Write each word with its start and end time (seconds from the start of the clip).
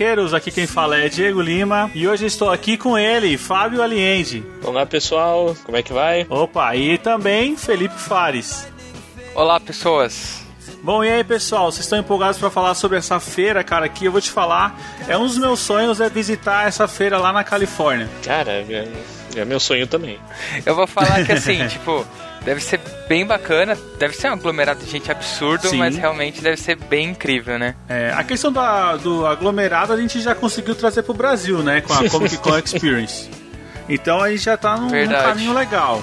Aqui 0.00 0.50
quem 0.50 0.66
fala 0.66 0.96
é 0.96 1.10
Diego 1.10 1.42
Lima 1.42 1.90
e 1.94 2.08
hoje 2.08 2.24
estou 2.24 2.50
aqui 2.50 2.78
com 2.78 2.96
ele, 2.96 3.36
Fábio 3.36 3.82
Aliende. 3.82 4.42
Olá 4.64 4.86
pessoal, 4.86 5.54
como 5.62 5.76
é 5.76 5.82
que 5.82 5.92
vai? 5.92 6.26
Opa, 6.30 6.74
e 6.74 6.96
também 6.96 7.54
Felipe 7.54 7.96
Fares. 7.96 8.66
Olá 9.34 9.60
pessoas. 9.60 10.42
Bom, 10.82 11.04
e 11.04 11.10
aí 11.10 11.22
pessoal, 11.22 11.70
vocês 11.70 11.84
estão 11.84 11.98
empolgados 11.98 12.38
para 12.38 12.48
falar 12.48 12.74
sobre 12.76 12.96
essa 12.96 13.20
feira, 13.20 13.62
cara? 13.62 13.84
Aqui 13.84 14.06
eu 14.06 14.12
vou 14.12 14.22
te 14.22 14.30
falar, 14.30 14.74
é 15.06 15.18
um 15.18 15.26
dos 15.26 15.36
meus 15.36 15.60
sonhos 15.60 16.00
é 16.00 16.08
visitar 16.08 16.66
essa 16.66 16.88
feira 16.88 17.18
lá 17.18 17.30
na 17.30 17.44
Califórnia. 17.44 18.08
Cara, 18.24 18.52
é, 18.52 18.88
é 19.36 19.44
meu 19.44 19.60
sonho 19.60 19.86
também. 19.86 20.18
Eu 20.64 20.74
vou 20.74 20.86
falar 20.86 21.26
que 21.26 21.32
assim, 21.32 21.58
tipo, 21.68 22.06
deve 22.44 22.60
ser 22.60 22.80
bem 23.08 23.26
bacana, 23.26 23.76
deve 23.98 24.14
ser 24.14 24.30
um 24.30 24.34
aglomerado 24.34 24.84
de 24.84 24.90
gente 24.90 25.10
absurdo, 25.10 25.68
Sim. 25.68 25.78
mas 25.78 25.96
realmente 25.96 26.40
deve 26.40 26.56
ser 26.56 26.76
bem 26.76 27.10
incrível, 27.10 27.58
né? 27.58 27.74
É, 27.88 28.12
a 28.16 28.24
questão 28.24 28.52
da, 28.52 28.96
do 28.96 29.26
aglomerado 29.26 29.92
a 29.92 29.96
gente 29.96 30.20
já 30.20 30.34
conseguiu 30.34 30.74
trazer 30.74 31.02
pro 31.02 31.14
Brasil, 31.14 31.58
né? 31.58 31.80
Com 31.80 31.92
a 31.92 32.08
Comic 32.08 32.38
Con 32.38 32.56
Experience. 32.58 33.28
Então 33.88 34.22
a 34.22 34.30
gente 34.30 34.44
já 34.44 34.56
tá 34.56 34.76
num, 34.76 34.88
num 34.88 35.08
caminho 35.08 35.52
legal. 35.52 36.02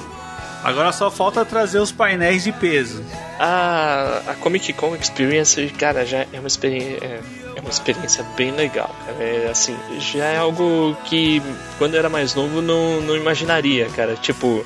Agora 0.64 0.92
só 0.92 1.10
falta 1.10 1.46
trazer 1.46 1.80
os 1.80 1.92
painéis 1.92 2.44
de 2.44 2.52
peso. 2.52 3.04
A, 3.40 4.22
a 4.28 4.34
Comic 4.36 4.74
Con 4.74 4.96
Experience, 4.96 5.66
cara, 5.80 6.06
já 6.06 6.26
é 6.34 6.40
uma 6.40 6.48
experiência. 6.48 6.98
É, 7.02 7.20
é 7.56 7.62
uma 7.62 7.70
experiência 7.70 8.24
bem 8.36 8.52
legal, 8.52 8.94
cara. 9.06 9.24
É, 9.24 9.50
assim, 9.50 9.76
já 10.00 10.26
é 10.26 10.38
algo 10.38 10.96
que 11.06 11.42
quando 11.78 11.94
eu 11.96 12.00
era 12.00 12.10
mais 12.10 12.36
novo 12.36 12.62
não, 12.62 13.02
não 13.02 13.16
imaginaria, 13.16 13.88
cara. 13.96 14.16
Tipo, 14.16 14.66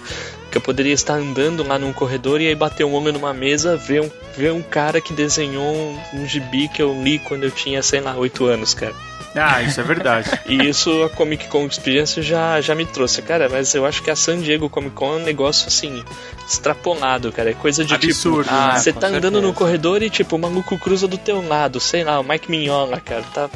que 0.51 0.57
eu 0.57 0.61
poderia 0.61 0.93
estar 0.93 1.13
andando 1.13 1.65
lá 1.65 1.79
num 1.79 1.93
corredor 1.93 2.41
e 2.41 2.47
aí 2.47 2.55
bater 2.55 2.83
um 2.83 2.93
homem 2.93 3.13
numa 3.13 3.33
mesa, 3.33 3.77
ver 3.77 4.01
um, 4.01 4.11
ver 4.35 4.51
um 4.51 4.61
cara 4.61 4.99
que 4.99 5.13
desenhou 5.13 5.63
um, 5.63 5.99
um 6.13 6.25
gibi 6.25 6.67
que 6.67 6.81
eu 6.81 6.93
li 7.01 7.17
quando 7.19 7.45
eu 7.45 7.51
tinha, 7.51 7.81
sei 7.81 8.01
lá, 8.01 8.15
8 8.15 8.45
anos, 8.45 8.73
cara. 8.73 8.93
Ah, 9.33 9.61
isso 9.61 9.79
é 9.79 9.83
verdade. 9.83 10.29
e 10.45 10.67
isso 10.67 11.03
a 11.03 11.09
Comic 11.09 11.47
Con 11.47 11.65
Experience 11.65 12.21
já, 12.21 12.59
já 12.59 12.75
me 12.75 12.85
trouxe, 12.85 13.21
cara. 13.21 13.47
Mas 13.49 13.73
eu 13.73 13.85
acho 13.85 14.03
que 14.03 14.11
a 14.11 14.15
San 14.15 14.39
Diego 14.39 14.69
Comic 14.69 14.93
Con 14.93 15.13
é 15.13 15.17
um 15.17 15.23
negócio 15.23 15.67
assim, 15.67 16.03
extrapolado, 16.45 17.31
cara. 17.31 17.51
É 17.51 17.53
coisa 17.53 17.83
de 17.85 17.97
tipo, 17.97 18.11
Absurdo, 18.11 18.43
tipo. 18.43 18.55
Ah, 18.55 18.77
você 18.77 18.91
tá 18.91 19.07
certeza. 19.07 19.17
andando 19.17 19.41
no 19.41 19.53
corredor 19.53 20.03
e 20.03 20.09
tipo, 20.09 20.35
o 20.35 20.39
maluco 20.39 20.77
cruza 20.77 21.07
do 21.07 21.17
teu 21.17 21.45
lado, 21.47 21.79
sei 21.79 22.03
lá, 22.03 22.19
o 22.19 22.23
Mike 22.23 22.51
Mignola, 22.51 22.99
cara, 22.99 23.23
tá 23.33 23.49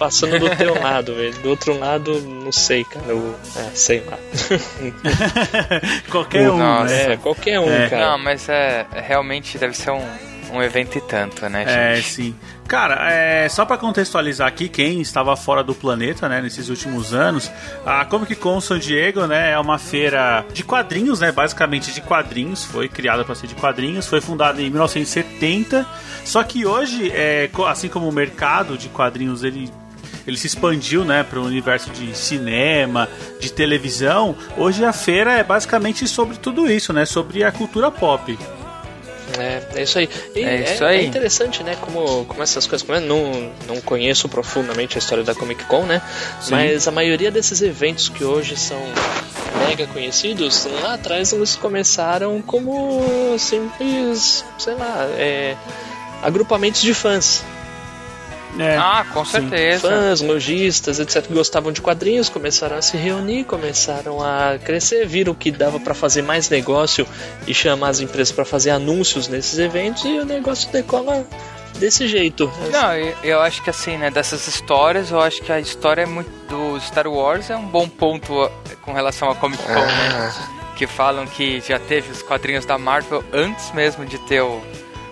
passando 0.00 0.38
do 0.38 0.48
teu 0.56 0.80
lado, 0.80 1.14
velho. 1.14 1.34
Do 1.34 1.50
outro 1.50 1.78
lado, 1.78 2.18
não 2.22 2.50
sei, 2.50 2.82
cara. 2.84 3.06
Eu, 3.06 3.38
é, 3.54 3.70
sei 3.74 4.00
lá. 4.00 4.18
qualquer 6.10 6.50
um, 6.50 6.56
Nossa, 6.56 6.94
É, 6.94 7.16
qualquer 7.18 7.60
um, 7.60 7.70
é. 7.70 7.88
cara. 7.90 8.10
Não, 8.10 8.18
mas 8.18 8.48
é, 8.48 8.86
realmente 8.94 9.58
deve 9.58 9.76
ser 9.76 9.90
um, 9.90 10.02
um 10.54 10.62
evento 10.62 10.96
e 10.96 11.02
tanto, 11.02 11.46
né, 11.50 11.64
é, 11.64 11.96
gente? 11.96 11.98
É, 11.98 12.02
sim. 12.02 12.34
Cara, 12.66 13.12
é, 13.12 13.48
só 13.48 13.66
para 13.66 13.76
contextualizar 13.76 14.46
aqui 14.46 14.68
quem 14.68 15.00
estava 15.00 15.36
fora 15.36 15.62
do 15.62 15.74
planeta, 15.74 16.28
né, 16.28 16.40
nesses 16.40 16.68
últimos 16.68 17.12
anos, 17.12 17.50
a 17.84 18.04
Comic 18.04 18.36
Con 18.36 18.60
San 18.60 18.78
Diego, 18.78 19.26
né, 19.26 19.50
é 19.50 19.58
uma 19.58 19.78
feira 19.78 20.46
de 20.52 20.62
quadrinhos, 20.62 21.20
né, 21.20 21.32
basicamente 21.32 21.92
de 21.92 22.00
quadrinhos, 22.00 22.64
foi 22.64 22.88
criada 22.88 23.24
para 23.24 23.34
ser 23.34 23.48
de 23.48 23.56
quadrinhos, 23.56 24.06
foi 24.06 24.20
fundada 24.20 24.62
em 24.62 24.70
1970, 24.70 25.84
só 26.24 26.42
que 26.44 26.64
hoje, 26.64 27.10
é, 27.12 27.50
assim 27.66 27.88
como 27.88 28.08
o 28.08 28.12
mercado 28.12 28.78
de 28.78 28.88
quadrinhos 28.88 29.42
ele 29.42 29.68
ele 30.30 30.38
se 30.38 30.46
expandiu, 30.46 31.04
né, 31.04 31.22
para 31.22 31.38
o 31.38 31.44
universo 31.44 31.90
de 31.90 32.16
cinema, 32.16 33.08
de 33.38 33.52
televisão. 33.52 34.34
Hoje 34.56 34.84
a 34.84 34.92
feira 34.92 35.32
é 35.32 35.44
basicamente 35.44 36.06
sobre 36.06 36.38
tudo 36.38 36.70
isso, 36.70 36.92
né, 36.92 37.04
sobre 37.04 37.44
a 37.44 37.52
cultura 37.52 37.90
pop. 37.90 38.38
É, 39.38 39.62
é 39.74 39.82
isso 39.82 39.98
aí. 39.98 40.08
E 40.34 40.42
é, 40.42 40.74
isso 40.74 40.84
é, 40.84 40.88
aí. 40.88 41.00
é 41.00 41.02
interessante, 41.04 41.62
né? 41.62 41.76
Como, 41.80 42.24
como 42.24 42.42
essas 42.42 42.66
coisas. 42.66 42.84
Como 42.84 42.98
eu 42.98 43.02
não, 43.02 43.52
não 43.66 43.80
conheço 43.80 44.28
profundamente 44.28 44.96
a 44.96 44.98
história 44.98 45.22
da 45.22 45.34
Comic 45.34 45.64
Con, 45.66 45.84
né? 45.84 46.02
Sim. 46.40 46.50
Mas 46.50 46.88
a 46.88 46.90
maioria 46.90 47.30
desses 47.30 47.62
eventos 47.62 48.08
que 48.08 48.24
hoje 48.24 48.56
são 48.56 48.80
mega 49.68 49.86
conhecidos, 49.86 50.66
lá 50.82 50.94
atrás 50.94 51.32
eles 51.32 51.54
começaram 51.54 52.42
como 52.42 53.38
simples, 53.38 54.44
sei 54.58 54.74
lá, 54.74 55.06
é, 55.16 55.56
agrupamentos 56.22 56.82
de 56.82 56.92
fãs. 56.92 57.44
É, 58.58 58.76
ah, 58.76 59.06
com 59.12 59.24
certeza. 59.24 59.88
Fãs, 59.88 60.20
lojistas, 60.20 60.98
etc., 60.98 61.26
que 61.26 61.32
gostavam 61.32 61.72
de 61.72 61.80
quadrinhos, 61.80 62.28
começaram 62.28 62.76
a 62.76 62.82
se 62.82 62.96
reunir, 62.96 63.44
começaram 63.44 64.22
a 64.22 64.58
crescer, 64.58 65.06
viram 65.06 65.34
que 65.34 65.50
dava 65.50 65.78
para 65.78 65.94
fazer 65.94 66.22
mais 66.22 66.48
negócio 66.48 67.06
e 67.46 67.54
chamar 67.54 67.90
as 67.90 68.00
empresas 68.00 68.32
para 68.32 68.44
fazer 68.44 68.70
anúncios 68.70 69.28
nesses 69.28 69.58
eventos 69.58 70.04
e 70.04 70.18
o 70.18 70.24
negócio 70.24 70.70
decola 70.72 71.26
desse 71.78 72.06
jeito. 72.08 72.52
Não, 72.70 72.94
eu 73.22 73.40
acho 73.40 73.62
que 73.62 73.70
assim, 73.70 73.96
né, 73.96 74.10
dessas 74.10 74.46
histórias, 74.46 75.10
eu 75.10 75.20
acho 75.20 75.40
que 75.42 75.52
a 75.52 75.60
história 75.60 76.02
é 76.02 76.06
muito 76.06 76.30
do 76.48 76.78
Star 76.80 77.06
Wars 77.06 77.48
é 77.48 77.56
um 77.56 77.66
bom 77.66 77.88
ponto 77.88 78.50
com 78.82 78.92
relação 78.92 79.30
à 79.30 79.34
Comic 79.34 79.62
Con, 79.62 79.72
né? 79.72 80.08
ah. 80.12 80.18
né? 80.18 80.34
Que 80.76 80.86
falam 80.86 81.26
que 81.26 81.60
já 81.60 81.78
teve 81.78 82.10
os 82.10 82.22
quadrinhos 82.22 82.64
da 82.64 82.78
Marvel 82.78 83.22
antes 83.32 83.70
mesmo 83.72 84.04
de 84.04 84.18
ter 84.26 84.40
o, 84.40 84.60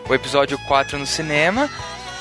o 0.09 0.15
episódio 0.15 0.59
4 0.67 0.99
no 0.99 1.07
cinema 1.07 1.69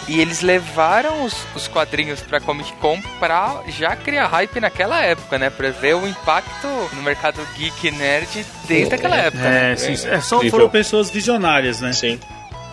e 0.07 0.22
eles 0.22 0.41
levaram 0.41 1.25
os, 1.25 1.35
os 1.56 1.68
quadrinhos 1.68 2.22
pra 2.22 2.40
Comic 2.40 2.72
Con 2.73 3.01
pra 3.19 3.62
já 3.68 3.95
criar 3.95 4.28
hype 4.28 4.59
naquela 4.59 5.01
época, 5.01 5.38
né? 5.38 5.50
Pra 5.50 5.69
ver 5.69 5.95
o 5.95 6.07
impacto 6.07 6.68
no 6.94 7.01
mercado 7.01 7.45
geek 7.57 7.91
nerd 7.91 8.46
desde 8.67 8.94
é, 8.94 8.96
aquela 8.96 9.17
época. 9.17 9.44
É, 9.44 9.69
né? 9.69 9.75
sim, 9.75 10.07
é, 10.07 10.22
só 10.22 10.41
foram 10.50 10.69
pessoas 10.69 11.09
visionárias, 11.09 11.81
né? 11.81 11.91
Sim. 11.91 12.19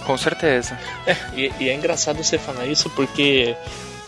Com 0.05 0.17
certeza. 0.17 0.79
É, 1.07 1.17
e, 1.35 1.53
e 1.61 1.69
é 1.69 1.75
engraçado 1.75 2.23
você 2.23 2.39
falar 2.39 2.67
isso 2.67 2.89
porque 2.91 3.57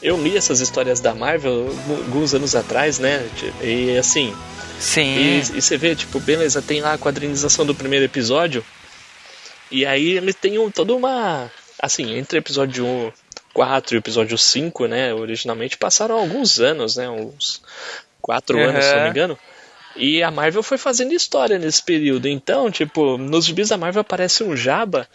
eu 0.03 0.23
li 0.23 0.37
essas 0.37 0.61
histórias 0.61 1.01
da 1.01 1.15
Marvel 1.15 1.69
alguns 1.89 2.33
anos 2.35 2.55
atrás, 2.55 2.99
né? 2.99 3.27
E 3.61 3.97
assim. 3.99 4.35
Sim. 4.79 5.17
E, 5.17 5.39
e, 5.39 5.63
você 5.63 5.77
vê, 5.77 5.97
tipo, 5.97 6.21
beleza, 6.21 6.61
tem 6.61 6.81
lá 6.81 6.93
a 6.93 6.99
quadrinização 6.99 7.65
do 7.65 7.75
primeiro 7.75 8.05
episódio. 8.05 8.65
E 9.71 9.85
aí 9.85 10.13
ele 10.13 10.33
tem 10.33 10.59
um, 10.59 10.71
toda 10.71 10.95
uma 10.95 11.51
assim, 11.81 12.17
entre 12.17 12.39
o 12.39 12.41
episódio 12.41 13.13
4 13.53 13.95
e 13.95 13.99
o 13.99 14.01
episódio 14.01 14.37
5, 14.37 14.87
né, 14.87 15.15
originalmente 15.15 15.79
passaram 15.79 16.19
alguns 16.19 16.61
anos, 16.61 16.97
né, 16.97 17.09
uns 17.09 17.63
4 18.21 18.57
uhum. 18.57 18.65
anos, 18.65 18.85
se 18.85 18.95
não 18.95 19.03
me 19.05 19.11
engano. 19.11 19.39
E 19.97 20.23
a 20.23 20.31
Marvel 20.31 20.63
foi 20.63 20.77
fazendo 20.77 21.15
história 21.15 21.59
nesse 21.59 21.83
período. 21.83 22.29
Então, 22.29 22.71
tipo, 22.71 23.17
nos 23.17 23.47
gibis 23.47 23.71
da 23.71 23.79
Marvel 23.79 24.03
aparece 24.03 24.45
um 24.45 24.55
Jabba 24.55 25.09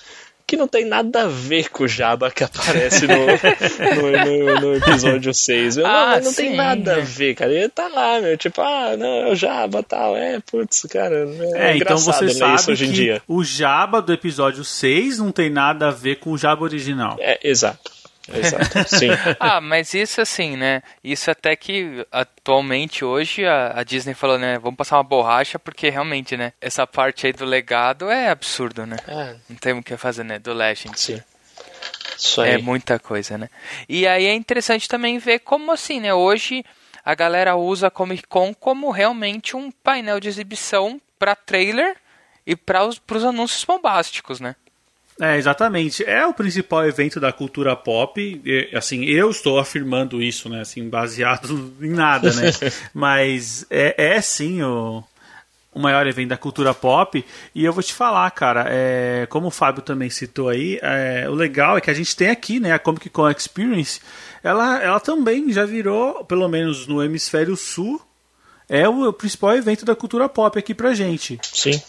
que 0.51 0.57
não 0.57 0.67
tem 0.67 0.83
nada 0.83 1.23
a 1.23 1.27
ver 1.27 1.69
com 1.69 1.85
o 1.85 1.87
Jabba 1.87 2.29
que 2.29 2.43
aparece 2.43 3.07
no, 3.07 3.15
no, 3.95 4.11
no, 4.11 4.59
no, 4.59 4.75
episódio 4.75 5.33
6. 5.33 5.77
Meu, 5.77 5.87
ah, 5.87 6.17
não, 6.17 6.25
não 6.25 6.33
tem 6.33 6.53
nada 6.57 6.97
a 6.97 6.99
ver, 6.99 7.35
cara. 7.35 7.53
Ele 7.53 7.69
tá 7.69 7.87
lá, 7.87 8.19
meu, 8.19 8.37
tipo, 8.37 8.59
ah, 8.59 8.97
não, 8.97 9.07
é 9.07 9.31
o 9.31 9.35
Jabba 9.35 9.81
tal. 9.81 10.17
É, 10.17 10.41
putz, 10.41 10.85
cara. 10.91 11.25
É, 11.55 11.71
é 11.71 11.77
então 11.77 11.97
você 11.97 12.25
né, 12.25 12.33
sabe 12.33 12.69
hoje 12.69 12.85
em 12.85 12.91
dia. 12.91 13.21
o 13.29 13.45
Jabba 13.45 14.01
do 14.01 14.11
episódio 14.11 14.65
6 14.65 15.19
não 15.19 15.31
tem 15.31 15.49
nada 15.49 15.87
a 15.87 15.91
ver 15.91 16.17
com 16.17 16.31
o 16.31 16.37
Jabba 16.37 16.63
original. 16.63 17.15
É, 17.21 17.39
exato. 17.41 17.89
Exato, 18.37 18.83
sim. 18.95 19.09
ah, 19.39 19.61
mas 19.61 19.93
isso 19.93 20.21
assim, 20.21 20.55
né? 20.55 20.81
Isso 21.03 21.29
até 21.29 21.55
que 21.55 22.05
atualmente 22.11 23.03
hoje 23.03 23.45
a, 23.45 23.79
a, 23.79 23.83
Disney 23.83 24.13
falou, 24.13 24.37
né? 24.37 24.57
Vamos 24.59 24.77
passar 24.77 24.97
uma 24.97 25.03
borracha 25.03 25.59
porque 25.59 25.89
realmente, 25.89 26.37
né? 26.37 26.53
Essa 26.59 26.85
parte 26.85 27.27
aí 27.27 27.33
do 27.33 27.45
legado 27.45 28.09
é 28.09 28.29
absurdo, 28.29 28.85
né? 28.85 28.97
É. 29.07 29.35
Não 29.49 29.57
tem 29.57 29.73
o 29.73 29.83
que 29.83 29.97
fazer, 29.97 30.23
né? 30.23 30.39
Do 30.39 30.53
Legend. 30.53 30.99
Sim. 30.99 31.21
Isso 32.17 32.41
aí. 32.41 32.51
É 32.51 32.57
muita 32.57 32.99
coisa, 32.99 33.37
né? 33.37 33.49
E 33.89 34.07
aí 34.07 34.25
é 34.25 34.33
interessante 34.33 34.87
também 34.87 35.17
ver 35.17 35.39
como 35.39 35.71
assim, 35.71 35.99
né? 35.99 36.13
Hoje 36.13 36.63
a 37.03 37.15
galera 37.15 37.55
usa 37.55 37.87
a 37.87 37.91
Comic 37.91 38.27
Con 38.27 38.53
como 38.53 38.91
realmente 38.91 39.55
um 39.55 39.71
painel 39.71 40.19
de 40.19 40.29
exibição 40.29 41.01
pra 41.17 41.35
trailer 41.35 41.95
e 42.45 42.55
para 42.55 42.85
os 42.85 43.25
anúncios 43.25 43.63
bombásticos, 43.63 44.39
né? 44.39 44.55
É, 45.19 45.37
exatamente. 45.37 46.03
É 46.03 46.25
o 46.25 46.33
principal 46.33 46.85
evento 46.85 47.19
da 47.19 47.31
cultura 47.31 47.75
pop. 47.75 48.41
E, 48.43 48.69
assim, 48.75 49.05
eu 49.05 49.29
estou 49.29 49.59
afirmando 49.59 50.21
isso, 50.21 50.49
né? 50.49 50.61
Assim, 50.61 50.89
baseado 50.89 51.73
em 51.81 51.89
nada, 51.89 52.33
né? 52.33 52.51
Mas 52.93 53.65
é, 53.69 54.15
é 54.15 54.21
sim 54.21 54.61
o, 54.63 55.03
o 55.73 55.79
maior 55.79 56.05
evento 56.07 56.29
da 56.29 56.37
cultura 56.37 56.73
pop. 56.73 57.23
E 57.53 57.63
eu 57.63 57.73
vou 57.73 57.83
te 57.83 57.93
falar, 57.93 58.29
cara, 58.31 58.65
é, 58.67 59.25
como 59.29 59.47
o 59.47 59.51
Fábio 59.51 59.81
também 59.81 60.09
citou 60.09 60.49
aí, 60.49 60.79
é, 60.81 61.27
o 61.29 61.33
legal 61.33 61.77
é 61.77 61.81
que 61.81 61.89
a 61.89 61.93
gente 61.93 62.15
tem 62.15 62.29
aqui, 62.29 62.59
né, 62.59 62.73
a 62.73 62.79
Comic 62.79 63.09
Con 63.09 63.29
Experience, 63.29 64.01
ela, 64.43 64.81
ela 64.81 64.99
também 64.99 65.51
já 65.51 65.65
virou, 65.65 66.25
pelo 66.25 66.47
menos 66.47 66.87
no 66.87 67.03
hemisfério 67.03 67.55
sul, 67.55 68.01
é 68.71 68.87
o 68.87 69.11
principal 69.11 69.53
evento 69.53 69.83
da 69.83 69.93
cultura 69.93 70.29
pop 70.29 70.57
aqui 70.57 70.73
pra 70.73 70.93
gente. 70.93 71.37
Sim. 71.43 71.81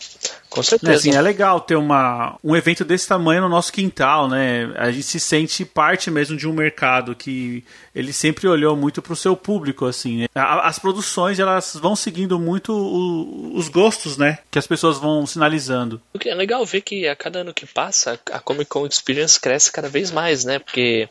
Com 0.50 0.62
certeza. 0.62 0.92
Assim, 0.92 1.14
é 1.14 1.22
legal 1.22 1.60
ter 1.60 1.76
uma, 1.76 2.36
um 2.44 2.54
evento 2.54 2.84
desse 2.84 3.08
tamanho 3.08 3.40
no 3.40 3.48
nosso 3.48 3.72
quintal, 3.72 4.28
né? 4.28 4.70
A 4.76 4.90
gente 4.90 5.04
se 5.04 5.18
sente 5.18 5.64
parte 5.64 6.10
mesmo 6.10 6.36
de 6.36 6.46
um 6.46 6.52
mercado 6.52 7.14
que 7.14 7.64
ele 7.94 8.12
sempre 8.12 8.46
olhou 8.46 8.76
muito 8.76 9.00
para 9.00 9.14
o 9.14 9.16
seu 9.16 9.34
público, 9.34 9.86
assim. 9.86 10.22
Né? 10.22 10.26
As 10.34 10.78
produções, 10.78 11.38
elas 11.38 11.74
vão 11.76 11.96
seguindo 11.96 12.38
muito 12.38 12.72
o, 12.72 13.56
os 13.56 13.68
gostos, 13.68 14.18
né? 14.18 14.40
Que 14.50 14.58
as 14.58 14.66
pessoas 14.66 14.98
vão 14.98 15.24
sinalizando. 15.24 16.02
É 16.26 16.34
legal 16.34 16.66
ver 16.66 16.82
que 16.82 17.08
a 17.08 17.16
cada 17.16 17.38
ano 17.38 17.54
que 17.54 17.64
passa, 17.64 18.20
a 18.30 18.38
Comic 18.38 18.68
Con 18.68 18.86
Experience 18.86 19.40
cresce 19.40 19.72
cada 19.72 19.88
vez 19.88 20.10
mais, 20.10 20.44
né? 20.44 20.58
Porque 20.58 21.08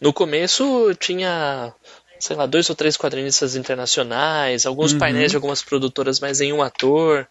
no 0.00 0.12
começo 0.12 0.94
tinha 1.00 1.72
sei 2.18 2.36
lá, 2.36 2.46
dois 2.46 2.68
ou 2.68 2.76
três 2.76 2.96
quadrinistas 2.96 3.56
internacionais, 3.56 4.66
alguns 4.66 4.92
uhum. 4.92 4.98
painéis 4.98 5.30
de 5.30 5.36
algumas 5.36 5.62
produtoras, 5.62 6.20
mas 6.20 6.40
em 6.40 6.52
um 6.52 6.62
ator. 6.62 7.26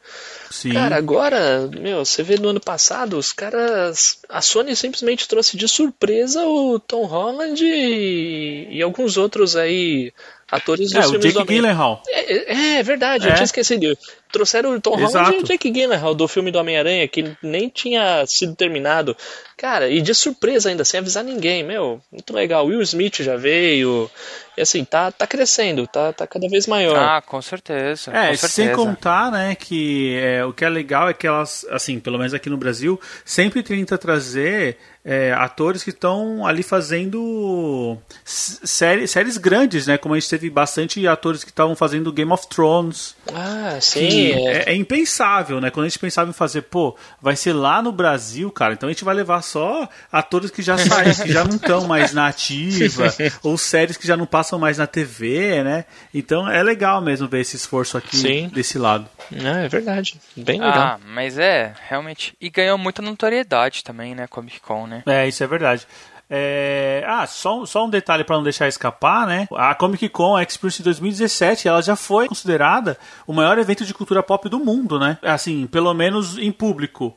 Sim. 0.50 0.74
Cara, 0.74 0.96
agora, 0.96 1.70
meu, 1.80 2.06
você 2.06 2.24
vê 2.24 2.38
no 2.38 2.50
ano 2.50 2.60
passado, 2.60 3.18
os 3.18 3.32
caras. 3.32 4.20
A 4.30 4.42
Sony 4.42 4.76
simplesmente 4.76 5.28
trouxe 5.28 5.58
de 5.58 5.68
surpresa 5.68 6.46
o 6.46 6.80
Tom 6.80 7.06
Holland 7.06 7.64
e, 7.64 8.68
e 8.72 8.82
alguns 8.82 9.18
outros 9.18 9.56
aí 9.56 10.14
atores 10.56 10.92
dos 10.92 10.96
é, 10.96 11.02
filmes 11.04 11.20
o 11.20 11.28
Jake 11.28 11.40
do 11.40 11.46
Gyllenhaal. 11.46 12.02
É, 12.08 12.54
é, 12.54 12.80
é 12.80 12.84
verdade, 12.84 13.28
é. 13.28 13.32
eu 13.32 13.34
tinha 13.34 13.46
esquecido. 13.46 13.98
Trouxeram 14.32 14.76
o 14.76 14.82
Tom 14.82 15.00
Exato. 15.00 15.18
Holland 15.18 15.38
e 15.38 15.44
o 15.44 15.44
Jake 15.44 15.72
Gyllenhaal 15.72 16.14
do 16.14 16.28
filme 16.28 16.52
do 16.52 16.60
Homem-Aranha, 16.60 17.08
que 17.08 17.36
nem 17.42 17.70
tinha 17.70 18.26
sido 18.26 18.56
terminado. 18.56 19.16
Cara, 19.58 19.90
e 19.90 20.02
de 20.02 20.14
surpresa 20.14 20.70
ainda, 20.70 20.84
sem 20.84 21.00
avisar 21.00 21.24
ninguém, 21.24 21.64
meu, 21.64 22.02
muito 22.12 22.34
legal. 22.34 22.66
Will 22.66 22.82
Smith 22.82 23.22
já 23.22 23.38
veio. 23.38 24.10
E 24.58 24.62
assim, 24.62 24.84
tá, 24.84 25.12
tá 25.12 25.26
crescendo, 25.26 25.88
tá, 25.88 26.12
tá 26.12 26.28
cada 26.28 26.48
vez 26.50 26.68
maior. 26.68 26.98
Ah, 26.98 27.22
com 27.22 27.42
certeza. 27.42 28.12
É, 28.12 28.30
com 28.30 28.38
certeza. 28.38 28.48
sem 28.48 28.74
contar, 28.74 29.32
né, 29.32 29.56
que 29.56 30.18
é, 30.18 30.44
o 30.44 30.52
que 30.52 30.66
é 30.66 30.70
legal 30.70 31.10
é 31.10 31.14
que 31.14 31.28
elas, 31.28 31.66
assim, 31.70 32.00
pelo 32.00 32.18
menos 32.18 32.34
aqui 32.34 32.50
no 32.50 32.58
Brasil, 32.58 33.00
sempre 33.24 33.64
tenta 33.64 33.98
trazer 33.98 34.78
é, 35.06 35.32
atores 35.34 35.84
que 35.84 35.92
estão 35.92 36.48
ali 36.48 36.64
fazendo 36.64 37.96
séries, 38.24 39.12
séries 39.12 39.38
grandes, 39.38 39.86
né? 39.86 40.00
Como 40.00 40.16
a 40.16 40.20
gente 40.20 40.28
teve 40.28 40.50
bastante 40.50 41.08
atores 41.08 41.44
que 41.44 41.52
estavam 41.52 41.76
fazendo 41.76 42.12
Game 42.12 42.32
of 42.32 42.48
Thrones. 42.48 43.16
Ah, 43.32 43.78
sim. 43.80 44.32
É. 44.32 44.40
é. 44.40 44.64
é. 44.72 44.76
impensável, 44.76 45.62
né? 45.62 45.70
Quando 45.70 45.86
a 45.86 45.90
gente 45.90 46.00
pensava 46.00 46.32
em 46.32 46.34
fazer, 46.34 46.64
pô, 46.64 46.98
vai 47.22 47.36
ser 47.36 47.54
lá 47.54 47.84
no 47.84 47.92
Brasil, 47.92 48.50
cara, 48.50 48.74
então 48.74 48.90
a 48.90 48.92
gente 48.92 49.04
vai 49.04 49.14
levar 49.14 49.44
só 49.44 49.88
atores 50.12 50.50
que 50.50 50.64
já 50.64 50.76
saíram, 50.76 51.14
que 51.14 51.32
já 51.32 51.44
não 51.44 51.56
estão 51.56 51.86
mais 51.86 52.12
na 52.12 52.28
ativa, 52.28 53.14
ou 53.44 53.60
séries 53.60 53.98
que 53.98 54.08
já 54.08 54.18
não 54.18 54.26
passam 54.26 54.58
mais 54.58 54.80
na 54.80 54.88
TV, 54.88 55.64
né? 55.64 55.86
Então 56.16 56.50
é 56.50 56.64
legal 56.64 57.00
mesmo 57.00 57.28
ver 57.28 57.42
esse 57.42 57.56
esforço 57.56 57.96
aqui 57.96 58.18
sim. 58.18 58.48
desse 58.48 58.80
lado. 58.80 59.08
É, 59.32 59.66
é 59.66 59.68
verdade. 59.68 60.20
Bem 60.36 60.60
legal. 60.60 60.78
Ah, 60.78 61.00
mas 61.06 61.38
é, 61.38 61.74
realmente. 61.88 62.36
E 62.40 62.50
ganhou 62.50 62.78
muita 62.78 63.02
notoriedade 63.02 63.84
também, 63.84 64.16
né? 64.16 64.28
Comic 64.28 64.60
Con, 64.60 64.88
né? 64.88 64.95
É, 65.06 65.28
isso 65.28 65.44
é 65.44 65.48
verdade. 65.48 65.88
É... 66.30 67.04
Ah, 67.08 67.28
só, 67.28 67.66
só 67.66 67.86
um 67.86 67.90
detalhe 67.90 68.24
para 68.24 68.36
não 68.36 68.44
deixar 68.44 68.68
escapar, 68.68 69.28
né? 69.28 69.48
A 69.54 69.76
Comic 69.76 70.10
Con 70.10 70.40
Experience 70.40 70.82
2017, 70.82 71.68
ela 71.68 71.82
já 71.82 71.96
foi 71.96 72.28
considerada 72.28 72.98
o 73.28 73.34
maior 73.34 73.58
evento 73.58 73.86
de 73.86 73.94
cultura 73.94 74.24
pop 74.24 74.50
do 74.50 74.60
mundo, 74.60 75.00
né? 75.00 75.18
Assim, 75.22 75.68
pelo 75.68 75.94
menos 75.94 76.38
em 76.38 76.52
público. 76.52 77.16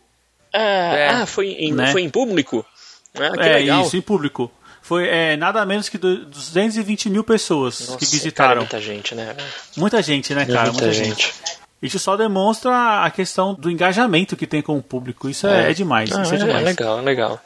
É, 0.53 1.07
é. 1.07 1.09
Ah, 1.11 1.27
foi 1.27 1.49
em, 1.53 1.73
né? 1.73 1.93
foi 1.93 2.03
em 2.03 2.11
público? 2.11 2.65
Ah, 3.15 3.31
que 3.33 3.41
é, 3.41 3.55
legal. 3.55 3.83
isso, 3.83 3.97
em 3.97 4.03
público. 4.03 4.51
Foi 4.83 5.07
é, 5.07 5.37
nada 5.37 5.65
menos 5.67 5.89
que 5.89 5.99
220 5.99 7.11
mil 7.11 7.23
pessoas 7.23 7.81
Nossa, 7.81 7.99
que 7.99 8.07
visitaram. 8.07 8.49
Cara, 8.49 8.61
muita 8.61 8.81
gente, 8.81 9.15
né? 9.15 9.37
Muita 9.77 10.03
gente, 10.03 10.35
né, 10.35 10.47
cara? 10.47 10.71
Muita, 10.71 10.85
muita 10.85 10.93
gente. 10.93 11.27
gente. 11.27 11.59
Isso 11.83 11.99
só 11.99 12.17
demonstra 12.17 13.05
a 13.05 13.11
questão 13.11 13.55
do 13.55 13.71
engajamento 13.71 14.37
que 14.37 14.47
tem 14.47 14.61
com 14.61 14.77
o 14.77 14.83
público. 14.83 15.29
Isso 15.29 15.47
é, 15.47 15.67
é, 15.67 15.71
é 15.71 15.75
demais. 15.75 16.11
Ah, 16.13 16.23
isso 16.23 16.35
é, 16.35 16.37
é 16.37 16.41
demais. 16.41 16.63
É 16.63 16.65
legal, 16.65 16.99
é 16.99 17.03
legal. 17.03 17.41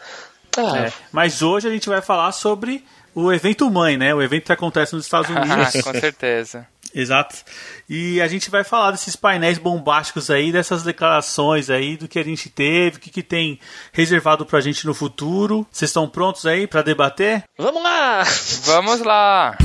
Ah. 0.57 0.79
É. 0.79 0.93
Mas 1.11 1.43
hoje 1.43 1.69
a 1.69 1.71
gente 1.71 1.89
vai 1.89 2.01
falar 2.01 2.33
sobre 2.33 2.85
o 3.15 3.33
evento 3.33 3.71
mãe, 3.71 3.97
né? 3.97 4.15
O 4.15 4.23
evento 4.23 4.45
que 4.45 4.53
acontece 4.53 4.95
nos 4.95 5.05
Estados 5.05 5.31
Unidos. 5.31 5.83
com 5.83 5.93
certeza. 5.93 6.67
Exato. 6.95 7.37
E 7.89 8.21
a 8.21 8.29
gente 8.29 8.51
vai 8.51 8.65
falar 8.65 8.91
desses 8.91 9.17
painéis 9.17 9.57
bombásticos 9.57 10.31
aí, 10.31 10.53
dessas 10.53 10.83
declarações 10.83 11.71
aí, 11.71 11.97
do 11.97 12.07
que 12.07 12.19
a 12.19 12.23
gente 12.23 12.51
teve, 12.51 12.99
o 12.99 13.01
que, 13.01 13.11
que 13.11 13.23
tem 13.23 13.59
reservado 13.93 14.45
pra 14.45 14.61
gente 14.61 14.87
no 14.87 14.93
futuro. 14.93 15.67
Vocês 15.71 15.89
estão 15.89 16.09
prontos 16.09 16.45
aí 16.45 16.67
para 16.67 16.83
debater? 16.83 17.45
Vamos 17.57 17.83
lá! 17.83 18.25
Vamos 18.65 19.01
lá! 19.01 19.57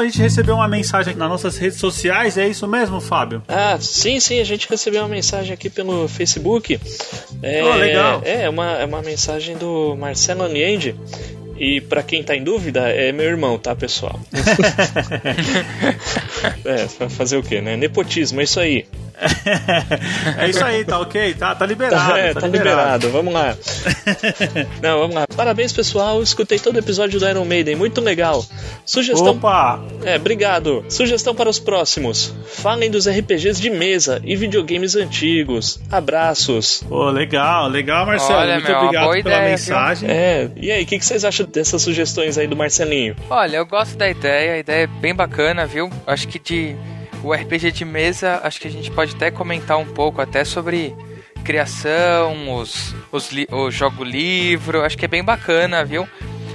A 0.00 0.04
gente 0.04 0.20
recebeu 0.20 0.54
uma 0.54 0.68
mensagem 0.68 1.14
nas 1.14 1.28
nossas 1.28 1.58
redes 1.58 1.78
sociais, 1.78 2.38
é 2.38 2.48
isso 2.48 2.66
mesmo, 2.66 3.00
Fábio? 3.00 3.42
Ah, 3.48 3.76
sim, 3.80 4.20
sim, 4.20 4.40
a 4.40 4.44
gente 4.44 4.68
recebeu 4.68 5.02
uma 5.02 5.08
mensagem 5.08 5.52
aqui 5.52 5.68
pelo 5.68 6.08
Facebook. 6.08 6.80
É, 7.42 7.64
oh, 7.64 7.74
legal. 7.74 8.22
É, 8.24 8.48
uma, 8.48 8.78
é 8.78 8.84
uma 8.84 9.02
mensagem 9.02 9.56
do 9.56 9.96
Marcelo 9.96 10.42
Aniende. 10.42 10.94
E 11.58 11.82
para 11.82 12.02
quem 12.02 12.22
tá 12.22 12.34
em 12.34 12.42
dúvida, 12.42 12.88
é 12.88 13.12
meu 13.12 13.26
irmão, 13.26 13.58
tá, 13.58 13.76
pessoal? 13.76 14.18
é, 16.64 16.88
fazer 17.10 17.36
o 17.36 17.42
quê, 17.42 17.60
né? 17.60 17.76
Nepotismo, 17.76 18.40
é 18.40 18.44
isso 18.44 18.58
aí. 18.58 18.86
É 20.38 20.48
isso 20.48 20.64
aí, 20.64 20.84
tá 20.84 20.98
ok? 20.98 21.34
Tá, 21.34 21.54
tá 21.54 21.66
liberado. 21.66 22.18
É, 22.18 22.34
tá, 22.34 22.40
tá 22.40 22.46
liberado. 22.46 23.06
liberado. 23.06 23.10
vamos 23.10 23.34
lá. 23.34 23.56
Não, 24.82 25.00
vamos 25.00 25.14
lá. 25.14 25.26
Parabéns, 25.36 25.72
pessoal. 25.72 26.22
Escutei 26.22 26.58
todo 26.58 26.76
o 26.76 26.78
episódio 26.78 27.20
do 27.20 27.28
Iron 27.28 27.44
Maiden, 27.44 27.76
muito 27.76 28.00
legal. 28.00 28.44
Sugestão. 28.84 29.32
Opa! 29.32 29.80
É, 30.04 30.16
obrigado. 30.16 30.84
Sugestão 30.88 31.34
para 31.34 31.48
os 31.48 31.58
próximos: 31.58 32.34
falem 32.46 32.90
dos 32.90 33.06
RPGs 33.06 33.60
de 33.60 33.70
mesa 33.70 34.20
e 34.24 34.36
videogames 34.36 34.96
antigos. 34.96 35.80
Abraços. 35.90 36.82
Pô, 36.88 37.10
legal, 37.10 37.68
legal, 37.68 38.06
Marcelo. 38.06 38.38
Olha, 38.38 38.54
muito 38.54 38.68
meu, 38.68 38.78
obrigado 38.78 39.04
pela 39.04 39.18
ideia, 39.18 39.50
mensagem. 39.50 40.08
Viu? 40.08 40.16
É, 40.16 40.50
e 40.56 40.70
aí, 40.70 40.82
o 40.82 40.86
que, 40.86 40.98
que 40.98 41.04
vocês 41.04 41.24
acham 41.24 41.46
dessas 41.46 41.82
sugestões 41.82 42.38
aí 42.38 42.46
do 42.46 42.56
Marcelinho? 42.56 43.16
Olha, 43.28 43.58
eu 43.58 43.66
gosto 43.66 43.96
da 43.96 44.08
ideia, 44.08 44.54
a 44.54 44.58
ideia 44.58 44.84
é 44.84 44.86
bem 44.86 45.14
bacana, 45.14 45.66
viu? 45.66 45.90
Acho 46.06 46.26
que 46.26 46.38
de 46.38 46.76
o 47.22 47.32
RPG 47.32 47.72
de 47.72 47.84
mesa, 47.84 48.40
acho 48.42 48.60
que 48.60 48.68
a 48.68 48.70
gente 48.70 48.90
pode 48.90 49.14
até 49.14 49.30
comentar 49.30 49.78
um 49.78 49.86
pouco 49.86 50.20
até 50.20 50.44
sobre 50.44 50.94
criação, 51.44 52.54
os, 52.54 52.94
os 53.10 53.30
o 53.50 53.70
jogo 53.70 54.04
livro, 54.04 54.82
acho 54.82 54.96
que 54.96 55.04
é 55.04 55.08
bem 55.08 55.24
bacana, 55.24 55.84
viu? 55.84 56.08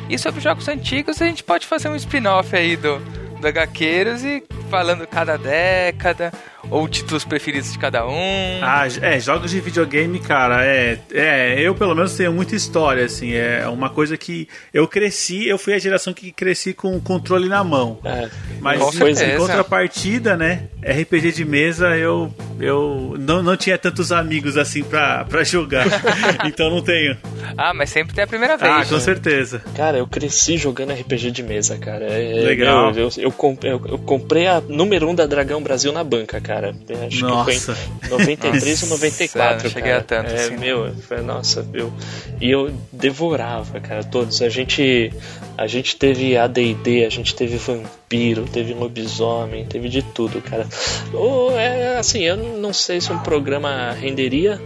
E 0.10 0.18
sobre 0.18 0.40
jogos 0.42 0.68
antigos, 0.68 1.22
a 1.22 1.26
gente 1.26 1.44
pode 1.44 1.66
fazer 1.66 1.90
um 1.90 1.96
spin-off 1.96 2.56
aí 2.56 2.76
do, 2.76 3.00
do 3.40 3.48
HQueiros 3.48 4.24
e 4.24 4.44
falando 4.70 5.08
cada 5.08 5.38
década, 5.38 6.32
ou 6.70 6.88
títulos 6.88 7.24
preferidos 7.24 7.72
de 7.72 7.80
cada 7.80 8.06
um. 8.08 8.60
Ah, 8.62 8.88
é, 9.02 9.20
jogos 9.20 9.52
de 9.52 9.60
videogame, 9.60 10.20
cara, 10.20 10.66
é, 10.66 10.98
é, 11.12 11.62
eu 11.62 11.76
pelo 11.76 11.96
menos 11.96 12.16
tenho 12.16 12.34
muita 12.34 12.56
história, 12.56 13.06
assim, 13.06 13.34
é 13.34 13.68
uma 13.68 13.90
coisa 13.90 14.18
que 14.18 14.48
eu 14.74 14.88
cresci, 14.88 15.48
eu 15.48 15.58
fui 15.58 15.74
a 15.74 15.80
geração 15.80 16.14
que 16.14 16.32
cresci 16.32 16.74
com 16.74 16.96
o 16.96 17.02
controle 17.02 17.48
na 17.48 17.64
mão. 17.64 18.00
É, 18.04 18.30
Mas 18.60 18.82
em, 19.00 19.34
em 19.34 19.38
contrapartida, 19.38 20.36
né, 20.36 20.64
RPG 20.82 21.32
de 21.34 21.46
mesa, 21.46 21.96
eu, 21.98 22.34
eu 22.60 23.16
não, 23.20 23.44
não 23.44 23.56
tinha 23.56 23.78
tantos 23.78 24.12
amigos 24.12 24.58
assim 24.58 24.84
pra, 24.84 25.26
pra 25.26 25.44
jogar, 25.44 25.86
então 26.46 26.70
não 26.70 26.82
tenho. 26.82 27.18
Ah, 27.58 27.74
mas 27.74 27.90
sempre 27.90 28.16
tem 28.16 28.24
a 28.24 28.28
primeira 28.28 28.58
vez. 28.58 28.72
Ah, 28.72 28.86
com 28.86 28.96
né? 28.96 29.00
certeza. 29.00 29.62
Cara, 29.76 29.98
eu 29.98 30.08
cresci 30.08 30.58
jogando 30.58 30.94
RPG 30.94 31.32
de 31.32 31.44
mesa, 31.44 31.78
cara. 31.78 32.06
É, 32.06 32.44
Legal. 32.44 32.92
Eu, 32.92 33.10
eu, 33.18 33.34
eu, 33.64 33.82
eu 33.88 34.00
comprei 34.00 34.48
a 34.48 34.62
número 34.62 35.08
1 35.08 35.10
um 35.12 35.16
da 35.16 35.26
Dragão 35.26 35.62
Brasil 35.62 35.92
na 35.92 36.04
banca, 36.04 36.42
cara 36.42 36.55
cara. 36.56 36.76
Acho 37.08 37.26
nossa. 37.26 37.74
que 37.74 37.80
foi 37.82 38.08
em 38.08 38.10
93 38.10 38.84
ou 38.84 38.90
94. 38.90 39.70
cheguei 39.70 39.92
cara. 39.92 39.98
a 39.98 40.04
tanto, 40.04 40.32
é, 40.32 40.36
assim. 40.36 40.58
Meu, 40.58 40.94
foi, 40.96 41.22
nossa, 41.22 41.68
eu. 41.74 41.92
E 42.40 42.50
eu 42.50 42.72
devorava, 42.92 43.80
cara, 43.80 44.04
todos. 44.04 44.42
A 44.42 44.50
gente. 44.50 45.12
A 45.58 45.68
gente 45.68 45.96
teve 45.96 46.38
ADD, 46.38 47.06
a 47.06 47.10
gente 47.10 47.34
teve 47.34 47.58
vampiro, 47.58 48.46
teve 48.46 48.74
lobisomem, 48.74 49.66
teve 49.66 49.88
de 49.90 50.02
tudo, 50.02 50.42
cara. 50.42 50.68
Ou 51.14 51.58
é 51.58 51.98
assim, 51.98 52.24
eu 52.24 52.36
não 52.36 52.74
sei 52.74 53.00
se 53.00 53.12
um 53.12 53.20
programa 53.20 53.92
renderia. 53.92 54.62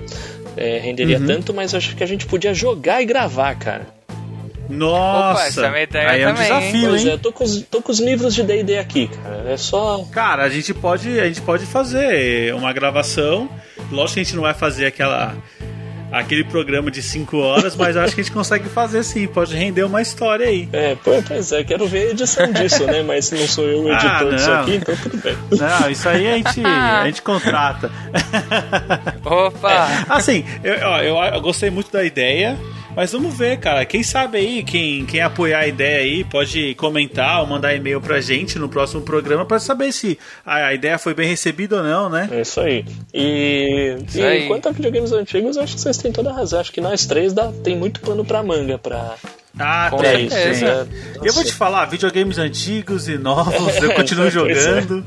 É, 0.57 0.79
renderia 0.79 1.19
uhum. 1.19 1.27
tanto, 1.27 1.53
mas 1.53 1.73
acho 1.73 1.95
que 1.95 2.03
a 2.03 2.07
gente 2.07 2.25
podia 2.25 2.53
jogar 2.53 3.01
e 3.01 3.05
gravar, 3.05 3.55
cara. 3.55 3.98
Nossa, 4.69 5.31
Opa, 5.31 5.47
essa 5.47 5.97
é 5.97 6.07
aí 6.07 6.21
é 6.21 6.27
um 6.27 6.33
também, 6.33 6.47
desafio, 6.47 6.89
Pois 6.89 7.05
hein? 7.05 7.11
é, 7.13 7.17
tô 7.17 7.31
com, 7.31 7.43
os, 7.43 7.61
tô 7.63 7.81
com 7.81 7.91
os 7.91 7.99
livros 7.99 8.35
de 8.35 8.43
D&D 8.43 8.77
aqui, 8.77 9.07
cara. 9.07 9.51
É 9.51 9.57
só... 9.57 10.05
Cara, 10.11 10.43
a 10.43 10.49
gente 10.49 10.73
pode, 10.75 11.19
a 11.19 11.25
gente 11.25 11.41
pode 11.41 11.65
fazer 11.65 12.53
uma 12.53 12.71
gravação. 12.71 13.49
Lógico 13.91 14.13
que 14.15 14.19
a 14.19 14.23
gente 14.23 14.35
não 14.35 14.43
vai 14.43 14.53
fazer 14.53 14.85
aquela 14.85 15.35
aquele 16.11 16.43
programa 16.43 16.89
de 16.89 17.01
5 17.01 17.37
horas, 17.37 17.75
mas 17.75 17.95
eu 17.95 18.01
acho 18.01 18.15
que 18.15 18.21
a 18.21 18.23
gente 18.23 18.33
consegue 18.33 18.67
fazer 18.69 19.03
sim, 19.03 19.27
pode 19.27 19.55
render 19.55 19.83
uma 19.83 20.01
história 20.01 20.47
aí. 20.47 20.67
É, 20.73 20.97
pois 21.03 21.51
é, 21.51 21.63
quero 21.63 21.87
ver 21.87 22.07
a 22.07 22.11
edição 22.11 22.49
disso, 22.53 22.85
né? 22.85 23.03
Mas 23.03 23.31
não 23.31 23.47
sou 23.47 23.65
eu 23.65 23.83
o 23.83 23.91
editor 23.91 24.09
Ah, 24.09 24.23
disso 24.35 24.51
aqui, 24.51 24.75
então 24.75 24.95
tudo 24.95 25.17
bem. 25.17 25.37
Não, 25.51 25.89
isso 25.89 26.09
aí 26.09 26.27
a 26.27 26.37
gente, 26.37 26.61
a 26.65 27.05
gente 27.05 27.21
contrata. 27.21 27.91
Opa! 29.23 29.87
Assim, 30.09 30.43
eu, 30.63 30.75
ó, 30.87 30.99
eu, 31.01 31.15
eu 31.35 31.41
gostei 31.41 31.69
muito 31.69 31.91
da 31.91 32.03
ideia, 32.03 32.57
mas 32.95 33.11
vamos 33.11 33.37
ver, 33.37 33.59
cara. 33.59 33.85
Quem 33.85 34.03
sabe 34.03 34.37
aí, 34.37 34.63
quem, 34.63 35.05
quem 35.05 35.21
apoiar 35.21 35.59
a 35.59 35.67
ideia 35.67 35.99
aí, 35.99 36.23
pode 36.23 36.73
comentar 36.75 37.41
ou 37.41 37.47
mandar 37.47 37.73
e-mail 37.75 38.01
pra 38.01 38.19
gente 38.21 38.57
no 38.59 38.69
próximo 38.69 39.01
programa 39.01 39.45
pra 39.45 39.59
saber 39.59 39.91
se 39.91 40.17
a, 40.45 40.67
a 40.67 40.73
ideia 40.73 40.97
foi 40.97 41.13
bem 41.13 41.27
recebida 41.27 41.77
ou 41.77 41.83
não, 41.83 42.09
né? 42.09 42.29
É 42.31 42.41
isso 42.41 42.59
aí. 42.59 42.85
E, 43.13 43.97
Isso 44.07 44.17
e 44.17 44.23
aí. 44.23 44.47
quanto 44.47 44.69
a 44.69 44.71
videogames 44.71 45.11
antigos, 45.11 45.57
eu 45.57 45.63
acho 45.63 45.75
que 45.75 45.81
vocês 45.81 45.97
têm 45.97 46.11
toda 46.11 46.29
a 46.29 46.33
razão. 46.33 46.59
Acho 46.59 46.71
que 46.71 46.81
nós 46.81 47.05
três 47.05 47.33
dá, 47.33 47.51
tem 47.63 47.75
muito 47.75 47.99
pano 48.01 48.23
pra 48.25 48.43
manga 48.43 48.77
pra, 48.77 49.15
Ah, 49.59 49.87
Com 49.89 49.97
tem, 49.97 50.25
isso. 50.25 50.35
certeza. 50.35 50.87
tem. 50.89 50.99
né? 50.99 51.09
Eu 51.23 51.33
vou 51.33 51.43
te 51.43 51.51
falar, 51.53 51.85
videogames 51.85 52.37
antigos 52.37 53.09
e 53.09 53.17
novos, 53.17 53.75
eu 53.81 53.93
continuo 53.93 54.31
Pois 54.31 54.35
é. 54.57 54.81
jogando, 54.81 55.05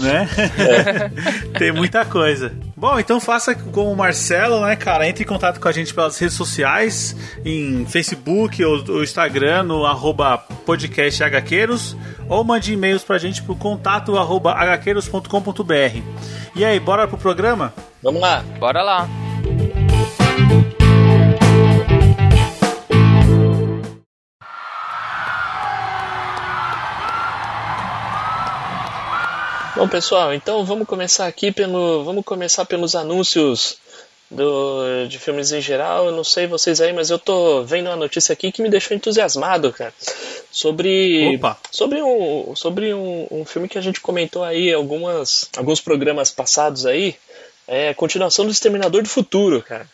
né? 0.00 0.28
Tem 1.58 1.72
muita 1.72 2.04
coisa. 2.04 2.52
Bom, 2.76 2.98
então 3.00 3.18
faça 3.20 3.54
como 3.54 3.90
o 3.90 3.96
Marcelo, 3.96 4.60
né, 4.60 4.76
cara? 4.76 5.08
Entre 5.08 5.24
em 5.24 5.26
contato 5.26 5.58
com 5.58 5.66
a 5.68 5.72
gente 5.72 5.92
pelas 5.94 6.18
redes 6.18 6.36
sociais, 6.36 7.16
em 7.44 7.86
Facebook 7.86 8.62
ou, 8.64 8.84
ou 8.88 9.02
Instagram, 9.02 9.62
no 9.64 9.86
arroba 9.86 10.38
podcast 10.38 11.22
HQueiros, 11.24 11.96
ou 12.28 12.44
mande 12.44 12.72
e-mails 12.72 13.02
pra 13.02 13.16
gente 13.18 13.42
pro 13.42 13.56
contato 13.56 14.16
arroba 14.18 14.52
hqueiros.com.br. 14.76 16.02
E 16.54 16.64
aí, 16.64 16.78
bora 16.78 17.08
pro 17.08 17.16
programa? 17.18 17.72
Vamos 18.02 18.20
lá. 18.20 18.44
Bora 18.60 18.82
lá. 18.82 19.08
Bom, 29.78 29.86
pessoal, 29.86 30.34
então 30.34 30.64
vamos 30.64 30.88
começar 30.88 31.28
aqui 31.28 31.52
pelo. 31.52 32.02
Vamos 32.02 32.24
começar 32.24 32.64
pelos 32.64 32.96
anúncios 32.96 33.78
do, 34.28 35.06
de 35.06 35.20
filmes 35.20 35.52
em 35.52 35.60
geral. 35.60 36.06
Eu 36.06 36.16
não 36.16 36.24
sei 36.24 36.48
vocês 36.48 36.80
aí, 36.80 36.92
mas 36.92 37.10
eu 37.10 37.18
tô 37.18 37.62
vendo 37.62 37.86
uma 37.86 37.94
notícia 37.94 38.32
aqui 38.32 38.50
que 38.50 38.60
me 38.60 38.68
deixou 38.68 38.96
entusiasmado, 38.96 39.72
cara. 39.72 39.94
Sobre. 40.50 41.36
Opa. 41.36 41.56
Sobre, 41.70 42.02
um, 42.02 42.56
sobre 42.56 42.92
um, 42.92 43.28
um 43.30 43.44
filme 43.44 43.68
que 43.68 43.78
a 43.78 43.80
gente 43.80 44.00
comentou 44.00 44.42
aí 44.42 44.74
algumas, 44.74 45.48
alguns 45.56 45.80
programas 45.80 46.32
passados 46.32 46.84
aí. 46.84 47.14
É 47.68 47.90
a 47.90 47.94
continuação 47.94 48.46
do 48.46 48.50
Exterminador 48.50 49.04
do 49.04 49.08
Futuro, 49.08 49.62
cara. 49.62 49.88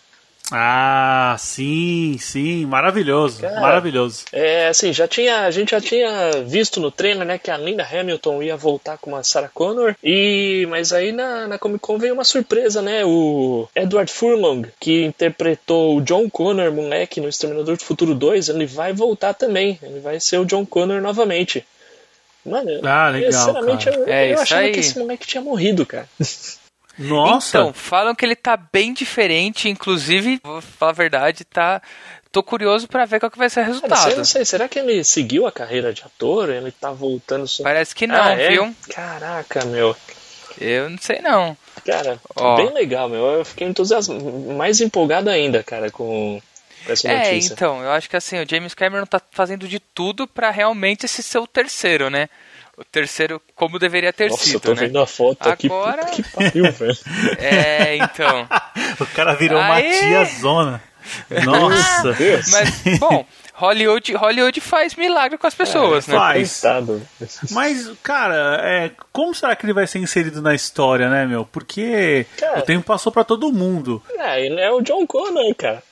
Ah, 0.53 1.35
sim, 1.39 2.19
sim, 2.21 2.67
maravilhoso, 2.67 3.41
Cara, 3.41 3.61
maravilhoso. 3.61 4.25
É, 4.31 4.69
assim, 4.69 4.93
já 4.93 5.09
tinha, 5.09 5.41
a 5.47 5.51
gente 5.51 5.71
já 5.71 5.81
tinha 5.81 6.43
visto 6.47 6.81
no 6.81 6.91
trailer, 6.91 7.27
né, 7.27 7.39
que 7.39 7.51
a 7.51 7.57
Linda 7.57 7.83
Hamilton 7.83 8.43
ia 8.43 8.55
voltar 8.57 8.99
com 8.99 9.17
a 9.17 9.23
Sarah 9.23 9.49
Connor, 9.49 9.97
e 10.05 10.67
mas 10.69 10.93
aí 10.93 11.13
na, 11.13 11.49
na 11.49 11.59
Comic 11.59 11.81
Con 11.81 11.97
veio 11.99 12.13
uma 12.13 12.25
surpresa, 12.25 12.83
né, 12.83 13.03
o 13.07 13.67
Edward 13.75 14.13
Furlong, 14.13 14.67
que 14.79 15.03
interpretou 15.05 15.97
o 15.97 16.03
John 16.03 16.29
Connor, 16.29 16.71
moleque, 16.71 17.23
no 17.23 17.29
Exterminador 17.29 17.79
do 17.79 17.83
Futuro 17.85 18.15
2, 18.15 18.51
ele 18.51 18.67
vai 18.67 18.93
voltar 18.93 19.33
também, 19.33 19.79
ele 19.83 20.01
vai 20.01 20.21
ser 20.21 20.39
o 20.39 20.45
John 20.45 20.67
Connor 20.67 21.01
novamente. 21.01 21.65
Mano, 22.45 22.69
Ah, 22.87 23.09
legal, 23.09 23.33
sinceramente, 23.33 23.87
cara. 23.87 23.97
eu, 23.97 24.09
É 24.09 24.33
eu 24.35 24.41
achava 24.41 24.61
aí. 24.61 24.73
que 24.73 24.81
esse 24.81 24.99
moleque 24.99 25.27
tinha 25.27 25.43
morrido, 25.43 25.87
cara. 25.87 26.07
Nossa, 26.99 27.59
Então, 27.59 27.73
falam 27.73 28.15
que 28.15 28.25
ele 28.25 28.37
tá 28.37 28.57
bem 28.57 28.93
diferente, 28.93 29.69
inclusive, 29.69 30.41
vou 30.43 30.61
falar 30.61 30.91
a 30.93 30.95
verdade, 30.95 31.45
tá. 31.45 31.83
Tô 32.31 32.43
curioso 32.43 32.89
pra 32.89 33.05
ver 33.05 33.21
qual 33.21 33.31
que 33.31 33.39
vai 33.39 33.49
ser 33.49 33.61
o 33.61 33.63
Cara, 33.65 33.73
resultado. 33.75 34.11
eu 34.11 34.17
não 34.19 34.25
sei, 34.25 34.45
será 34.45 34.69
que 34.69 34.79
ele 34.79 35.05
seguiu 35.05 35.47
a 35.47 35.53
carreira 35.53 35.93
de 35.93 36.03
ator? 36.03 36.51
Ele 36.51 36.73
tá 36.73 36.91
voltando 36.91 37.47
só... 37.47 37.63
Parece 37.63 37.95
que 37.95 38.07
não, 38.09 38.21
Ah, 38.23 38.33
é? 38.33 38.49
viu? 38.51 38.75
Caraca, 38.91 39.65
meu. 39.67 39.97
Eu 40.61 40.89
não 40.91 40.99
sei 40.99 41.21
não. 41.21 41.57
Cara, 41.85 42.19
Ó. 42.37 42.57
bem 42.57 42.73
legal, 42.73 43.09
meu. 43.09 43.25
Eu 43.25 43.45
fiquei 43.45 43.67
entusiasmado, 43.67 44.23
mais 44.57 44.81
empolgado 44.81 45.31
ainda, 45.31 45.63
cara, 45.63 45.91
com 45.91 46.41
É, 46.87 46.89
notícia. 46.89 47.53
então, 47.55 47.81
eu 47.83 47.91
acho 47.93 48.09
que 48.11 48.17
assim, 48.17 48.41
o 48.41 48.49
James 48.49 48.75
Cameron 48.75 49.07
tá 49.07 49.21
fazendo 49.33 49.67
de 49.69 49.79
tudo 49.81 50.27
pra 50.27 50.51
realmente 50.51 51.07
esse 51.07 51.23
ser 51.23 51.39
o 51.39 51.47
terceiro, 51.47 52.09
né? 52.11 52.29
O 52.77 52.85
terceiro 52.85 53.41
como 53.55 53.79
deveria 53.79 54.13
ter 54.13 54.31
Nossa, 54.31 54.45
sido, 54.45 54.55
eu 54.57 54.61
tô 54.61 54.75
né? 54.75 54.87
vendo 54.87 55.01
a 55.01 55.07
foto 55.07 55.49
aqui. 55.49 55.67
Agora- 55.69 56.05
Puta 56.07 56.13
que 56.13 56.23
pariu, 56.25 56.71
velho. 56.73 56.99
É, 57.39 57.97
então. 57.97 58.49
o 59.01 59.07
cara 59.07 59.35
virou 59.35 59.61
uma 59.61 59.75
Aê! 59.77 59.99
tia 60.01 60.25
zona. 60.25 60.83
Nossa. 61.45 62.13
Deus. 62.15 62.51
Mas, 62.51 62.99
bom, 62.99 63.25
Hollywood, 63.55 64.15
Hollywood 64.15 64.61
faz 64.61 64.95
milagre 64.97 65.39
com 65.39 65.47
as 65.47 65.55
pessoas, 65.55 66.07
né? 66.09 66.17
Faz. 66.17 66.63
Mas, 67.53 67.91
cara, 68.03 68.59
é, 68.63 68.91
como 69.13 69.35
será 69.35 69.55
que 69.55 69.65
ele 69.65 69.73
vai 69.73 69.87
ser 69.87 69.99
inserido 70.01 70.43
na 70.43 70.55
história, 70.55 71.09
né, 71.09 71.27
meu? 71.27 71.45
Porque 71.45 72.27
Cara. 72.39 72.59
o 72.59 72.63
tempo 72.63 72.85
passou 72.85 73.13
pra 73.13 73.23
todo 73.23 73.53
mundo. 73.53 74.03
É, 74.19 74.45
ele 74.45 74.61
é 74.61 74.73
o 74.73 74.81
John 74.81 75.07
Connor, 75.07 75.55
cara. 75.55 75.83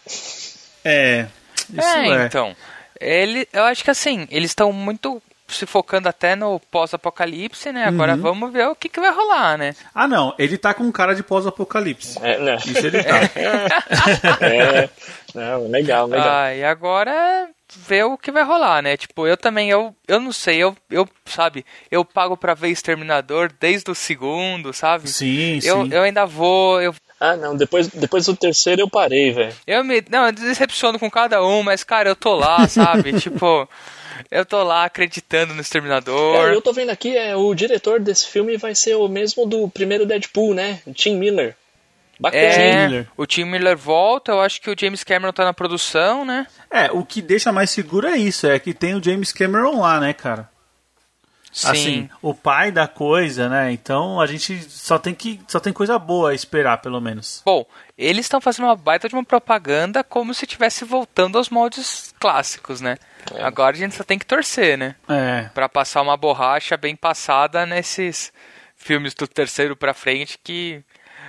É, 0.84 1.26
isso 1.72 1.80
é, 1.80 2.08
é. 2.22 2.26
então. 2.26 2.56
Ele, 3.00 3.46
eu 3.52 3.64
acho 3.64 3.84
que 3.84 3.90
assim, 3.90 4.26
eles 4.30 4.50
estão 4.50 4.72
muito 4.72 5.22
se 5.54 5.66
focando 5.66 6.08
até 6.08 6.34
no 6.36 6.58
pós-apocalipse, 6.70 7.70
né? 7.72 7.84
Agora 7.86 8.14
Uhum. 8.14 8.20
vamos 8.20 8.52
ver 8.52 8.66
o 8.68 8.74
que, 8.74 8.88
que 8.88 9.00
vai 9.00 9.10
rolar, 9.12 9.56
né? 9.58 9.74
Ah, 9.94 10.06
não, 10.08 10.34
ele 10.38 10.56
tá 10.58 10.72
com 10.74 10.90
cara 10.92 11.14
de 11.14 11.22
pós-apocalipse. 11.22 12.18
É, 12.22 12.38
né? 12.38 12.56
Isso 12.66 12.86
ele 12.86 13.02
tá. 13.02 13.20
É, 14.40 14.88
não, 15.34 15.68
legal, 15.68 16.06
legal. 16.06 16.28
Ah, 16.28 16.54
e 16.54 16.64
agora 16.64 17.48
ver 17.74 18.04
o 18.04 18.18
que 18.18 18.30
vai 18.30 18.42
rolar, 18.44 18.82
né? 18.82 18.96
Tipo, 18.96 19.26
eu 19.26 19.36
também, 19.36 19.70
eu, 19.70 19.94
eu 20.06 20.20
não 20.20 20.30
sei, 20.32 20.58
eu, 20.58 20.76
eu, 20.90 21.08
sabe, 21.24 21.64
eu 21.90 22.04
pago 22.04 22.36
pra 22.36 22.52
ver 22.54 22.68
Exterminador 22.68 23.50
desde 23.58 23.90
o 23.90 23.94
segundo, 23.94 24.72
sabe? 24.74 25.08
Sim, 25.08 25.58
Eu, 25.64 25.84
sim. 25.86 25.88
eu 25.90 26.02
ainda 26.02 26.26
vou, 26.26 26.80
eu, 26.82 26.94
Ah, 27.24 27.36
não, 27.36 27.56
depois, 27.56 27.86
depois 27.86 28.26
do 28.26 28.34
terceiro 28.34 28.82
eu 28.82 28.90
parei, 28.90 29.30
velho. 29.30 29.54
eu 29.64 29.84
me, 29.84 30.02
não, 30.10 30.26
eu 30.26 30.32
decepciono 30.32 30.98
com 30.98 31.08
cada 31.08 31.40
um, 31.40 31.62
mas 31.62 31.84
cara, 31.84 32.08
eu 32.08 32.16
tô 32.16 32.34
lá, 32.34 32.66
sabe? 32.66 33.12
tipo, 33.12 33.68
eu 34.28 34.44
tô 34.44 34.64
lá 34.64 34.84
acreditando 34.84 35.54
no 35.54 35.60
Exterminador. 35.60 36.48
eu 36.48 36.60
tô 36.60 36.72
vendo 36.72 36.90
aqui, 36.90 37.16
é, 37.16 37.36
o 37.36 37.54
diretor 37.54 38.00
desse 38.00 38.26
filme 38.26 38.56
vai 38.56 38.74
ser 38.74 38.96
o 38.96 39.06
mesmo 39.06 39.46
do 39.46 39.68
primeiro 39.68 40.04
Deadpool, 40.04 40.52
né? 40.52 40.80
Tim 40.94 41.14
Miller. 41.14 41.54
Bacana. 42.18 42.42
É, 42.42 42.86
Miller. 42.88 43.08
o 43.16 43.24
Tim 43.24 43.44
Miller 43.44 43.76
volta, 43.76 44.32
eu 44.32 44.40
acho 44.40 44.60
que 44.60 44.68
o 44.68 44.76
James 44.76 45.04
Cameron 45.04 45.32
tá 45.32 45.44
na 45.44 45.54
produção, 45.54 46.24
né? 46.24 46.48
É, 46.68 46.90
o 46.90 47.04
que 47.04 47.22
deixa 47.22 47.52
mais 47.52 47.70
seguro 47.70 48.08
é 48.08 48.16
isso, 48.16 48.48
é 48.48 48.58
que 48.58 48.74
tem 48.74 48.96
o 48.96 49.02
James 49.02 49.32
Cameron 49.32 49.80
lá, 49.80 50.00
né, 50.00 50.12
cara? 50.12 50.50
Sim. 51.52 51.68
Assim, 51.68 52.10
o 52.22 52.34
pai 52.34 52.72
da 52.72 52.88
coisa, 52.88 53.46
né? 53.46 53.70
Então 53.70 54.18
a 54.18 54.26
gente 54.26 54.58
só 54.70 54.98
tem 54.98 55.14
que 55.14 55.38
só 55.46 55.60
tem 55.60 55.72
coisa 55.72 55.98
boa 55.98 56.30
a 56.30 56.34
esperar, 56.34 56.78
pelo 56.78 56.98
menos. 56.98 57.42
Bom, 57.44 57.66
eles 57.96 58.24
estão 58.24 58.40
fazendo 58.40 58.64
uma 58.64 58.74
baita 58.74 59.06
de 59.06 59.14
uma 59.14 59.24
propaganda 59.24 60.02
como 60.02 60.32
se 60.32 60.46
estivesse 60.46 60.84
voltando 60.84 61.36
aos 61.36 61.50
moldes 61.50 62.14
clássicos, 62.18 62.80
né? 62.80 62.96
Agora 63.40 63.76
a 63.76 63.78
gente 63.78 63.94
só 63.94 64.02
tem 64.02 64.18
que 64.18 64.24
torcer, 64.24 64.78
né? 64.78 64.96
É. 65.06 65.50
Pra 65.52 65.68
passar 65.68 66.00
uma 66.00 66.16
borracha 66.16 66.76
bem 66.76 66.96
passada 66.96 67.66
nesses 67.66 68.32
filmes 68.74 69.14
do 69.14 69.28
terceiro 69.28 69.76
pra 69.76 69.94
frente 69.94 70.38
que 70.42 70.82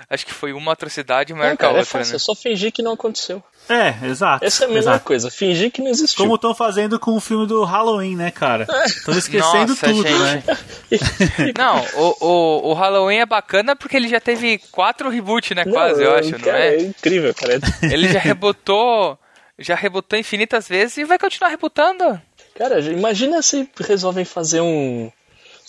acho 0.09 0.25
que 0.25 0.33
foi 0.33 0.53
uma 0.53 0.73
atrocidade 0.73 1.33
maior 1.33 1.51
Não, 1.51 1.57
que 1.57 1.63
a 1.63 1.67
cara, 1.67 1.77
é 1.77 1.81
outra, 1.81 1.99
fácil, 1.99 2.11
né? 2.13 2.15
é 2.15 2.19
só 2.19 2.35
fingir 2.35 2.71
que 2.71 2.81
não 2.81 2.93
aconteceu. 2.93 3.43
É, 3.69 4.07
exato. 4.07 4.43
Essa 4.43 4.63
é 4.63 4.65
a 4.65 4.67
melhor 4.67 4.81
exato. 4.81 5.05
coisa, 5.05 5.31
fingir 5.31 5.71
que 5.71 5.81
não 5.81 5.89
existiu. 5.89 6.23
Como 6.23 6.35
estão 6.35 6.53
fazendo 6.53 6.99
com 6.99 7.15
o 7.15 7.19
filme 7.19 7.47
do 7.47 7.63
Halloween, 7.63 8.15
né, 8.15 8.29
cara? 8.29 8.67
Estão 8.85 9.17
esquecendo 9.17 9.69
Nossa, 9.69 9.87
tudo, 9.87 10.03
gente. 10.03 10.19
né? 10.19 10.43
Não, 11.57 11.85
o, 11.95 12.25
o, 12.25 12.71
o 12.71 12.73
Halloween 12.73 13.19
é 13.19 13.25
bacana 13.25 13.75
porque 13.75 13.95
ele 13.95 14.07
já 14.09 14.19
teve 14.19 14.59
quatro 14.71 15.09
reboots, 15.09 15.55
né? 15.55 15.63
Não, 15.65 15.71
Quase, 15.71 16.03
eu 16.03 16.15
acho, 16.15 16.31
não 16.31 16.39
cara, 16.39 16.59
é? 16.59 16.75
é 16.75 16.81
incrível, 16.81 17.33
cara. 17.33 17.59
Ele 17.83 18.11
já 18.11 18.19
rebotou, 18.21 19.17
já 19.57 19.75
rebotou 19.75 20.19
infinitas 20.19 20.67
vezes 20.67 20.97
e 20.97 21.05
vai 21.05 21.17
continuar 21.17 21.49
rebutando. 21.49 22.21
Cara, 22.55 22.79
imagina 22.81 23.41
se 23.41 23.67
resolvem 23.79 24.25
fazer 24.25 24.61
um 24.61 25.11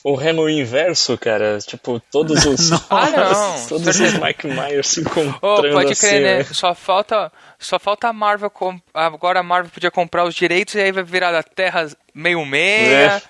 um 0.05 0.15
Halloween 0.15 0.61
inverso, 0.61 1.17
cara. 1.17 1.59
Tipo, 1.61 2.01
todos 2.11 2.45
os. 2.47 2.71
Ah, 2.91 3.11
não. 3.11 3.67
Todos 3.69 3.99
os 4.01 4.15
Mike 4.15 4.47
Myers 4.47 4.87
se 4.89 5.01
Oh, 5.01 5.03
encontrando 5.03 5.75
pode 5.75 5.93
assim, 5.93 6.07
crer, 6.09 6.23
né? 6.23 6.39
né? 6.39 6.45
Só 6.53 6.75
falta, 6.75 7.33
só 7.59 7.79
falta 7.79 8.09
a 8.09 8.13
Marvel. 8.13 8.51
com- 8.51 8.79
Agora 8.93 9.41
a 9.41 9.43
Marvel 9.43 9.71
podia 9.73 9.91
comprar 9.91 10.25
os 10.25 10.35
direitos 10.35 10.75
e 10.75 10.81
aí 10.81 10.93
vai 10.93 11.03
virar 11.05 11.33
da 11.33 11.43
Terra 11.43 11.89
meio 12.15 12.45
meia. 12.45 13.23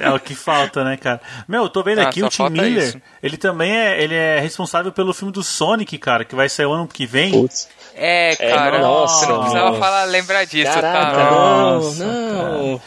é 0.00 0.10
o 0.10 0.18
que 0.18 0.34
falta, 0.34 0.82
né, 0.82 0.96
cara? 0.96 1.20
Meu, 1.46 1.64
eu 1.64 1.68
tô 1.68 1.82
vendo 1.82 1.98
Ah, 2.00 2.08
aqui 2.08 2.22
o 2.22 2.28
Tim 2.30 2.48
Miller, 2.48 2.82
isso. 2.88 3.00
ele 3.22 3.36
também 3.36 3.70
é, 3.70 4.02
ele 4.02 4.14
é 4.14 4.40
responsável 4.40 4.90
pelo 4.90 5.12
filme 5.12 5.30
do 5.32 5.42
Sonic, 5.42 5.98
cara, 5.98 6.24
que 6.24 6.34
vai 6.34 6.48
sair 6.48 6.64
o 6.66 6.72
ano 6.72 6.88
que 6.88 7.04
vem. 7.06 7.32
Putz. 7.32 7.68
É, 7.94 8.32
É, 8.32 8.50
cara, 8.54 8.78
nossa, 8.78 9.26
você 9.26 9.32
não 9.32 9.38
precisava 9.40 9.68
nossa. 9.68 9.80
falar, 9.80 10.04
lembrar 10.04 10.44
disso, 10.46 10.72
Caraca, 10.72 11.10
tá? 11.16 11.30
não, 11.30 11.74
Nossa, 11.80 12.04
não. 12.04 12.80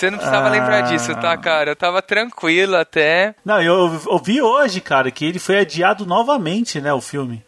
Você 0.00 0.10
não 0.10 0.16
precisava 0.16 0.46
Ah. 0.46 0.50
lembrar 0.50 0.80
disso, 0.82 1.14
tá, 1.16 1.36
cara? 1.36 1.72
Eu 1.72 1.76
tava 1.76 2.00
tranquilo 2.00 2.74
até. 2.74 3.34
Não, 3.44 3.60
eu 3.60 4.00
ouvi 4.06 4.40
hoje, 4.40 4.80
cara, 4.80 5.10
que 5.10 5.26
ele 5.26 5.38
foi 5.38 5.58
adiado 5.58 6.06
novamente, 6.06 6.80
né, 6.80 6.90
o 6.90 7.02
filme. 7.02 7.44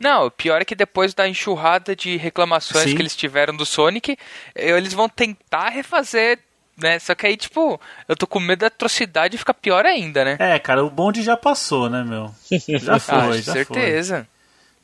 Não, 0.00 0.24
o 0.26 0.30
pior 0.30 0.62
é 0.62 0.64
que 0.64 0.74
depois 0.74 1.12
da 1.12 1.28
enxurrada 1.28 1.94
de 1.94 2.16
reclamações 2.16 2.84
Sim. 2.90 2.96
que 2.96 3.02
eles 3.02 3.14
tiveram 3.14 3.54
do 3.54 3.66
Sonic, 3.66 4.16
eh, 4.54 4.70
eles 4.70 4.94
vão 4.94 5.06
tentar 5.06 5.68
refazer, 5.68 6.38
né? 6.78 6.98
Só 6.98 7.14
que 7.14 7.26
aí, 7.26 7.36
tipo, 7.36 7.78
eu 8.08 8.16
tô 8.16 8.26
com 8.26 8.40
medo 8.40 8.60
da 8.60 8.68
atrocidade 8.68 9.36
ficar 9.36 9.52
pior 9.54 9.84
ainda, 9.84 10.24
né? 10.24 10.36
É, 10.38 10.58
cara, 10.58 10.82
o 10.82 10.88
bonde 10.88 11.22
já 11.22 11.36
passou, 11.36 11.90
né, 11.90 12.02
meu? 12.02 12.30
Já 12.80 12.98
foi, 12.98 13.16
ah, 13.18 13.32
já 13.42 13.52
certeza. 13.52 14.16
foi. 14.16 14.35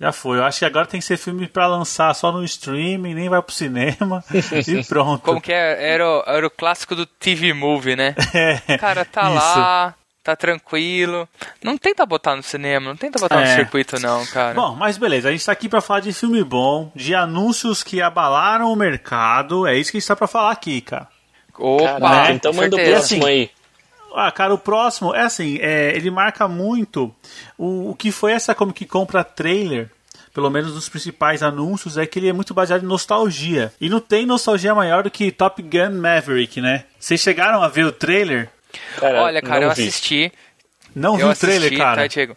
Já 0.03 0.11
foi. 0.11 0.39
Eu 0.39 0.45
acho 0.45 0.59
que 0.59 0.65
agora 0.65 0.85
tem 0.85 0.99
que 0.99 1.07
ser 1.07 1.17
filme 1.17 1.47
pra 1.47 1.69
lançar 1.69 2.13
só 2.15 2.33
no 2.33 2.43
streaming, 2.43 3.15
nem 3.15 3.29
vai 3.29 3.41
pro 3.41 3.55
cinema 3.55 4.25
e 4.67 4.85
pronto. 4.85 5.23
Como 5.23 5.41
que 5.41 5.53
é? 5.53 5.93
Era, 5.93 6.05
o- 6.05 6.25
era 6.27 6.45
o 6.45 6.51
clássico 6.51 6.97
do 6.97 7.07
TV 7.07 7.53
Movie, 7.53 7.95
né? 7.95 8.15
É, 8.35 8.77
Cara, 8.79 9.05
tá 9.05 9.23
isso. 9.23 9.35
lá, 9.35 9.95
tá 10.25 10.35
tranquilo. 10.35 11.29
Não 11.63 11.79
tenta 11.79 12.05
botar 12.05 12.35
no 12.35 12.43
cinema, 12.43 12.89
não 12.89 12.97
tenta 12.97 13.21
botar 13.21 13.37
no 13.37 13.43
É. 13.43 13.55
circuito, 13.55 14.01
não, 14.01 14.27
cara. 14.27 14.55
Bom, 14.55 14.75
mas 14.75 14.99
beleza, 14.99 15.29
a 15.29 15.33
gente 15.33 15.47
tá 15.47 15.53
aqui 15.53 15.69
pra 15.69 15.81
falar 15.81 16.01
de 16.01 16.13
filme 16.13 16.43
bom, 16.43 16.91
de 16.97 17.15
anúncios 17.15 17.85
que 17.85 18.03
abalaram 18.03 18.73
o 18.73 18.77
mercado, 18.77 19.69
é 19.69 19.77
isso 19.77 19.93
que 19.93 19.99
a 19.99 20.01
gente 20.01 20.09
tá 20.09 20.17
pra 20.17 20.27
falar 20.27 20.51
aqui, 20.51 20.81
cara. 20.81 21.07
Opa, 21.57 22.01
Caraca, 22.01 22.33
então 22.33 22.53
manda 22.53 22.75
o 22.75 22.85
próximo 22.85 23.25
aí. 23.27 23.51
Ah, 24.15 24.31
cara, 24.33 24.53
o 24.55 24.59
próximo 24.59 25.15
é 25.15 25.23
assim, 25.23 25.59
é, 25.61 25.95
ele 25.97 26.11
marca 26.11 26.47
muito 26.49 27.15
o, 27.59 27.91
o 27.91 27.95
que 27.95 28.11
foi 28.13 28.33
essa 28.33 28.55
Comic 28.55 28.85
Con 28.87 29.07
pra 29.07 29.25
trailer. 29.25 29.89
Pelo 30.35 30.49
menos 30.49 30.75
nos 30.75 30.89
principais 30.89 31.43
anúncios, 31.43 31.99
é 31.99 32.07
que 32.07 32.19
ele 32.19 32.29
é 32.29 32.33
muito 32.33 32.55
baseado 32.55 32.83
em 32.83 32.87
nostalgia. 32.87 33.71
E 33.79 33.91
não 33.91 34.01
tem 34.01 34.25
nostalgia 34.25 34.75
maior 34.75 35.03
do 35.03 35.11
que 35.11 35.31
Top 35.31 35.61
Gun 35.63 36.01
Maverick, 36.01 36.59
né? 36.59 36.85
Vocês 36.99 37.21
chegaram 37.21 37.63
a 37.63 37.69
ver 37.69 37.85
o 37.85 37.93
trailer? 37.93 38.49
Cara, 38.99 39.23
Olha, 39.25 39.43
cara, 39.43 39.61
não 39.61 39.69
eu 39.69 39.75
vi. 39.75 39.83
assisti. 39.89 40.33
Não 40.95 41.13
eu 41.13 41.17
viu 41.19 41.27
o 41.27 41.31
assisti, 41.33 41.47
trailer, 41.59 41.79
cara? 41.79 42.01
tá, 42.03 42.07
Diego? 42.07 42.35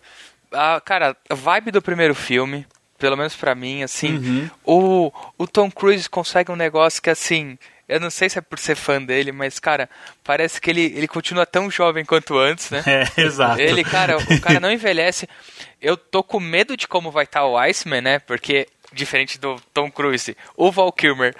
Ah, 0.51 0.81
cara, 0.83 1.15
a 1.29 1.33
vibe 1.35 1.71
do 1.71 1.81
primeiro 1.81 2.13
filme, 2.13 2.67
pelo 2.99 3.15
menos 3.15 3.33
pra 3.33 3.55
mim, 3.55 3.81
assim, 3.81 4.17
Uhum. 4.17 4.49
o, 4.65 5.11
o 5.37 5.47
Tom 5.47 5.71
Cruise 5.71 6.09
consegue 6.09 6.51
um 6.51 6.55
negócio 6.57 7.01
que, 7.01 7.09
assim, 7.09 7.57
eu 7.87 7.99
não 7.99 8.09
sei 8.09 8.29
se 8.29 8.39
é 8.39 8.41
por 8.41 8.57
ser 8.57 8.75
fã 8.75 9.01
dele, 9.01 9.31
mas, 9.31 9.59
cara, 9.59 9.89
parece 10.23 10.59
que 10.59 10.69
ele, 10.69 10.85
ele 10.95 11.07
continua 11.07 11.45
tão 11.45 11.69
jovem 11.69 12.03
quanto 12.03 12.37
antes, 12.37 12.69
né? 12.71 12.83
É, 13.17 13.21
exato. 13.21 13.61
Ele, 13.61 13.83
cara, 13.83 14.17
o 14.17 14.41
cara 14.41 14.59
não 14.59 14.71
envelhece. 14.71 15.27
Eu 15.81 15.97
tô 15.97 16.23
com 16.23 16.39
medo 16.39 16.77
de 16.77 16.87
como 16.87 17.11
vai 17.11 17.25
estar 17.25 17.45
o 17.45 17.57
Iceman, 17.57 18.01
né? 18.01 18.19
Porque, 18.19 18.67
diferente 18.93 19.37
do 19.37 19.59
Tom 19.73 19.91
Cruise, 19.91 20.35
o 20.55 20.71
Val 20.71 20.91
Kilmer, 20.91 21.35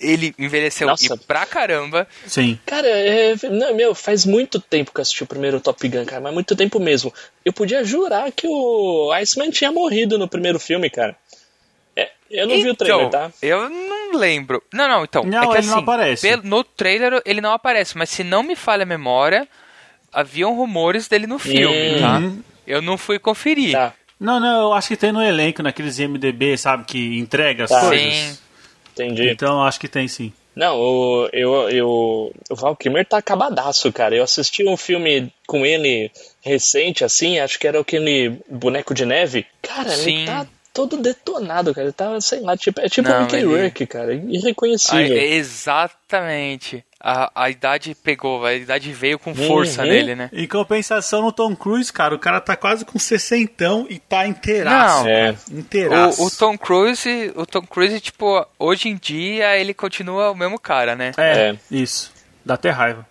ele 0.00 0.34
envelheceu 0.38 0.88
Nossa. 0.88 1.14
e 1.14 1.18
pra 1.18 1.44
caramba. 1.44 2.08
Sim. 2.26 2.58
Cara, 2.64 2.88
é, 2.88 3.34
não, 3.50 3.74
meu, 3.74 3.94
faz 3.94 4.24
muito 4.24 4.58
tempo 4.58 4.92
que 4.92 4.98
eu 4.98 5.02
assisti 5.02 5.22
o 5.22 5.26
primeiro 5.26 5.60
Top 5.60 5.86
Gun, 5.86 6.04
cara, 6.04 6.22
mas 6.22 6.34
muito 6.34 6.56
tempo 6.56 6.80
mesmo. 6.80 7.12
Eu 7.44 7.52
podia 7.52 7.84
jurar 7.84 8.32
que 8.32 8.46
o 8.48 9.12
Iceman 9.12 9.50
tinha 9.50 9.70
morrido 9.70 10.18
no 10.18 10.28
primeiro 10.28 10.58
filme, 10.58 10.88
cara. 10.88 11.16
É, 12.02 12.10
eu 12.30 12.46
não 12.46 12.56
vi 12.56 12.70
o 12.70 12.74
trailer, 12.74 13.06
Então, 13.06 13.10
tá? 13.10 13.30
Eu 13.42 13.68
não 13.68 14.12
lembro. 14.18 14.62
Não, 14.72 14.88
não, 14.88 15.04
então. 15.04 15.22
Não, 15.24 15.42
é 15.42 15.46
que, 15.46 15.58
ele 15.58 15.66
não 15.66 15.74
assim, 15.74 15.82
aparece. 15.82 16.28
pelo- 16.28 16.42
no 16.44 16.64
trailer 16.64 17.22
ele 17.24 17.40
não 17.40 17.52
aparece, 17.52 17.96
mas 17.98 18.10
se 18.10 18.22
não 18.24 18.42
me 18.42 18.54
falha 18.56 18.82
a 18.84 18.86
memória, 18.86 19.46
haviam 20.12 20.54
rumores 20.54 21.08
dele 21.08 21.26
no 21.26 21.38
filme, 21.38 21.98
tá? 22.00 22.20
Eu 22.66 22.80
não 22.82 22.96
fui 22.96 23.18
conferir. 23.18 23.72
Tá, 23.72 23.92
Não, 24.18 24.38
não, 24.38 24.62
eu 24.62 24.72
acho 24.72 24.88
que 24.88 24.96
tem 24.96 25.12
no 25.12 25.22
elenco, 25.22 25.62
naqueles 25.62 25.98
MDB, 25.98 26.56
sabe, 26.56 26.84
que 26.84 27.18
entrega 27.18 27.64
as 27.64 27.70
Tá. 27.70 27.80
coisas. 27.88 28.12
Sim. 28.14 28.38
entendi. 28.92 29.30
Então 29.30 29.58
eu 29.58 29.62
acho 29.64 29.80
que 29.80 29.88
tem 29.88 30.06
sim. 30.08 30.32
Não, 30.54 30.76
o, 30.78 31.28
eu, 31.32 31.70
eu, 31.70 31.88
o 32.50 32.54
Val 32.56 32.76
Kilmer 32.76 33.06
tá 33.06 33.16
acabadaço, 33.18 33.90
cara. 33.92 34.14
Eu 34.16 34.24
assisti 34.24 34.66
um 34.68 34.76
filme 34.76 35.32
com 35.46 35.64
ele 35.64 36.10
recente, 36.42 37.04
assim, 37.04 37.38
acho 37.38 37.58
que 37.58 37.66
era 37.68 37.80
aquele 37.80 38.36
Boneco 38.48 38.92
de 38.92 39.06
Neve. 39.06 39.46
Cara, 39.62 39.88
Sim. 39.90 40.18
ele 40.18 40.26
tá 40.26 40.46
todo 40.88 41.02
detonado, 41.02 41.74
cara. 41.74 41.86
Ele 41.86 41.92
tá, 41.92 42.20
sei 42.20 42.40
lá, 42.40 42.56
tipo, 42.56 42.80
é 42.80 42.88
tipo 42.88 43.08
Não, 43.08 43.18
o 43.18 43.20
Mickey 43.22 43.36
ele- 43.36 43.44
Rourke, 43.46 43.86
cara. 43.86 44.12
Ah, 44.12 44.14
Irreconhecível. 44.14 45.16
exatamente. 45.16 46.84
A, 47.02 47.30
a 47.44 47.48
idade 47.50 47.94
pegou, 47.94 48.44
a 48.44 48.52
idade 48.54 48.92
veio 48.92 49.18
com 49.18 49.34
força 49.34 49.82
Uhum. 49.82 49.88
nele, 49.88 50.14
né? 50.14 50.28
Em 50.32 50.46
compensação 50.46 51.22
no 51.22 51.32
Tom 51.32 51.56
Cruise, 51.56 51.90
cara, 51.90 52.14
o 52.14 52.18
cara 52.18 52.40
tá 52.42 52.54
quase 52.56 52.84
com 52.84 52.98
sessentão 52.98 53.86
e 53.88 53.98
tá 53.98 54.26
inteiraço. 54.26 55.04
Não. 55.04 55.08
É. 55.10 55.34
Inteiraço. 55.50 56.22
O, 56.22 56.26
o 56.26 56.30
Tom 56.30 56.58
Cruise, 56.58 57.32
o 57.34 57.46
Tom 57.46 57.62
Cruise, 57.62 57.98
tipo, 58.00 58.46
hoje 58.58 58.88
em 58.90 58.96
dia 58.96 59.56
ele 59.56 59.72
continua 59.72 60.30
o 60.30 60.34
mesmo 60.36 60.58
cara, 60.58 60.94
né? 60.94 61.12
É, 61.16 61.50
É. 61.50 61.56
isso. 61.70 62.12
Dá 62.44 62.54
até 62.54 62.68
raiva. 62.70 63.06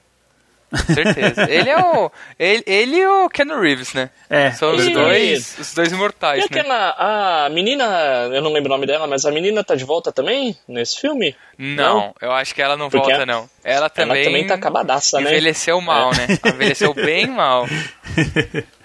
Certeza. 0.93 1.49
ele 1.49 1.69
é 1.69 1.77
o. 1.77 2.12
Ele, 2.38 2.63
ele 2.67 2.95
e 2.97 3.08
o 3.08 3.29
Ken 3.29 3.45
Reeves, 3.60 3.93
né? 3.93 4.10
É. 4.29 4.51
São 4.51 4.75
os 4.75 4.86
E- 4.86 4.93
dois, 4.93 5.58
os 5.60 5.73
dois 5.73 5.91
E 5.91 5.95
imortais, 5.95 6.39
né? 6.41 6.60
aquela, 6.60 7.45
a 7.45 7.49
menina, 7.49 7.86
eu 8.32 8.41
não 8.41 8.51
lembro 8.53 8.69
o 8.71 8.75
nome 8.75 8.86
dela, 8.86 9.08
mas 9.08 9.25
a 9.25 9.32
menina 9.32 9.63
tá 9.63 9.75
de 9.75 9.84
volta 9.84 10.12
também 10.12 10.55
nesse 10.67 10.99
filme? 10.99 11.36
Não, 11.58 12.13
eu 12.21 12.32
acho 12.32 12.53
que 12.55 12.62
ela 12.62 12.77
não 12.77 12.89
Porque 12.89 13.08
volta, 13.10 13.25
não. 13.25 13.49
Ela 13.63 13.89
também. 13.89 14.17
Ela 14.21 14.25
também 14.25 14.47
tá 14.47 14.53
acabadaça, 14.55 15.19
né? 15.19 15.29
Envelheceu 15.32 15.82
mal, 15.82 16.12
né? 16.12 16.27
Envelheceu 16.53 16.93
bem 16.93 17.27
mal. 17.27 17.65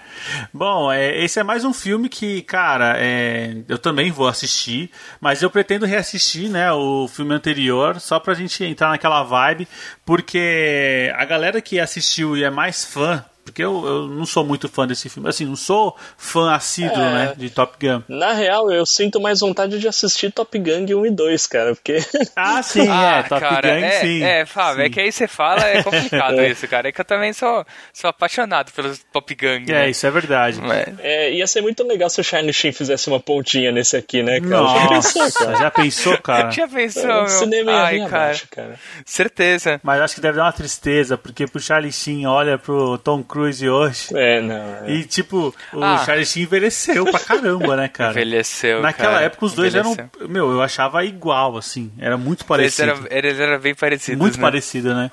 Bom, 0.53 0.91
é, 0.91 1.23
esse 1.23 1.39
é 1.39 1.43
mais 1.43 1.63
um 1.63 1.73
filme 1.73 2.09
que, 2.09 2.41
cara, 2.43 2.95
é, 2.97 3.57
eu 3.67 3.77
também 3.77 4.11
vou 4.11 4.27
assistir, 4.27 4.89
mas 5.19 5.41
eu 5.41 5.49
pretendo 5.49 5.85
reassistir, 5.85 6.49
né, 6.49 6.71
o 6.71 7.07
filme 7.07 7.33
anterior, 7.33 7.99
só 7.99 8.19
pra 8.19 8.33
gente 8.33 8.63
entrar 8.63 8.89
naquela 8.89 9.23
vibe, 9.23 9.67
porque 10.05 11.11
a 11.15 11.25
galera 11.25 11.61
que 11.61 11.79
assistiu 11.79 12.35
e 12.35 12.43
é 12.43 12.49
mais 12.49 12.85
fã, 12.85 13.23
porque 13.45 13.63
eu, 13.63 13.85
eu 13.85 14.07
não 14.07 14.25
sou 14.25 14.43
muito 14.43 14.67
fã 14.67 14.85
desse 14.87 15.07
filme, 15.07 15.29
assim, 15.29 15.45
não 15.45 15.55
sou 15.55 15.95
fã 16.17 16.53
assíduo, 16.53 16.97
É. 16.99 17.13
né, 17.13 17.33
de 17.37 17.49
Top 17.49 17.73
Gun. 17.79 18.01
Na 18.09 18.33
real, 18.33 18.71
eu 18.71 18.85
sinto 18.85 19.21
mais 19.21 19.39
vontade 19.39 19.79
de 19.79 19.87
assistir 19.87 20.31
Top 20.31 20.57
Gun 20.57 20.85
1 21.01 21.05
e 21.05 21.11
2, 21.11 21.47
cara, 21.47 21.75
porque... 21.75 21.97
Ah, 22.35 22.61
sim, 22.63 22.87
ah, 22.89 23.17
é, 23.19 23.23
Top 23.23 23.39
cara, 23.39 23.69
Gun, 23.69 23.85
é, 23.85 23.91
sim. 24.01 24.23
É, 24.23 24.45
Fábio, 24.45 24.81
é 24.81 24.85
sim. 24.85 24.91
que 24.91 24.99
aí 24.99 25.11
você 25.11 25.27
fala, 25.27 25.61
é 25.65 25.83
complicado 25.83 26.41
isso, 26.43 26.67
cara. 26.67 26.89
É 26.89 26.91
que 26.91 26.99
eu 26.99 27.05
também 27.05 27.31
sou, 27.31 27.65
sou 27.93 28.09
apaixonado 28.09 28.71
pelos 28.73 28.99
Top 29.13 29.33
Gun. 29.35 29.47
É, 29.67 29.73
né? 29.73 29.89
isso 29.89 30.05
é 30.05 30.11
verdade. 30.11 30.59
É. 30.65 30.93
É, 30.99 31.33
ia 31.33 31.45
ser 31.47 31.61
muito 31.61 31.83
legal 31.87 32.09
se 32.09 32.19
o 32.19 32.23
Shine 32.23 32.51
Sheen 32.51 32.71
fizesse 32.73 33.07
uma 33.07 33.19
pontinha 33.19 33.71
nesse 33.71 33.95
aqui, 33.95 34.23
né, 34.23 34.39
cara? 34.41 34.67
Já 34.67 34.87
pensou, 34.89 35.21
Nossa, 35.23 35.39
cara? 35.45 35.55
já 35.59 35.71
pensou, 35.71 36.17
cara? 36.17 36.51
Já 36.51 36.67
pensou, 36.67 37.03
O 37.03 37.07
meu? 37.07 37.27
cinema 37.27 37.71
Ai, 37.71 37.99
cara. 37.99 38.07
abaixo, 38.07 38.47
cara. 38.49 38.79
Certeza. 39.05 39.79
Mas 39.83 40.01
acho 40.01 40.15
que 40.15 40.21
deve 40.21 40.37
dar 40.37 40.45
uma 40.45 40.51
tristeza, 40.53 41.17
porque 41.17 41.45
pro 41.45 41.59
Charlie 41.61 41.91
Sheen 41.91 42.25
olha 42.25 42.57
pro 42.57 42.97
Tom 42.97 43.21
Cruise 43.23 43.34
hoje 43.39 43.67
É, 44.13 44.41
não. 44.41 44.85
é. 44.85 44.91
e, 44.91 45.03
tipo, 45.05 45.53
o 45.73 45.83
Ah. 45.83 46.03
Charlie 46.05 46.25
Sheen 46.25 46.43
envelheceu 46.43 47.05
pra 47.05 47.19
caramba, 47.19 47.75
né, 47.75 47.87
cara? 47.87 48.11
Envelheceu. 48.11 48.81
Naquela 48.81 49.13
cara. 49.13 49.25
época 49.25 49.45
os 49.45 49.53
dois 49.53 49.73
Envelheceu. 49.75 50.09
eram. 50.17 50.29
Meu, 50.29 50.51
eu 50.51 50.61
achava 50.61 51.03
igual, 51.05 51.57
assim. 51.57 51.91
Era 51.99 52.17
muito 52.17 52.41
Eles 52.41 52.47
parecido. 52.47 52.89
eram, 52.91 53.07
eles 53.09 53.39
eram 53.39 53.59
bem 53.59 53.75
parecidos. 53.75 54.19
muito 54.19 54.37
né? 54.37 54.41
parecido, 54.41 54.93
né? 54.93 55.11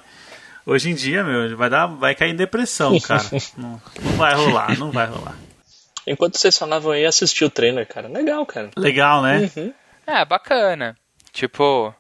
Hoje 0.65 0.91
em 0.91 0.95
dia, 0.95 1.25
meu, 1.25 1.57
vai, 1.57 1.69
dar, 1.69 1.87
vai 1.87 2.15
cair 2.15 2.31
em 2.31 2.37
depressão, 2.37 2.99
cara. 3.01 3.23
não, 3.59 3.81
não 4.03 4.13
vai 4.13 4.35
rolar, 4.35 4.79
não 4.79 4.91
vai 4.93 5.07
rolar. 5.07 5.35
Enquanto 6.07 6.37
vocês 6.39 6.57
falavam 6.59 6.93
aí, 6.93 7.05
assisti 7.05 7.45
o 7.45 7.51
trailer, 7.51 7.87
cara. 7.87 8.09
Legal, 8.09 8.45
cara. 8.47 8.71
Legal, 8.77 9.23
né? 9.23 9.51
Uhum. 9.57 9.73
É, 10.07 10.25
bacana. 10.25 10.97
Tipo, 11.33 11.95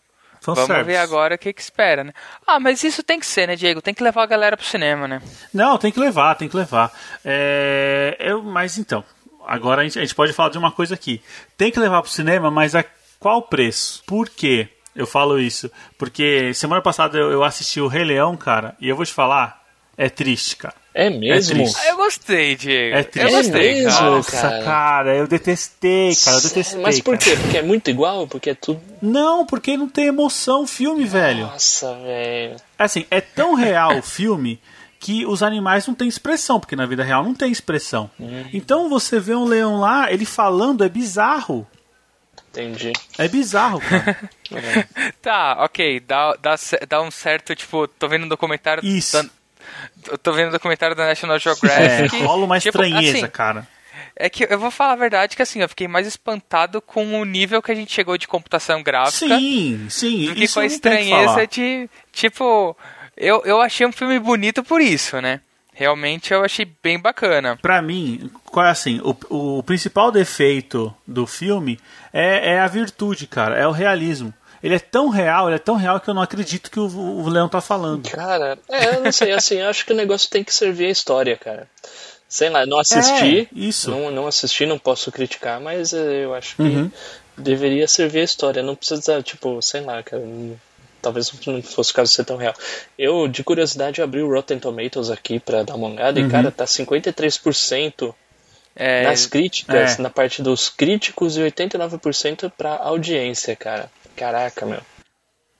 vamos 0.45 0.61
Fanservice. 0.61 0.87
ver 0.87 0.97
agora 0.97 1.35
o 1.35 1.39
que 1.39 1.53
que 1.53 1.61
espera, 1.61 2.05
né? 2.05 2.13
Ah, 2.47 2.61
mas 2.61 2.83
isso 2.85 3.03
tem 3.03 3.19
que 3.19 3.27
ser, 3.27 3.47
né, 3.47 3.57
Diego? 3.57 3.81
Tem 3.83 3.95
que 3.95 4.03
levar 4.03 4.23
a 4.23 4.27
galera 4.27 4.57
pro 4.57 4.67
cinema, 4.67 5.07
né? 5.09 5.23
Não, 5.53 5.79
tem 5.79 5.93
que 5.93 6.01
levar, 6.01 6.35
tem 6.35 6.49
que 6.49 6.57
levar. 6.57 6.93
É, 7.25 8.17
eu, 8.19 8.43
mas 8.43 8.79
então, 8.79 9.05
agora 9.47 9.81
a 9.83 9.85
gente, 9.85 9.99
a 9.99 10.03
gente 10.03 10.15
pode 10.15 10.33
falar 10.33 10.51
de 10.51 10.59
uma 10.59 10.73
coisa 10.73 10.95
aqui. 10.95 11.23
Tem 11.57 11.71
que 11.71 11.81
levar 11.81 12.03
pro 12.03 12.11
cinema, 12.11 12.51
mas 12.51 12.75
a 12.75 12.85
qual 13.19 13.43
preço? 13.43 14.03
Por 14.07 14.29
quê? 14.29 14.69
Eu 14.95 15.07
falo 15.07 15.39
isso. 15.39 15.71
Porque 15.97 16.53
semana 16.55 16.83
passada 16.83 17.17
eu, 17.17 17.31
eu 17.31 17.45
assisti 17.45 17.81
o 17.81 17.87
Rei 17.87 18.05
Leão, 18.05 18.37
cara, 18.37 18.77
e 18.81 18.89
eu 18.89 18.97
vou 18.97 19.07
te 19.07 19.13
falar, 19.13 19.63
é 19.97 20.09
triste, 20.09 20.57
cara. 20.57 20.82
É 20.95 21.09
mesmo? 21.09 21.55
triste. 21.55 21.79
Ah, 21.81 21.89
eu 21.89 21.97
gostei, 21.97 22.55
Diego. 22.55 22.97
É 22.97 23.03
triste. 23.03 23.31
Eu 23.31 23.37
gostei, 23.37 23.71
É 23.71 23.75
mesmo? 23.75 23.91
cara. 23.99 24.11
Nossa, 24.11 24.41
cara. 24.43 24.65
cara. 24.65 25.17
eu 25.17 25.27
detestei, 25.27 26.15
cara, 26.15 26.37
eu 26.37 26.43
detestei. 26.43 26.81
Mas 26.81 27.01
por 27.01 27.19
cara. 27.19 27.31
quê? 27.31 27.37
Porque 27.43 27.59
é 27.59 27.63
muito 27.63 27.89
igual? 27.91 28.27
Porque 28.29 28.51
é 28.51 28.55
tudo... 28.55 28.81
Não, 29.01 29.47
porque 29.47 29.77
não 29.77 29.89
tem 29.89 30.07
emoção 30.07 30.65
o 30.65 30.67
filme, 30.67 31.05
velho. 31.05 31.47
Nossa, 31.47 31.95
velho. 31.95 32.57
Assim, 32.79 33.07
é 33.11 33.21
tão 33.21 33.55
real 33.55 33.99
o 33.99 34.03
filme 34.03 34.61
que 35.01 35.27
os 35.27 35.43
animais 35.43 35.87
não 35.87 35.95
têm 35.95 36.07
expressão, 36.07 36.61
porque 36.61 36.77
na 36.77 36.87
vida 36.87 37.03
real 37.03 37.25
não 37.25 37.35
tem 37.35 37.51
expressão. 37.51 38.09
Então 38.53 38.89
você 38.89 39.19
vê 39.19 39.35
um 39.35 39.45
leão 39.45 39.81
lá, 39.81 40.13
ele 40.13 40.25
falando 40.25 40.85
é 40.85 40.89
bizarro. 40.89 41.67
Entendi. 42.51 42.93
É 43.19 43.27
bizarro, 43.29 43.81
cara. 43.81 44.19
Tá, 45.23 45.57
ok, 45.65 45.99
dá, 46.01 46.37
dá, 46.41 46.55
dá 46.87 47.01
um 47.01 47.11
certo, 47.11 47.55
tipo, 47.57 47.89
tô 47.89 48.07
vendo 48.07 48.27
um 48.27 48.29
documentário. 48.29 48.85
Isso. 48.85 49.23
Da, 49.23 49.29
eu 50.11 50.19
tô 50.19 50.33
vendo 50.33 50.49
um 50.49 50.53
documentário 50.53 50.95
da 50.97 51.07
National 51.07 51.37
É, 51.37 51.41
Geographic. 51.41 52.23
rola 52.23 52.45
uma 52.45 52.59
tipo, 52.61 52.83
estranheza, 52.83 53.19
assim, 53.19 53.29
cara. 53.29 53.67
É 54.15 54.29
que 54.29 54.47
eu 54.49 54.59
vou 54.59 54.71
falar 54.71 54.93
a 54.93 54.97
verdade 54.97 55.35
que 55.35 55.43
assim, 55.43 55.61
eu 55.63 55.69
fiquei 55.69 55.89
mais 55.89 56.07
espantado 56.07 56.83
com 56.83 57.21
o 57.21 57.25
nível 57.25 57.63
que 57.63 57.73
a 57.73 57.75
gente 57.75 57.93
chegou 57.93 58.19
de 58.19 58.29
computação 58.29 58.83
gráfica 58.83 59.37
Sim, 59.39 59.87
sim. 59.89 60.27
do 60.27 60.35
que 60.35 60.45
isso 60.45 60.55
com 60.55 60.61
a 60.61 60.65
o 60.65 60.67
estranheza 60.67 61.47
de. 61.47 61.89
Tipo, 62.13 62.77
eu, 63.17 63.43
eu 63.45 63.61
achei 63.61 63.87
um 63.87 63.93
filme 63.93 64.19
bonito 64.19 64.63
por 64.63 64.81
isso, 64.81 65.21
né? 65.21 65.41
Realmente 65.75 66.35
eu 66.35 66.45
achei 66.45 66.71
bem 66.83 67.01
bacana. 67.01 67.57
Pra 67.57 67.81
mim, 67.81 68.31
qual 68.45 68.67
é 68.67 68.71
assim, 68.71 69.01
o, 69.03 69.59
o 69.59 69.63
principal 69.63 70.13
defeito 70.13 70.95
do 71.07 71.27
filme 71.27 71.81
é, 72.13 72.53
é 72.55 72.61
a 72.61 72.67
virtude, 72.67 73.27
cara, 73.27 73.57
é 73.59 73.67
o 73.67 73.71
realismo. 73.73 74.33
Ele 74.63 74.75
é 74.77 74.79
tão 74.79 75.09
real, 75.09 75.49
ele 75.49 75.57
é 75.57 75.59
tão 75.59 75.75
real 75.77 75.99
que 75.99 76.09
eu 76.09 76.15
não 76.15 76.23
acredito 76.23 76.71
que 76.71 76.79
o, 76.79 76.87
o 76.87 77.29
Leão 77.29 77.49
tá 77.49 77.61
falando. 77.61 78.09
Cara, 78.09 78.57
é, 78.69 78.95
eu 78.97 79.03
não 79.03 79.11
sei, 79.13 79.33
assim, 79.33 79.57
eu 79.57 79.69
acho 79.69 79.85
que 79.85 79.93
o 79.93 79.97
negócio 79.97 80.31
tem 80.31 80.45
que 80.45 80.55
servir 80.55 80.87
a 80.87 80.91
história, 80.91 81.37
cara. 81.37 81.69
Sei 82.29 82.49
lá, 82.49 82.65
não 82.65 82.79
assisti. 82.79 83.41
É, 83.41 83.49
isso. 83.59 83.91
Não, 83.91 84.11
não 84.11 84.27
assisti, 84.27 84.65
não 84.65 84.79
posso 84.79 85.11
criticar, 85.13 85.61
mas 85.61 85.93
eh, 85.93 86.25
eu 86.25 86.33
acho 86.35 86.57
que 86.57 86.63
Uhum. 86.63 86.91
deveria 87.37 87.87
servir 87.89 88.21
a 88.21 88.25
história. 88.25 88.63
Não 88.63 88.75
precisa, 88.77 89.21
tipo, 89.23 89.61
sei 89.61 89.81
lá, 89.83 90.03
cara. 90.03 90.23
Talvez 91.03 91.33
não 91.47 91.61
fosse 91.63 91.91
o 91.91 91.95
caso 91.95 92.11
de 92.11 92.17
ser 92.17 92.25
tão 92.25 92.37
real. 92.37 92.55
Eu, 92.97 93.27
de 93.27 93.43
curiosidade, 93.43 94.01
abri 94.01 94.23
o 94.23 94.33
Rotten 94.33 94.59
Tomatoes 94.61 95.11
aqui 95.11 95.41
pra 95.41 95.65
dar 95.65 95.75
uma 95.75 95.89
olhada 95.89 96.21
Uhum. 96.21 96.27
e, 96.29 96.31
cara, 96.31 96.51
tá 96.53 96.65
53% 96.67 98.15
É, 98.75 99.03
nas 99.03 99.27
críticas, 99.27 99.99
é. 99.99 100.03
na 100.03 100.09
parte 100.09 100.41
dos 100.41 100.71
críticos 100.71 101.37
e 101.37 101.41
89% 101.43 102.51
pra 102.57 102.77
audiência, 102.77 103.55
cara. 103.57 103.91
Caraca, 104.17 104.67
meu. 104.67 104.81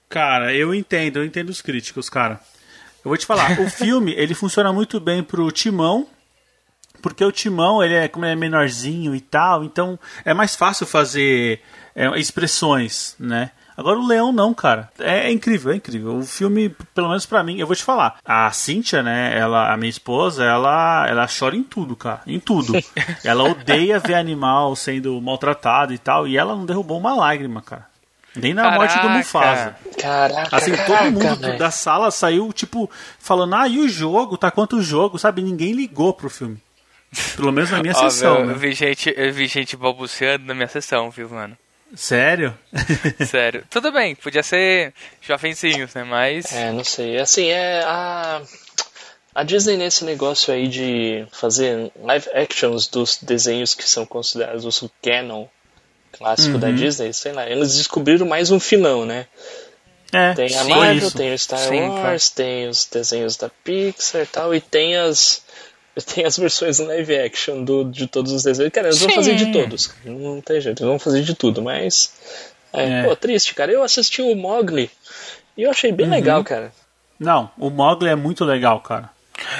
Cara, 0.09 0.53
eu 0.53 0.73
entendo, 0.73 1.17
eu 1.17 1.25
entendo 1.25 1.49
os 1.49 1.61
críticos, 1.61 2.09
cara. 2.09 2.39
Eu 3.03 3.09
vou 3.09 3.17
te 3.17 3.25
falar, 3.25 3.59
o 3.59 3.67
filme, 3.71 4.13
ele 4.13 4.33
funciona 4.33 4.71
muito 4.71 4.99
bem 4.99 5.23
pro 5.23 5.51
Timão, 5.51 6.07
porque 7.01 7.25
o 7.25 7.31
Timão, 7.31 7.83
ele 7.83 7.95
é 7.95 8.07
como 8.07 8.25
ele 8.25 8.33
é 8.33 8.35
menorzinho 8.35 9.15
e 9.15 9.19
tal, 9.19 9.63
então 9.63 9.99
é 10.23 10.33
mais 10.33 10.55
fácil 10.55 10.85
fazer 10.85 11.61
é, 11.95 12.07
expressões, 12.17 13.15
né? 13.19 13.51
Agora 13.75 13.99
o 13.99 14.05
Leão 14.05 14.31
não, 14.31 14.53
cara. 14.53 14.89
É, 14.99 15.27
é 15.27 15.31
incrível, 15.31 15.71
é 15.71 15.75
incrível. 15.75 16.17
O 16.17 16.23
filme, 16.23 16.69
pelo 16.93 17.09
menos 17.09 17.25
pra 17.25 17.43
mim, 17.43 17.57
eu 17.57 17.65
vou 17.65 17.75
te 17.75 17.83
falar. 17.83 18.17
A 18.23 18.51
Cíntia, 18.51 19.01
né, 19.01 19.37
ela, 19.37 19.73
a 19.73 19.77
minha 19.77 19.89
esposa, 19.89 20.43
ela, 20.43 21.07
ela 21.09 21.27
chora 21.27 21.55
em 21.55 21.63
tudo, 21.63 21.95
cara, 21.95 22.21
em 22.27 22.39
tudo. 22.39 22.73
ela 23.25 23.43
odeia 23.43 23.99
ver 23.99 24.13
animal 24.13 24.75
sendo 24.75 25.19
maltratado 25.19 25.93
e 25.93 25.97
tal, 25.97 26.27
e 26.27 26.37
ela 26.37 26.55
não 26.55 26.65
derrubou 26.65 26.99
uma 26.99 27.15
lágrima, 27.15 27.61
cara. 27.61 27.92
Nem 28.35 28.53
na 28.53 28.71
morte 28.71 28.95
do 28.95 29.01
Caraca. 29.01 29.17
Mufasa. 29.17 29.75
Caraca, 29.99 30.55
Assim, 30.55 30.71
caraca, 30.71 30.97
todo 30.97 31.11
mundo 31.11 31.57
da 31.57 31.69
sala 31.69 32.09
saiu, 32.09 32.51
tipo, 32.51 32.89
falando, 33.19 33.55
ah, 33.55 33.67
e 33.67 33.79
o 33.79 33.87
jogo? 33.87 34.37
Tá 34.37 34.49
quanto 34.49 34.77
o 34.77 34.83
jogo? 34.83 35.19
Sabe? 35.19 35.41
Ninguém 35.41 35.73
ligou 35.73 36.13
pro 36.13 36.29
filme. 36.29 36.57
Pelo 37.35 37.51
menos 37.51 37.69
na 37.69 37.79
minha 37.79 37.93
ó, 37.95 38.09
sessão, 38.09 38.37
meu, 38.37 38.47
né? 38.47 38.53
eu, 38.53 38.57
vi 38.57 38.73
gente, 38.73 39.13
eu 39.15 39.31
vi 39.31 39.45
gente 39.45 39.77
balbuciando 39.77 40.45
na 40.45 40.53
minha 40.55 40.67
sessão, 40.67 41.11
viu, 41.11 41.29
mano? 41.29 41.55
Sério? 41.95 42.57
Sério. 43.27 43.63
Tudo 43.69 43.91
bem, 43.91 44.15
podia 44.15 44.41
ser 44.41 44.93
jovenzinhos, 45.21 45.93
né? 45.93 46.03
Mas. 46.03 46.51
É, 46.51 46.71
não 46.71 46.83
sei. 46.83 47.19
Assim, 47.19 47.47
é 47.47 47.83
a. 47.85 48.41
A 49.35 49.43
Disney 49.43 49.77
nesse 49.77 50.05
negócio 50.05 50.53
aí 50.53 50.67
de 50.67 51.25
fazer 51.31 51.91
live 52.03 52.29
actions 52.35 52.87
dos 52.87 53.17
desenhos 53.17 53.73
que 53.73 53.83
são 53.83 54.05
considerados 54.05 54.81
o 54.83 54.91
canon 55.01 55.47
clássico 56.17 56.53
Uhum. 56.53 56.59
da 56.59 56.71
Disney, 56.71 57.11
sei 57.13 57.33
lá, 57.33 57.49
eles 57.49 57.75
descobriram 57.75 58.25
mais 58.25 58.51
um 58.51 58.59
filão, 58.59 59.05
né? 59.05 59.25
É, 60.11 60.33
Tem 60.33 60.55
a 60.55 60.63
Marvel, 60.65 60.93
isso. 61.07 61.17
tem 61.17 61.33
o 61.33 61.37
Star 61.39 61.59
Sim, 61.59 61.89
Wars, 61.89 62.29
tem 62.29 62.67
os 62.67 62.85
desenhos 62.85 63.35
da 63.35 63.49
Pixar 63.63 64.21
e 64.21 64.25
tal, 64.27 64.53
e 64.53 64.61
tem 64.61 64.95
as. 64.97 65.41
Tem 66.15 66.25
as 66.25 66.35
versões 66.39 66.79
live 66.79 67.15
action 67.19 67.63
do, 67.63 67.83
de 67.83 68.07
todos 68.07 68.31
os 68.31 68.41
desenhos. 68.41 68.71
Cara, 68.73 68.87
eles 68.87 68.99
vão 68.99 69.09
Sim. 69.09 69.15
fazer 69.15 69.35
de 69.35 69.51
todos. 69.51 69.85
cara. 69.87 69.99
Não 70.05 70.41
tem 70.41 70.59
jeito, 70.59 70.81
eles 70.81 70.89
vão 70.89 70.97
fazer 70.97 71.21
de 71.21 71.35
tudo, 71.35 71.61
mas. 71.61 72.13
É, 72.73 72.83
É. 73.01 73.03
Pô, 73.03 73.15
triste, 73.15 73.53
cara. 73.53 73.71
Eu 73.71 73.83
assisti 73.83 74.19
o 74.19 74.35
Mogli 74.35 74.89
e 75.55 75.61
eu 75.61 75.69
achei 75.69 75.91
Uhum. 75.91 75.95
bem 75.97 76.09
legal, 76.09 76.43
cara. 76.43 76.73
Não, 77.19 77.51
o 77.59 77.69
Mogli 77.69 78.09
é 78.09 78.15
muito 78.15 78.43
legal, 78.43 78.79
cara. 78.81 79.11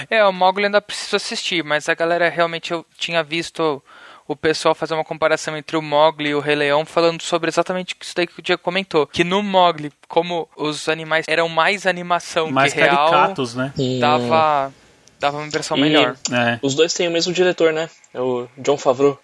É, 0.09 0.25
o 0.25 0.33
Mogli 0.33 0.65
ainda 0.65 0.81
preciso 0.81 1.15
assistir, 1.17 1.63
mas 1.63 1.87
a 1.87 1.93
galera 1.93 2.27
realmente 2.29 2.71
eu 2.73 2.83
tinha 2.97 3.21
visto 3.23 3.79
o 4.27 4.35
pessoal 4.35 4.73
fazer 4.73 4.93
uma 4.93 5.03
comparação 5.03 5.55
entre 5.57 5.75
o 5.75 5.81
Mogli 5.81 6.29
e 6.29 6.35
o 6.35 6.39
Rei 6.39 6.55
Leão 6.55 6.85
falando 6.85 7.21
sobre 7.21 7.49
exatamente 7.49 7.95
isso 7.99 8.13
daí 8.15 8.25
que 8.27 8.39
o 8.39 8.41
Diego 8.41 8.61
comentou. 8.61 9.05
Que 9.07 9.23
no 9.23 9.43
Mogli, 9.43 9.91
como 10.07 10.47
os 10.55 10.87
animais 10.87 11.25
eram 11.27 11.49
mais 11.49 11.85
animação 11.85 12.49
Mais 12.51 12.73
que 12.73 12.79
real, 12.79 13.09
caricatos, 13.11 13.53
né? 13.55 13.73
dava, 13.99 14.73
dava 15.19 15.37
uma 15.37 15.47
impressão 15.47 15.77
E- 15.77 15.81
melhor. 15.81 16.15
É, 16.31 16.59
Os 16.61 16.73
dois 16.75 16.93
têm 16.93 17.07
o 17.07 17.11
mesmo 17.11 17.33
diretor, 17.33 17.73
né? 17.73 17.89
É 18.13 18.21
o 18.21 18.47
John 18.57 18.77
Favreau. 18.77 19.19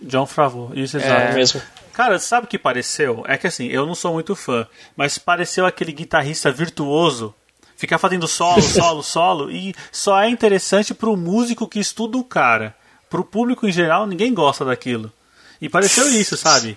John 0.00 0.26
Favreau, 0.26 0.70
isso 0.74 0.96
É 0.96 1.00
exato. 1.04 1.34
mesmo. 1.34 1.62
Cara, 1.92 2.18
sabe 2.20 2.46
o 2.46 2.48
que 2.48 2.58
pareceu? 2.58 3.24
É 3.26 3.36
que 3.36 3.48
assim, 3.48 3.66
eu 3.66 3.84
não 3.84 3.94
sou 3.94 4.12
muito 4.12 4.36
fã, 4.36 4.66
mas 4.96 5.18
pareceu 5.18 5.66
aquele 5.66 5.92
guitarrista 5.92 6.50
virtuoso 6.52 7.34
ficar 7.76 7.98
fazendo 7.98 8.26
solo, 8.28 8.62
solo, 8.62 9.02
solo 9.02 9.50
e 9.50 9.74
só 9.92 10.20
é 10.22 10.28
interessante 10.28 10.94
pro 10.94 11.16
músico 11.16 11.66
que 11.68 11.78
estuda 11.80 12.16
o 12.16 12.24
cara. 12.24 12.74
Pro 13.08 13.24
público 13.24 13.66
em 13.66 13.72
geral, 13.72 14.06
ninguém 14.06 14.32
gosta 14.34 14.64
daquilo. 14.64 15.12
E 15.60 15.68
pareceu 15.68 16.08
isso, 16.12 16.36
sabe? 16.36 16.76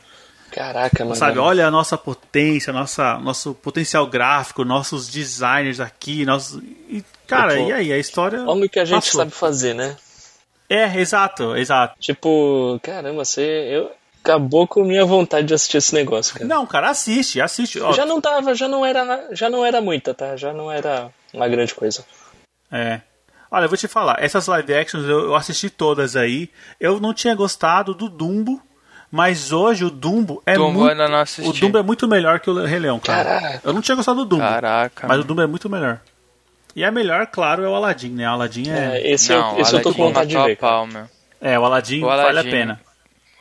Caraca, 0.52 1.04
mano. 1.06 1.16
Sabe, 1.16 1.40
olha 1.40 1.68
a 1.68 1.72
nossa 1.72 1.98
potência, 1.98 2.74
nossa, 2.74 3.18
nosso 3.20 3.54
potencial 3.54 4.06
gráfico, 4.08 4.66
nossos 4.66 5.08
designers 5.08 5.80
aqui, 5.80 6.26
nossos... 6.26 6.62
E, 6.90 7.04
cara, 7.26 7.56
Tipo, 7.56 7.70
e 7.70 7.74
aí? 7.74 7.94
A 7.94 7.98
história. 7.98 8.44
Olha 8.46 8.66
o 8.66 8.70
que 8.70 8.80
a 8.80 8.86
gente 8.86 9.06
passou. 9.06 9.20
sabe 9.22 9.32
fazer, 9.32 9.74
né? 9.74 9.96
É, 10.70 11.00
exato, 11.00 11.56
exato. 11.56 11.96
Tipo, 12.00 12.80
caramba, 12.82 13.26
você. 13.26 13.42
Eu... 13.42 13.92
Acabou 14.24 14.68
com 14.68 14.84
minha 14.84 15.04
vontade 15.04 15.48
de 15.48 15.54
assistir 15.56 15.78
esse 15.78 15.96
negócio, 15.96 16.34
cara. 16.36 16.46
Não, 16.46 16.66
cara, 16.68 16.92
assiste, 16.92 17.42
assiste. 17.42 17.80
Ó, 17.82 17.92
Já 17.92 18.06
não 18.06 18.22
tava, 18.22 18.54
já 18.54 18.68
não 18.68 18.86
era, 18.86 19.30
já 19.32 19.50
não 19.50 19.66
era 19.66 19.82
muita, 19.82 20.14
tá? 20.14 20.38
Já 20.38 20.54
não 20.54 20.72
era 20.72 21.10
uma 21.34 21.48
grande 21.48 21.74
coisa. 21.74 22.06
É. 22.72 23.02
Olha, 23.54 23.66
eu 23.66 23.70
vou 23.70 23.78
te 23.78 23.88
falar, 23.88 24.16
essas 24.24 24.48
live 24.48 24.74
actions 24.74 25.04
eu, 25.04 25.26
eu 25.26 25.36
assisti 25.36 25.70
todas 25.70 26.16
aí. 26.16 26.50
Eu 26.80 27.00
não 27.02 27.14
tinha 27.14 27.36
gostado 27.36 27.94
do 27.94 28.08
Dumbo, 28.08 28.62
mas 29.12 29.52
hoje 29.52 29.84
o 29.84 29.90
Dumbo 29.90 30.42
é 30.46 30.54
Dumbo 30.56 30.80
muito. 30.80 30.92
ainda 30.92 31.08
não 31.10 31.18
assisti. 31.20 31.50
O 31.50 31.54
Dumbo 31.54 31.78
é 31.78 31.84
muito 31.84 32.08
melhor 32.08 32.40
que 32.40 32.50
o 32.50 32.64
Rei 32.66 32.80
Leão, 32.80 32.98
cara. 33.00 33.40
Caraca. 33.42 33.62
Eu 33.64 33.74
não 33.74 33.82
tinha 33.82 33.96
gostado 33.96 34.20
do 34.20 34.26
Dumbo, 34.26 34.42
Caraca. 34.44 35.06
mas 35.08 35.20
o 35.20 35.24
Dumbo 35.26 35.42
é 35.42 35.48
muito 35.48 35.70
melhor. 35.70 36.00
E 36.74 36.82
é 36.86 36.90
melhor, 36.90 37.28
claro, 37.28 37.66
é 37.66 37.68
o 37.68 37.76
Aladdin, 37.76 38.12
né? 38.12 38.26
O 38.30 38.32
Aladdin 38.32 38.70
é. 38.72 38.98
É, 39.00 39.12
esse, 39.12 39.34
não, 39.34 39.56
eu, 39.56 39.62
esse 39.62 39.74
eu 39.76 39.82
tô 39.82 39.94
com 39.94 40.04
Aladdin 40.04 40.14
vontade 40.14 40.30
de 40.30 40.38
ver. 40.38 40.54
a 40.54 40.56
pau. 40.56 40.88
É, 41.42 41.60
o 41.60 41.66
Aladdin, 41.66 42.02
O 42.02 42.06
vale 42.06 42.22
a 42.22 42.30
Aladdin. 42.30 42.50
pena. 42.52 42.82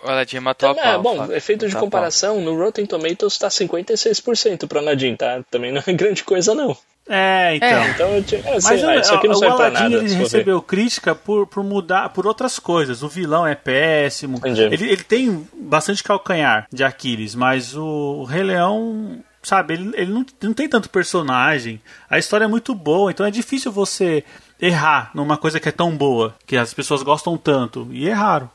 O 0.03 0.09
Aladdin 0.11 0.41
matou 0.41 0.69
a 0.71 0.73
Então, 0.73 0.83
pau. 0.83 0.93
é, 0.93 0.99
bom, 0.99 1.15
Flávio. 1.15 1.37
efeito 1.37 1.67
de 1.69 1.73
a 1.73 1.75
pau. 1.75 1.85
comparação, 1.85 2.41
no 2.41 2.57
Rotten 2.59 2.85
Tomatoes 2.87 3.39
tá 3.39 3.47
56% 3.47 4.67
pro 4.67 4.81
Aladdin, 4.81 5.15
tá? 5.15 5.41
Também 5.49 5.71
não 5.71 5.81
é 5.87 5.93
grande 5.95 6.25
coisa, 6.25 6.53
não. 6.57 6.77
É, 7.13 7.57
então. 7.57 7.89
Então, 7.89 8.09
eu 8.09 8.39
é, 8.39 8.59
Mas 8.63 8.83
lá, 8.83 8.97
isso 8.97 9.13
aqui 9.13 9.27
não 9.27 9.35
o 9.35 9.39
serve 9.39 9.57
pra 9.57 9.67
Aladdin 9.67 9.83
nada. 9.83 9.97
ele 9.97 10.15
recebeu 10.15 10.63
crítica 10.63 11.13
por, 11.13 11.45
por 11.45 11.65
mudar 11.65 12.11
por 12.11 12.25
outras 12.25 12.61
coisas. 12.61 13.03
O 13.03 13.09
vilão 13.09 13.45
é 13.45 13.57
péssimo. 13.57 14.39
Entendi. 14.39 14.63
Ele, 14.63 14.91
ele 14.91 15.03
tem 15.03 15.45
bastante 15.53 16.05
calcanhar 16.05 16.69
de 16.73 16.85
Aquiles, 16.85 17.35
mas 17.35 17.77
o 17.77 18.23
Rei 18.23 18.45
Leão, 18.45 19.19
sabe, 19.43 19.75
ele, 19.75 19.91
ele 19.95 20.13
não, 20.13 20.25
não 20.41 20.55
tem 20.55 20.69
tanto 20.69 20.89
personagem. 20.89 21.83
A 22.09 22.17
história 22.17 22.45
é 22.45 22.49
muito 22.49 22.77
boa, 22.77 23.11
então 23.11 23.27
é 23.27 23.31
difícil 23.31 23.73
você 23.73 24.23
errar 24.61 25.11
numa 25.13 25.37
coisa 25.37 25.59
que 25.59 25.69
é 25.69 25.73
tão 25.73 25.97
boa, 25.97 26.37
que 26.47 26.57
as 26.57 26.73
pessoas 26.73 27.03
gostam 27.03 27.37
tanto. 27.37 27.89
E 27.91 28.07
erraram. 28.07 28.49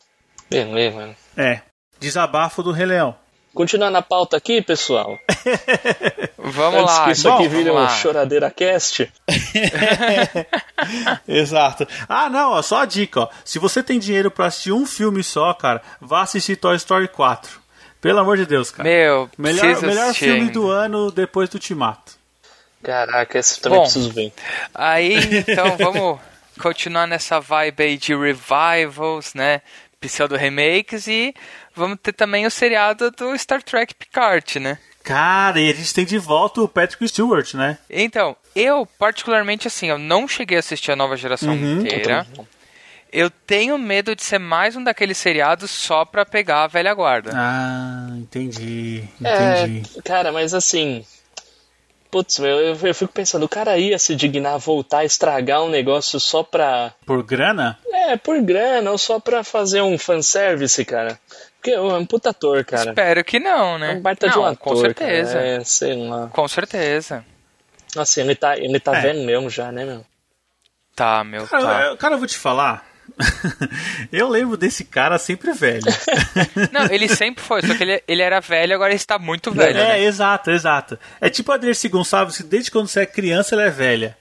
Beleza, 0.50 0.96
mano. 0.96 1.16
É. 1.36 1.60
Desabafo 2.00 2.64
do 2.64 2.72
Rei 2.72 2.86
Leão. 2.86 3.16
Continuar 3.56 3.90
na 3.90 4.02
pauta 4.02 4.36
aqui, 4.36 4.62
pessoal. 4.62 5.18
Vamos 6.38 6.82
Antes 6.82 6.96
lá, 6.98 7.06
que 7.06 7.12
isso 7.12 7.30
bom, 7.30 7.36
aqui 7.36 7.48
vire 7.48 7.72
vamos 7.72 7.92
um 7.94 7.96
choradeira 7.96 8.52
cast. 8.52 9.12
Exato. 11.28 11.88
Ah, 12.08 12.30
não, 12.30 12.52
ó, 12.52 12.62
só 12.62 12.82
a 12.82 12.86
dica, 12.86 13.22
ó. 13.22 13.30
Se 13.44 13.58
você 13.58 13.82
tem 13.82 13.98
dinheiro 13.98 14.30
pra 14.30 14.48
assistir 14.48 14.72
um 14.72 14.86
filme 14.86 15.24
só, 15.24 15.54
cara, 15.54 15.82
vá 16.00 16.22
assistir 16.22 16.58
Toy 16.58 16.76
Story 16.76 17.08
4. 17.08 17.60
Pelo 18.02 18.20
amor 18.20 18.38
de 18.38 18.46
Deus, 18.46 18.70
cara. 18.70 18.88
Meu, 18.88 19.30
Melhor, 19.38 19.82
melhor 19.82 20.04
assistir 20.04 20.26
filme 20.26 20.42
ainda. 20.42 20.54
do 20.54 20.70
ano 20.70 21.10
depois 21.10 21.50
do 21.50 21.58
Timato. 21.58 22.14
Caraca, 22.84 23.40
esse 23.40 23.60
também 23.60 23.80
Bom. 23.80 23.84
preciso 23.86 24.12
ver. 24.12 24.32
Aí, 24.74 25.16
então, 25.40 25.76
vamos 25.78 26.20
continuar 26.60 27.08
nessa 27.08 27.40
vibe 27.40 27.84
aí 27.84 27.98
de 27.98 28.14
revivals, 28.16 29.34
né? 29.34 29.62
Pseudo 30.08 30.36
remakes 30.36 31.08
e 31.08 31.34
vamos 31.76 31.98
ter 32.02 32.14
também 32.14 32.46
o 32.46 32.52
seriado 32.52 33.12
do 33.12 33.38
Star 33.38 33.62
Trek 33.64 33.94
Picard, 33.96 34.60
né? 34.60 34.78
Cara, 35.04 35.60
e 35.60 35.70
a 35.70 35.74
gente 35.74 35.94
tem 35.94 36.04
de 36.06 36.18
volta 36.18 36.62
o 36.62 36.68
Patrick 36.68 37.08
Stewart, 37.08 37.54
né? 37.54 37.78
Então, 37.90 38.36
eu 38.56 38.88
particularmente 38.98 39.68
assim, 39.68 39.88
eu 39.88 40.00
não 40.00 40.28
cheguei 40.28 40.58
a 40.58 40.60
assistir 40.60 40.92
a 40.92 40.96
nova 40.96 41.16
geração 41.16 41.54
Uhum. 41.54 41.80
inteira. 41.82 42.26
Eu 43.14 43.30
tenho 43.30 43.78
medo 43.78 44.16
de 44.16 44.24
ser 44.24 44.40
mais 44.40 44.76
um 44.76 44.84
daqueles 44.84 45.18
seriados 45.18 45.70
só 45.72 46.04
pra 46.04 46.26
pegar 46.26 46.64
a 46.64 46.68
velha 46.68 46.94
guarda. 46.94 47.32
Ah, 47.36 48.08
entendi. 48.18 49.04
É, 49.24 49.54
Entendi. 49.64 49.84
cara, 50.04 50.32
mas 50.32 50.54
assim. 50.54 51.06
Putz, 52.16 52.40
meu, 52.40 52.58
eu, 52.62 52.78
eu 52.82 52.96
fico 52.96 53.12
pensando, 53.12 53.44
o 53.44 53.50
cara 53.50 53.78
ia 53.78 54.00
se 54.00 54.16
dignar 54.16 54.54
a 54.54 54.58
voltar 54.58 55.00
a 55.00 55.04
estragar 55.04 55.62
um 55.64 55.70
negócio 55.70 56.18
só 56.18 56.44
pra. 56.44 56.94
Por 57.06 57.22
grana? 57.24 57.78
É, 57.92 58.16
por 58.16 58.42
grana 58.42 58.90
ou 58.90 58.98
só 58.98 59.20
pra 59.20 59.44
fazer 59.44 59.82
um 59.82 59.98
fanservice, 59.98 60.86
cara. 60.86 61.20
Porque 61.58 61.72
é 61.72 61.82
um 61.82 62.06
puta 62.06 62.30
ator, 62.30 62.64
cara. 62.64 62.92
Espero 62.92 63.22
que 63.22 63.38
não, 63.38 63.76
É 63.76 63.80
né? 63.80 63.92
um 63.96 64.02
baita 64.02 64.28
não, 64.28 64.34
de 64.34 64.40
um 64.40 64.46
ator. 64.46 64.58
com 64.60 64.76
certeza. 64.78 65.34
Cara. 65.34 65.46
É, 65.46 65.60
sei 65.66 66.08
lá. 66.08 66.28
Com 66.28 66.48
certeza. 66.48 67.26
Nossa, 67.94 68.22
ele 68.22 68.34
tá, 68.34 68.58
ele 68.58 68.80
tá 68.80 68.96
É. 68.96 69.02
velho 69.02 69.26
mesmo 69.26 69.50
já, 69.50 69.70
né, 69.70 69.84
meu? 69.84 70.06
Tá, 70.96 71.22
meu, 71.26 71.46
Cara, 71.48 71.64
tá. 71.66 71.82
eu- 71.88 71.98
cara, 71.98 72.14
eu 72.16 72.20
vou 72.20 72.28
te 72.28 72.38
falar. 72.38 72.86
eu 74.12 74.28
lembro 74.28 74.58
desse 74.58 74.84
cara 74.84 75.18
sempre 75.18 75.54
velho. 75.54 75.86
Não, 76.72 76.86
ele 76.92 77.08
sempre 77.08 77.44
foi, 77.44 77.62
só 77.62 77.76
que 77.76 77.84
ele, 77.84 78.04
ele 78.08 78.22
era 78.22 78.40
velho, 78.40 78.76
agora 78.76 78.92
ele 78.92 78.98
está 78.98 79.18
muito 79.18 79.52
velho, 79.52 79.78
é, 79.78 79.88
né? 79.90 80.04
exato, 80.04 80.52
exato. 80.52 81.00
É 81.22 81.30
tipo 81.30 81.52
a 81.52 81.58
Dercy 81.58 81.88
Gonçalves, 81.88 82.38
que 82.38 82.44
desde 82.44 82.72
quando 82.72 82.88
você 82.88 83.02
é 83.02 83.06
criança 83.06 83.56
ela 83.56 83.64
é 83.64 83.70
velha. 83.70 84.18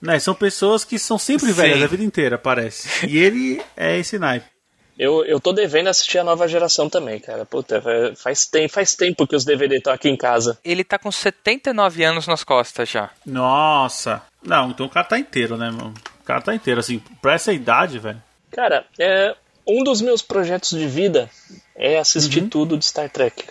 né? 0.00 0.18
São 0.18 0.34
pessoas 0.34 0.84
que 0.84 0.98
são 0.98 1.18
sempre 1.18 1.46
Sim. 1.46 1.52
velhas 1.52 1.82
a 1.82 1.86
vida 1.86 2.04
inteira, 2.04 2.38
parece. 2.38 3.06
E 3.06 3.18
ele 3.18 3.62
é 3.76 3.98
esse 3.98 4.18
naipe. 4.18 4.56
Eu, 4.98 5.24
eu 5.26 5.38
tô 5.38 5.52
devendo 5.52 5.88
assistir 5.88 6.18
a 6.18 6.24
nova 6.24 6.48
geração 6.48 6.88
também, 6.88 7.20
cara. 7.20 7.44
Puta, 7.44 7.82
faz 8.16 8.46
tempo, 8.46 8.72
faz 8.72 8.94
tempo 8.94 9.26
que 9.26 9.36
os 9.36 9.44
DVD 9.44 9.76
estão 9.76 9.92
aqui 9.92 10.08
em 10.08 10.16
casa. 10.16 10.58
Ele 10.64 10.82
tá 10.82 10.98
com 10.98 11.12
79 11.12 12.02
anos 12.02 12.26
nas 12.26 12.42
costas 12.42 12.88
já. 12.88 13.10
Nossa. 13.24 14.22
Não, 14.42 14.70
então 14.70 14.86
o 14.86 14.88
cara 14.88 15.06
tá 15.06 15.18
inteiro, 15.18 15.56
né, 15.58 15.70
mano? 15.70 15.92
O 16.26 16.32
cara 16.34 16.40
tá 16.42 16.52
inteiro, 16.52 16.80
assim, 16.80 16.98
pra 17.22 17.34
essa 17.34 17.52
idade, 17.52 18.00
velho. 18.00 18.20
Cara, 18.50 18.84
é, 18.98 19.32
um 19.64 19.84
dos 19.84 20.00
meus 20.00 20.22
projetos 20.22 20.70
de 20.70 20.84
vida 20.88 21.30
é 21.76 21.98
assistir 21.98 22.40
Uhum. 22.42 22.48
tudo 22.48 22.76
de 22.76 22.84
Star 22.84 23.08
Trek. 23.08 23.44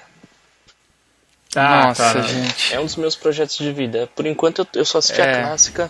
Ah, 1.56 1.86
Nossa, 1.88 2.22
tá. 2.22 2.22
gente. 2.22 2.74
É 2.74 2.80
um 2.82 2.84
dos 2.84 2.98
meus 2.98 3.16
projetos 3.16 3.56
de 3.58 3.72
vida. 3.72 4.10
Por 4.14 4.26
enquanto 4.26 4.60
eu, 4.60 4.68
eu 4.76 4.84
só 4.84 4.98
assisti 4.98 5.22
É. 5.22 5.24
a 5.24 5.42
clássica. 5.42 5.90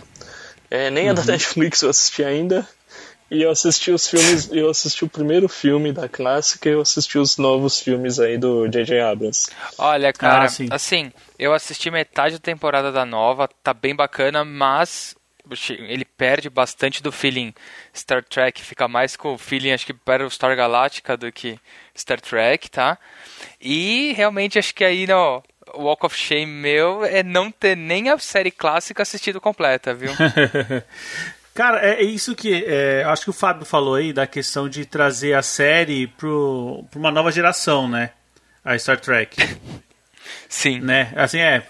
É, 0.70 0.88
nem 0.88 1.08
a 1.08 1.10
Uhum. 1.10 1.16
da 1.16 1.24
Netflix 1.24 1.82
eu 1.82 1.90
assisti 1.90 2.22
ainda. 2.22 2.64
E 3.28 3.42
eu 3.42 3.50
assisti 3.50 3.90
os 3.90 4.06
filmes. 4.08 4.48
Eu 4.54 4.70
assisti 4.70 5.04
o 5.04 5.08
primeiro 5.08 5.48
filme 5.48 5.92
da 5.92 6.08
clássica 6.08 6.68
e 6.68 6.72
eu 6.72 6.80
assisti 6.82 7.18
os 7.18 7.36
novos 7.36 7.80
filmes 7.80 8.20
aí 8.20 8.38
do 8.38 8.68
J.J. 8.68 9.00
Abrams. 9.00 9.48
Olha, 9.76 10.12
cara, 10.12 10.44
Ah, 10.44 10.48
sim. 10.48 10.68
assim, 10.70 11.12
eu 11.36 11.52
assisti 11.52 11.90
metade 11.90 12.34
da 12.36 12.38
temporada 12.40 12.92
da 12.92 13.04
nova, 13.04 13.48
tá 13.64 13.74
bem 13.74 13.96
bacana, 13.96 14.44
mas 14.44 15.16
ele 15.70 16.04
perde 16.04 16.50
bastante 16.50 17.02
do 17.02 17.12
feeling 17.12 17.54
Star 17.94 18.24
Trek, 18.24 18.62
fica 18.62 18.88
mais 18.88 19.16
com 19.16 19.34
o 19.34 19.38
feeling, 19.38 19.72
acho 19.72 19.86
que 19.86 19.92
Battlestar 19.92 20.54
Galactica 20.56 21.16
do 21.16 21.30
que 21.30 21.58
Star 21.96 22.20
Trek, 22.20 22.70
tá? 22.70 22.98
E 23.60 24.12
realmente 24.16 24.58
acho 24.58 24.74
que 24.74 24.84
aí, 24.84 25.06
no 25.06 25.42
Walk 25.74 26.06
of 26.06 26.16
Shame 26.16 26.46
meu 26.46 27.04
é 27.04 27.22
não 27.22 27.50
ter 27.50 27.76
nem 27.76 28.08
a 28.08 28.18
série 28.18 28.50
clássica 28.50 29.02
assistido 29.02 29.40
completa, 29.40 29.94
viu? 29.94 30.12
Cara, 31.54 31.80
é 31.80 32.02
isso 32.02 32.34
que. 32.34 32.64
é, 32.66 33.02
acho 33.04 33.24
que 33.24 33.30
o 33.30 33.32
Fábio 33.32 33.64
falou 33.64 33.94
aí 33.94 34.12
da 34.12 34.26
questão 34.26 34.68
de 34.68 34.84
trazer 34.84 35.32
a 35.32 35.40
série 35.40 36.06
pro, 36.06 36.84
pra 36.90 36.98
uma 36.98 37.10
nova 37.10 37.32
geração, 37.32 37.88
né? 37.88 38.10
A 38.62 38.78
Star 38.78 39.00
Trek. 39.00 39.36
Sim. 40.48 40.80
né? 40.80 41.12
Assim, 41.16 41.38
é, 41.38 41.62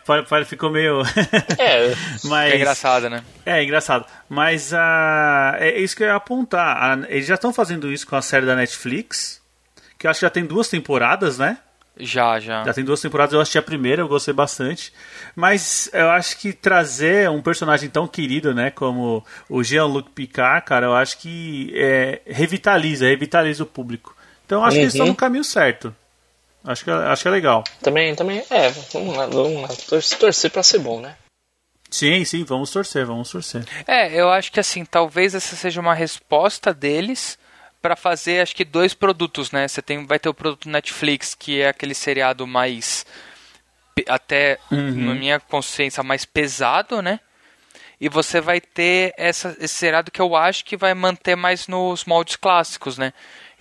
ficou 0.47 0.71
meio. 0.71 1.03
É, 1.59 1.93
Mas, 2.25 2.53
É 2.53 2.57
engraçado, 2.57 3.09
né? 3.11 3.23
É, 3.45 3.63
engraçado. 3.63 4.05
Mas 4.29 4.73
ah, 4.75 5.57
é 5.59 5.79
isso 5.81 5.97
que 5.97 6.03
eu 6.03 6.09
ia 6.09 6.15
apontar. 6.15 6.77
Ah, 6.77 7.07
eles 7.09 7.27
já 7.27 7.35
estão 7.35 7.53
fazendo 7.53 7.91
isso 7.93 8.07
com 8.07 8.17
a 8.17 8.23
série 8.23 8.47
da 8.47 8.55
Netflix, 8.57 9.41
que 9.99 10.07
eu 10.07 10.11
acho 10.11 10.21
que 10.21 10.27
já 10.27 10.31
tem 10.31 10.45
duas 10.45 10.69
temporadas, 10.69 11.39
né? 11.39 11.59
Já, 11.99 12.39
já. 12.39 12.63
Já 12.63 12.75
tem 12.75 12.85
duas 12.85 13.01
temporadas, 13.01 13.33
eu 13.33 13.41
assisti 13.41 13.57
a 13.57 13.63
primeira, 13.63 14.03
eu 14.03 14.09
gostei 14.09 14.35
bastante. 14.35 14.93
Mas 15.35 15.89
eu 15.95 16.11
acho 16.11 16.37
que 16.39 16.53
trazer 16.53 17.31
um 17.31 17.41
personagem 17.41 17.89
tão 17.89 18.07
querido, 18.07 18.55
né, 18.55 18.71
como 18.71 19.25
o 19.49 19.63
Jean-Luc 19.65 20.11
Picard, 20.11 20.67
cara, 20.67 20.85
eu 20.87 20.95
acho 20.95 21.17
que 21.17 21.73
é, 21.75 22.21
revitaliza, 22.27 23.07
revitaliza 23.07 23.63
o 23.63 23.67
público. 23.67 24.15
Então 24.45 24.61
eu 24.61 24.65
acho 24.67 24.77
que 24.77 24.83
eles 24.83 24.93
Uhum. 24.93 24.99
estão 24.99 25.07
no 25.09 25.17
caminho 25.17 25.43
certo. 25.45 25.95
Acho 26.67 26.85
que, 26.85 26.91
acho 26.91 27.23
que 27.23 27.29
é 27.29 27.31
legal. 27.31 27.63
também, 27.81 28.15
também. 28.15 28.43
É, 28.51 28.69
vamos 28.93 29.17
lá, 29.17 29.27
vamos 29.27 29.63
lá. 29.63 29.69
Torcer, 29.89 30.19
torcer 30.19 30.51
pra 30.51 30.63
ser 30.63 30.81
bom, 30.81 31.01
né? 31.01 31.17
Sim, 31.89 32.25
sim, 32.25 32.45
vamos 32.45 32.71
torcer, 32.71 33.07
vamos 33.07 33.31
torcer. 33.31 33.65
É, 33.87 34.13
eu 34.13 34.29
acho 34.31 34.51
que 34.51 34.59
assim, 34.59 34.85
talvez 34.85 35.35
essa 35.35 35.55
seja 35.55 35.81
uma 35.81 35.95
resposta 35.95 36.75
deles 36.75 37.39
para 37.81 37.95
fazer, 37.95 38.41
acho 38.41 38.57
que 38.57 38.65
dois 38.65 38.95
produtos, 38.95 39.53
né? 39.53 39.69
Você 39.69 39.81
tem, 39.81 40.05
vai 40.05 40.19
ter 40.19 40.29
o 40.29 40.35
produto 40.35 40.69
Netflix, 40.69 41.35
que 41.35 41.61
é 41.61 41.69
aquele 41.69 41.95
seriado 41.95 42.45
mais 42.47 43.07
até 44.09 44.59
na 44.71 45.15
minha 45.15 45.41
consciência 45.41 46.03
mais 46.03 46.25
pesado, 46.25 47.01
né? 47.01 47.21
E 48.01 48.09
você 48.09 48.41
vai 48.41 48.61
ter 48.61 49.15
essa, 49.17 49.57
esse 49.59 49.75
seriado 49.75 50.11
que 50.11 50.21
eu 50.21 50.37
acho 50.37 50.65
que 50.65 50.77
vai 50.77 50.93
manter 50.93 51.37
mais 51.37 51.67
nos 51.67 52.05
moldes 52.05 52.37
clássicos, 52.37 52.99
né? 52.99 53.13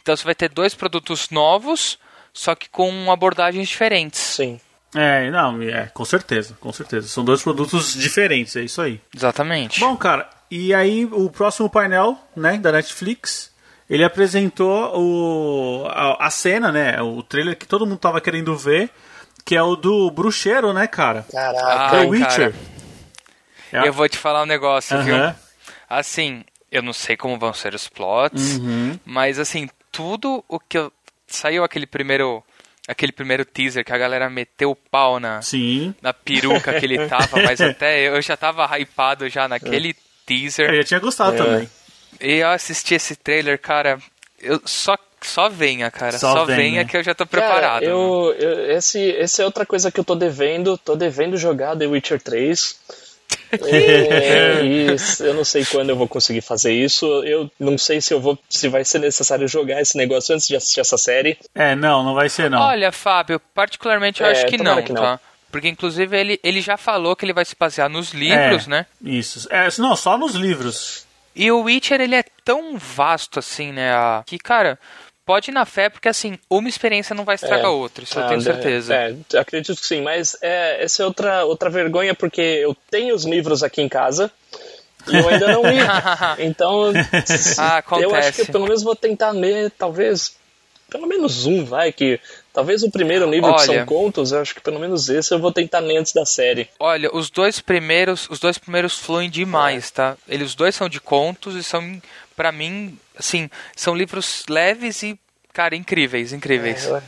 Então 0.02 0.16
você 0.16 0.24
vai 0.26 0.36
ter 0.36 0.50
dois 0.50 0.74
produtos 0.74 1.30
novos, 1.30 1.98
só 2.36 2.54
que 2.54 2.68
com 2.70 3.10
abordagens 3.10 3.70
diferentes. 3.70 4.20
Sim. 4.20 4.60
É, 4.94 5.32
não, 5.32 5.62
é, 5.62 5.88
com 5.94 6.04
certeza, 6.06 6.56
com 6.60 6.72
certeza. 6.74 7.08
São 7.08 7.24
dois 7.24 7.42
produtos 7.42 7.94
diferentes, 7.94 8.56
é 8.58 8.62
isso 8.62 8.82
aí. 8.82 9.00
Exatamente. 9.16 9.80
Bom, 9.80 9.96
cara, 9.98 10.30
e 10.52 10.74
aí 10.74 11.06
o 11.06 11.30
próximo 11.30 11.70
painel, 11.70 12.18
né, 12.36 12.58
da 12.58 12.72
Netflix, 12.72 13.52
ele 13.90 14.04
apresentou 14.04 14.92
o, 14.98 15.86
a, 15.88 16.28
a 16.28 16.30
cena, 16.30 16.72
né, 16.72 17.02
o 17.02 17.24
trailer 17.24 17.58
que 17.58 17.66
todo 17.68 17.86
mundo 17.86 17.98
tava 18.00 18.20
querendo 18.22 18.56
ver, 18.58 18.90
que 19.44 19.56
é 19.56 19.62
o 19.62 19.76
do 19.76 20.10
bruxeiro, 20.12 20.74
né, 20.74 20.88
cara? 20.88 21.26
Caraca. 21.32 21.90
The 21.92 21.98
Ai, 21.98 22.06
Witcher. 22.08 22.56
É. 23.74 23.88
Eu 23.88 23.94
vou 23.94 24.08
te 24.08 24.18
falar 24.18 24.44
um 24.44 24.48
negócio, 24.48 25.02
viu? 25.04 25.16
Aham. 25.16 25.36
Assim, 25.90 26.44
eu 26.72 26.82
não 26.82 26.94
sei 26.94 27.16
como 27.18 27.38
vão 27.38 27.54
ser 27.54 27.76
os 27.76 27.88
plots, 27.90 28.58
Uhum. 28.58 28.98
mas 29.06 29.40
assim, 29.40 29.70
tudo 29.92 30.44
o 30.48 30.60
que 30.60 30.78
eu... 30.78 30.92
saiu 31.28 31.64
aquele 31.64 31.86
primeiro 31.86 32.44
aquele 32.88 33.12
primeiro 33.12 33.44
teaser 33.44 33.84
que 33.84 33.92
a 33.92 33.98
galera 33.98 34.30
meteu 34.30 34.70
o 34.72 34.76
pau 34.76 35.20
na, 35.20 35.42
Sim. 35.42 35.94
na 36.02 36.14
peruca 36.14 36.80
que 36.80 36.86
ele 36.86 37.08
tava, 37.08 37.42
mas 37.42 37.60
até 37.62 38.08
eu 38.08 38.22
já 38.22 38.38
tava 38.38 38.64
hypado 38.78 39.28
já 39.28 39.48
naquele 39.48 39.90
Eu 39.90 39.96
teaser. 40.26 40.76
já 40.76 40.84
tinha 40.84 41.00
gostado 41.00 41.36
É. 41.36 41.38
também. 41.38 41.70
E 42.22 42.34
eu 42.36 42.50
assisti 42.50 42.94
esse 42.94 43.16
trailer, 43.16 43.60
cara, 43.60 43.98
eu 44.40 44.62
só 44.66 44.96
só 45.22 45.50
venha, 45.50 45.90
cara, 45.90 46.20
Só 46.20 46.32
só, 46.34 46.46
venha 46.46 46.84
né? 46.84 46.88
que 46.88 46.96
eu 46.96 47.02
já 47.02 47.16
tô 47.16 47.26
Cara, 47.26 47.48
preparado. 47.48 47.84
eu, 47.84 48.36
eu- 48.38 48.72
esse, 48.78 49.00
esse 49.00 49.42
é 49.42 49.46
outra 49.46 49.66
coisa 49.66 49.92
que 49.92 50.00
eu 50.00 50.04
tô 50.04 50.14
devendo. 50.14 50.78
Tô 50.78 50.96
devendo 50.96 51.36
jogar 51.36 51.76
The 51.76 51.88
Witcher 51.88 52.22
3. 52.22 52.80
É, 53.52 54.64
e 54.64 54.88
eu 55.20 55.34
não 55.34 55.44
sei 55.46 55.66
quando 55.66 55.90
eu 55.90 55.96
vou 55.96 56.08
conseguir 56.08 56.42
fazer 56.42 56.74
isso. 56.74 57.06
Eu 57.24 57.50
não 57.60 57.78
sei 57.78 58.02
se 58.02 58.14
eu 58.14 58.20
vou, 58.20 58.38
se 58.50 58.68
vai 58.68 58.84
ser 58.86 59.00
necessário 59.00 59.48
jogar 59.48 59.82
esse 59.82 59.98
negócio 59.98 60.34
antes 60.34 60.48
de 60.48 60.56
assistir 60.56 60.80
essa 60.80 60.98
série. 60.98 61.38
É, 61.54 61.76
não, 61.76 62.04
não 62.04 62.14
vai 62.14 62.30
ser 62.30 62.50
não. 62.50 62.62
Olha, 62.62 62.92
Fábio, 62.92 63.40
particularmente 63.54 64.22
eu 64.22 64.28
É, 64.28 64.32
acho 64.32 64.46
que 64.48 64.58
não, 64.58 64.82
que 64.82 64.94
não. 64.94 65.02
tá? 65.02 65.20
Porque 65.52 65.68
inclusive 65.70 66.18
ele, 66.20 66.40
ele 66.44 66.60
já 66.62 66.76
falou 66.76 67.16
que 67.16 67.24
ele 67.24 67.32
vai 67.34 67.46
se 67.46 67.56
basear 67.58 67.90
nos 67.90 68.12
livros, 68.12 68.68
É, 68.68 68.70
né? 68.70 68.86
Isso. 69.04 69.48
É, 69.50 69.68
não, 69.80 69.96
só 69.96 70.18
nos 70.18 70.34
livros. 70.36 71.06
E 71.36 71.52
o 71.52 71.62
Witcher, 71.64 72.00
ele 72.02 72.16
é 72.16 72.24
tão 72.44 72.78
vasto 72.78 73.40
assim, 73.40 73.72
né? 73.72 73.92
a- 73.94 74.24
Que, 74.26 74.38
cara, 74.38 74.80
pode 75.26 75.50
ir 75.50 75.54
na 75.54 75.66
fé, 75.66 75.90
porque 75.90 76.08
assim, 76.08 76.38
uma 76.50 76.70
experiência 76.70 77.16
não 77.16 77.26
vai 77.26 77.36
estragar 77.36 77.66
É. 77.66 77.70
outra, 77.70 78.04
isso 78.04 78.18
eu 78.20 78.24
Ah, 78.24 78.28
tenho 78.28 78.40
é, 78.42 78.44
certeza. 78.44 78.94
É, 78.96 79.16
acredito 79.40 79.80
que 79.82 79.88
sim, 79.88 80.02
mas 80.02 80.38
é, 80.42 80.84
essa 80.84 81.04
é 81.04 81.06
outra, 81.06 81.44
outra 81.46 81.70
vergonha 81.70 82.14
porque 82.14 82.42
eu 82.42 82.76
tenho 82.90 83.16
os 83.16 83.26
livros 83.26 83.64
aqui 83.64 83.82
em 83.82 83.90
casa 83.90 84.32
e 85.08 85.16
eu 85.16 85.28
ainda 85.28 85.48
não 85.52 85.64
li. 85.64 85.78
Então, 86.40 86.92
Ah, 87.58 87.84
eu 88.00 88.14
acho 88.16 88.34
que 88.34 88.42
eu 88.42 88.46
pelo 88.48 88.66
menos 88.66 88.84
vou 88.84 88.96
tentar 88.96 89.32
ler, 89.32 89.72
talvez, 89.72 90.36
pelo 90.90 91.08
menos 91.08 91.46
um, 91.46 91.66
vai, 91.66 91.92
que 91.92 92.20
talvez 92.54 92.84
o 92.84 92.92
primeiro 92.92 93.30
livro 93.30 93.54
que 93.56 93.62
Olha. 93.62 93.66
são 93.80 93.86
contos, 93.86 94.32
eu 94.32 94.42
acho 94.42 94.54
que 94.56 94.62
pelo 94.62 94.80
menos 94.80 95.10
esse 95.10 95.34
eu 95.34 95.40
vou 95.40 95.52
tentar 95.52 95.80
ler 95.80 95.98
antes 95.98 96.14
da 96.14 96.26
série. 96.26 96.70
Olha, 96.80 97.10
os 97.16 97.30
dois 97.30 97.60
primeiros, 97.60 98.28
os 98.30 98.40
dois 98.40 98.58
primeiros 98.58 98.98
fluem 98.98 99.30
demais, 99.30 99.90
tá? 99.92 100.16
Eles 100.28 100.50
os 100.50 100.56
dois 100.56 100.76
são 100.76 100.88
de 100.88 101.00
contos 101.02 101.56
e 101.56 101.64
são, 101.64 102.02
pra 102.36 102.52
mim, 102.52 102.98
assim, 103.18 103.50
são 103.76 103.96
livros 103.96 104.44
leves 104.50 105.04
e, 105.04 105.20
cara, 105.54 105.76
incríveis, 105.76 106.34
incríveis. 106.34 106.86
É, 106.88 107.02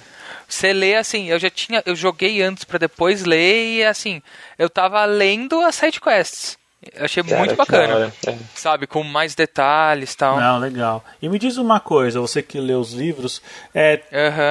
Você 0.47 0.73
lê 0.73 0.95
assim, 0.95 1.29
eu 1.29 1.39
já 1.39 1.49
tinha, 1.49 1.83
eu 1.85 1.95
joguei 1.95 2.41
antes 2.41 2.63
pra 2.63 2.77
depois 2.77 3.25
ler 3.25 3.77
e 3.77 3.83
assim, 3.83 4.21
eu 4.57 4.69
tava 4.69 5.03
lendo 5.05 5.59
as 5.61 5.75
side 5.75 5.99
quests. 5.99 6.57
Eu 6.93 7.05
achei 7.05 7.23
cara, 7.23 7.39
muito 7.39 7.55
bacana. 7.55 8.13
É. 8.27 8.37
Sabe, 8.55 8.85
com 8.87 9.03
mais 9.03 9.33
detalhes 9.33 10.13
e 10.13 10.17
tal. 10.17 10.39
Não, 10.39 10.59
legal. 10.59 11.03
E 11.21 11.27
me 11.27 11.39
diz 11.39 11.57
uma 11.57 11.79
coisa, 11.79 12.21
você 12.21 12.41
que 12.41 12.59
lê 12.59 12.73
os 12.73 12.93
livros, 12.93 13.41
é, 13.73 13.97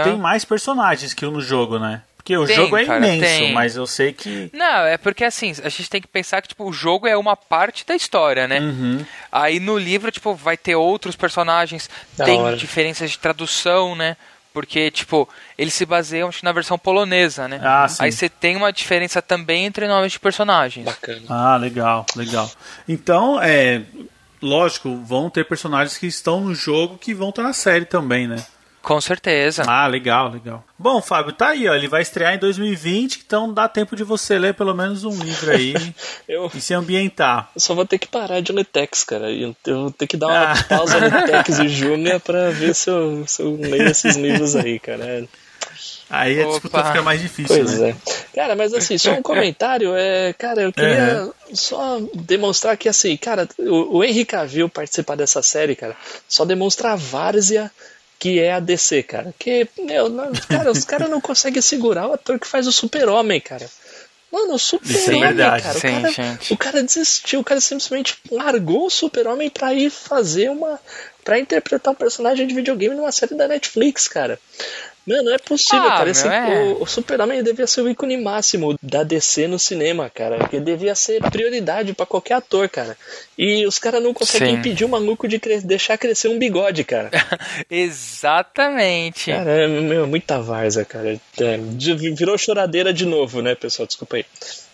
tem 0.04 0.16
mais 0.18 0.44
personagens 0.44 1.14
que 1.14 1.24
no 1.24 1.40
jogo, 1.40 1.78
né? 1.78 2.02
Porque 2.26 2.36
o 2.36 2.44
Tem, 2.44 2.56
jogo 2.56 2.76
é 2.76 2.84
cara, 2.84 3.06
imenso, 3.06 3.20
tem. 3.38 3.52
mas 3.52 3.76
eu 3.76 3.86
sei 3.86 4.12
que. 4.12 4.50
Não, 4.52 4.80
é 4.84 4.96
porque 4.98 5.22
assim, 5.22 5.52
a 5.62 5.68
gente 5.68 5.88
tem 5.88 6.00
que 6.00 6.08
pensar 6.08 6.42
que 6.42 6.48
tipo, 6.48 6.64
o 6.68 6.72
jogo 6.72 7.06
é 7.06 7.16
uma 7.16 7.36
parte 7.36 7.86
da 7.86 7.94
história, 7.94 8.48
né? 8.48 8.58
Uhum. 8.58 9.06
Aí 9.30 9.60
no 9.60 9.78
livro, 9.78 10.10
tipo, 10.10 10.34
vai 10.34 10.56
ter 10.56 10.74
outros 10.74 11.14
personagens, 11.14 11.88
Da 12.16 12.24
tem 12.24 12.40
hora. 12.40 12.56
diferenças 12.56 13.12
de 13.12 13.18
tradução, 13.20 13.94
né? 13.94 14.16
Porque, 14.52 14.90
tipo, 14.90 15.28
eles 15.56 15.72
se 15.72 15.86
baseiam 15.86 16.28
na 16.42 16.50
versão 16.50 16.76
polonesa, 16.76 17.46
né? 17.46 17.60
Ah, 17.62 17.86
sim. 17.86 18.02
Aí 18.02 18.10
você 18.10 18.28
tem 18.28 18.56
uma 18.56 18.72
diferença 18.72 19.22
também 19.22 19.64
entre 19.64 19.86
nomes 19.86 20.10
de 20.12 20.18
personagens. 20.18 20.84
Bacana. 20.84 21.22
Ah, 21.28 21.56
legal, 21.56 22.04
legal. 22.16 22.50
Então, 22.88 23.40
é. 23.40 23.82
Lógico, 24.42 24.96
vão 24.96 25.30
ter 25.30 25.44
personagens 25.44 25.96
que 25.96 26.06
estão 26.08 26.40
no 26.40 26.54
jogo 26.56 26.98
que 26.98 27.14
vão 27.14 27.28
estar 27.28 27.42
na 27.44 27.52
série 27.52 27.84
também, 27.84 28.26
né? 28.26 28.44
Com 28.86 29.00
certeza. 29.00 29.64
Ah, 29.66 29.88
legal, 29.88 30.30
legal. 30.30 30.62
Bom, 30.78 31.02
Fábio, 31.02 31.32
tá 31.32 31.48
aí, 31.48 31.66
ó. 31.68 31.74
Ele 31.74 31.88
vai 31.88 32.02
estrear 32.02 32.34
em 32.34 32.38
2020, 32.38 33.24
então 33.26 33.52
dá 33.52 33.66
tempo 33.68 33.96
de 33.96 34.04
você 34.04 34.38
ler 34.38 34.54
pelo 34.54 34.72
menos 34.72 35.02
um 35.02 35.10
livro 35.10 35.50
aí 35.50 35.74
Eu, 36.28 36.48
e 36.54 36.60
se 36.60 36.72
ambientar. 36.72 37.50
eu 37.52 37.60
só 37.60 37.74
vou 37.74 37.84
ter 37.84 37.98
que 37.98 38.06
parar 38.06 38.40
de 38.40 38.52
ler 38.52 38.64
Tex, 38.64 39.02
cara. 39.02 39.28
Eu, 39.32 39.56
eu 39.66 39.80
vou 39.82 39.90
ter 39.90 40.06
que 40.06 40.16
dar 40.16 40.28
uma 40.28 40.52
Ah. 40.52 40.62
pausa 40.68 41.00
no 41.00 41.10
Tex 41.26 41.58
e 41.58 41.68
Júnior 41.68 42.20
pra 42.20 42.50
ver 42.50 42.76
se 42.76 42.88
eu, 42.88 43.24
se 43.26 43.42
eu 43.42 43.56
leio 43.60 43.88
esses 43.88 44.14
livros 44.16 44.54
aí, 44.54 44.78
cara. 44.78 45.04
É, 45.04 45.24
Aí 46.08 46.40
a 46.40 46.44
Opa. 46.46 46.52
disputa 46.52 46.84
fica 46.84 47.02
mais 47.02 47.20
difícil, 47.20 47.56
Pois 47.56 47.80
né? 47.80 47.88
é. 47.90 47.96
Cara, 48.36 48.54
mas 48.54 48.72
assim, 48.72 48.96
só 48.96 49.10
um 49.14 49.22
comentário. 49.22 49.92
É, 49.96 50.32
cara, 50.34 50.62
eu 50.62 50.72
queria 50.72 51.28
só 51.52 51.98
demonstrar 52.14 52.76
que, 52.76 52.88
assim, 52.88 53.16
cara, 53.16 53.48
o, 53.58 53.96
o 53.98 54.04
Henry 54.04 54.24
Cavill 54.24 54.68
participar 54.68 55.16
dessa 55.16 55.42
série, 55.42 55.74
cara, 55.74 55.96
só 56.28 56.44
demonstra 56.44 56.92
a 56.92 56.96
várzea 56.96 57.68
que 58.18 58.40
é 58.40 58.52
a 58.52 58.60
DC, 58.60 59.02
cara. 59.02 59.34
Que, 59.38 59.68
meu, 59.78 60.08
não- 60.08 60.32
cara, 60.48 60.70
os 60.70 60.84
caras 60.84 61.08
não 61.10 61.20
conseguem 61.20 61.60
segurar 61.62 62.08
o 62.08 62.12
ator 62.14 62.38
que 62.38 62.46
faz 62.46 62.66
o 62.66 62.72
super-homem, 62.72 63.40
cara. 63.40 63.68
Mano, 64.32 64.54
o 64.54 64.58
super-homem, 64.58 65.20
verdade. 65.20 65.62
cara. 65.62 65.78
Sim, 65.78 65.88
o, 65.88 66.00
cara 66.02 66.12
gente. 66.12 66.52
o 66.52 66.56
cara 66.56 66.82
desistiu, 66.82 67.40
o 67.40 67.44
cara 67.44 67.60
simplesmente 67.60 68.18
largou 68.30 68.86
o 68.86 68.90
super-homem 68.90 69.48
pra 69.48 69.72
ir 69.72 69.88
fazer 69.90 70.50
uma. 70.50 70.80
pra 71.24 71.38
interpretar 71.38 71.92
um 71.92 71.96
personagem 71.96 72.46
de 72.46 72.54
videogame 72.54 72.94
numa 72.94 73.12
série 73.12 73.34
da 73.34 73.46
Netflix, 73.48 74.08
cara. 74.08 74.38
Mano, 75.06 75.22
não 75.22 75.34
é 75.34 75.38
possível, 75.38 75.86
Ah, 75.86 75.98
cara. 75.98 76.10
Esse, 76.10 76.26
é. 76.26 76.74
o, 76.78 76.82
o 76.82 76.86
Super-Homem 76.86 77.42
devia 77.42 77.66
ser 77.66 77.82
o 77.82 77.88
ícone 77.88 78.16
máximo 78.16 78.76
da 78.82 79.04
DC 79.04 79.46
no 79.46 79.58
cinema, 79.58 80.10
cara. 80.10 80.38
Porque 80.38 80.58
devia 80.58 80.94
ser 80.94 81.22
prioridade 81.30 81.92
pra 81.94 82.04
qualquer 82.04 82.34
ator, 82.34 82.68
cara. 82.68 82.96
E 83.38 83.64
os 83.66 83.78
caras 83.78 84.02
não 84.02 84.12
conseguem 84.12 84.54
Sim. 84.54 84.58
impedir 84.58 84.84
o 84.84 84.88
maluco 84.88 85.28
de 85.28 85.38
deixar 85.62 85.96
crescer 85.96 86.28
um 86.28 86.38
bigode, 86.38 86.82
cara. 86.82 87.10
Exatamente. 87.70 89.30
Cara, 89.30 89.50
é 89.50 89.68
meu, 89.68 90.06
muita 90.06 90.40
várzea, 90.40 90.84
cara. 90.84 91.20
É, 91.40 91.56
virou 92.14 92.36
choradeira 92.36 92.92
de 92.92 93.06
novo, 93.06 93.40
né, 93.40 93.54
pessoal? 93.54 93.86
Desculpa 93.86 94.16
aí. 94.16 94.26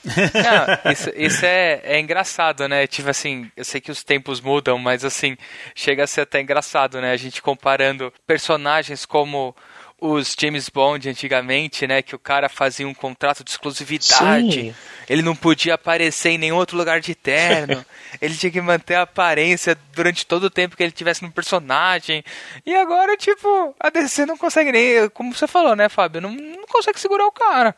Não, 0.05 0.91
isso, 0.93 1.11
isso 1.15 1.47
é, 1.47 1.81
é 1.85 2.01
engraçado, 2.01 2.67
né? 2.69 2.87
Tipo 2.87 3.11
assim, 3.11 3.51
eu 3.57 3.65
sei 3.65 3.81
que 3.81 3.91
os 3.91 4.03
tempos 4.03 4.41
mudam, 4.41 4.77
mas 4.79 5.05
assim, 5.05 5.37
chega 5.75 6.05
a 6.05 6.07
ser 6.07 6.23
até 6.23 6.41
engraçado, 6.41 7.01
né? 7.01 7.13
A 7.13 7.17
gente 7.17 7.41
comparando 7.41 8.13
personagens 8.27 9.07
como 9.07 9.55
os 10.03 10.35
James 10.37 10.69
Bond 10.69 11.09
antigamente, 11.09 11.87
né? 11.87 12.03
Que 12.03 12.17
o 12.17 12.19
cara 12.19 12.49
fazia 12.49 12.89
um 12.89 12.93
contrato 12.93 13.45
de 13.45 13.51
exclusividade. 13.51 14.53
Sim. 14.53 14.75
Ele 15.09 15.23
não 15.23 15.37
podia 15.37 15.75
aparecer 15.75 16.31
em 16.31 16.39
nenhum 16.39 16.57
outro 16.57 16.77
lugar 16.77 17.01
de 17.01 17.15
terno. 17.15 17.85
ele 18.21 18.35
tinha 18.35 18.51
que 18.51 18.61
manter 18.61 18.97
a 18.97 19.03
aparência 19.03 19.79
durante 19.95 20.27
todo 20.27 20.45
o 20.45 20.51
tempo 20.51 20.77
que 20.77 20.83
ele 20.83 20.91
tivesse 20.91 21.23
no 21.23 21.31
personagem. 21.31 22.25
E 22.67 22.75
agora, 22.75 23.17
tipo, 23.17 23.77
a 23.79 23.91
DC 23.91 24.27
não 24.27 24.37
consegue 24.37 24.73
nem. 24.73 25.09
Como 25.11 25.33
você 25.33 25.47
falou, 25.47 25.77
né, 25.77 25.89
Fábio? 25.89 26.21
Não, 26.21 26.31
não 26.33 26.67
consegue 26.67 26.99
segurar 26.99 27.27
o 27.27 27.33
cara. 27.33 27.77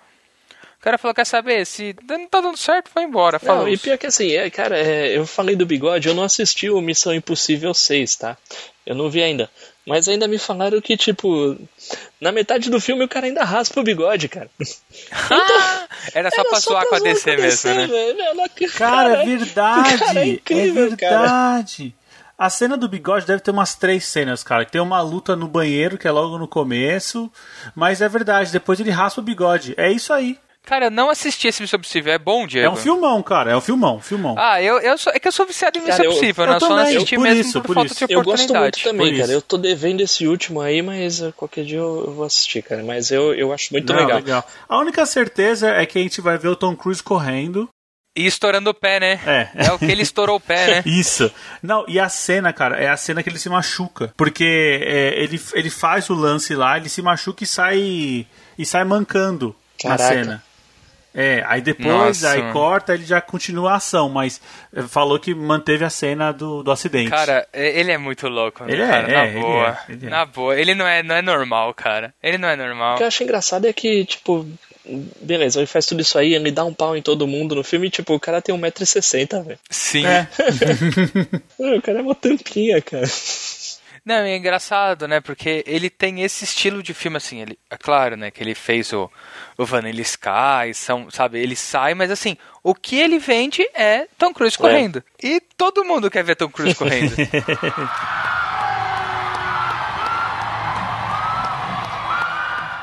O 0.84 0.88
cara 0.92 0.98
falou, 0.98 1.14
quer 1.14 1.24
saber? 1.24 1.64
Se 1.64 1.96
não 2.06 2.28
tá 2.28 2.42
dando 2.42 2.58
certo, 2.58 2.90
vai 2.94 3.04
embora. 3.04 3.40
Não, 3.42 3.46
Falou. 3.48 3.66
e 3.70 3.78
pior 3.78 3.96
que 3.96 4.06
assim, 4.06 4.32
é, 4.32 4.50
cara, 4.50 4.76
é, 4.78 5.16
eu 5.16 5.24
falei 5.26 5.56
do 5.56 5.64
bigode, 5.64 6.08
eu 6.08 6.14
não 6.14 6.22
assisti 6.22 6.68
o 6.68 6.78
Missão 6.82 7.14
Impossível 7.14 7.72
6, 7.72 8.16
tá? 8.16 8.36
Eu 8.84 8.94
não 8.94 9.08
vi 9.08 9.22
ainda. 9.22 9.48
Mas 9.86 10.08
ainda 10.08 10.28
me 10.28 10.36
falaram 10.36 10.78
que, 10.82 10.94
tipo, 10.94 11.56
na 12.20 12.30
metade 12.32 12.68
do 12.68 12.78
filme 12.78 13.02
o 13.02 13.08
cara 13.08 13.24
ainda 13.24 13.42
raspa 13.44 13.80
o 13.80 13.82
bigode, 13.82 14.28
cara. 14.28 14.50
Ah, 15.30 15.88
era 16.12 16.30
só 16.30 16.42
Era 16.42 16.50
pra 16.50 16.60
zoar 16.60 16.86
com 16.86 16.96
a 16.96 16.98
DC 16.98 17.34
mesmo, 17.34 17.70
né? 17.70 17.86
velho. 17.86 18.16
Meu, 18.18 18.34
não- 18.34 18.44
Cara, 18.76 19.22
é 19.22 19.24
verdade. 19.24 19.98
cara, 19.98 20.20
é 20.20 20.26
incrível, 20.28 20.92
é 20.92 20.96
cara. 20.96 21.18
verdade. 21.20 21.94
A 22.36 22.50
cena 22.50 22.76
do 22.76 22.88
bigode 22.90 23.24
deve 23.24 23.40
ter 23.40 23.52
umas 23.52 23.74
três 23.74 24.04
cenas, 24.04 24.42
cara. 24.44 24.66
Tem 24.66 24.82
uma 24.82 25.00
luta 25.00 25.34
no 25.34 25.48
banheiro, 25.48 25.96
que 25.96 26.06
é 26.06 26.10
logo 26.10 26.36
no 26.36 26.46
começo. 26.46 27.32
Mas 27.74 28.02
é 28.02 28.08
verdade, 28.08 28.52
depois 28.52 28.78
ele 28.80 28.90
raspa 28.90 29.22
o 29.22 29.24
bigode. 29.24 29.72
É 29.78 29.90
isso 29.90 30.12
aí. 30.12 30.38
Cara, 30.66 30.86
eu 30.86 30.90
não 30.90 31.10
assisti 31.10 31.46
esse 31.46 31.60
Missão 31.60 31.78
Possível. 31.78 32.12
É 32.12 32.18
bom, 32.18 32.46
Diego? 32.46 32.66
É 32.66 32.70
um 32.70 32.76
filmão, 32.76 33.22
cara. 33.22 33.50
É 33.52 33.56
um 33.56 33.60
filmão, 33.60 34.00
filmão. 34.00 34.34
Ah, 34.38 34.62
eu, 34.62 34.78
eu 34.80 34.96
sou, 34.96 35.12
é 35.14 35.18
que 35.18 35.28
eu 35.28 35.32
sou 35.32 35.44
viciado 35.46 35.78
em 35.78 35.82
Cara, 35.82 35.92
Missão 35.92 36.04
eu- 36.06 36.12
Possível, 36.12 36.44
eu 36.44 36.50
né? 36.50 36.56
Eu 36.56 36.60
só 36.60 36.68
não 36.70 36.76
assisti 36.78 37.14
por 37.16 37.22
mesmo 37.22 37.40
isso, 37.40 37.52
por, 37.60 37.66
por 37.66 37.74
falta 37.74 37.92
isso. 37.92 38.06
de 38.06 38.12
Eu 38.14 38.22
gosto 38.22 38.38
muito 38.38 38.50
oportunidade. 38.56 38.82
também, 38.82 39.18
cara. 39.18 39.30
Eu 39.32 39.42
tô 39.42 39.58
devendo 39.58 40.00
esse 40.00 40.26
último 40.26 40.62
aí, 40.62 40.80
mas 40.80 41.20
uh, 41.20 41.32
qualquer 41.36 41.64
dia 41.66 41.76
eu, 41.78 42.04
eu 42.06 42.14
vou 42.14 42.24
assistir, 42.24 42.62
cara. 42.62 42.82
Mas 42.82 43.10
eu, 43.10 43.34
eu 43.34 43.52
acho 43.52 43.72
muito 43.74 43.92
Não, 43.92 44.06
legal. 44.06 44.48
A 44.66 44.78
única 44.78 45.04
certeza 45.04 45.68
é 45.70 45.84
que 45.84 45.98
a 45.98 46.02
gente 46.02 46.20
vai 46.22 46.38
ver 46.38 46.48
o 46.48 46.56
Tom 46.56 46.74
Cruise 46.74 47.02
correndo. 47.02 47.68
E 48.16 48.24
estourando 48.26 48.70
o 48.70 48.74
pé, 48.74 49.00
né? 49.00 49.20
É. 49.26 49.66
É 49.66 49.72
o 49.72 49.78
que 49.78 49.84
ele 49.90 50.02
estourou 50.02 50.36
o 50.36 50.40
pé, 50.40 50.66
né? 50.76 50.82
Isso. 50.86 51.30
Não, 51.62 51.84
e 51.88 51.98
a 52.00 52.08
cena, 52.08 52.52
cara, 52.52 52.76
é 52.78 52.88
a 52.88 52.96
cena 52.96 53.22
que 53.22 53.28
ele 53.28 53.38
se 53.40 53.48
machuca. 53.50 54.14
Porque 54.16 54.80
é, 54.82 55.20
ele, 55.22 55.38
ele 55.52 55.68
faz 55.68 56.08
o 56.08 56.14
lance 56.14 56.54
lá, 56.54 56.78
ele 56.78 56.88
se 56.88 57.02
machuca 57.02 57.42
e 57.44 57.46
sai. 57.46 58.26
e 58.58 58.64
sai 58.64 58.84
mancando 58.84 59.54
na 59.82 59.96
Caraca. 59.98 60.14
cena. 60.14 60.44
É, 61.14 61.44
aí 61.46 61.60
depois, 61.60 61.86
Nossa, 62.22 62.30
aí 62.32 62.52
corta, 62.52 62.92
ele 62.92 63.04
já 63.04 63.20
continua 63.20 63.72
a 63.72 63.76
ação, 63.76 64.08
mas 64.08 64.40
é, 64.74 64.82
falou 64.82 65.16
que 65.18 65.32
manteve 65.32 65.84
a 65.84 65.90
cena 65.90 66.32
do, 66.32 66.62
do 66.64 66.72
acidente. 66.72 67.08
Cara, 67.10 67.46
é- 67.52 67.78
ele 67.78 67.92
é 67.92 67.98
muito 67.98 68.26
louco, 68.28 68.64
né, 68.64 68.72
Ele 68.72 68.82
é, 68.82 68.86
cara? 68.88 69.08
é, 69.08 69.14
na 69.16 69.26
ele 69.28 69.40
boa. 69.40 69.68
é, 69.88 69.92
ele 69.92 70.06
é. 70.06 70.10
Na 70.10 70.26
boa. 70.26 70.58
Ele 70.60 70.74
não 70.74 70.86
é, 70.86 71.02
não 71.04 71.14
é 71.14 71.22
normal, 71.22 71.72
cara. 71.72 72.12
Ele 72.20 72.36
não 72.36 72.48
é 72.48 72.56
normal. 72.56 72.94
O 72.94 72.96
que 72.96 73.04
eu 73.04 73.06
acho 73.06 73.22
engraçado 73.22 73.64
é 73.66 73.72
que, 73.72 74.04
tipo, 74.04 74.44
beleza, 75.22 75.60
ele 75.60 75.66
faz 75.68 75.86
tudo 75.86 76.00
isso 76.02 76.18
aí, 76.18 76.34
ele 76.34 76.50
dá 76.50 76.64
um 76.64 76.74
pau 76.74 76.96
em 76.96 77.00
todo 77.02 77.26
mundo 77.28 77.54
no 77.54 77.62
filme, 77.62 77.86
e, 77.86 77.90
tipo, 77.90 78.12
o 78.12 78.18
cara 78.20 78.42
tem 78.42 78.52
1,60m, 78.54 79.44
velho. 79.44 79.58
Sim. 79.70 80.04
É. 80.04 80.26
O 81.78 81.80
cara 81.80 82.00
é 82.00 82.02
uma 82.02 82.14
tampinha, 82.14 82.82
cara. 82.82 83.06
Não, 84.04 84.16
é 84.16 84.36
engraçado, 84.36 85.08
né? 85.08 85.20
Porque 85.20 85.64
ele 85.66 85.88
tem 85.88 86.22
esse 86.22 86.44
estilo 86.44 86.82
de 86.82 86.92
filme, 86.92 87.16
assim, 87.16 87.40
ele, 87.40 87.58
é 87.70 87.76
claro, 87.76 88.16
né? 88.16 88.30
Que 88.30 88.42
ele 88.42 88.54
fez 88.54 88.92
o, 88.92 89.10
o 89.56 89.64
Vanilla 89.64 90.02
Sky, 90.02 90.74
são, 90.74 91.10
sabe? 91.10 91.38
Ele 91.38 91.56
sai, 91.56 91.94
mas 91.94 92.10
assim, 92.10 92.36
o 92.62 92.74
que 92.74 92.96
ele 92.96 93.18
vende 93.18 93.62
é 93.74 94.06
Tom 94.18 94.34
Cruise 94.34 94.58
correndo. 94.58 95.02
E 95.22 95.40
todo 95.56 95.84
mundo 95.84 96.10
quer 96.10 96.22
ver 96.22 96.36
Tom 96.36 96.50
Cruise 96.50 96.74
correndo. 96.74 97.14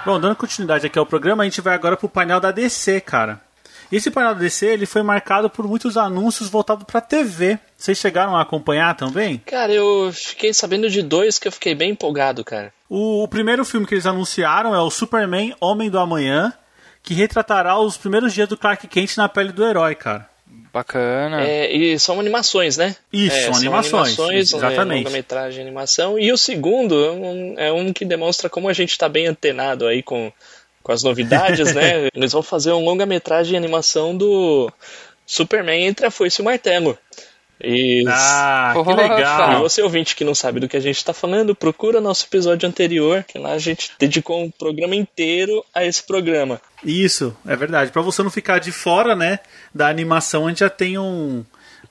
Bom, 0.04 0.20
dando 0.20 0.36
continuidade 0.36 0.88
aqui 0.88 0.98
ao 0.98 1.06
programa, 1.06 1.44
a 1.44 1.46
gente 1.46 1.62
vai 1.62 1.76
agora 1.76 1.96
pro 1.96 2.10
painel 2.10 2.40
da 2.40 2.50
DC, 2.50 3.02
cara. 3.02 3.40
Esse 3.92 4.10
painel 4.10 4.34
da 4.34 4.40
DC, 4.40 4.66
ele 4.66 4.86
foi 4.86 5.04
marcado 5.04 5.50
por 5.50 5.68
muitos 5.68 5.98
anúncios 5.98 6.50
voltados 6.50 6.86
pra 6.86 7.02
TV. 7.02 7.60
Vocês 7.76 7.98
chegaram 7.98 8.36
a 8.36 8.42
acompanhar 8.42 8.96
também? 8.96 9.40
Cara, 9.46 9.74
eu 9.74 10.12
fiquei 10.14 10.54
sabendo 10.54 10.90
de 10.90 11.02
dois 11.02 11.38
que 11.38 11.48
eu 11.48 11.52
fiquei 11.52 11.76
bem 11.76 11.92
empolgado, 11.92 12.44
cara. 12.44 12.72
O, 12.90 13.24
o 13.24 13.28
primeiro 13.28 13.66
filme 13.66 13.86
que 13.86 13.94
eles 13.94 14.06
anunciaram 14.06 14.74
é 14.74 14.80
o 14.80 14.90
Superman 14.90 15.54
Homem 15.60 15.90
do 15.90 16.00
Amanhã, 16.00 16.54
que 17.04 17.14
retratará 17.14 17.78
os 17.78 17.98
primeiros 17.98 18.34
dias 18.34 18.48
do 18.48 18.58
Clark 18.58 18.88
Kent 18.88 19.18
na 19.18 19.28
pele 19.28 19.52
do 19.52 19.66
herói, 19.66 19.96
cara. 19.96 20.30
Bacana. 20.74 21.42
É, 21.42 21.70
e 21.70 22.00
são 22.00 22.18
animações, 22.20 22.78
né? 22.78 22.96
Isso, 23.12 23.36
é, 23.36 23.42
são 23.42 23.54
são 23.54 23.62
animações, 23.62 24.20
animações, 24.20 24.54
exatamente. 24.54 25.02
É, 25.02 25.04
longa-metragem 25.04 25.62
animação. 25.62 26.18
E 26.18 26.32
o 26.32 26.38
segundo 26.38 27.04
é 27.04 27.12
um, 27.12 27.56
é 27.58 27.72
um 27.74 27.92
que 27.92 28.06
demonstra 28.06 28.50
como 28.50 28.70
a 28.70 28.74
gente 28.74 28.98
tá 28.98 29.10
bem 29.10 29.28
antenado 29.28 29.86
aí 29.86 30.02
com, 30.02 30.32
com 30.84 30.92
as 30.92 31.04
novidades, 31.04 31.74
né? 31.74 32.10
Eles 32.16 32.32
vão 32.32 32.42
fazer 32.44 32.72
um 32.72 32.84
longa-metragem 32.84 33.58
animação 33.58 34.16
do 34.16 34.72
Superman 35.26 35.86
entre 35.86 36.06
a 36.06 36.12
foice 36.12 36.40
e 36.40 36.44
o 36.44 36.46
martelo. 36.46 36.98
E 37.64 38.04
Ah, 38.08 38.72
que 38.74 38.80
Opa. 38.80 38.92
E 38.92 38.96
legal. 38.96 39.62
você 39.62 39.82
ouvinte 39.82 40.16
que 40.16 40.24
não 40.24 40.34
sabe 40.34 40.60
do 40.60 40.68
que 40.68 40.76
a 40.76 40.80
gente 40.80 40.98
está 40.98 41.14
falando, 41.14 41.54
procura 41.56 42.02
nosso 42.02 42.26
episódio 42.26 42.68
anterior, 42.68 43.24
que 43.24 43.38
lá 43.38 43.52
a 43.52 43.60
gente 43.60 43.92
dedicou 44.00 44.44
um 44.44 44.50
programa 44.50 44.96
inteiro 44.96 45.64
a 45.74 45.86
esse 45.86 46.02
programa. 46.02 46.60
Isso, 46.84 47.36
é 47.46 47.56
verdade. 47.56 47.92
Pra 47.92 48.02
você 48.02 48.24
não 48.24 48.32
ficar 48.32 48.60
de 48.60 48.72
fora, 48.72 49.16
né, 49.16 49.40
da 49.74 49.88
animação, 49.88 50.48
a 50.48 50.50
gente 50.50 50.62
já 50.62 50.70
tem 50.70 50.98
um, 50.98 51.46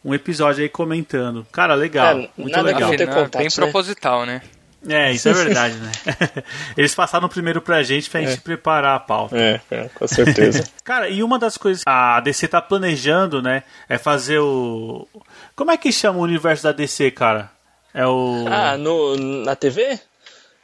um 0.05 0.12
episódio 0.12 0.62
aí 0.62 0.68
comentando. 0.68 1.46
Cara, 1.53 1.74
legal. 1.74 2.18
É, 2.18 2.29
muito 2.37 2.57
nada 2.57 2.68
que 2.68 2.74
legal. 2.74 2.90
não 2.90 2.96
ter 2.96 3.05
Afinal, 3.05 3.24
contatos, 3.24 3.38
bem 3.38 3.65
né? 3.65 3.71
proposital, 3.73 4.27
né? 4.27 4.42
É, 4.88 5.12
isso 5.12 5.28
é 5.28 5.33
verdade, 5.33 5.74
né? 5.76 5.92
Eles 6.76 6.94
passaram 6.94 7.28
primeiro 7.28 7.60
pra 7.60 7.83
gente 7.83 8.08
pra 8.08 8.22
gente 8.22 8.40
preparar 8.40 8.96
a 8.96 9.00
pauta. 9.00 9.37
É, 9.37 9.60
é 9.70 9.88
com 9.94 10.06
certeza. 10.06 10.64
Cara, 10.83 11.08
e 11.08 11.22
uma 11.22 11.38
das 11.38 11.58
coisas 11.58 11.85
que 11.85 11.90
a 11.90 12.18
DC 12.20 12.48
tá 12.48 12.62
planejando, 12.62 13.42
né, 13.42 13.62
é 13.88 13.98
fazer 13.98 14.38
o. 14.38 15.06
Como 15.54 15.70
é 15.70 15.76
que 15.76 15.92
chama 15.92 16.18
o 16.18 16.22
universo 16.22 16.62
da 16.62 16.72
DC, 16.72 17.10
cara? 17.10 17.50
É 17.92 18.06
o. 18.06 18.46
ah, 18.48 18.76
no, 18.78 19.16
na 19.16 19.54
TV? 19.54 19.98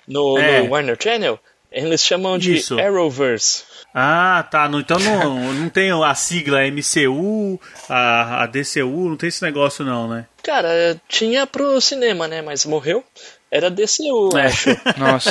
No, 0.08 0.38
É. 0.38 0.62
no 0.62 0.70
Warner 0.70 0.96
Channel? 1.00 1.38
Eles 1.70 2.00
chamam 2.02 2.38
de 2.38 2.56
Isso. 2.56 2.78
Arrowverse. 2.80 3.64
Ah, 3.98 4.46
tá. 4.50 4.68
Então 4.74 4.98
não, 4.98 5.54
não 5.54 5.68
tem 5.70 5.90
a 5.90 6.14
sigla 6.14 6.58
MCU, 6.70 7.58
a, 7.88 8.42
a 8.42 8.46
DCU, 8.46 9.08
não 9.08 9.16
tem 9.16 9.30
esse 9.30 9.40
negócio 9.42 9.82
não, 9.86 10.06
né? 10.06 10.26
Cara, 10.42 11.00
tinha 11.08 11.46
pro 11.46 11.80
cinema, 11.80 12.28
né? 12.28 12.42
Mas 12.42 12.66
morreu. 12.66 13.02
Era 13.50 13.70
DCU, 13.70 14.36
É. 14.36 14.46
acho. 14.46 14.68
Nossa. 14.98 15.30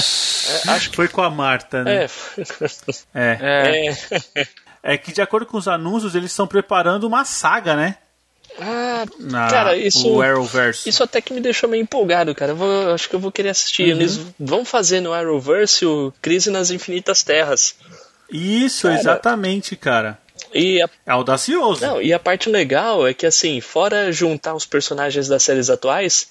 É, 0.68 0.72
acho 0.72 0.89
que 0.89 0.95
Foi 0.95 1.07
com 1.07 1.22
a 1.22 1.30
Marta, 1.30 1.84
né? 1.84 2.05
é. 2.05 2.09
É. 3.13 3.38
É. 3.39 3.95
é. 4.41 4.47
É 4.82 4.97
que 4.97 5.11
de 5.13 5.22
acordo 5.22 5.45
com 5.45 5.57
os 5.57 5.68
anúncios, 5.68 6.16
eles 6.16 6.32
estão 6.32 6.47
preparando 6.47 7.03
uma 7.05 7.24
saga, 7.24 7.76
né? 7.76 7.97
Ah, 8.59 9.03
Na, 9.20 9.47
cara, 9.47 9.76
isso. 9.78 10.07
O 10.09 10.22
Arrowverse. 10.24 10.88
Isso 10.89 11.03
até 11.03 11.22
que 11.22 11.34
me 11.34 11.41
deixou 11.41 11.70
meio 11.70 11.82
empolgado, 11.84 12.34
cara. 12.34 12.53
Eu 12.53 12.55
vou- 12.55 12.93
acho 12.93 13.07
que 13.09 13.16
eu 13.16 13.20
vou 13.20 13.32
querer 13.32 13.49
assistir. 13.49 13.84
Uhum. 13.84 13.89
Eles 13.91 14.20
vão 14.39 14.63
fazer 14.66 15.01
no 15.01 15.13
Arrowverse 15.13 15.86
o 15.86 16.11
Crise 16.22 16.49
nas 16.49 16.72
Infinitas 16.72 17.22
Terras. 17.22 17.76
Isso, 18.32 18.88
Cara. 18.88 18.99
exatamente, 18.99 19.76
cara. 19.76 20.17
E 20.53 20.82
a, 20.82 20.89
É 21.05 21.11
audacioso. 21.11 21.86
não, 21.86 22.01
e 22.01 22.13
a 22.13 22.19
parte 22.19 22.49
legal 22.49 23.07
é 23.07 23.13
que, 23.13 23.26
assim, 23.26 23.59
fora 23.61 24.11
juntar 24.11 24.53
os 24.53 24.65
personagens 24.65 25.28
das 25.28 25.43
séries 25.43 25.69
atuais, 25.69 26.30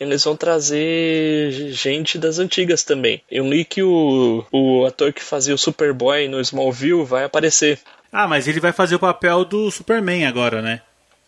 eles 0.00 0.22
vão 0.24 0.36
trazer 0.36 1.50
gente 1.72 2.18
das 2.18 2.38
antigas 2.38 2.82
também. 2.84 3.22
Eu 3.30 3.46
li 3.48 3.64
que 3.64 3.82
o, 3.82 4.44
o 4.52 4.86
ator 4.86 5.12
que 5.12 5.22
fazia 5.22 5.54
o 5.54 5.58
Superboy 5.58 6.28
no 6.28 6.40
Smallville 6.40 7.04
vai 7.04 7.24
aparecer. 7.24 7.78
Ah, 8.12 8.26
mas 8.26 8.46
ele 8.48 8.60
vai 8.60 8.72
fazer 8.72 8.94
o 8.94 8.98
papel 9.00 9.44
do 9.44 9.70
Superman 9.70 10.26
agora, 10.26 10.62
né? 10.62 10.80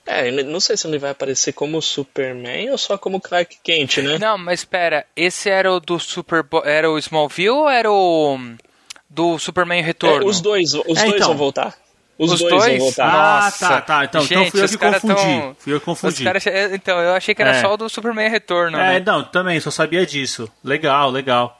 É, 0.07 0.31
não 0.43 0.61
sei 0.61 0.77
se 0.77 0.87
ele 0.87 0.99
vai 0.99 1.11
aparecer 1.11 1.53
como 1.53 1.81
Superman 1.83 2.71
ou 2.71 2.79
só 2.79 2.97
como 2.97 3.21
Clark 3.21 3.59
Kent, 3.63 3.99
né? 3.99 4.19
Não, 4.19 4.39
mas 4.39 4.61
espera, 4.61 5.05
esse 5.15 5.49
era 5.51 5.71
o 5.73 5.79
do 5.79 5.99
Super 6.01 6.45
era 6.65 6.91
o 6.91 6.99
Smallville 6.99 7.51
ou 7.51 7.69
era 7.69 7.91
o 7.93 8.39
do 9.11 9.39
Superman 9.39 9.81
É, 9.81 9.83
Retorno? 9.83 10.27
os 10.27 10.41
dois, 10.41 10.73
os 10.73 10.81
É, 10.99 11.03
dois 11.03 11.15
então. 11.17 11.29
vão 11.29 11.37
voltar. 11.37 11.75
Os, 12.19 12.33
Os 12.33 12.39
dois, 12.41 12.51
dois? 12.55 12.67
vão 12.79 12.87
voltar. 12.87 13.07
Ah, 13.09 13.45
Nossa. 13.45 13.69
tá, 13.69 13.81
tá. 13.81 14.05
Então, 14.05 14.23
então 14.23 14.39
Gente, 14.43 14.51
fui 14.51 14.61
eu 14.61 14.65
os 14.67 14.71
que 14.71 14.77
confundi. 14.79 15.15
tão- 15.15 15.57
Fui 15.59 15.73
eu 15.73 15.79
que 15.81 15.85
confundi. 15.87 16.25
é, 16.29 16.75
então, 16.75 16.99
eu 17.01 17.15
achei 17.15 17.35
que 17.35 17.41
era 17.41 17.53
É. 17.57 17.61
só 17.63 17.73
o 17.73 17.77
do 17.79 17.89
Superman 17.89 18.29
Retorno, 18.31 18.77
É, 18.79 18.99
né? 18.99 19.03
não, 19.07 19.25
também, 19.25 19.59
só 19.59 19.71
sabia 19.71 20.05
disso. 20.05 20.47
Legal, 20.63 21.11
legal. 21.11 21.59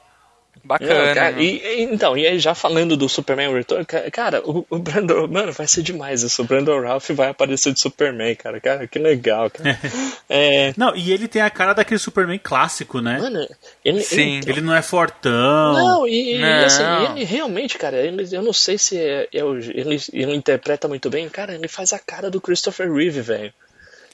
Bacana. 0.63 1.05
Não, 1.07 1.13
cara, 1.15 1.41
e, 1.41 1.57
e- 1.57 1.81
então, 1.83 2.15
e 2.15 2.27
aí 2.27 2.37
já 2.37 2.53
falando 2.53 2.95
do 2.95 3.09
Superman 3.09 3.51
Return, 3.51 3.83
ca- 3.83 4.11
cara, 4.11 4.41
o, 4.47 4.63
o 4.69 4.77
Brandon, 4.77 5.27
mano, 5.27 5.51
vai 5.51 5.67
ser 5.67 5.81
demais 5.81 6.21
isso. 6.21 6.41
O 6.43 6.45
Brandon 6.45 6.79
Ralph 6.81 7.09
vai 7.11 7.29
aparecer 7.29 7.73
de 7.73 7.79
Superman, 7.79 8.35
cara. 8.35 8.59
Cara, 8.61 8.85
que 8.87 8.99
legal, 8.99 9.49
cara. 9.49 9.79
é, 10.29 10.71
Não, 10.77 10.95
e 10.95 11.11
ele 11.11 11.27
tem 11.27 11.41
a 11.41 11.49
cara 11.49 11.73
daquele 11.73 11.99
Superman 11.99 12.39
clássico, 12.41 13.01
né? 13.01 13.17
mano, 13.19 13.47
ele, 13.83 14.01
Sim. 14.01 14.37
ele- 14.37 14.51
Ele 14.51 14.61
não 14.61 14.75
é 14.75 14.83
fortão. 14.83 15.73
não, 15.73 16.07
e, 16.07 16.35
e, 16.35 16.39
Não. 16.39 16.65
assim, 16.65 16.83
ele 17.15 17.23
realmente, 17.25 17.77
cara, 17.79 17.97
ele, 17.97 18.27
eu 18.31 18.43
não 18.43 18.53
sei 18.53 18.77
se 18.77 18.97
é, 18.99 19.27
é 19.33 19.43
o- 19.43 19.57
ele, 19.57 19.99
ele 20.13 20.35
interpreta 20.35 20.87
muito 20.87 21.09
bem, 21.09 21.27
cara, 21.27 21.55
ele 21.55 21.67
faz 21.67 21.91
a 21.91 21.97
cara 21.99 22.29
do 22.29 22.39
Christopher 22.39 22.91
Reeve, 22.93 23.21
velho. 23.21 23.51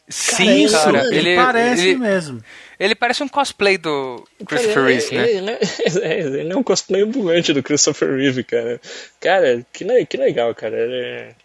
Sim, 0.09 0.63
Isso, 0.63 0.77
cara. 0.81 1.05
ele, 1.07 1.17
Ele, 1.17 1.35
parece 1.35 1.89
ele, 1.89 1.97
mesmo. 1.99 2.41
Ele 2.79 2.95
parece 2.95 3.23
um 3.23 3.27
cosplay 3.27 3.77
do 3.77 4.23
Christopher 4.45 4.73
Cara, 4.73 4.87
Reeve, 4.87 5.15
né? 5.15 5.29
ele, 5.29 5.51
ele, 5.85 6.05
é, 6.05 6.19
ele 6.41 6.53
é 6.53 6.55
um 6.55 6.63
cosplay 6.63 7.01
ambulante 7.01 7.53
do 7.53 7.63
Christopher 7.63 8.15
Reeve, 8.15 8.43
cara. 8.43 8.79
Cara, 9.19 9.65
que, 9.73 10.05
que 10.05 10.17
legal, 10.17 10.53
cara. 10.53 10.77
Ele 10.77 10.95
é 10.95 11.35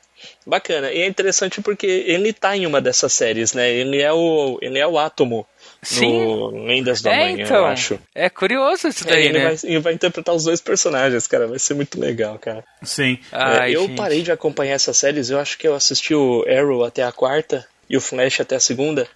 bacana. 0.47 0.93
E 0.93 1.03
é 1.03 1.07
interessante 1.07 1.61
porque 1.61 1.87
ele 1.87 2.33
tá 2.33 2.57
em 2.57 2.67
uma 2.67 2.81
dessas 2.81 3.13
séries, 3.13 3.53
né? 3.53 3.71
Ele 3.71 4.01
é 4.01 4.13
o, 4.13 4.59
ele 4.61 4.79
é 4.79 4.87
o 4.87 4.99
Átomo 4.99 5.47
Sim. 5.83 6.13
no 6.13 6.65
Lendas 6.67 7.01
do 7.01 7.09
É, 7.09 7.15
Amanhã, 7.31 7.45
então. 7.45 7.57
eu 7.57 7.67
acho. 7.67 7.99
É 8.15 8.29
curioso 8.31 8.89
isso 8.89 9.07
É, 9.09 9.11
daí, 9.11 9.25
ele, 9.27 9.39
né? 9.39 9.45
vai, 9.45 9.57
ele 9.65 9.79
vai 9.81 9.93
interpretar 9.95 10.35
os 10.35 10.45
dois 10.45 10.61
personagens, 10.61 11.27
cara. 11.27 11.47
Vai 11.47 11.59
ser 11.59 11.75
muito 11.75 11.99
legal, 11.99 12.39
cara. 12.39 12.65
Sim. 12.83 13.19
É, 13.33 13.37
Ai, 13.37 13.77
eu 13.77 13.87
gente. 13.87 13.97
parei 13.97 14.23
de 14.23 14.31
acompanhar 14.33 14.75
essas 14.75 14.97
séries. 14.97 15.31
Eu 15.31 15.39
acho 15.39 15.59
que 15.59 15.67
eu 15.67 15.75
assisti 15.75 16.15
o 16.15 16.45
Arrow 16.49 16.85
até 16.85 17.03
a 17.03 17.13
quarta 17.13 17.67
e 17.89 17.97
o 17.97 18.01
Flash 18.01 18.41
até 18.41 18.57
a 18.57 18.61
segunda. 18.61 19.09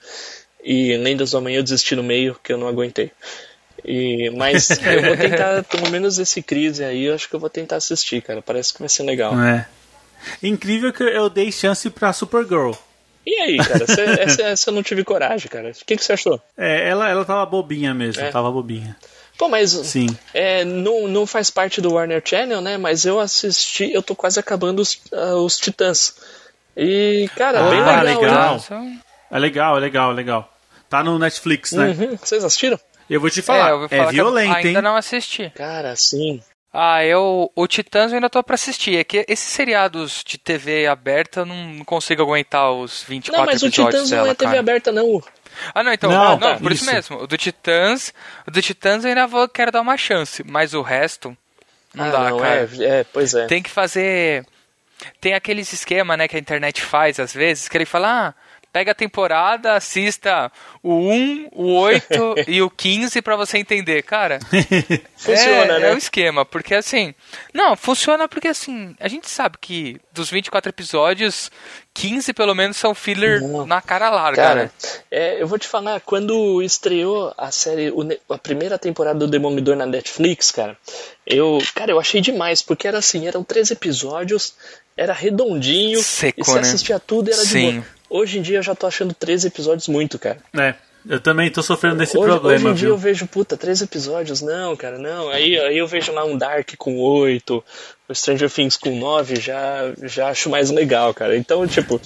E 0.69 0.97
Lendas 0.97 1.31
do 1.31 1.39
Amanhã 1.39 1.59
eu 1.59 1.62
desisti 1.62 1.95
no 1.95 2.03
meio, 2.03 2.37
que 2.43 2.53
eu 2.53 2.59
não 2.59 2.67
aguentei. 2.67 3.12
E, 3.85 4.31
mas 4.31 4.69
eu 4.83 5.03
vou 5.03 5.17
tentar, 5.17 5.62
pelo 5.62 5.89
menos 5.91 6.19
esse 6.19 6.43
crise 6.43 6.83
aí, 6.83 7.05
eu 7.05 7.14
acho 7.14 7.29
que 7.29 7.37
eu 7.37 7.41
vou 7.41 7.49
tentar 7.49 7.77
assistir, 7.77 8.21
cara. 8.21 8.43
Parece 8.43 8.73
que 8.73 8.81
vai 8.81 8.89
ser 8.89 9.05
legal. 9.05 9.33
É. 9.41 9.69
Incrível 10.43 10.93
que 10.93 11.05
eu 11.05 11.31
dei 11.31 11.53
chance 11.53 11.89
pra 11.89 12.12
Supergirl. 12.12 12.73
E 13.25 13.33
aí, 13.37 13.57
cara? 13.59 13.87
Cê, 13.87 14.03
essa, 14.21 14.43
essa 14.43 14.71
eu 14.71 14.75
não 14.75 14.83
tive 14.83 15.05
coragem, 15.05 15.49
cara. 15.49 15.71
O 15.71 15.85
que, 15.85 15.97
que 15.97 16.05
você 16.05 16.14
achou? 16.14 16.41
É, 16.59 16.89
ela, 16.89 17.09
ela 17.09 17.25
tava 17.25 17.47
bobinha 17.47 17.95
mesmo, 17.95 18.23
É. 18.23 18.31
tava 18.31 18.51
bobinha. 18.51 18.97
Pô, 19.39 19.49
mas 19.49 19.71
Sim. 19.71 20.09
é, 20.35 20.64
não, 20.64 21.07
não 21.07 21.27
faz 21.27 21.51
parte 21.51 21.81
do 21.81 21.93
Warner 21.93 22.23
Channel, 22.25 22.61
né? 22.61 22.79
Mas 22.79 23.05
eu 23.05 23.21
assisti, 23.21 23.93
eu 23.93 24.03
tô 24.03 24.17
quase 24.17 24.41
acabando 24.41 24.81
os, 24.81 24.99
ah, 25.12 25.35
os 25.37 25.59
Titãs. 25.59 26.17
E, 26.77 27.29
cara, 27.37 27.61
Ah, 27.61 27.71
bem 27.71 27.81
legal, 27.81 28.03
legal. 28.03 28.57
Então, 28.64 28.99
É 29.31 29.39
legal, 29.39 29.77
é 29.77 29.81
legal, 29.81 30.11
é 30.11 30.14
legal. 30.14 30.56
Tá 30.89 31.03
no 31.03 31.18
Netflix, 31.18 31.72
né? 31.72 31.89
Uhum. 31.89 32.16
Vocês 32.16 32.45
assistiram? 32.45 32.78
Eu 33.09 33.20
vou 33.20 33.30
te 33.30 33.41
é, 33.41 33.43
falar, 33.43 33.84
é, 33.84 33.89
falar 33.89 33.89
que 33.89 33.97
eu 34.18 34.24
violento, 34.24 34.55
ainda 34.57 34.68
hein? 34.68 34.82
não 34.82 34.97
assisti. 34.97 35.51
Cara, 35.55 35.95
sim. 35.97 36.43
Ah, 36.72 37.03
eu. 37.05 37.51
O 37.55 37.66
Titãs 37.66 38.11
eu 38.12 38.16
ainda 38.16 38.28
tô 38.28 38.43
pra 38.43 38.55
assistir. 38.55 38.97
É 38.99 39.05
que 39.05 39.24
esses 39.28 39.49
seriados 39.49 40.22
de 40.26 40.37
TV 40.37 40.87
aberta 40.87 41.41
eu 41.41 41.47
não 41.47 41.82
consigo 41.84 42.22
aguentar 42.22 42.70
os 42.72 43.03
24 43.03 43.39
Não, 43.41 43.47
mas 43.47 43.62
o 43.62 43.66
episódios 43.66 43.95
Titãs 44.03 44.11
não 44.11 44.16
dela, 44.18 44.30
é 44.30 44.34
TV 44.34 44.47
cara. 44.51 44.61
aberta, 44.61 44.93
não. 44.93 45.22
Ah, 45.74 45.82
não, 45.82 45.93
então. 45.93 46.11
Não, 46.11 46.30
Não, 46.32 46.39
tá, 46.39 46.57
por 46.57 46.70
isso. 46.72 46.84
isso. 46.84 46.93
mesmo. 46.93 47.18
O 47.22 47.26
do 47.26 47.39
Titãs. 47.39 48.12
O 48.47 48.51
do 48.51 48.61
Titãs 48.61 49.05
eu 49.05 49.09
ainda 49.09 49.26
vou, 49.26 49.49
quero 49.49 49.72
dar 49.72 49.80
uma 49.80 49.97
chance. 49.97 50.43
Mas 50.45 50.74
o 50.74 50.82
resto. 50.82 51.34
Não 51.95 52.05
Ah, 52.05 52.11
dá, 52.11 52.30
não, 52.30 52.39
cara. 52.39 52.68
É, 52.78 52.84
é, 53.01 53.05
pois 53.05 53.32
é. 53.34 53.47
Tem 53.47 53.62
que 53.62 53.70
fazer. 53.70 54.45
Tem 55.18 55.32
aqueles 55.32 55.72
esquema, 55.72 56.14
né, 56.16 56.28
que 56.28 56.37
a 56.37 56.41
internet 56.41 56.82
faz 56.82 57.18
às 57.20 57.32
vezes, 57.32 57.68
que 57.68 57.76
ele 57.76 57.84
fala, 57.87 58.28
ah, 58.28 58.34
pega 58.77 58.93
a 58.93 58.95
temporada, 58.95 59.72
assista 59.72 60.53
o 60.83 60.93
1, 60.93 61.49
o 61.53 61.72
8 61.77 62.35
e 62.47 62.61
o 62.61 62.68
15 62.68 63.22
pra 63.22 63.35
você 63.35 63.57
entender, 63.57 64.03
cara. 64.03 64.39
Funciona, 65.16 65.77
é, 65.77 65.81
né? 65.81 65.91
É 65.93 65.95
o 65.95 65.97
esquema, 65.97 66.45
porque 66.45 66.74
assim. 66.74 67.14
Não, 67.55 67.74
funciona 67.74 68.29
porque 68.29 68.49
assim, 68.49 68.95
a 69.01 69.09
gente 69.09 69.31
sabe 69.31 69.57
que 69.59 69.99
dos 70.12 70.29
24 70.29 70.68
episódios, 70.68 71.51
15 71.95 72.35
pelo 72.35 72.55
menos 72.55 72.77
são 72.77 72.95
filler 72.95 73.41
Não. 73.41 73.64
na 73.66 73.81
cara 73.81 74.11
larga, 74.11 74.43
Cara, 74.43 74.62
né? 74.64 74.70
é, 75.11 75.41
eu 75.43 75.47
vou 75.47 75.59
te 75.59 75.66
falar, 75.66 75.99
quando 76.03 76.62
estreou 76.62 77.33
a 77.39 77.51
série, 77.51 77.91
a 78.29 78.37
primeira 78.37 78.79
temporada 78.79 79.18
do 79.18 79.27
Demolidor 79.27 79.74
na 79.74 79.87
Netflix, 79.87 80.51
cara, 80.51 80.77
eu, 81.27 81.59
cara, 81.74 81.93
eu 81.93 81.99
achei 81.99 82.20
demais, 82.20 82.61
porque 82.61 82.87
era 82.87 82.99
assim, 82.99 83.27
eram 83.27 83.43
três 83.43 83.70
episódios, 83.70 84.55
era 84.97 85.14
redondinho, 85.14 86.03
Seco, 86.03 86.41
e 86.41 86.45
você 86.45 86.55
né? 86.55 86.61
assistia 86.61 87.01
tudo 87.01 87.31
e 87.31 87.33
era 87.33 87.43
de 87.43 87.49
Sim. 87.49 87.72
boa. 87.72 87.96
Hoje 88.09 88.39
em 88.39 88.43
dia 88.43 88.59
eu 88.59 88.63
já 88.63 88.75
tô 88.75 88.87
achando 88.87 89.15
três 89.15 89.45
episódios 89.45 89.89
muito, 89.89 90.19
cara. 90.19 90.39
É, 90.55 90.75
eu 91.09 91.21
também 91.21 91.51
tô 91.51 91.63
sofrendo 91.63 91.97
desse 91.97 92.17
hoje, 92.17 92.27
problema, 92.27 92.55
hoje 92.55 92.67
em 92.67 92.75
dia 92.75 92.89
viu? 92.89 92.91
eu 92.91 92.99
vejo, 92.99 93.27
puta, 93.27 93.57
três 93.57 93.81
episódios, 93.81 94.41
não, 94.43 94.77
cara, 94.77 94.99
não. 94.99 95.29
Aí, 95.29 95.59
aí 95.59 95.79
eu 95.79 95.87
vejo 95.87 96.13
lá 96.13 96.25
um 96.25 96.37
Dark 96.37 96.75
com 96.77 96.97
oito, 96.99 97.63
o 98.09 98.15
Stranger 98.15 98.51
Things 98.51 98.77
com 98.77 98.99
nove, 98.99 99.37
já, 99.37 99.93
já 100.03 100.29
acho 100.29 100.51
mais 100.51 100.71
legal, 100.71 101.15
cara. 101.15 101.37
Então, 101.37 101.67
tipo, 101.67 102.01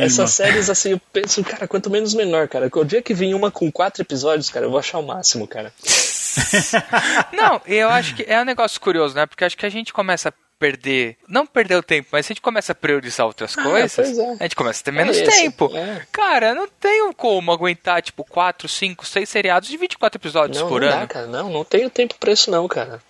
essas 0.00 0.30
séries, 0.30 0.70
assim, 0.70 0.90
eu 0.90 1.00
penso, 1.12 1.42
cara, 1.42 1.66
quanto 1.66 1.90
menos 1.90 2.14
menor, 2.14 2.48
cara. 2.48 2.70
O 2.72 2.84
dia 2.84 3.02
que 3.02 3.14
vir 3.14 3.34
uma 3.34 3.50
com 3.50 3.70
quatro 3.70 4.02
episódios, 4.02 4.50
cara, 4.50 4.66
eu 4.66 4.70
vou 4.70 4.78
achar 4.78 4.98
o 4.98 5.06
máximo, 5.06 5.46
cara. 5.46 5.72
Não, 7.32 7.60
eu 7.66 7.88
acho 7.88 8.14
que 8.14 8.24
é 8.26 8.40
um 8.40 8.44
negócio 8.44 8.80
curioso, 8.80 9.14
né? 9.14 9.26
Porque 9.26 9.44
acho 9.44 9.56
que 9.56 9.66
a 9.66 9.70
gente 9.70 9.92
começa 9.92 10.28
a 10.28 10.32
perder. 10.58 11.16
Não 11.28 11.46
perder 11.46 11.76
o 11.76 11.82
tempo, 11.82 12.08
mas 12.12 12.26
se 12.26 12.32
a 12.32 12.34
gente 12.34 12.42
começa 12.42 12.72
a 12.72 12.74
priorizar 12.74 13.26
outras 13.26 13.54
coisas, 13.54 13.94
pois 13.94 14.18
é. 14.18 14.30
a 14.40 14.42
gente 14.44 14.56
começa 14.56 14.80
a 14.80 14.84
ter 14.84 14.90
menos 14.90 15.16
É 15.16 15.22
esse, 15.22 15.42
tempo. 15.42 15.70
é. 15.74 16.06
Cara, 16.12 16.54
não 16.54 16.66
tenho 16.68 17.12
como 17.14 17.52
aguentar, 17.52 18.02
tipo, 18.02 18.24
4, 18.24 18.68
5, 18.68 19.04
6 19.06 19.28
seriados 19.28 19.68
de 19.68 19.76
24 19.76 20.18
episódios 20.18 20.60
Não, 20.60 20.68
por 20.68 20.80
não 20.80 20.88
ano. 20.88 21.00
dá, 21.00 21.06
cara. 21.06 21.26
Não, 21.26 21.50
não 21.50 21.64
tenho 21.64 21.90
tempo 21.90 22.14
pra 22.18 22.32
isso, 22.32 22.50
não, 22.50 22.66
cara. 22.68 23.00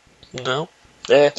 Não. 0.45 0.69
É. 1.09 1.33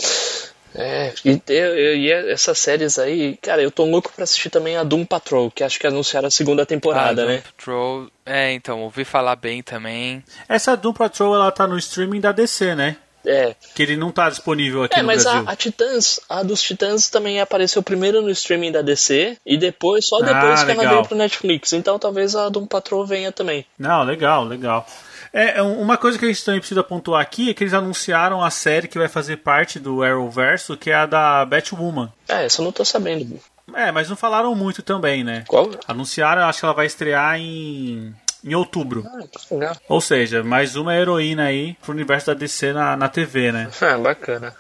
É, 0.76 1.12
e, 1.26 1.42
eu- 1.48 1.96
e 1.96 2.12
essas 2.32 2.60
séries 2.60 3.00
aí, 3.00 3.36
cara, 3.42 3.64
eu 3.64 3.72
tô 3.72 3.84
louco 3.86 4.12
pra 4.14 4.24
assistir 4.26 4.50
também 4.52 4.78
a 4.78 4.84
Doom 4.84 5.06
Patrol, 5.06 5.50
que 5.50 5.64
acho 5.64 5.80
que 5.80 5.88
anunciaram 5.88 6.28
a 6.28 6.32
segunda 6.32 6.66
temporada, 6.68 7.24
Ah, 7.24 7.26
né? 7.26 7.34
Doom 7.38 7.42
Patrol. 7.42 8.08
É, 8.26 8.52
então, 8.52 8.82
ouvi 8.84 9.04
falar 9.04 9.36
bem 9.38 9.64
também. 9.64 10.24
Essa 10.48 10.78
Doom 10.78 10.94
Patrol, 10.94 11.34
ela 11.34 11.52
tá 11.52 11.66
no 11.66 11.78
streaming 11.80 12.20
da 12.20 12.32
DC, 12.32 12.76
né? 12.76 12.98
É, 13.30 13.56
Que 13.76 13.84
ele 13.84 13.98
não 13.98 14.10
tá 14.12 14.30
disponível 14.30 14.84
aqui 14.84 14.98
É, 14.98 15.02
no 15.02 15.08
mas 15.08 15.26
a, 15.28 15.32
Brasil. 15.32 15.50
a 15.50 15.56
Titãs, 15.58 16.20
a 16.30 16.44
dos 16.44 16.62
Titãs 16.62 17.10
também 17.10 17.42
apareceu 17.42 17.84
primeiro 17.84 18.22
no 18.22 18.30
streaming 18.30 18.72
da 18.72 18.82
DC 18.82 19.38
e 19.46 19.58
depois, 19.58 20.06
só 20.06 20.20
depois 20.20 20.62
Ah, 20.62 20.66
que 20.66 20.72
ela 20.72 20.80
legal. 20.82 20.94
veio 20.96 21.06
pro 21.08 21.18
Netflix. 21.18 21.74
Então 21.74 22.00
talvez 22.00 22.36
a 22.36 22.48
Doom 22.48 22.66
Patrol 22.66 23.06
venha 23.06 23.32
também. 23.32 23.66
Não, 23.78 24.04
legal, 24.04 24.46
legal. 24.46 24.88
É, 25.34 25.58
é, 25.58 25.62
uma 25.62 25.98
coisa 25.98 26.18
que 26.18 26.24
a 26.24 26.28
gente 26.30 26.44
também 26.44 26.62
precisa 26.62 26.82
pontuar 26.82 27.22
aqui 27.22 27.50
é 27.50 27.54
que 27.54 27.62
eles 27.64 27.74
anunciaram 27.74 28.42
a 28.42 28.50
série 28.50 28.88
que 28.88 28.98
vai 28.98 29.10
fazer 29.10 29.38
parte 29.38 29.78
do 29.78 30.02
Arrowverso, 30.02 30.78
que 30.78 30.90
é 30.90 30.96
a 30.96 31.06
da 31.06 31.44
Batwoman. 31.46 32.12
É, 32.30 32.46
essa 32.46 32.62
eu 32.62 32.66
não 32.66 32.72
tô 32.72 32.86
sabendo. 32.86 33.38
É, 33.76 33.92
mas 33.92 34.10
não 34.10 34.16
falaram 34.16 34.56
muito 34.56 34.82
também, 34.82 35.26
né? 35.26 35.44
Qual? 35.46 35.70
Anunciaram, 35.86 36.44
acho 36.44 36.60
que 36.60 36.66
ela 36.66 36.74
vai 36.74 36.86
estrear 36.86 37.38
em, 37.38 38.16
em 38.52 38.56
outubro. 38.56 39.04
Ah, 39.06 39.20
que 39.28 39.54
legal. 39.54 39.78
Ou 39.90 40.00
seja, 40.02 40.44
mais 40.44 40.76
uma 40.76 40.96
heroína 40.96 41.46
aí 41.46 41.74
pro 41.82 41.92
universo 41.92 42.28
da 42.28 42.34
DC 42.34 42.74
na, 42.74 42.96
na 42.96 43.10
TV, 43.10 43.52
né? 43.52 43.70
Ah, 43.82 43.98
bacana. 43.98 44.56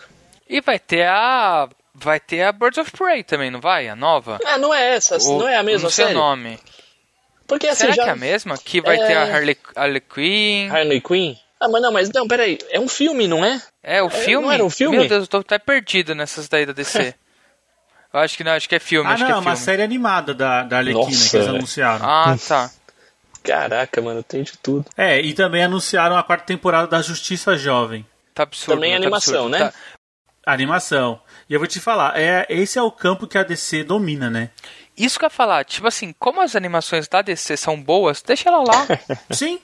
E 0.49 0.61
vai 0.61 0.77
ter 0.79 1.05
a 1.07 1.67
vai 1.93 2.19
ter 2.19 2.43
a 2.43 2.51
Birds 2.51 2.77
of 2.77 2.91
Prey 2.91 3.23
também, 3.23 3.49
não 3.49 3.59
vai? 3.59 3.87
A 3.89 3.95
nova? 3.95 4.39
Ah, 4.45 4.57
não 4.57 4.73
é 4.73 4.95
essa, 4.95 5.17
Ou- 5.29 5.39
não 5.39 5.47
é 5.47 5.57
a 5.57 5.63
mesma 5.63 5.83
não 5.85 5.89
sei 5.89 6.05
série. 6.05 6.15
o 6.17 6.19
nome. 6.21 6.59
Porque 7.47 7.67
assim 7.67 7.81
Será 7.83 7.93
já 7.95 8.03
que 8.03 8.09
é 8.09 8.11
a 8.11 8.15
mesma? 8.15 8.57
Que 8.57 8.81
vai 8.81 8.97
É. 8.99 9.05
ter 9.07 9.17
a 9.17 9.23
Harley, 9.23 9.57
Harley 9.75 10.01
Quinn? 10.01 10.69
Harley 10.69 11.01
Quinn. 11.01 11.35
Ah, 11.59 11.67
mas 11.69 11.81
não, 11.81 11.91
mas 11.91 12.09
não, 12.11 12.27
peraí, 12.27 12.57
é 12.69 12.79
um 12.79 12.87
filme, 12.87 13.27
não 13.27 13.43
é? 13.43 13.59
É, 13.81 14.03
o 14.03 14.07
É, 14.07 14.09
filme? 14.11 14.45
não 14.45 14.53
era 14.53 14.63
um 14.63 14.69
filme? 14.69 14.97
Meu 14.97 15.07
Deus, 15.07 15.21
eu 15.23 15.27
tô 15.27 15.37
até 15.37 15.57
perdido 15.57 16.13
nessas 16.13 16.47
daí 16.47 16.65
da 16.67 16.73
DC. 16.73 17.15
eu 18.13 18.19
acho 18.19 18.37
que 18.37 18.43
não, 18.43 18.51
acho 18.51 18.69
que 18.69 18.75
é 18.75 18.79
filme, 18.79 19.09
Ah, 19.09 19.13
acho 19.13 19.21
não, 19.23 19.27
que 19.27 19.31
é 19.33 19.35
é 19.35 19.39
uma 19.39 19.51
filme. 19.55 19.65
série 19.65 19.81
animada 19.81 20.33
da, 20.35 20.63
da 20.63 20.77
Arlequina 20.77 21.05
Nossa, 21.07 21.29
que 21.31 21.35
eles 21.37 21.47
anunciaram. 21.47 22.05
Ah, 22.05 22.35
tá. 22.47 22.69
Caraca, 23.47 24.01
mano, 24.01 24.21
tem 24.21 24.43
de 24.43 24.57
tudo. 24.57 24.85
É, 24.97 25.19
e 25.21 25.33
também 25.33 25.63
anunciaram 25.63 26.17
a 26.17 26.23
quarta 26.23 26.45
temporada 26.45 26.87
da 26.87 27.01
Justiça 27.01 27.57
Jovem. 27.57 28.05
Tá 28.33 28.43
absurdo. 28.43 28.75
Também 28.75 28.91
é 28.91 28.95
tá 28.97 29.01
animação, 29.03 29.45
absurdo. 29.45 29.49
né? 29.63 29.71
Tá- 29.71 29.73
Animação. 30.45 31.19
E 31.49 31.53
eu 31.53 31.59
vou 31.59 31.67
te 31.67 31.79
falar, 31.79 32.17
é, 32.19 32.45
esse 32.49 32.77
é 32.79 32.81
o 32.81 32.91
campo 32.91 33.27
que 33.27 33.37
a 33.37 33.43
DC 33.43 33.83
domina, 33.83 34.29
né? 34.29 34.49
Isso 34.97 35.19
que 35.19 35.25
eu 35.25 35.27
ia 35.27 35.31
falar, 35.31 35.65
tipo 35.65 35.87
assim, 35.87 36.13
como 36.17 36.41
as 36.41 36.55
animações 36.55 37.07
da 37.07 37.21
DC 37.21 37.57
são 37.57 37.79
boas, 37.81 38.21
deixa 38.21 38.49
ela 38.49 38.63
lá. 38.63 38.87
Sim. 39.31 39.59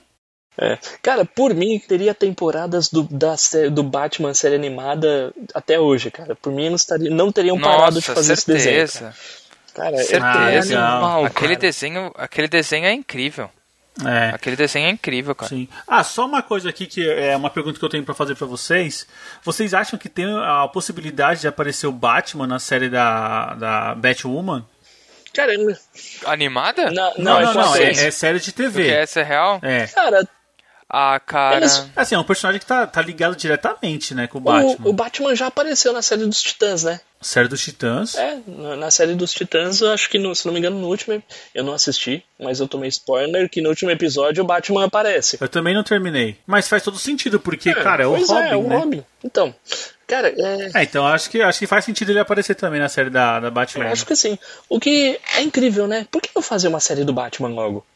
É. 0.56 0.78
Cara, 1.02 1.24
por 1.24 1.52
mim, 1.54 1.78
teria 1.80 2.14
temporadas 2.14 2.88
do, 2.88 3.02
da, 3.10 3.34
do 3.72 3.82
Batman 3.82 4.32
série 4.34 4.54
animada 4.54 5.32
até 5.52 5.80
hoje, 5.80 6.10
cara. 6.10 6.36
Por 6.36 6.52
mim, 6.52 6.68
não, 6.68 6.76
estaria, 6.76 7.10
não 7.10 7.32
teriam 7.32 7.58
parado 7.58 8.00
de 8.00 8.06
Nossa, 8.08 8.14
fazer 8.14 8.32
esse 8.34 8.46
desenho. 8.46 8.86
certeza. 8.88 9.14
Cara, 9.74 9.96
Cara, 9.96 9.96
é, 10.52 10.62
Certeza. 10.62 10.74
é 10.74 10.76
animal, 10.78 11.24
aquele 11.24 11.48
cara. 11.56 11.60
desenho, 11.60 12.12
aquele 12.16 12.46
desenho 12.46 12.86
é 12.86 12.92
incrível. 12.92 13.50
É. 14.04 14.30
Aquele 14.34 14.56
desenho 14.56 14.86
é 14.88 14.90
incrível, 14.90 15.34
cara. 15.34 15.48
Sim. 15.48 15.68
Ah, 15.86 16.02
só 16.02 16.26
uma 16.26 16.42
coisa 16.42 16.68
aqui 16.68 16.86
que 16.86 17.08
é 17.08 17.36
uma 17.36 17.50
pergunta 17.50 17.78
que 17.78 17.84
eu 17.84 17.88
tenho 17.88 18.02
pra 18.04 18.14
fazer 18.14 18.34
pra 18.34 18.46
vocês. 18.46 19.06
Vocês 19.42 19.72
acham 19.74 19.98
que 19.98 20.08
tem 20.08 20.26
a 20.26 20.66
possibilidade 20.66 21.42
de 21.42 21.48
aparecer 21.48 21.86
o 21.86 21.92
Batman 21.92 22.46
na 22.46 22.58
série 22.58 22.88
da, 22.88 23.54
da 23.54 23.94
Batwoman? 23.94 24.66
Cara, 25.32 25.52
ele- 25.54 25.76
Animada? 26.26 26.90
não, 26.90 27.12
Não, 27.18 27.40
não, 27.40 27.40
não, 27.42 27.50
é 27.50 27.54
não. 27.54 27.76
É, 27.76 27.90
é 28.06 28.10
série 28.10 28.38
de 28.40 28.52
Porque 28.52 28.62
TV. 28.62 28.88
essa 28.88 29.20
é 29.20 29.22
real? 29.22 29.58
É. 29.62 29.86
Cara, 29.86 30.28
Ah, 30.88 31.18
cara. 31.18 31.56
Eles- 31.56 31.88
Assim, 31.96 32.14
é 32.14 32.18
um 32.18 32.24
personagem 32.24 32.60
que 32.60 32.66
tá, 32.66 32.86
tá 32.86 33.02
ligado 33.02 33.34
diretamente, 33.34 34.14
né, 34.14 34.26
com 34.28 34.38
o 34.38 34.40
o, 34.40 34.44
Batman. 34.44 34.88
o 34.88 34.92
Batman 34.92 35.34
já 35.34 35.46
apareceu 35.48 35.92
na 35.92 36.02
série 36.02 36.24
dos 36.24 36.40
Titãs, 36.40 36.84
né? 36.84 37.00
Série 37.26 37.48
dos 37.48 37.62
Titãs. 37.62 38.14
É, 38.16 38.38
na 38.76 38.90
série 38.90 39.14
dos 39.14 39.32
Titãs, 39.32 39.80
eu 39.80 39.90
acho 39.90 40.10
que, 40.10 40.18
no- 40.18 40.34
se 40.34 40.44
não 40.46 40.52
me 40.52 40.58
engano, 40.58 40.78
no 40.78 40.88
último. 40.88 41.22
Eu 41.54 41.64
não 41.64 41.72
assisti, 41.72 42.22
mas 42.38 42.60
eu 42.60 42.68
tomei 42.68 42.88
spoiler 42.90 43.48
que 43.48 43.62
no 43.62 43.70
último 43.70 43.90
episódio 43.90 44.44
o 44.44 44.46
Batman 44.46 44.84
aparece. 44.84 45.38
Eu 45.40 45.48
também 45.48 45.74
não 45.74 45.82
terminei. 45.82 46.36
Mas 46.46 46.68
faz 46.68 46.82
todo 46.82 46.98
sentido, 46.98 47.40
porque, 47.40 47.72
cara, 47.74 48.04
é 48.04 48.06
o 48.06 48.10
pois 48.14 48.28
Robin, 48.28 48.42
é, 48.46 48.50
é 48.52 48.56
o 48.56 48.62
né? 48.68 48.76
Robin. 48.76 49.04
Então, 49.24 49.54
cara, 50.06 50.28
é, 50.36 50.70
É, 50.74 50.82
então 50.82 51.06
acho 51.06 51.30
que, 51.30 51.40
acho 51.40 51.58
que 51.58 51.66
faz 51.66 51.84
sentido 51.86 52.10
ele 52.12 52.18
aparecer 52.18 52.54
também 52.56 52.78
na 52.78 52.90
série 52.90 53.08
da, 53.08 53.40
da 53.40 53.50
Batman. 53.50 53.86
eu 53.86 53.92
acho 53.92 54.04
que 54.04 54.14
sim. 54.14 54.38
O 54.68 54.78
que 54.78 55.18
é 55.36 55.40
incrível, 55.42 55.86
né? 55.86 56.06
Por 56.10 56.20
que 56.20 56.28
não 56.36 56.42
fazer 56.42 56.68
uma 56.68 56.80
série 56.80 57.04
do 57.04 57.12
Batman 57.14 57.48
logo? 57.48 57.86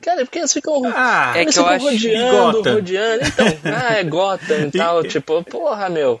Cara, 0.00 0.24
porque 0.24 0.38
eles 0.38 0.52
ficam. 0.52 0.80
Ah, 0.94 1.32
É 1.36 1.42
eles 1.42 1.54
que 1.54 1.60
eu 1.60 1.64
ficam 1.64 1.76
acho- 1.76 1.84
rodeando, 2.06 2.62
rodeando. 2.62 3.24
Então, 3.26 3.46
ah, 3.76 3.94
é 3.94 4.04
Gotham 4.04 4.68
e 4.68 4.70
tal. 4.78 5.02
Tipo, 5.02 5.42
porra, 5.44 5.88
meu. 5.90 6.20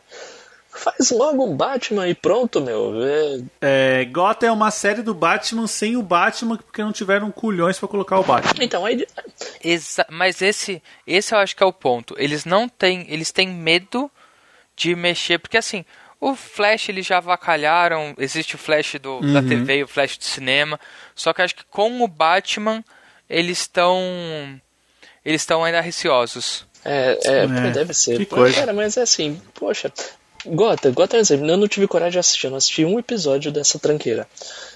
Faz 0.78 1.10
logo 1.10 1.44
um 1.44 1.56
Batman 1.56 2.06
e 2.06 2.14
pronto, 2.14 2.60
meu. 2.60 2.94
É, 3.02 3.40
É, 3.60 4.04
Gotham 4.04 4.46
é 4.46 4.52
uma 4.52 4.70
série 4.70 5.02
do 5.02 5.12
Batman 5.12 5.66
sem 5.66 5.96
o 5.96 6.02
Batman, 6.02 6.56
porque 6.56 6.82
não 6.82 6.92
tiveram 6.92 7.32
culhões 7.32 7.78
pra 7.78 7.88
colocar 7.88 8.20
o 8.20 8.22
Batman. 8.22 8.64
Então, 8.64 8.86
aí. 8.86 9.04
Exa 9.62 10.06
mas 10.08 10.40
esse, 10.40 10.80
esse 11.04 11.34
eu 11.34 11.38
acho 11.38 11.56
que 11.56 11.62
é 11.62 11.66
o 11.66 11.72
ponto. 11.72 12.14
Eles 12.16 12.44
não 12.44 12.68
têm, 12.68 13.06
eles 13.08 13.32
têm 13.32 13.48
medo 13.48 14.08
de 14.76 14.94
mexer, 14.94 15.38
porque 15.38 15.58
assim, 15.58 15.84
o 16.20 16.36
Flash 16.36 16.88
eles 16.88 17.04
já 17.04 17.16
avacalharam, 17.16 18.14
existe 18.16 18.54
o 18.54 18.58
Flash 18.58 18.94
do, 19.02 19.20
da 19.32 19.42
TV 19.42 19.78
e 19.78 19.82
o 19.82 19.88
Flash 19.88 20.16
do 20.16 20.24
cinema, 20.24 20.78
só 21.14 21.32
que 21.32 21.40
eu 21.40 21.44
acho 21.44 21.56
que 21.56 21.64
com 21.64 22.02
o 22.02 22.06
Batman 22.06 22.84
eles 23.28 23.58
estão 23.58 24.00
eles 25.24 25.42
estão 25.42 25.64
ainda 25.64 25.80
receosos. 25.80 26.66
É, 26.84 27.18
é, 27.24 27.38
É, 27.44 27.70
deve 27.70 27.92
ser. 27.92 28.16
que 28.16 28.26
coisa. 28.26 28.60
Cara, 28.60 28.72
mas 28.72 28.96
é 28.96 29.02
assim, 29.02 29.40
poxa. 29.54 29.92
Gotham, 30.46 30.92
Gotham 30.92 31.16
é 31.16 31.18
um 31.18 31.22
exemplo. 31.22 31.46
Eu 31.50 31.56
não 31.56 31.68
tive 31.68 31.86
coragem 31.86 32.12
de 32.12 32.18
assistir, 32.18 32.46
eu 32.46 32.50
não 32.50 32.58
assisti 32.58 32.84
um 32.84 32.98
episódio 32.98 33.50
dessa 33.52 33.78
tranqueira. 33.78 34.26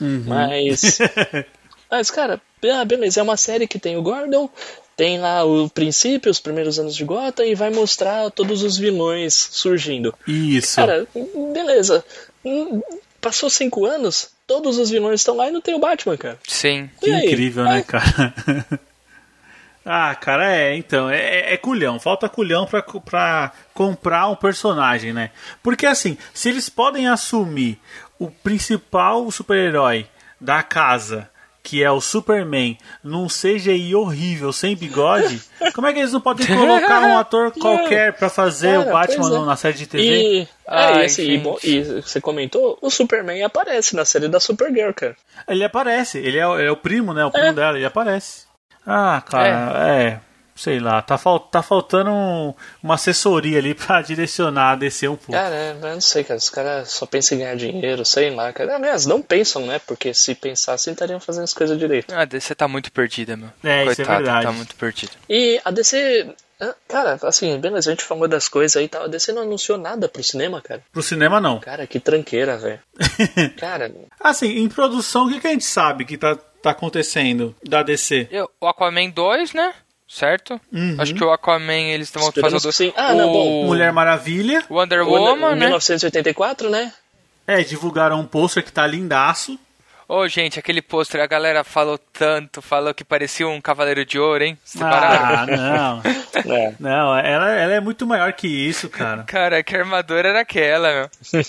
Uhum. 0.00 0.24
Mas. 0.26 0.98
Mas, 1.90 2.10
cara, 2.10 2.40
ah, 2.72 2.84
beleza, 2.86 3.20
é 3.20 3.22
uma 3.22 3.36
série 3.36 3.66
que 3.66 3.78
tem 3.78 3.98
o 3.98 4.02
Gordon, 4.02 4.48
tem 4.96 5.18
lá 5.20 5.44
o 5.44 5.68
princípio, 5.68 6.30
os 6.30 6.40
primeiros 6.40 6.78
anos 6.78 6.96
de 6.96 7.04
Gotham, 7.04 7.44
e 7.44 7.54
vai 7.54 7.68
mostrar 7.68 8.30
todos 8.30 8.62
os 8.62 8.78
vilões 8.78 9.34
surgindo. 9.52 10.14
Isso. 10.26 10.76
Cara, 10.76 11.06
beleza. 11.52 12.02
Hum, 12.44 12.80
Passou 13.20 13.48
cinco 13.48 13.86
anos, 13.86 14.30
todos 14.48 14.78
os 14.78 14.90
vilões 14.90 15.20
estão 15.20 15.36
lá 15.36 15.48
e 15.48 15.52
não 15.52 15.60
tem 15.60 15.74
o 15.74 15.78
Batman, 15.78 16.16
cara. 16.16 16.38
Sim. 16.48 16.90
que 17.00 17.08
aí? 17.08 17.26
incrível, 17.26 17.64
É. 17.66 17.74
né, 17.74 17.82
cara? 17.86 18.34
ah, 19.84 20.14
cara, 20.14 20.54
é, 20.54 20.76
então, 20.76 21.08
é, 21.10 21.18
é- 21.18 21.54
é 21.54 21.56
culhão. 21.56 21.98
Falta 22.00 22.28
culhão 22.28 22.66
pra, 22.66 22.82
pra 22.82 23.52
comprar 23.74 24.28
um 24.28 24.36
personagem, 24.36 25.12
né? 25.12 25.30
Porque, 25.62 25.86
assim, 25.86 26.16
se 26.32 26.48
eles 26.48 26.68
podem 26.68 27.08
assumir 27.08 27.78
o 28.18 28.30
principal 28.30 29.30
super-herói 29.30 30.06
da 30.40 30.62
casa, 30.62 31.28
que 31.64 31.82
é 31.82 31.90
o 31.90 32.00
Superman, 32.00 32.76
num 33.04 33.28
CGI 33.28 33.94
horrível, 33.94 34.52
sem 34.52 34.74
bigode, 34.76 35.40
como 35.74 35.86
é 35.86 35.92
que 35.92 36.00
eles 36.00 36.12
não 36.12 36.20
podem 36.20 36.44
colocar 36.46 37.00
um 37.02 37.16
ator 37.18 37.52
qualquer 37.58 38.12
pra 38.14 38.28
fazer 38.28 38.76
Cara, 38.78 38.80
o 38.88 38.92
Batman 38.92 39.28
pois 39.30 39.42
é. 39.42 39.46
na 39.46 39.56
série 39.56 39.78
de 39.78 39.86
TV? 39.86 40.04
E, 40.04 40.48
Ai, 40.66 40.92
é, 40.94 41.02
e 41.02 41.04
assim, 41.04 41.22
e, 41.30 41.38
bom, 41.38 41.56
e 41.62 41.80
você 42.02 42.20
comentou, 42.20 42.76
o 42.82 42.90
Superman 42.90 43.42
aparece 43.44 43.94
na 43.94 44.04
série 44.04 44.26
da 44.28 44.40
Supergirl, 44.40 44.92
cara. 44.92 45.16
Ele 45.48 45.62
aparece, 45.64 46.18
ele 46.18 46.38
é, 46.38 46.46
o- 46.46 46.58
é 46.58 46.70
o 46.70 46.76
primo, 46.76 47.12
né? 47.14 47.24
O 47.24 47.30
primo 47.30 47.52
dela, 47.52 47.76
ele 47.76 47.86
aparece. 47.86 48.50
Ah, 48.86 49.22
cara, 49.24 49.88
é. 49.98 50.20
sei 50.54 50.78
lá, 50.78 51.00
tá, 51.02 51.16
fal 51.16 51.40
tá 51.40 51.62
faltando 51.62 52.10
um- 52.10 52.54
uma 52.82 52.94
assessoria 52.94 53.58
ali 53.58 53.74
pra 53.74 54.02
direcionar, 54.02 54.76
descer 54.76 55.08
um 55.08 55.16
pouco. 55.16 55.32
Cara, 55.32 55.54
é, 55.54 55.70
eu 55.70 55.94
não 55.94 56.00
sei, 56.00 56.24
cara. 56.24 56.38
Os 56.38 56.50
caras 56.50 56.90
só 56.90 57.06
pensam 57.06 57.36
em 57.36 57.40
ganhar 57.40 57.56
dinheiro, 57.56 58.04
sei 58.04 58.30
lá, 58.34 58.52
cara. 58.52 58.76
Aliás, 58.76 59.06
não 59.06 59.22
pensam, 59.22 59.66
né? 59.66 59.80
Porque 59.86 60.12
se 60.12 60.34
pensassem, 60.34 60.92
estariam 60.92 61.18
fazendo 61.20 61.44
as 61.44 61.54
coisas 61.54 61.78
direito. 61.78 62.12
A 62.14 62.24
DC 62.24 62.54
tá 62.54 62.68
muito 62.68 62.92
perdida, 62.92 63.36
meu. 63.36 63.48
É, 63.64 63.84
isso 63.86 64.02
é 64.02 64.04
verdade. 64.04 64.46
tá 64.46 64.52
muito 64.52 64.74
perdida. 64.76 65.12
E 65.28 65.60
a 65.64 65.70
DC. 65.70 66.34
ah, 66.60 66.74
Cara, 66.88 67.18
assim, 67.22 67.58
beleza, 67.58 67.90
a 67.90 67.94
gente 67.94 68.04
falou 68.04 68.28
das 68.28 68.48
coisas 68.48 68.76
aí 68.76 68.84
e 68.84 68.88
tal. 68.88 69.04
A 69.04 69.08
DC 69.08 69.32
não 69.32 69.42
anunciou 69.42 69.78
nada 69.78 70.08
pro 70.08 70.22
cinema, 70.22 70.60
cara. 70.60 70.82
Pro 70.92 71.02
cinema, 71.02 71.40
não. 71.40 71.60
Cara, 71.60 71.86
que 71.86 71.98
tranqueira, 71.98 72.56
velho. 72.58 72.78
Cara, 73.58 73.90
assim, 74.20 74.58
em 74.58 74.68
produção, 74.68 75.26
o 75.26 75.28
que, 75.30 75.40
que 75.40 75.46
a 75.46 75.50
gente 75.50 75.64
sabe 75.64 76.04
que 76.04 76.16
tá, 76.18 76.36
tá 76.62 76.70
acontecendo 76.70 77.54
da 77.66 77.82
DC? 77.82 78.28
Eu, 78.30 78.48
o 78.60 78.66
Aquaman 78.66 79.10
2, 79.10 79.52
né? 79.52 79.72
Certo? 80.08 80.60
Uhum. 80.72 80.96
Acho 80.98 81.14
que 81.14 81.24
o 81.24 81.32
Aquaman 81.32 81.72
eles 81.90 82.08
estão 82.08 82.30
fazendo. 82.32 82.70
sim. 82.72 82.92
Ah, 82.96 83.14
não, 83.14 83.32
bom. 83.32 83.64
Mulher 83.64 83.92
Maravilha. 83.92 84.62
Wonder 84.68 85.00
o- 85.02 85.08
Woman, 85.10 85.48
o 85.48 85.54
né? 85.54 85.66
1984, 85.66 86.68
né? 86.68 86.92
É, 87.46 87.62
divulgaram 87.62 88.20
um 88.20 88.26
pôster 88.26 88.62
que 88.62 88.70
tá 88.72 88.86
lindaço. 88.86 89.58
Ô, 90.08 90.28
gente, 90.28 90.58
aquele 90.58 90.82
pôster, 90.82 91.20
a 91.22 91.26
galera 91.26 91.64
falou 91.64 91.96
tanto, 91.96 92.60
falou 92.60 92.92
que 92.92 93.02
parecia 93.04 93.48
um 93.48 93.60
Cavaleiro 93.60 94.04
de 94.04 94.18
Ouro, 94.18 94.44
hein? 94.44 94.58
Separaram? 94.62 95.24
Ah, 95.24 95.46
não. 95.46 96.02
É. 96.34 96.72
Não, 96.80 97.16
ela, 97.18 97.50
ela 97.52 97.72
é 97.74 97.80
muito 97.80 98.06
maior 98.06 98.32
que 98.32 98.46
isso, 98.48 98.88
cara. 98.88 99.22
Cara, 99.24 99.62
que 99.62 99.76
armadura 99.76 100.28
era 100.28 100.40
aquela, 100.40 100.92
meu? 100.92 101.10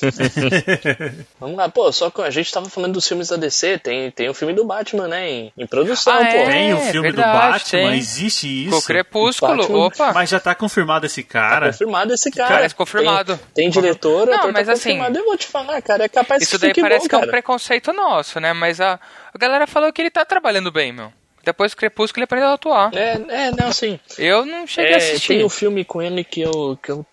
Vamos 1.40 1.58
lá, 1.58 1.70
pô, 1.70 1.92
só 1.92 2.10
que 2.10 2.22
a 2.22 2.30
gente 2.30 2.52
tava 2.52 2.70
falando 2.70 2.94
dos 2.94 3.08
filmes 3.08 3.30
da 3.30 3.36
DC, 3.38 3.78
tem, 3.80 4.12
tem 4.12 4.30
o 4.30 4.34
filme 4.34 4.54
do 4.54 4.66
Batman, 4.66 5.08
né? 5.08 5.30
Em, 5.30 5.54
em 5.58 5.68
produção, 5.68 6.14
Ah, 6.14 6.18
pô. 6.26 6.26
é? 6.26 6.46
Tem 6.46 6.74
o 6.74 6.78
filme 6.80 7.12
do 7.12 7.16
verdade, 7.18 7.54
Batman, 7.64 7.90
tem. 7.90 7.98
existe 7.98 8.66
Com 8.70 8.76
o 8.76 8.78
isso. 8.80 8.88
Crepúsculo, 8.88 9.58
Batman. 9.58 9.78
opa. 9.86 10.14
Mas 10.14 10.30
já 10.30 10.40
tá 10.40 10.54
confirmado 10.56 11.06
esse 11.06 11.24
cara. 11.24 11.68
Confirmado 11.72 12.14
esse 12.14 12.32
cara. 12.32 12.54
Parece 12.56 12.76
confirmado. 12.76 13.38
Tem, 13.54 13.64
tem 13.64 13.70
diretor, 13.70 14.28
Não, 14.28 14.34
ator 14.36 14.52
mas 14.54 14.68
tá 14.68 14.74
assim, 14.74 14.90
confirmado. 14.98 15.18
Eu 15.18 15.26
vou 15.26 15.38
te 15.38 15.48
falar, 15.48 15.82
cara, 15.82 16.04
é 16.06 16.10
capaz 16.10 16.42
Isso 16.44 16.52
que 16.56 16.58
daí 16.62 16.70
fique 16.70 16.82
parece 16.82 17.04
bom, 17.06 17.10
que 17.10 17.16
é 17.16 17.18
um 17.18 17.22
cara. 17.22 17.32
preconceito 17.32 17.94
nosso, 17.94 18.40
né? 18.40 18.54
Mas 18.54 18.80
a, 18.82 19.00
a 19.34 19.38
galera 19.38 19.66
falou 19.68 19.92
que 19.92 20.02
ele 20.02 20.12
tá 20.12 20.26
trabalhando 20.26 20.72
bem, 20.72 20.92
meu. 20.92 21.12
Depois 21.44 21.72
do 21.72 21.78
Crepúsculo 21.78 22.20
ele 22.22 22.26
aprendeu 22.26 22.50
a 22.50 22.54
atuar. 22.54 22.94
É, 22.96 23.14
é, 23.28 23.52
não, 23.52 23.72
sim. 23.74 24.00
Eu 24.18 24.46
não 24.46 24.66
cheguei 24.66 24.92
a 24.94 24.94
É, 24.94 24.98
assistir. 24.98 25.28
tem 25.36 25.44
um 25.46 25.50
filme 25.50 25.84
com 25.84 26.02
ele 26.02 26.24
que 26.24 26.42
eu, 26.42 26.78
que 26.82 26.90
eu 26.92 27.06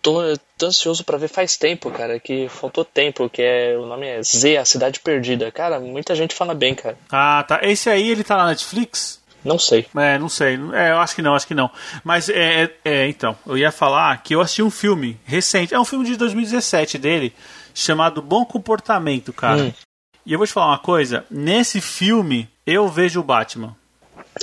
tô, 0.00 0.20
tô 0.56 0.66
ansioso 0.66 1.04
pra 1.04 1.18
ver 1.18 1.28
faz 1.28 1.56
tempo, 1.56 1.90
cara, 1.90 2.18
que 2.18 2.48
faltou 2.48 2.84
tempo, 2.84 3.28
que 3.28 3.42
é, 3.42 3.76
o 3.76 3.84
nome 3.86 4.06
é 4.06 4.22
Z, 4.22 4.56
A 4.56 4.64
Cidade 4.64 5.00
Perdida. 5.00 5.50
Cara, 5.52 5.78
muita 5.78 6.14
gente 6.14 6.34
fala 6.34 6.54
bem, 6.54 6.74
cara. 6.74 6.96
Ah, 7.10 7.44
tá. 7.46 7.60
Esse 7.62 7.90
aí, 7.90 8.08
ele 8.10 8.24
tá 8.24 8.36
na 8.38 8.46
Netflix? 8.46 9.18
Não 9.44 9.58
sei. 9.58 9.86
É, 9.96 10.18
não 10.18 10.28
sei. 10.28 10.58
É, 10.74 10.90
eu 10.90 10.98
acho 10.98 11.14
que 11.14 11.22
não, 11.22 11.34
acho 11.34 11.46
que 11.46 11.54
não. 11.54 11.70
Mas, 12.02 12.28
é, 12.28 12.64
é, 12.64 12.70
é, 12.84 13.08
então, 13.08 13.36
eu 13.46 13.56
ia 13.56 13.70
falar 13.70 14.20
que 14.22 14.34
eu 14.34 14.40
assisti 14.40 14.62
um 14.62 14.70
filme 14.70 15.18
recente. 15.24 15.72
É 15.74 15.78
um 15.78 15.84
filme 15.84 16.04
de 16.06 16.16
2017 16.16 16.98
dele, 16.98 17.32
chamado 17.74 18.20
Bom 18.20 18.44
Comportamento, 18.44 19.32
cara. 19.32 19.62
Hum. 19.62 19.72
E 20.28 20.32
eu 20.34 20.38
vou 20.38 20.46
te 20.46 20.52
falar 20.52 20.66
uma 20.68 20.78
coisa. 20.78 21.24
Nesse 21.30 21.80
filme, 21.80 22.48
eu 22.66 22.86
vejo 22.86 23.18
o 23.18 23.22
Batman. 23.22 23.74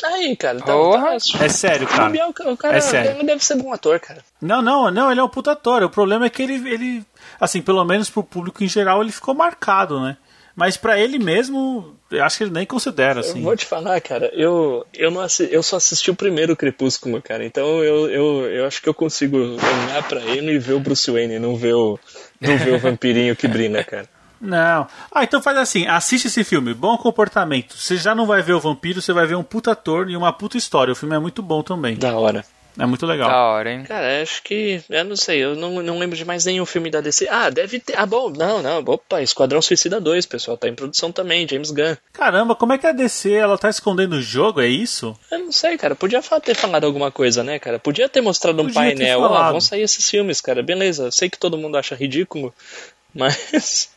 Aí, 0.04 0.36
cara, 0.36 0.60
tá, 0.60 0.74
Porra. 0.74 1.12
tá- 1.12 1.46
É 1.46 1.48
sério, 1.48 1.86
o 1.86 1.90
cara. 1.90 2.10
Biel, 2.10 2.34
o 2.48 2.58
cara 2.58 2.78
É 2.78 2.82
sério. 2.82 3.12
ele 3.12 3.24
deve 3.24 3.46
ser 3.46 3.56
bom 3.56 3.72
ator, 3.72 4.00
cara. 4.00 4.22
Não, 4.42 4.62
não, 4.62 4.90
não, 4.90 5.12
ele 5.12 5.20
é 5.20 5.24
um 5.24 5.30
puta 5.30 5.52
ator. 5.52 5.84
O 5.84 5.90
problema 5.90 6.26
é 6.26 6.30
que 6.30 6.42
ele, 6.42 6.56
ele 6.68 7.06
assim, 7.40 7.62
pelo 7.62 7.86
menos 7.86 8.10
pro 8.10 8.24
público 8.24 8.64
em 8.64 8.68
geral, 8.68 9.02
ele 9.04 9.12
ficou 9.12 9.36
marcado, 9.36 10.02
né? 10.02 10.18
Mas 10.56 10.76
pra 10.76 10.98
ele 11.00 11.20
mesmo, 11.20 11.96
eu 12.10 12.24
acho 12.24 12.38
que 12.38 12.44
ele 12.46 12.52
nem 12.52 12.66
considera, 12.66 13.18
Eu 13.18 13.20
assim. 13.20 13.42
vou 13.44 13.56
te 13.56 13.66
falar, 13.66 14.00
cara, 14.02 14.32
eu, 14.34 14.86
eu, 14.94 15.12
não 15.12 15.20
assi- 15.22 15.50
eu 15.52 15.62
só 15.62 15.76
assisti 15.76 16.10
o 16.10 16.16
primeiro 16.16 16.56
Crepúsculo, 16.56 17.22
cara. 17.22 17.46
Então 17.46 17.84
eu, 17.84 18.10
eu, 18.10 18.46
eu 18.52 18.66
acho 18.66 18.82
que 18.82 18.88
eu 18.90 18.94
consigo 18.94 19.38
olhar 19.38 20.04
pra 20.08 20.22
ele 20.22 20.54
e 20.54 20.58
ver 20.60 20.74
o 20.74 20.80
Bruce 20.80 21.12
Wayne, 21.12 21.40
não 21.40 21.56
ver 21.58 21.76
o, 21.76 22.00
não 22.42 22.58
ver 22.58 22.72
o 22.74 22.80
vampirinho 22.80 23.36
que 23.36 23.48
brilha, 23.50 23.84
cara. 23.84 24.10
Não. 24.40 24.88
Ah, 25.12 25.24
então 25.24 25.42
faz 25.42 25.58
assim, 25.58 25.88
assiste 25.88 26.28
esse 26.28 26.44
filme, 26.44 26.74
bom 26.74 26.98
comportamento. 26.98 27.78
Você 27.78 27.98
já 27.98 28.14
não 28.14 28.26
vai 28.26 28.42
ver 28.42 28.54
o 28.54 28.60
vampiro, 28.60 29.02
você 29.02 29.14
vai 29.14 29.26
ver 29.26 29.36
um 29.36 29.44
puta 29.44 29.72
ator 29.72 30.10
e 30.10 30.18
uma 30.18 30.34
puta 30.34 30.58
história. 30.58 30.92
O 30.92 30.96
filme 30.96 31.16
é 31.16 31.20
muito 31.20 31.42
bom 31.42 31.62
também. 31.62 31.96
Da 31.96 32.18
hora. 32.18 32.44
É 32.78 32.86
muito 32.86 33.06
legal. 33.06 33.30
Da 33.30 33.38
hora, 33.38 33.72
hein? 33.72 33.84
Cara, 33.84 34.22
acho 34.22 34.44
que. 34.44 34.82
Eu 34.90 35.06
não 35.06 35.16
sei, 35.16 35.40
eu 35.40 35.56
não, 35.56 35.82
não 35.82 35.98
lembro 35.98 36.18
de 36.18 36.26
mais 36.26 36.44
nenhum 36.44 36.66
filme 36.66 36.90
da 36.90 37.00
DC. 37.00 37.28
Ah, 37.30 37.50
deve 37.50 37.80
ter. 37.80 37.98
Ah, 37.98 38.06
bom, 38.06 38.30
não, 38.30 38.62
não. 38.62 38.80
Opa, 38.80 39.22
Esquadrão 39.22 39.62
Suicida 39.62 40.02
2, 40.02 40.26
pessoal. 40.26 40.58
Tá 40.58 40.68
em 40.68 40.76
produção 40.76 41.12
também, 41.12 41.48
James 41.48 41.72
Gunn. 41.72 41.96
Caramba, 42.12 42.54
como 42.54 42.74
é 42.74 42.78
que 42.78 42.86
a 42.86 42.92
DC 42.92 43.32
ela 43.32 43.58
tá 43.58 43.70
escondendo 43.70 44.18
o 44.18 44.22
jogo? 44.22 44.60
É 44.60 44.68
isso? 44.68 45.18
Eu 45.32 45.40
não 45.40 45.52
sei, 45.52 45.78
cara. 45.78 45.96
Podia 45.96 46.22
ter 46.44 46.56
falado 46.56 46.84
alguma 46.86 47.12
coisa, 47.12 47.44
né, 47.44 47.60
cara? 47.60 47.80
Podia 47.80 48.10
ter 48.10 48.22
mostrado 48.22 48.62
um 48.62 48.66
Podia 48.66 48.82
ter 48.82 48.98
painel. 48.98 49.22
Ó, 49.22 49.52
vão 49.52 49.62
sair 49.62 49.82
esses 49.82 50.10
filmes, 50.10 50.42
cara. 50.42 50.62
Beleza, 50.62 51.12
sei 51.12 51.30
que 51.30 51.40
todo 51.40 51.58
mundo 51.58 51.78
acha 51.78 51.96
ridículo, 51.96 52.54
mas. 53.16 53.95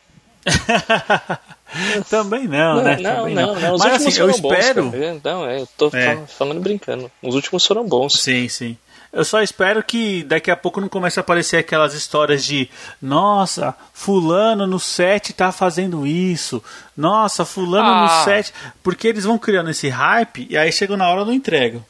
Também 2.09 2.47
não, 2.47 2.75
Não, 2.77 2.83
né? 2.83 2.97
não, 2.99 3.15
Também 3.15 3.35
não, 3.35 3.59
não. 3.59 3.73
Os 3.75 3.79
Mas 3.81 3.91
últimos 3.93 4.07
assim, 4.13 4.21
eu 4.21 4.27
foram 4.29 4.41
bons, 4.41 4.57
espero. 4.57 4.91
cara. 4.91 5.21
Não, 5.23 5.45
é, 5.45 5.59
eu 5.61 5.67
tô 5.77 5.89
É. 5.93 6.15
fal- 6.15 6.27
falando 6.27 6.61
brincando. 6.61 7.11
Os 7.21 7.35
últimos 7.35 7.65
foram 7.65 7.85
bons. 7.87 8.13
Sim, 8.21 8.47
sim. 8.49 8.77
Eu 9.11 9.25
só 9.25 9.41
espero 9.41 9.81
que 9.83 10.23
daqui 10.23 10.51
a 10.51 10.55
pouco 10.55 10.79
não 10.79 10.87
comece 10.87 11.19
a 11.19 11.21
aparecer 11.21 11.57
aquelas 11.57 11.93
histórias 11.95 12.45
de 12.45 12.69
nossa, 13.01 13.73
fulano 13.93 14.67
no 14.67 14.79
set 14.79 15.33
tá 15.33 15.51
fazendo 15.51 16.05
isso. 16.05 16.63
Nossa, 16.95 17.43
fulano 17.43 17.87
Ah. 17.87 18.01
no 18.19 18.23
set. 18.23 18.53
Porque 18.83 19.07
eles 19.07 19.23
vão 19.23 19.37
criando 19.37 19.69
esse 19.71 19.89
hype 19.89 20.45
e 20.49 20.55
aí 20.57 20.71
chega 20.71 20.95
na 20.95 21.09
hora 21.09 21.25
não 21.25 21.33
entregam. 21.33 21.83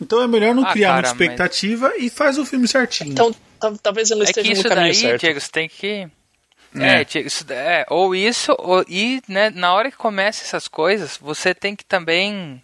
Então 0.00 0.22
é 0.22 0.26
melhor 0.26 0.54
não 0.54 0.64
Ah, 0.66 0.72
criar 0.72 0.88
cara, 0.88 0.94
muita 1.08 1.08
expectativa 1.24 1.92
e 1.98 2.08
faz 2.10 2.38
o 2.38 2.44
filme 2.46 2.66
certinho. 2.66 3.10
Então, 3.12 3.34
ta- 3.60 3.72
talvez 3.82 4.10
ele 4.10 4.22
É 4.22 4.24
que 4.24 4.30
esteja 4.30 4.48
no 4.48 4.52
isso 4.54 4.62
caminho 4.68 4.86
daí, 4.86 4.94
certo. 4.94 5.20
Diego, 5.20 5.40
você 5.40 5.50
tem 5.50 5.68
que. 5.68 6.08
É. 6.76 7.02
É, 7.02 7.06
isso, 7.20 7.44
é, 7.52 7.86
ou 7.88 8.14
isso, 8.14 8.54
ou, 8.58 8.84
e 8.88 9.22
né, 9.28 9.50
na 9.50 9.72
hora 9.74 9.90
que 9.90 9.96
começa 9.96 10.42
essas 10.44 10.66
coisas, 10.68 11.16
você 11.16 11.54
tem 11.54 11.76
que 11.76 11.84
também 11.84 12.60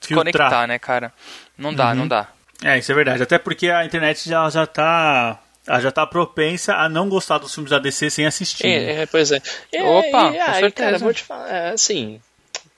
desconectar, 0.00 0.66
né, 0.66 0.78
cara? 0.78 1.12
Não 1.56 1.74
dá, 1.74 1.88
Uhum. 1.90 1.94
não 1.94 2.08
dá. 2.08 2.28
É, 2.64 2.78
isso 2.78 2.90
é 2.90 2.94
verdade. 2.94 3.22
Até 3.22 3.38
porque 3.38 3.68
a 3.70 3.84
internet 3.84 4.28
já, 4.28 4.48
já 4.50 4.66
tá. 4.66 5.38
ela 5.66 5.80
já 5.80 5.90
tá 5.92 6.06
propensa 6.06 6.74
a 6.74 6.88
não 6.88 7.08
gostar 7.08 7.38
dos 7.38 7.54
filmes 7.54 7.70
da 7.70 7.78
DC 7.78 8.10
sem 8.10 8.26
assistir. 8.26 8.64
né? 8.66 8.70
É, 8.72 9.02
é, 9.02 9.06
pois 9.06 9.30
é. 9.30 9.40
E, 9.72 9.80
Opa, 9.82 10.06
e, 10.06 10.10
com 10.10 10.18
aí, 10.26 10.60
certeza. 10.60 10.70
cara, 10.72 10.98
vou 10.98 11.12
te 11.14 11.22
falar, 11.22 11.48
é, 11.48 11.70
assim, 11.70 12.20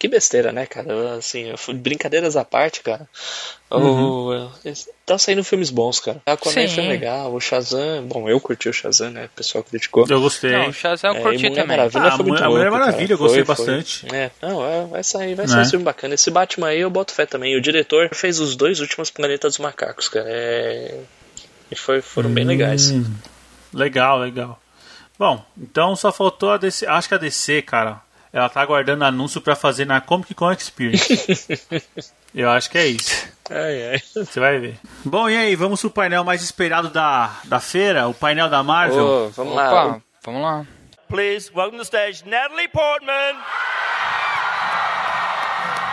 que 0.01 0.09
besteira, 0.09 0.51
né, 0.51 0.65
cara? 0.65 1.17
Assim, 1.19 1.53
brincadeiras 1.75 2.35
à 2.35 2.43
parte, 2.43 2.81
cara. 2.83 3.07
O, 3.71 4.49
tá 5.05 5.19
saindo 5.19 5.45
filmes 5.45 5.69
bons, 5.69 6.01
cara. 6.01 6.23
Aquaman 6.25 6.67
Sim. 6.67 6.75
foi 6.75 6.89
legal, 6.89 7.35
o 7.35 7.39
Shazam, 7.39 8.03
bom, 8.07 8.27
eu 8.27 8.41
curti 8.41 8.71
o 8.71 8.73
Shazam, 8.73 9.11
né? 9.11 9.27
O 9.27 9.29
pessoal 9.37 9.63
criticou. 9.63 10.07
Eu 10.09 10.19
gostei. 10.23 10.53
Não, 10.53 10.69
o 10.69 10.73
Shazam 10.73 11.11
eu 11.13 11.17
É, 11.19 11.23
curti 11.23 11.51
também. 11.51 11.67
Maravilha 11.67 12.03
Ah, 12.07 12.17
foi 12.17 12.25
muito 12.25 12.43
a 12.43 12.49
Mulher 12.49 12.71
louco, 12.71 12.79
Maravilha 12.79 13.09
cara. 13.09 13.13
eu 13.13 13.19
gostei 13.19 13.45
Foi, 13.45 13.55
foi. 13.55 13.67
bastante. 13.67 14.07
É, 14.15 14.31
não, 14.41 14.65
é, 14.65 14.87
vai 14.87 15.05
sair, 15.05 15.35
vai 15.35 15.47
Né? 15.47 15.53
sair 15.53 15.67
um 15.67 15.71
filme 15.71 15.85
bacana. 15.85 16.15
Esse 16.15 16.31
Batman 16.31 16.69
aí 16.69 16.81
eu 16.81 16.89
boto 16.89 17.13
fé 17.13 17.27
também. 17.27 17.55
O 17.55 17.61
diretor 17.61 18.09
fez 18.15 18.41
os 18.41 18.57
dois 18.57 18.81
últimos 18.81 19.11
Planetas 19.11 19.53
dos 19.53 19.59
Macacos, 19.59 20.09
cara. 20.09 20.27
É... 20.27 20.99
E 21.71 21.77
foi, 21.77 22.01
foram 22.01 22.31
bem 22.31 22.45
legais. 22.47 22.91
Hum, 22.91 23.05
legal, 23.75 24.19
legal. 24.19 24.59
Bom, 25.19 25.45
então 25.61 25.95
só 25.95 26.11
faltou 26.11 26.53
a 26.53 26.57
DC. 26.57 26.87
Acho 26.87 27.07
que 27.07 27.15
a 27.15 27.19
DC, 27.19 27.61
cara, 27.61 28.01
ela 28.33 28.49
tá 28.49 28.61
aguardando 28.61 29.05
anúncio 29.05 29.41
pra 29.41 29.57
fazer 29.57 29.85
na 29.85 30.01
Comic 30.01 30.35
Con 30.35 30.53
Experience. 30.53 31.61
Eu 32.35 32.49
acho 32.51 32.71
que 32.71 32.79
é 32.79 32.87
isso. 32.87 33.29
Ai, 33.51 33.91
ai. 33.91 34.03
Você 34.15 34.39
vai 34.39 34.59
ver. 34.59 34.79
Bom, 35.05 35.29
e 35.29 35.37
aí, 35.37 35.57
vamos 35.57 35.81
pro 35.81 35.91
painel 35.91 36.23
mais 36.23 36.43
esperado 36.43 36.89
da, 36.89 37.41
da 37.45 37.59
feira, 37.59 38.07
o 38.07 38.15
painel 38.15 38.49
da 38.49 38.63
Marvel. 38.63 39.05
Ô, 39.05 39.29
vamos 39.31 39.55
lá. 39.55 39.87
Opa, 39.87 40.03
vamos 40.25 40.43
lá. 40.43 40.67
Please 41.09 41.51
welcome 41.53 41.79
to 41.83 41.91
the 41.91 42.13
stage 42.13 42.25
Natalie 42.25 42.69
Portman. 42.69 43.37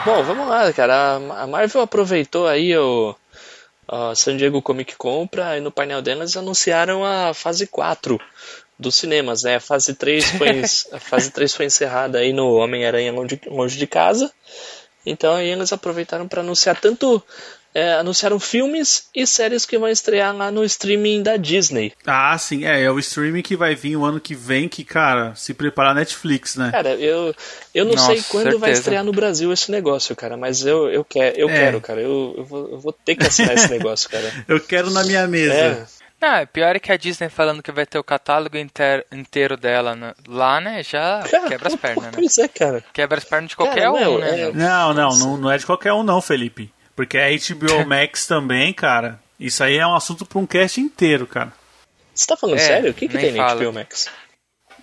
Bom, 0.06 0.24
vamos 0.24 0.48
lá, 0.48 0.72
cara. 0.74 1.16
A 1.16 1.48
Marvel 1.48 1.82
aproveitou 1.82 2.48
aí 2.48 2.78
o 2.78 3.16
a 3.88 4.14
San 4.16 4.38
Diego 4.38 4.62
Comic 4.62 4.96
Con 4.96 5.26
pra, 5.26 5.58
e 5.58 5.62
no 5.62 5.72
painel 5.72 6.02
delas 6.02 6.36
anunciaram 6.36 7.06
a 7.06 7.34
fase 7.34 7.66
4 7.66 8.20
dos 8.80 8.96
cinemas, 8.96 9.44
né? 9.44 9.56
A 9.56 9.60
fase 9.60 9.94
3 9.94 10.26
foi, 10.38 10.62
a 10.92 11.00
fase 11.00 11.32
3 11.32 11.54
foi 11.54 11.66
encerrada 11.66 12.20
aí 12.20 12.32
no 12.34 12.54
Homem-Aranha 12.56 13.12
longe, 13.12 13.40
longe 13.48 13.78
de 13.78 13.88
casa. 13.88 14.32
Então 15.06 15.34
aí 15.36 15.50
eles 15.50 15.72
aproveitaram 15.72 16.28
para 16.28 16.42
anunciar 16.42 16.80
tanto 16.80 17.24
é, 17.78 17.94
anunciaram 17.94 18.40
filmes 18.40 19.08
e 19.14 19.28
séries 19.28 19.64
que 19.64 19.78
vão 19.78 19.88
estrear 19.88 20.36
lá 20.36 20.50
no 20.50 20.64
streaming 20.66 21.22
da 21.22 21.38
Disney. 21.38 21.94
Ah, 22.08 22.36
sim, 22.36 22.66
é, 22.66 22.82
é 22.82 22.90
o 22.92 22.98
streaming 22.98 23.44
que 23.44 23.56
vai 23.56 23.76
vir 23.76 23.96
o 23.96 24.04
ano 24.04 24.20
que 24.20 24.34
vem, 24.34 24.68
que, 24.68 24.84
cara, 24.84 25.36
se 25.36 25.54
preparar 25.54 25.94
Netflix, 25.94 26.56
né? 26.56 26.72
Cara, 26.72 26.96
eu, 26.96 27.36
eu 27.76 27.86
não 27.86 27.94
Nossa, 27.94 28.08
sei 28.14 28.24
quando 28.30 28.58
vai 28.58 28.70
certeza. 28.70 28.80
estrear 28.80 29.04
no 29.04 29.12
Brasil 29.12 29.54
esse 29.54 29.70
negócio, 29.70 30.16
cara, 30.16 30.36
mas 30.36 30.66
eu, 30.66 30.90
eu, 30.90 31.06
quero, 31.06 31.38
eu 31.38 31.50
É. 31.50 31.54
quero, 31.54 31.80
cara. 31.80 32.02
Eu, 32.02 32.34
eu, 32.38 32.44
vou, 32.46 32.72
eu 32.72 32.80
vou 32.80 32.92
ter 32.94 33.16
que 33.16 33.28
assinar 33.28 33.54
esse 33.54 33.70
negócio, 33.70 34.10
cara. 34.10 34.34
Eu 34.48 34.60
quero 34.60 34.90
na 34.90 35.04
minha 35.04 35.28
mesa. 35.28 35.54
É, 35.54 35.86
Não, 36.20 36.34
é 36.36 36.46
pior 36.48 36.76
é 36.76 36.80
que 36.80 36.92
a 36.92 36.98
Disney 36.98 37.30
falando 37.30 37.62
que 37.62 37.72
vai 37.72 37.86
ter 37.86 38.00
o 38.00 38.04
catálogo 38.04 38.58
inter- 38.58 39.06
inteiro 39.12 39.56
dela 39.56 39.96
na- 39.96 40.16
lá, 40.28 40.60
né? 40.60 40.82
Já 40.82 41.24
Cara, 41.30 41.48
quebra 41.48 41.68
as 41.68 41.76
pernas, 41.76 42.04
né? 42.06 42.12
Pois 42.16 42.38
é, 42.40 42.48
cara. 42.48 42.84
Quebra 42.92 43.18
as 43.20 43.24
pernas 43.24 43.50
de 43.52 43.56
qualquer 43.56 43.82
Cara, 43.82 43.92
um, 43.94 44.00
meu, 44.00 44.20
né? 44.20 44.30
é- 44.30 44.36
meu? 44.38 44.54
Não, 44.56 44.94
não, 44.94 45.10
não, 45.18 45.38
não 45.38 45.52
é 45.52 45.58
de 45.58 45.66
qualquer 45.66 45.94
um 45.94 46.02
não, 46.04 46.20
Felipe. 46.22 46.72
Porque 46.96 47.18
a 47.20 47.28
HBO 47.30 47.86
Max 47.88 48.26
também, 48.26 48.74
cara. 48.74 49.20
Isso 49.40 49.64
aí 49.64 49.78
é 49.78 49.86
um 49.86 49.94
assunto 49.96 50.26
pra 50.26 50.40
um 50.40 50.48
cast 50.48 50.82
inteiro, 50.82 51.28
cara. 51.28 51.54
Você 52.16 52.26
tá 52.26 52.36
falando 52.36 52.56
É, 52.56 52.60
sério? 52.62 52.90
O 52.90 52.94
que, 52.96 53.08
que 53.08 53.16
tem 53.18 53.34
na. 53.34 53.54
HBO 53.54 53.72
Max? 53.72 54.10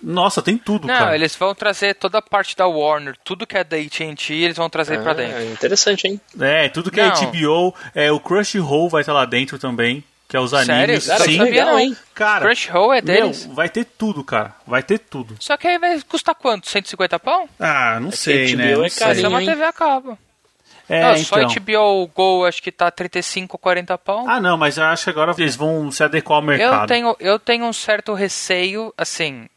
Nossa, 0.01 0.41
tem 0.41 0.57
tudo, 0.57 0.87
Não, 0.87 0.95
cara. 0.95 1.15
eles 1.15 1.35
vão 1.35 1.53
trazer 1.55 1.95
toda 1.95 2.19
a 2.19 2.21
parte 2.21 2.55
da 2.55 2.67
Warner, 2.67 3.15
tudo 3.23 3.47
que 3.47 3.57
é 3.57 3.63
da 3.63 3.75
AT&T, 3.77 4.33
eles 4.33 4.55
vão 4.57 4.69
trazer 4.69 5.01
pra 5.01 5.11
Ah, 5.11 5.15
dentro. 5.15 5.43
interessante, 5.43 6.05
hein? 6.07 6.21
É, 6.39 6.69
tudo 6.69 6.91
que 6.91 6.99
é 6.99 7.07
Não. 7.07 7.15
HBO, 7.31 7.73
é, 7.93 8.11
o 8.11 8.19
Crunchyroll 8.19 8.87
vai 8.89 9.01
estar 9.01 9.13
lá 9.13 9.25
dentro 9.25 9.57
também, 9.57 10.03
que 10.35 10.37
é 10.37 10.39
os 10.41 10.49
Sério? 10.51 10.73
animes. 10.73 11.07
Cara, 11.07 11.23
Sim, 11.23 11.37
sabia 11.37 11.65
não. 11.65 11.79
hein? 11.79 11.97
cara. 12.13 12.45
Crunchyroll 12.45 12.93
é 12.93 13.01
meu, 13.01 13.03
deles? 13.03 13.45
vai 13.45 13.69
ter 13.69 13.85
tudo, 13.85 14.23
cara. 14.23 14.53
Vai 14.67 14.83
ter 14.83 14.99
tudo. 14.99 15.35
Só 15.39 15.55
que 15.57 15.67
aí 15.67 15.77
vai 15.79 15.99
custar 16.01 16.35
quanto? 16.35 16.69
150 16.69 17.17
pau? 17.19 17.47
Ah, 17.59 17.99
não 17.99 18.11
sei, 18.11 18.51
HBO 18.51 18.57
né? 18.57 18.75
Não 18.75 18.85
é 18.85 18.89
sei. 18.89 19.07
carinho. 19.07 19.25
É 19.25 19.29
uma? 19.29 19.39
TV 19.45 19.63
a 19.63 19.73
cabo. 19.73 20.17
É, 20.87 21.01
não, 21.01 21.17
só 21.17 21.39
então. 21.41 21.55
HBO 21.63 22.07
Go 22.13 22.45
acho 22.45 22.61
que 22.61 22.71
tá 22.71 22.91
35, 22.91 23.57
40 23.57 23.97
pau. 23.97 24.25
Ah, 24.27 24.39
não, 24.39 24.55
mas 24.57 24.77
eu 24.77 24.83
acho 24.83 25.05
que 25.05 25.09
agora 25.09 25.33
eles 25.37 25.55
vão 25.55 25.89
se 25.91 26.03
adequar 26.03 26.35
ao 26.37 26.41
mercado. 26.43 26.83
eu, 26.83 26.87
tenho, 26.87 27.15
eu 27.19 27.39
tenho 27.39 27.65
um 27.65 27.73
certo 27.73 28.13
receio, 28.13 28.93
assim, 28.95 29.47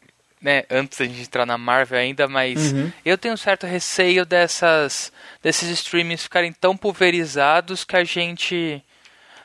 né, 0.41 0.63
antes 0.71 0.97
da 0.97 1.05
gente 1.05 1.21
entrar 1.21 1.45
na 1.45 1.55
Marvel 1.57 1.99
ainda, 1.99 2.27
mas 2.27 2.71
Uhum. 2.71 2.91
eu 3.05 3.15
tenho 3.15 3.35
um 3.35 3.37
certo 3.37 3.67
receio 3.67 4.25
dessas 4.25 5.11
desses 5.43 5.69
streamings 5.69 6.23
ficarem 6.23 6.51
tão 6.51 6.75
pulverizados 6.75 7.83
que 7.83 7.95
a 7.95 8.03
gente 8.03 8.81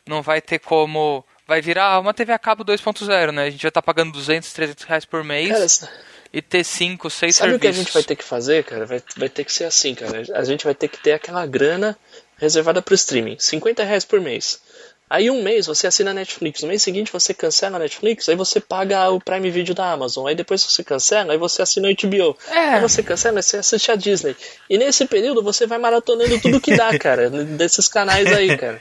não 0.06 0.22
vai 0.22 0.40
ter 0.40 0.58
como 0.58 1.24
vai 1.46 1.60
virar 1.60 2.00
uma 2.00 2.14
TV 2.14 2.32
a 2.32 2.38
cabo 2.38 2.64
2.0, 2.64 3.30
né? 3.32 3.44
A 3.44 3.50
gente 3.50 3.62
vai 3.62 3.68
estar 3.68 3.82
pagando 3.82 4.12
200, 4.12 4.52
300 4.52 4.84
reais 4.84 5.04
por 5.04 5.22
mês 5.22 5.78
Cara, 5.78 5.92
e 6.32 6.42
ter 6.42 6.64
5, 6.64 7.08
6 7.10 7.36
sabe 7.36 7.54
o 7.54 7.58
que 7.60 7.66
a 7.66 7.72
serviços. 7.72 7.86
gente 7.86 7.94
vai 7.94 8.02
ter 8.02 8.16
que 8.16 8.24
fazer, 8.24 8.64
cara? 8.64 8.86
Vai, 8.86 9.02
vai 9.16 9.28
ter 9.28 9.44
que 9.44 9.52
ser 9.52 9.64
assim, 9.64 9.94
cara. 9.94 10.22
A 10.34 10.44
gente 10.44 10.64
vai 10.64 10.74
ter 10.74 10.88
que 10.88 10.98
ter 10.98 11.12
aquela 11.12 11.46
grana 11.46 11.96
reservada 12.38 12.82
pro 12.82 12.94
streaming. 12.94 13.36
50 13.38 13.84
reais 13.84 14.04
por 14.04 14.20
mês. 14.20 14.60
Aí 15.08 15.30
um 15.30 15.42
mês 15.42 15.66
você 15.66 15.86
assina 15.86 16.10
a 16.10 16.14
Netflix, 16.14 16.62
no 16.62 16.68
mês 16.68 16.82
seguinte 16.82 17.12
você 17.12 17.34
cancela 17.34 17.76
a 17.76 17.78
Netflix, 17.78 18.26
aí 18.28 18.34
você 18.34 18.58
paga 18.58 19.10
o 19.10 19.20
Prime 19.20 19.50
Video 19.50 19.74
da 19.74 19.92
Amazon, 19.92 20.26
aí 20.26 20.34
depois 20.34 20.62
você 20.62 20.82
cancela, 20.82 21.34
aí 21.34 21.38
você 21.38 21.60
assina 21.60 21.88
o 21.88 21.94
HBO. 21.94 22.36
É. 22.50 22.58
Aí 22.58 22.80
você 22.80 23.02
cancela, 23.02 23.40
você 23.40 23.58
assiste 23.58 23.92
a 23.92 23.96
Disney. 23.96 24.34
E 24.68 24.78
nesse 24.78 25.04
período 25.06 25.42
você 25.42 25.66
vai 25.66 25.78
maratonando 25.78 26.40
tudo 26.40 26.58
que 26.58 26.74
dá, 26.74 26.96
cara, 26.98 27.28
desses 27.28 27.86
canais 27.86 28.26
aí, 28.32 28.56
cara. 28.56 28.80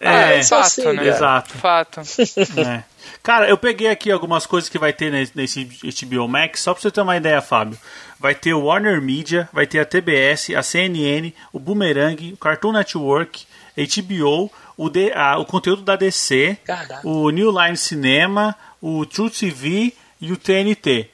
Ah, 0.00 0.32
É, 0.32 0.42
só 0.42 0.56
Fato, 0.56 0.66
assim, 0.66 0.92
né? 0.92 1.08
exato. 1.08 1.54
Fato. 1.58 2.00
É. 2.60 2.84
Cara, 3.22 3.48
eu 3.48 3.56
peguei 3.56 3.88
aqui 3.88 4.10
algumas 4.10 4.46
coisas 4.46 4.68
que 4.68 4.78
vai 4.78 4.92
ter 4.92 5.10
nesse, 5.34 5.64
HBO 6.04 6.28
Max, 6.28 6.60
só 6.60 6.72
pra 6.74 6.82
você 6.82 6.90
ter 6.90 7.00
uma 7.00 7.16
ideia, 7.16 7.40
Fábio. 7.40 7.78
Vai 8.20 8.34
ter 8.34 8.52
o 8.54 8.64
Warner 8.64 9.00
Media, 9.00 9.48
vai 9.52 9.66
ter 9.66 9.78
a 9.80 9.84
TBS, 9.84 10.50
a 10.54 10.62
CNN, 10.62 11.32
o 11.52 11.58
Boomerang, 11.58 12.32
o 12.32 12.36
Cartoon 12.36 12.72
Network, 12.72 13.46
HBO, 13.76 14.50
o, 14.76 14.88
D- 14.88 15.12
a- 15.14 15.38
o 15.38 15.44
conteúdo 15.44 15.82
da 15.82 15.96
DC, 15.96 16.58
Caraca. 16.64 17.00
o 17.06 17.30
New 17.30 17.50
Line 17.50 17.76
Cinema, 17.76 18.54
o 18.80 19.04
True 19.06 19.30
TV 19.30 19.92
e 20.20 20.32
o 20.32 20.36
TNT. 20.36 21.10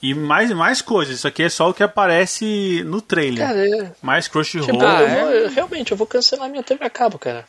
E 0.00 0.14
mais, 0.14 0.50
mais 0.52 0.80
coisas. 0.80 1.16
Isso 1.16 1.26
aqui 1.28 1.42
é 1.42 1.48
só 1.48 1.68
o 1.70 1.74
que 1.74 1.82
aparece 1.82 2.82
no 2.86 3.00
trailer. 3.00 3.46
Cara, 3.46 3.66
é, 3.68 3.92
mais 4.00 4.28
Crunchyroll. 4.28 4.70
tipo, 4.70 4.84
Ah, 4.84 5.02
eu 5.02 5.46
é? 5.46 5.48
realmente, 5.48 5.90
eu 5.90 5.96
vou 5.96 6.06
cancelar 6.06 6.48
minha 6.48 6.62
TV 6.62 6.84
a 6.84 6.90
cabo, 6.90 7.18
cara. 7.18 7.44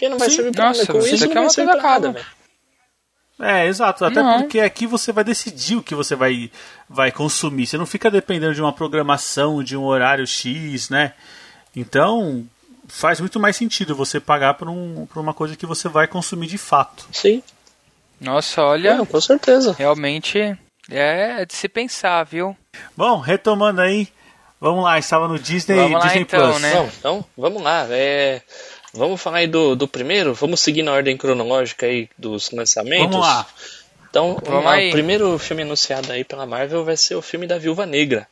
Porque 0.00 0.08
não 0.08 0.18
vai 0.18 0.30
Sim, 0.30 0.36
servir 0.36 0.52
pra 0.52 0.64
nossa, 0.68 0.80
nada. 0.80 0.92
Com 0.94 0.98
isso 1.00 1.26
não 1.26 1.34
vai 1.34 1.42
uma 1.42 1.50
servir 1.50 1.72
pra 1.72 1.82
nada, 1.82 2.12
velho. 2.12 2.26
É, 3.38 3.66
exato. 3.66 4.02
Até 4.04 4.22
Não. 4.22 4.40
porque 4.40 4.60
aqui 4.60 4.86
você 4.86 5.12
vai 5.12 5.22
decidir 5.22 5.76
o 5.76 5.82
que 5.82 5.94
você 5.94 6.14
vai, 6.16 6.50
vai 6.88 7.12
consumir. 7.12 7.66
Você 7.66 7.76
não 7.76 7.84
fica 7.84 8.10
dependendo 8.10 8.54
de 8.54 8.62
uma 8.62 8.72
programação, 8.72 9.62
de 9.62 9.76
um 9.76 9.84
horário 9.84 10.26
X, 10.26 10.88
né? 10.88 11.12
Então, 11.76 12.46
faz 12.88 13.20
muito 13.20 13.38
mais 13.38 13.56
sentido 13.56 13.94
você 13.94 14.18
pagar 14.18 14.54
por, 14.54 14.70
um, 14.70 15.04
por 15.06 15.20
uma 15.20 15.34
coisa 15.34 15.54
que 15.54 15.66
você 15.66 15.86
vai 15.86 16.06
consumir 16.06 16.46
de 16.46 16.58
fato. 16.58 17.06
Sim, 17.12 17.42
Nossa, 18.18 18.62
olha, 18.62 18.96
não, 18.96 19.04
com 19.06 19.20
certeza. 19.20 19.74
realmente 19.78 20.56
é 20.90 21.44
de 21.44 21.54
se 21.54 21.68
pensar, 21.68 22.24
viu? 22.24 22.56
Bom, 22.96 23.18
retomando 23.18 23.82
aí. 23.82 24.08
Vamos 24.60 24.84
lá, 24.84 24.98
estava 24.98 25.26
no 25.26 25.38
Disney, 25.38 25.76
Vamos 25.76 25.92
lá, 25.92 26.00
Disney 26.00 26.22
então, 26.22 26.50
Plus. 26.50 26.60
né? 26.60 26.74
Bom, 26.74 26.90
então, 26.98 27.24
vamos 27.36 27.62
lá. 27.62 27.86
É, 27.88 28.42
vamos 28.92 29.20
falar 29.20 29.38
aí 29.38 29.46
do, 29.46 29.74
do 29.74 29.88
primeiro? 29.88 30.34
Vamos 30.34 30.60
seguir 30.60 30.82
na 30.82 30.92
ordem 30.92 31.16
cronológica 31.16 31.86
aí 31.86 32.08
dos 32.18 32.50
lançamentos? 32.50 33.16
Vamos 33.16 33.26
lá. 33.26 33.46
Então, 34.08 34.36
vamos 34.44 34.64
lá. 34.64 34.76
o 34.76 34.90
primeiro 34.90 35.38
filme 35.38 35.62
anunciado 35.62 36.12
aí 36.12 36.24
pela 36.24 36.44
Marvel 36.44 36.84
vai 36.84 36.96
ser 36.96 37.14
o 37.14 37.22
filme 37.22 37.46
da 37.46 37.58
Viúva 37.58 37.86
Negra. 37.86 38.26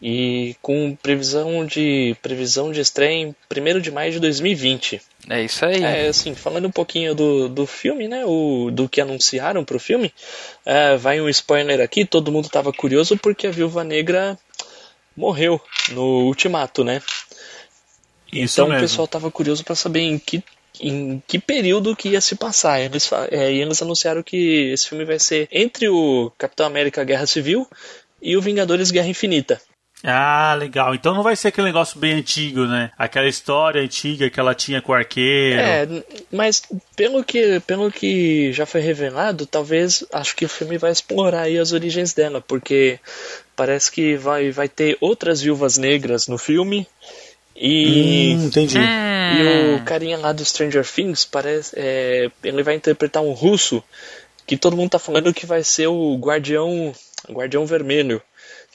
E 0.00 0.56
com 0.60 0.96
previsão 1.00 1.64
de 1.64 2.16
previsão 2.20 2.72
de 2.72 2.80
estreia 2.80 3.12
em 3.12 3.34
1 3.50 3.80
de 3.80 3.90
maio 3.92 4.10
de 4.10 4.18
2020. 4.18 5.00
É 5.30 5.42
isso 5.42 5.64
aí. 5.64 5.82
É, 5.82 6.08
assim, 6.08 6.34
falando 6.34 6.66
um 6.66 6.72
pouquinho 6.72 7.14
do, 7.14 7.48
do 7.48 7.66
filme, 7.66 8.08
né? 8.08 8.24
O, 8.26 8.70
do 8.72 8.88
que 8.88 9.00
anunciaram 9.00 9.64
pro 9.64 9.78
filme, 9.78 10.12
é, 10.66 10.96
vai 10.96 11.20
um 11.20 11.28
spoiler 11.28 11.80
aqui, 11.80 12.04
todo 12.04 12.32
mundo 12.32 12.48
tava 12.48 12.72
curioso 12.72 13.16
porque 13.16 13.46
a 13.46 13.52
Viúva 13.52 13.84
Negra 13.84 14.36
morreu 15.16 15.60
no 15.90 16.24
Ultimato, 16.26 16.82
né? 16.82 17.00
Isso 18.32 18.60
então 18.60 18.66
o 18.66 18.68
mesmo. 18.70 18.82
pessoal 18.82 19.06
tava 19.06 19.30
curioso 19.30 19.62
para 19.64 19.74
saber 19.74 20.00
em 20.00 20.18
que, 20.18 20.42
em 20.80 21.22
que 21.26 21.38
período 21.38 21.94
que 21.94 22.10
ia 22.10 22.20
se 22.20 22.34
passar. 22.34 22.80
Eles, 22.80 23.10
é, 23.30 23.52
e 23.52 23.60
eles 23.60 23.82
anunciaram 23.82 24.22
que 24.22 24.70
esse 24.72 24.88
filme 24.88 25.04
vai 25.04 25.18
ser 25.18 25.48
entre 25.52 25.88
o 25.88 26.32
Capitão 26.38 26.66
América 26.66 27.04
Guerra 27.04 27.26
Civil 27.26 27.68
e 28.20 28.36
o 28.36 28.40
Vingadores 28.40 28.90
Guerra 28.90 29.08
Infinita. 29.08 29.60
Ah, 30.04 30.54
legal. 30.58 30.94
Então 30.94 31.14
não 31.14 31.22
vai 31.22 31.36
ser 31.36 31.48
aquele 31.48 31.68
negócio 31.68 31.98
bem 31.98 32.14
antigo, 32.14 32.66
né? 32.66 32.90
Aquela 32.98 33.28
história 33.28 33.80
antiga 33.80 34.28
que 34.28 34.40
ela 34.40 34.54
tinha 34.54 34.82
com 34.82 34.90
o 34.90 34.94
arqueiro. 34.94 35.60
É, 35.60 35.86
mas 36.30 36.62
pelo 36.96 37.22
que, 37.22 37.60
pelo 37.60 37.90
que 37.90 38.52
já 38.52 38.66
foi 38.66 38.80
revelado, 38.80 39.46
talvez 39.46 40.04
acho 40.12 40.34
que 40.34 40.44
o 40.44 40.48
filme 40.48 40.76
vai 40.76 40.90
explorar 40.90 41.42
aí 41.42 41.56
as 41.56 41.72
origens 41.72 42.12
dela, 42.12 42.40
porque 42.40 42.98
parece 43.54 43.92
que 43.92 44.16
vai, 44.16 44.50
vai 44.50 44.68
ter 44.68 44.96
outras 45.00 45.40
viúvas 45.40 45.78
negras 45.78 46.26
no 46.26 46.36
filme. 46.36 46.86
E, 47.56 48.34
Hum, 48.36 48.44
entendi. 48.46 48.78
e 48.78 49.74
o 49.76 49.84
carinha 49.84 50.18
lá 50.18 50.32
do 50.32 50.44
Stranger 50.44 50.86
Things 50.86 51.24
parece. 51.24 51.74
é, 51.76 52.30
ele 52.42 52.62
vai 52.62 52.74
interpretar 52.74 53.22
um 53.22 53.32
russo 53.32 53.82
que 54.46 54.56
todo 54.56 54.76
mundo 54.76 54.90
tá 54.90 54.98
falando 54.98 55.32
que 55.34 55.46
vai 55.46 55.62
ser 55.62 55.86
o 55.86 56.16
Guardião. 56.16 56.92
Guardião 57.30 57.64
Vermelho. 57.66 58.20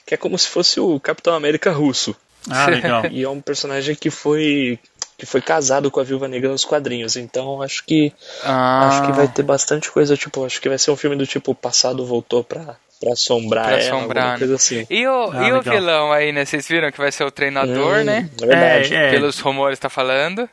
Que 0.06 0.14
é 0.14 0.16
como 0.16 0.38
se 0.38 0.48
fosse 0.48 0.80
o 0.80 0.98
Capitão 0.98 1.34
América 1.34 1.70
russo. 1.70 2.16
Ah, 2.48 2.66
legal. 2.70 3.02
E 3.12 3.22
é 3.24 3.28
um 3.28 3.40
personagem 3.40 3.94
que 3.94 4.10
foi 4.10 4.78
que 5.18 5.26
foi 5.26 5.42
casado 5.42 5.90
com 5.90 5.98
a 5.98 6.04
Viúva 6.04 6.28
Negra 6.28 6.48
nos 6.48 6.64
quadrinhos. 6.64 7.16
Então 7.16 7.60
acho 7.60 7.84
que 7.84 8.12
Ah, 8.44 8.88
acho 8.88 9.02
que 9.06 9.12
vai 9.12 9.26
ter 9.28 9.42
bastante 9.42 9.90
coisa, 9.90 10.16
tipo, 10.16 10.44
acho 10.46 10.60
que 10.60 10.68
vai 10.68 10.78
ser 10.78 10.92
um 10.92 10.96
filme 10.96 11.16
do 11.16 11.26
tipo 11.26 11.50
o 11.50 11.54
passado 11.56 12.06
voltou 12.06 12.42
pra, 12.44 12.76
pra 13.00 13.12
assombrar 13.12 13.64
Pra 13.66 13.72
ela, 13.74 13.80
assombrar, 13.82 14.24
alguma 14.24 14.32
né? 14.34 14.38
coisa 14.38 14.54
assim. 14.56 14.86
E 14.90 15.06
o, 15.06 15.30
Ah, 15.32 15.48
e 15.48 15.52
o 15.52 15.62
vilão 15.62 16.12
aí, 16.12 16.32
né? 16.32 16.44
Vocês 16.44 16.66
viram 16.68 16.90
que 16.90 16.98
vai 16.98 17.12
ser 17.12 17.24
o 17.24 17.30
treinador, 17.30 17.98
Hum, 18.00 18.04
né? 18.04 18.28
É 18.40 18.46
verdade. 18.46 18.94
É, 18.94 19.06
é. 19.06 19.10
Pelos 19.10 19.38
rumores 19.40 19.78
tá 19.78 19.88
falando. 19.88 20.48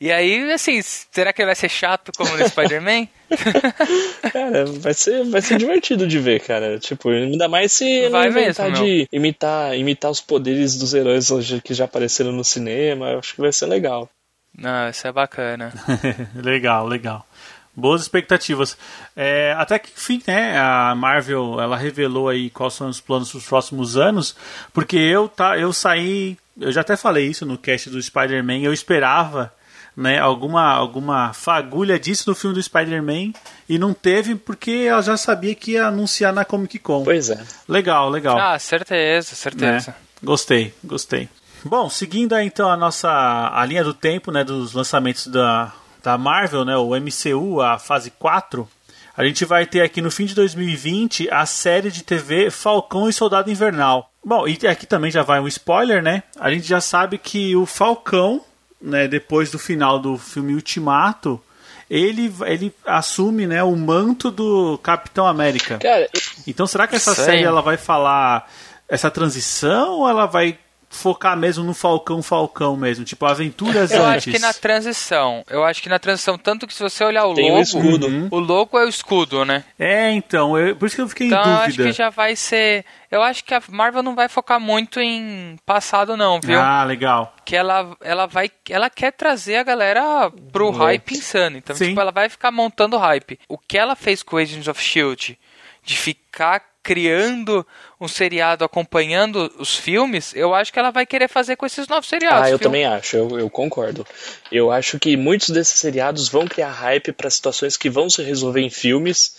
E 0.00 0.10
aí, 0.10 0.50
assim, 0.52 0.80
será 0.82 1.30
que 1.32 1.42
ele 1.42 1.46
vai 1.46 1.54
ser 1.54 1.68
chato 1.68 2.10
como 2.16 2.34
no 2.34 2.48
Spider-Man? 2.48 3.06
Cara, 4.32 4.64
vai 4.66 4.94
ser, 4.94 5.24
vai 5.24 5.42
ser 5.42 5.58
divertido 5.58 6.06
de 6.06 6.18
ver, 6.18 6.40
cara. 6.40 6.78
Tipo, 6.78 7.10
ainda 7.10 7.48
mais 7.48 7.72
se 7.72 7.84
ele 7.88 8.08
Vai 8.10 8.28
inventar 8.28 8.70
mesmo, 8.70 8.84
de 8.84 9.08
imitar, 9.12 9.76
imitar 9.76 10.10
os 10.10 10.20
poderes 10.20 10.76
dos 10.78 10.94
heróis 10.94 11.30
hoje 11.30 11.60
que 11.60 11.74
já 11.74 11.84
apareceram 11.84 12.32
no 12.32 12.44
cinema. 12.44 13.10
Eu 13.10 13.18
acho 13.18 13.34
que 13.34 13.40
vai 13.40 13.52
ser 13.52 13.66
legal. 13.66 14.08
Não, 14.56 14.88
isso 14.88 15.06
é 15.06 15.12
bacana. 15.12 15.72
legal, 16.34 16.86
legal. 16.86 17.26
Boas 17.74 18.02
expectativas. 18.02 18.76
É, 19.16 19.54
até 19.56 19.78
que 19.78 19.90
enfim, 19.96 20.22
né? 20.26 20.58
A 20.58 20.94
Marvel 20.94 21.60
ela 21.60 21.76
revelou 21.76 22.28
aí 22.28 22.50
quais 22.50 22.74
são 22.74 22.88
os 22.88 23.00
planos 23.00 23.30
para 23.30 23.38
os 23.38 23.46
próximos 23.46 23.96
anos, 23.96 24.34
porque 24.72 24.96
eu 24.96 25.28
tá, 25.28 25.56
eu 25.56 25.72
saí, 25.72 26.36
eu 26.60 26.72
já 26.72 26.80
até 26.80 26.96
falei 26.96 27.28
isso 27.28 27.46
no 27.46 27.56
cast 27.56 27.88
do 27.88 28.02
Spider-Man, 28.02 28.58
eu 28.58 28.72
esperava 28.72 29.52
né, 29.96 30.18
alguma, 30.18 30.72
alguma 30.72 31.32
fagulha 31.32 31.98
disso 31.98 32.28
no 32.28 32.34
filme 32.34 32.54
do 32.54 32.62
Spider-Man 32.62 33.32
e 33.68 33.78
não 33.78 33.92
teve 33.92 34.34
porque 34.34 34.70
eu 34.70 35.02
já 35.02 35.16
sabia 35.16 35.54
que 35.54 35.72
ia 35.72 35.86
anunciar 35.86 36.32
na 36.32 36.44
Comic 36.44 36.78
Con. 36.78 37.04
Pois 37.04 37.30
é. 37.30 37.42
Legal, 37.68 38.08
legal. 38.08 38.38
Ah, 38.38 38.58
certeza, 38.58 39.30
né? 39.30 39.36
certeza. 39.36 39.94
Gostei, 40.22 40.74
gostei. 40.82 41.28
Bom, 41.64 41.90
seguindo 41.90 42.34
aí, 42.34 42.46
então 42.46 42.70
a 42.70 42.76
nossa 42.76 43.10
a 43.52 43.64
linha 43.66 43.84
do 43.84 43.92
tempo, 43.92 44.32
né, 44.32 44.42
dos 44.42 44.72
lançamentos 44.72 45.26
da, 45.26 45.72
da 46.02 46.16
Marvel, 46.18 46.64
né, 46.64 46.76
o 46.76 46.90
MCU, 46.94 47.60
a 47.60 47.78
fase 47.78 48.10
4, 48.10 48.68
a 49.16 49.24
gente 49.24 49.44
vai 49.44 49.66
ter 49.66 49.82
aqui 49.82 50.00
no 50.00 50.10
fim 50.10 50.24
de 50.24 50.34
2020 50.34 51.28
a 51.30 51.44
série 51.44 51.90
de 51.90 52.02
TV 52.02 52.50
Falcão 52.50 53.08
e 53.08 53.12
Soldado 53.12 53.50
Invernal. 53.50 54.10
Bom, 54.24 54.46
e 54.46 54.66
aqui 54.66 54.86
também 54.86 55.10
já 55.10 55.22
vai 55.22 55.40
um 55.40 55.48
spoiler, 55.48 56.02
né? 56.02 56.22
A 56.38 56.50
gente 56.50 56.66
já 56.66 56.80
sabe 56.80 57.18
que 57.18 57.56
o 57.56 57.66
Falcão, 57.66 58.42
né, 58.80 59.08
depois 59.08 59.50
do 59.50 59.58
final 59.58 59.98
do 59.98 60.16
filme 60.16 60.54
Ultimato, 60.54 61.40
ele, 61.88 62.32
ele 62.46 62.72
assume, 62.86 63.46
né, 63.46 63.62
o 63.62 63.74
manto 63.74 64.30
do 64.30 64.78
Capitão 64.78 65.26
América. 65.26 65.78
Cara, 65.78 66.08
Então 66.46 66.66
será 66.66 66.86
que 66.86 66.96
essa 66.96 67.14
Sei. 67.14 67.24
série 67.24 67.42
ela 67.42 67.60
vai 67.62 67.76
falar 67.76 68.48
essa 68.88 69.10
transição 69.10 69.98
ou 70.00 70.08
ela 70.08 70.26
vai 70.26 70.58
focar 70.92 71.36
mesmo 71.36 71.62
no 71.62 71.72
Falcão 71.72 72.20
Falcão 72.20 72.76
mesmo, 72.76 73.04
tipo 73.04 73.24
aventuras 73.24 73.92
Eu 73.92 74.04
antes? 74.04 74.26
acho 74.26 74.30
que 74.32 74.38
na 74.40 74.52
transição. 74.52 75.44
Eu 75.48 75.62
acho 75.64 75.80
que 75.80 75.88
na 75.88 76.00
transição, 76.00 76.36
tanto 76.36 76.66
que 76.66 76.74
se 76.74 76.82
você 76.82 77.04
olhar 77.04 77.26
o 77.26 77.34
Tem 77.34 77.46
o 77.48 77.52
logo, 77.54 77.62
escudo. 77.62 78.28
o 78.30 78.38
logo 78.40 78.76
é 78.78 78.84
o 78.84 78.88
escudo, 78.88 79.44
né? 79.44 79.64
É, 79.78 80.10
então, 80.10 80.58
eu- 80.58 80.74
por 80.74 80.86
isso 80.86 80.96
que 80.96 81.02
eu 81.02 81.08
fiquei 81.08 81.28
Então 81.28 81.42
em 81.44 81.46
eu 81.48 81.54
acho 81.58 81.66
dúvida. 81.68 81.84
que 81.84 81.92
já 81.92 82.10
vai 82.10 82.34
ser. 82.34 82.84
Eu 83.08 83.22
acho 83.22 83.44
que 83.44 83.54
a 83.54 83.62
Marvel 83.68 84.02
não 84.02 84.14
vai 84.16 84.28
focar 84.28 84.58
muito 84.60 85.00
em 85.00 85.56
passado, 85.64 86.16
não, 86.16 86.40
viu? 86.40 86.60
Ah, 86.60 86.82
legal. 86.84 87.34
Que 87.44 87.54
ela, 87.54 87.96
ela 88.00 88.26
vai. 88.26 88.50
Ela 88.68 88.90
quer 88.90 89.12
trazer 89.12 89.56
a 89.56 89.62
galera 89.62 90.30
pro 90.52 90.70
hype 90.70 91.12
insano. 91.14 91.56
Então, 91.56 91.74
Sim. 91.76 91.88
tipo, 91.88 92.00
ela 92.00 92.10
vai 92.12 92.28
ficar 92.28 92.50
montando 92.50 92.96
hype. 92.98 93.38
O 93.48 93.56
que 93.56 93.78
ela 93.78 93.94
fez 93.94 94.22
com 94.24 94.36
Agents 94.36 94.66
of 94.68 94.82
Shield, 94.82 95.38
de 95.84 95.96
ficar 95.96 96.62
criando 96.90 97.64
um 98.00 98.08
seriado 98.08 98.64
acompanhando 98.64 99.48
os 99.60 99.76
filmes, 99.76 100.34
eu 100.34 100.52
acho 100.52 100.72
que 100.72 100.78
ela 100.80 100.90
vai 100.90 101.06
querer 101.06 101.28
fazer 101.28 101.54
com 101.54 101.64
esses 101.64 101.86
novos 101.86 102.08
seriados. 102.08 102.48
Ah, 102.48 102.50
eu 102.50 102.58
viu? 102.58 102.66
também 102.66 102.84
acho, 102.84 103.16
eu, 103.16 103.38
eu 103.38 103.48
concordo. 103.48 104.04
Eu 104.50 104.72
acho 104.72 104.98
que 104.98 105.16
muitos 105.16 105.50
desses 105.50 105.78
seriados 105.78 106.28
vão 106.28 106.48
criar 106.48 106.72
hype 106.72 107.12
para 107.12 107.30
situações 107.30 107.76
que 107.76 107.88
vão 107.88 108.10
se 108.10 108.24
resolver 108.24 108.60
em 108.60 108.70
filmes. 108.70 109.36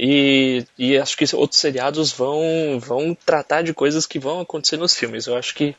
E, 0.00 0.64
e 0.78 0.96
acho 0.96 1.14
que 1.14 1.26
outros 1.36 1.60
seriados 1.60 2.10
vão, 2.10 2.80
vão 2.80 3.14
tratar 3.14 3.60
de 3.60 3.74
coisas 3.74 4.06
que 4.06 4.18
vão 4.18 4.40
acontecer 4.40 4.78
nos 4.78 4.96
filmes. 4.96 5.26
Eu 5.26 5.36
acho 5.36 5.54
que 5.54 5.76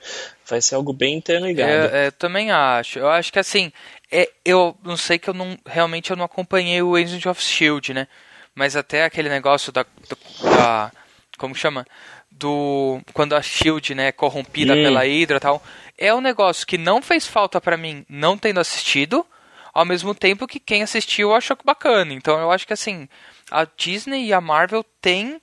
vai 0.47 0.61
ser 0.61 0.76
algo 0.76 0.93
bem 0.93 1.15
interligado. 1.15 1.71
É, 1.71 2.05
é, 2.05 2.11
também 2.11 2.51
acho. 2.51 2.99
Eu 2.99 3.09
acho 3.09 3.34
que 3.34 3.39
assim, 3.39 3.71
é, 4.11 4.30
eu 4.45 4.78
não 4.84 4.95
sei 4.95 5.17
que 5.17 5.28
eu 5.28 5.34
não 5.34 5.57
realmente 5.65 6.11
eu 6.11 6.15
não 6.15 6.26
acompanhei 6.26 6.84
o 6.84 6.95
Agent 6.95 7.26
of 7.26 7.41
Shield, 7.41 7.95
né? 7.95 8.07
Mas 8.53 8.76
até 8.76 9.03
aquele 9.03 9.28
negócio 9.28 9.71
da, 9.71 9.84
da 10.57 10.91
como 11.38 11.55
chama? 11.55 11.86
Do 12.31 12.99
quando 13.13 13.33
a 13.36 13.41
Shield, 13.41 13.95
né, 13.95 14.07
é 14.07 14.11
corrompida 14.11 14.73
Hum. 14.73 14.83
pela 14.83 15.01
Hydra 15.03 15.38
e 15.38 15.39
tal, 15.39 15.63
é 15.97 16.13
um 16.13 16.21
negócio 16.21 16.65
que 16.67 16.77
não 16.77 17.01
fez 17.01 17.25
falta 17.25 17.61
pra 17.61 17.77
mim 17.77 18.05
não 18.09 18.38
tendo 18.38 18.59
assistido, 18.59 19.25
ao 19.73 19.86
mesmo 19.86 20.13
tempo 20.15 20.47
que 20.47 20.59
quem 20.59 20.83
assistiu 20.83 21.33
achou 21.33 21.57
bacana. 21.63 22.13
Então 22.13 22.39
eu 22.39 22.51
acho 22.51 22.65
que 22.67 22.73
assim, 22.73 23.07
a 23.51 23.65
Disney 23.77 24.25
e 24.27 24.33
a 24.33 24.41
Marvel 24.41 24.83
têm 25.01 25.39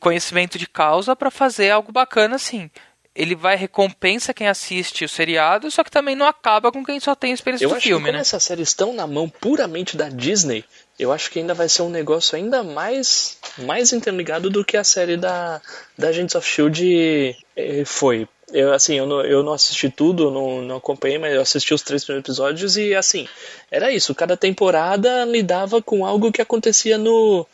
conhecimento 0.00 0.58
de 0.58 0.66
causa 0.66 1.14
pra 1.16 1.30
fazer 1.30 1.70
algo 1.70 1.92
bacana 1.92 2.36
assim. 2.36 2.70
Ele 3.14 3.34
vai 3.36 3.54
recompensa 3.54 4.34
quem 4.34 4.48
assiste 4.48 5.04
o 5.04 5.08
seriado, 5.08 5.70
só 5.70 5.84
que 5.84 5.90
também 5.90 6.16
não 6.16 6.26
acaba 6.26 6.72
com 6.72 6.84
quem 6.84 6.98
só 6.98 7.14
tem 7.14 7.30
a 7.30 7.34
experiência 7.34 7.64
Eu 7.64 7.68
do 7.70 7.76
acho 7.76 7.84
filme, 7.86 8.00
que 8.02 8.06
como 8.08 8.16
né? 8.16 8.20
essas 8.20 8.42
séries 8.42 8.68
estão 8.70 8.92
na 8.92 9.06
mão 9.06 9.28
puramente 9.28 9.96
da 9.96 10.08
Disney, 10.08 10.64
eu 10.98 11.12
acho 11.12 11.30
que 11.30 11.38
ainda 11.40 11.54
vai 11.54 11.68
ser 11.68 11.82
um 11.82 11.90
negócio 11.90 12.36
ainda 12.36 12.62
mais, 12.62 13.36
mais 13.58 13.92
interligado 13.92 14.48
do 14.48 14.64
que 14.64 14.76
a 14.76 14.84
série 14.84 15.16
da, 15.16 15.60
da 15.98 16.08
Agents 16.08 16.34
of 16.34 16.48
S.H.I.E.L.D. 16.48 17.36
eh, 17.56 17.84
foi. 17.84 18.28
Eu, 18.52 18.72
assim, 18.72 18.94
eu 18.94 19.06
não, 19.06 19.20
eu 19.22 19.42
não 19.42 19.52
assisti 19.52 19.90
tudo, 19.90 20.30
não, 20.30 20.62
não 20.62 20.76
acompanhei, 20.76 21.18
mas 21.18 21.34
eu 21.34 21.40
assisti 21.40 21.74
os 21.74 21.82
três 21.82 22.04
primeiros 22.04 22.28
episódios 22.28 22.76
e, 22.76 22.94
assim, 22.94 23.26
era 23.70 23.90
isso. 23.90 24.14
Cada 24.14 24.36
temporada 24.36 25.24
lidava 25.24 25.82
com 25.82 26.06
algo 26.06 26.30
que 26.30 26.42
acontecia 26.42 26.96
no, 26.96 27.44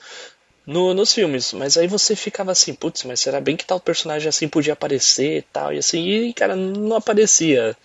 no, 0.66 0.92
nos 0.92 1.14
filmes. 1.14 1.52
Mas 1.54 1.78
aí 1.78 1.86
você 1.86 2.14
ficava 2.14 2.52
assim, 2.52 2.74
putz, 2.74 3.04
mas 3.04 3.20
será 3.20 3.40
bem 3.40 3.56
que 3.56 3.64
tal 3.64 3.80
personagem 3.80 4.28
assim 4.28 4.48
podia 4.48 4.74
aparecer 4.74 5.38
e 5.38 5.42
tal? 5.42 5.72
E 5.72 5.78
assim, 5.78 6.06
e 6.06 6.32
cara, 6.34 6.54
não 6.54 6.96
aparecia. 6.96 7.76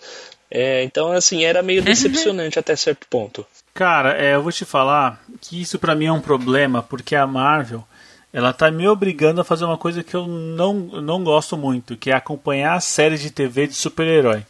É, 0.50 0.82
então, 0.82 1.12
assim, 1.12 1.44
era 1.44 1.62
meio 1.62 1.82
decepcionante 1.82 2.58
até 2.58 2.76
certo 2.76 3.06
ponto. 3.08 3.46
Cara, 3.76 4.16
é, 4.16 4.34
eu 4.34 4.42
vou 4.42 4.50
te 4.50 4.64
falar 4.64 5.22
que 5.40 5.60
isso 5.60 5.78
pra 5.78 5.94
mim 5.94 6.06
é 6.06 6.12
um 6.12 6.20
problema, 6.20 6.82
porque 6.82 7.14
a 7.14 7.26
Marvel, 7.26 7.84
ela 8.32 8.52
tá 8.52 8.70
me 8.70 8.88
obrigando 8.88 9.40
a 9.40 9.44
fazer 9.44 9.64
uma 9.66 9.76
coisa 9.76 10.02
que 10.02 10.14
eu 10.14 10.26
não, 10.26 10.72
não 10.74 11.22
gosto 11.22 11.56
muito, 11.58 11.94
que 11.96 12.10
é 12.10 12.14
acompanhar 12.14 12.74
a 12.74 12.80
série 12.80 13.18
de 13.18 13.30
TV 13.30 13.66
de 13.66 13.74
super-herói. 13.74 14.44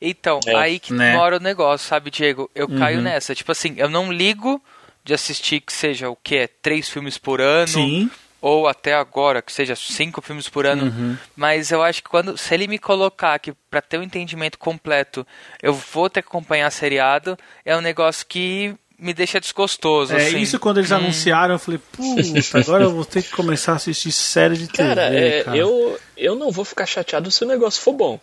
Então, 0.00 0.40
É, 0.46 0.56
aí 0.56 0.78
que 0.78 0.92
né? 0.92 1.12
mora 1.14 1.36
o 1.36 1.40
negócio, 1.40 1.86
sabe, 1.88 2.10
Diego? 2.10 2.50
Eu 2.54 2.68
caio 2.68 2.98
Uhum. 2.98 3.04
nessa. 3.04 3.34
Tipo 3.34 3.52
assim, 3.52 3.74
eu 3.78 3.88
não 3.88 4.12
ligo 4.12 4.60
de 5.04 5.14
assistir 5.14 5.60
que 5.60 5.72
seja 5.72 6.10
o 6.10 6.16
que? 6.16 6.48
Três 6.60 6.88
filmes 6.88 7.16
por 7.16 7.40
ano. 7.40 7.68
Sim, 7.68 8.10
Ou 8.46 8.68
até 8.68 8.92
agora, 8.92 9.40
que 9.40 9.50
seja 9.50 9.74
cinco 9.74 10.20
filmes 10.20 10.50
por 10.50 10.66
ano. 10.66 10.84
Uhum. 10.84 11.16
Mas 11.34 11.70
eu 11.70 11.82
acho 11.82 12.02
que 12.02 12.10
quando. 12.10 12.36
Se 12.36 12.52
ele 12.52 12.66
me 12.68 12.78
colocar 12.78 13.38
que 13.38 13.54
pra 13.70 13.80
ter 13.80 13.96
um 13.98 14.02
entendimento 14.02 14.58
completo, 14.58 15.26
eu 15.62 15.72
vou 15.72 16.10
ter 16.10 16.20
que 16.20 16.28
acompanhar 16.28 16.70
seriado, 16.70 17.38
é 17.64 17.74
um 17.74 17.80
negócio 17.80 18.26
que 18.26 18.74
me 18.98 19.14
deixa 19.14 19.40
desgostoso. 19.40 20.12
é 20.12 20.26
assim. 20.26 20.38
isso 20.40 20.58
quando 20.58 20.76
eles 20.78 20.90
Hum. 20.90 20.96
anunciaram, 20.96 21.54
eu 21.54 21.58
falei, 21.58 21.80
puta, 21.90 22.58
agora 22.58 22.84
eu 22.84 22.90
vou 22.90 23.04
ter 23.06 23.22
que 23.22 23.30
começar 23.30 23.72
a 23.72 23.76
assistir 23.76 24.12
série 24.12 24.58
de 24.58 24.68
TV, 24.68 24.88
Cara, 24.88 25.02
é, 25.18 25.42
cara. 25.44 25.56
Eu, 25.56 25.98
eu 26.16 26.34
não 26.34 26.50
vou 26.50 26.66
ficar 26.66 26.84
chateado 26.84 27.30
se 27.30 27.42
o 27.44 27.48
negócio 27.48 27.80
for 27.80 27.94
bom. 27.94 28.20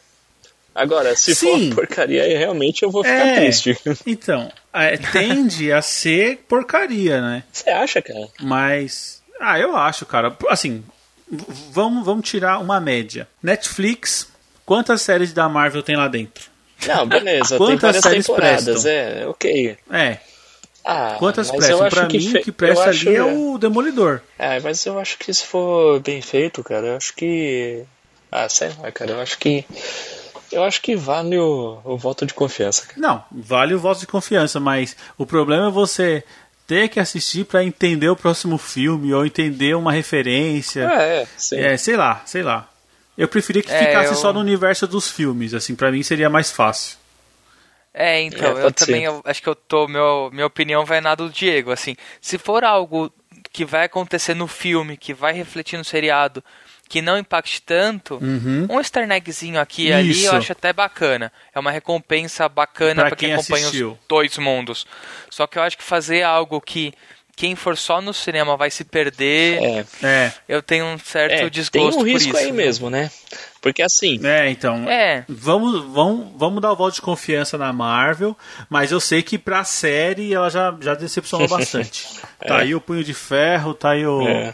Agora, 0.74 1.15
se 1.15 1.34
for 1.36 1.57
Sim. 1.57 1.65
uma 1.67 1.76
porcaria, 1.76 2.24
realmente 2.38 2.84
eu 2.84 2.91
vou 2.91 3.03
ficar 3.03 3.26
É. 3.28 3.36
triste. 3.38 3.76
Então, 4.05 4.51
é, 4.72 4.95
tende 4.97 5.72
a 5.72 5.82
ser 5.82 6.45
porcaria, 6.47 7.19
né? 7.22 7.43
Você 7.51 7.69
acha, 7.72 8.01
cara? 8.03 8.28
Mas. 8.39 9.20
Ah, 9.42 9.60
eu 9.60 9.76
acho, 9.76 10.06
cara. 10.06 10.36
Assim, 10.50 10.84
vamos, 11.72 12.06
vamos 12.06 12.28
tirar 12.30 12.60
uma 12.60 12.80
média. 12.80 13.28
Netflix, 13.42 14.28
quantas 14.66 15.02
séries 15.02 15.34
da 15.34 15.50
Marvel 15.50 15.82
tem 15.84 15.96
lá 15.96 16.08
dentro? 16.08 16.50
Não, 16.88 17.08
beleza, 17.08 17.50
tem 17.58 17.58
Quantas 17.58 17.82
várias 17.82 18.04
séries 18.04 18.26
temporadas, 18.26 18.64
prestam? 18.84 18.92
é, 18.92 19.28
ok. 19.28 19.78
É, 19.92 20.18
Ah, 20.86 21.16
quantas 21.20 21.52
prestam? 21.52 21.89
Pra 21.89 22.08
que 22.08 22.18
mim, 22.18 22.32
fe- 22.32 22.39
o 22.39 22.44
que 22.44 22.52
presta 22.52 22.89
acho- 22.89 23.08
ali 23.10 23.16
é 23.18 23.24
o 23.24 23.58
Demolidor. 23.58 24.22
É, 24.39 24.60
mas 24.60 24.86
eu 24.86 25.00
acho 25.00 25.18
que 25.18 25.32
se 25.34 25.46
for 25.46 26.00
bem 26.00 26.22
feito, 26.22 26.64
cara, 26.64 26.88
eu 26.88 26.98
acho 26.98 27.14
que. 27.16 27.84
Ah, 28.32 28.48
sei 28.50 28.70
lá, 28.80 28.92
cara, 28.92 29.12
eu 29.12 29.22
acho 29.22 29.38
que. 29.38 29.66
Eu 30.52 30.64
acho 30.66 30.82
que 30.82 30.96
vale 30.98 31.38
o, 31.38 31.80
o 31.86 31.98
voto 31.98 32.26
de 32.26 32.34
confiança, 32.34 32.86
cara. 32.86 33.00
Não, 33.00 33.24
vale 33.32 33.74
o 33.74 33.80
voto 33.80 34.02
de 34.02 34.08
confiança, 34.08 34.60
mas 34.60 34.98
o 35.18 35.26
problema 35.26 35.68
é 35.68 35.72
você 35.72 36.24
ter 36.72 36.88
que 36.88 37.01
assistir 37.01 37.43
pra 37.43 37.65
entender 37.65 38.07
o 38.07 38.15
próximo 38.15 38.57
filme 38.57 39.13
ou 39.13 39.26
entender 39.26 39.76
uma 39.76 39.91
referência. 39.91 40.84
É, 40.86 41.28
sim. 41.36 41.57
É, 41.57 41.76
sei 41.76 41.97
lá, 41.97 42.22
sei 42.26 42.41
lá. 42.43 42.69
Eu 43.17 43.28
preferia 43.28 43.61
que 43.61 43.69
É, 43.69 43.88
ficasse 43.88 44.11
eu- 44.11 44.15
só 44.15 44.32
no 44.32 44.39
universo 44.39 44.88
dos 44.88 45.09
filmes, 45.11 45.53
assim, 45.53 45.76
pra 45.76 45.91
mim 45.91 46.01
seria 46.01 46.30
mais 46.30 46.49
fácil. 46.49 46.97
É, 47.93 48.22
então, 48.22 48.57
É, 48.57 48.63
eu 48.63 48.72
também 48.72 49.03
eu 49.03 49.22
acho 49.26 49.41
que 49.43 49.49
eu 49.49 49.55
tô. 49.55 49.86
Meu, 49.86 50.30
minha 50.32 50.45
opinião 50.45 50.86
vai 50.86 51.01
na 51.01 51.13
do 51.13 51.30
Diego. 51.30 51.74
Assim, 51.74 51.93
se 52.22 52.38
for 52.38 52.63
algo 52.63 53.11
que 53.51 53.65
vai 53.65 53.84
acontecer 53.84 54.34
no 54.34 54.47
filme, 54.47 54.95
que 54.95 55.13
vai 55.13 55.34
refletir 55.34 55.76
no 55.78 55.84
seriado, 55.84 56.41
que 56.92 57.02
não 57.02 57.18
impacte 57.18 57.62
tanto, 57.62 58.20
um 58.70 58.78
easter 58.78 59.10
eggzinho 59.10 59.62
aqui 59.62 59.88
e 59.88 59.94
ali 59.94 60.12
Uhum. 60.26 60.26
Eu 60.26 60.38
acho 60.38 60.52
até 60.52 60.74
bacana. 60.74 61.32
É 61.56 61.60
uma 61.60 61.72
recompensa 61.72 62.50
bacana 62.50 62.96
Pra 63.04 63.10
pra 63.12 63.16
quem, 63.16 63.30
quem 63.30 63.36
acompanha 63.36 63.66
assistiu. 63.66 63.92
os 63.94 63.98
dois 64.10 64.38
mundos. 64.38 64.86
Só 65.30 65.48
que 65.48 65.58
eu 65.58 65.64
acho 65.64 65.78
que 65.78 65.84
fazer 65.86 66.24
algo 66.24 66.60
que 66.60 66.94
quem 67.34 67.56
for 67.56 67.78
só 67.78 68.02
no 68.02 68.14
cinema 68.14 68.58
vai 68.58 68.70
se 68.70 68.84
perder, 68.84 69.64
É, 69.64 69.86
É, 70.04 70.34
eu 70.50 70.62
tenho 70.62 70.84
um 70.86 70.98
certo 71.00 71.32
é 71.34 71.38
tem 71.38 71.50
desgosto 71.50 71.96
um 71.96 72.02
por 72.02 72.08
risco 72.08 72.30
isso. 72.30 72.38
aí 72.38 72.52
mesmo, 72.52 72.89
né? 72.89 73.10
Porque 73.62 73.82
assim, 73.82 74.20
é, 74.26 74.50
então. 74.50 74.89
É, 74.89 75.24
Vamos, 75.30 75.82
vamos, 75.94 76.28
vamos 76.36 76.62
dar 76.62 76.74
o 76.74 76.76
voto 76.76 76.96
de 76.96 77.02
confiança 77.02 77.58
na 77.58 77.72
Marvel, 77.72 78.38
mas 78.70 78.92
eu 78.92 79.00
sei 79.00 79.24
que 79.24 79.38
pra 79.38 79.64
série 79.64 80.34
ela 80.34 80.50
já, 80.50 80.76
já 80.82 80.94
decepcionou 80.94 81.48
bastante. 81.48 82.06
Tá 82.46 82.58
aí 82.58 82.76
o 82.76 82.82
Punho 82.82 83.02
de 83.04 83.14
Ferro, 83.14 83.74
tá 83.74 83.92
aí 83.92 84.06
o, 84.06 84.28
É. 84.28 84.54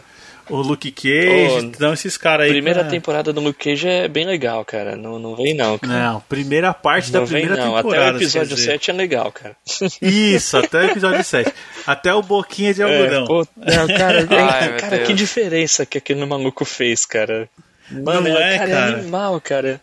o 0.50 0.56
Luke 0.62 0.90
Cage, 0.90 1.66
então 1.66 1.92
esses 1.92 2.16
caras 2.16 2.46
aí. 2.46 2.52
primeira 2.52 2.80
cara, 2.80 2.90
temporada 2.90 3.32
do 3.32 3.40
Luke 3.40 3.64
Cage 3.64 3.88
é 3.88 4.08
bem 4.08 4.26
legal, 4.26 4.64
cara. 4.64 4.96
Não, 4.96 5.18
não 5.18 5.36
vem 5.36 5.54
não, 5.54 5.78
cara. 5.78 6.12
Não, 6.12 6.20
primeira 6.22 6.72
parte 6.74 7.10
da 7.10 7.20
Não 7.20 7.26
vem 7.26 7.42
primeira 7.42 7.64
não. 7.64 7.76
temporada. 7.76 8.02
Até 8.02 8.12
o 8.12 8.16
episódio 8.16 8.48
quer 8.48 8.54
dizer. 8.54 8.70
7 8.72 8.90
é 8.90 8.94
legal, 8.94 9.32
cara. 9.32 9.56
Isso, 10.02 10.56
até 10.56 10.78
o 10.78 10.84
episódio 10.90 11.24
7. 11.24 11.52
Até 11.86 12.14
o 12.14 12.22
Boquinha 12.22 12.74
de 12.74 12.82
Algodão. 12.82 13.24
É, 13.24 13.26
pô, 13.26 13.46
não, 13.56 13.86
cara, 13.88 14.26
Ai, 14.30 14.76
cara 14.78 14.98
que 15.00 15.12
diferença 15.14 15.84
que 15.86 15.98
aquele 15.98 16.24
maluco 16.24 16.64
fez, 16.64 17.04
cara. 17.04 17.48
Mano, 17.90 18.28
Não 18.28 18.36
é, 18.36 18.58
cara, 18.58 18.70
cara? 18.70 18.90
é 18.90 18.94
animal, 19.00 19.40
cara. 19.40 19.80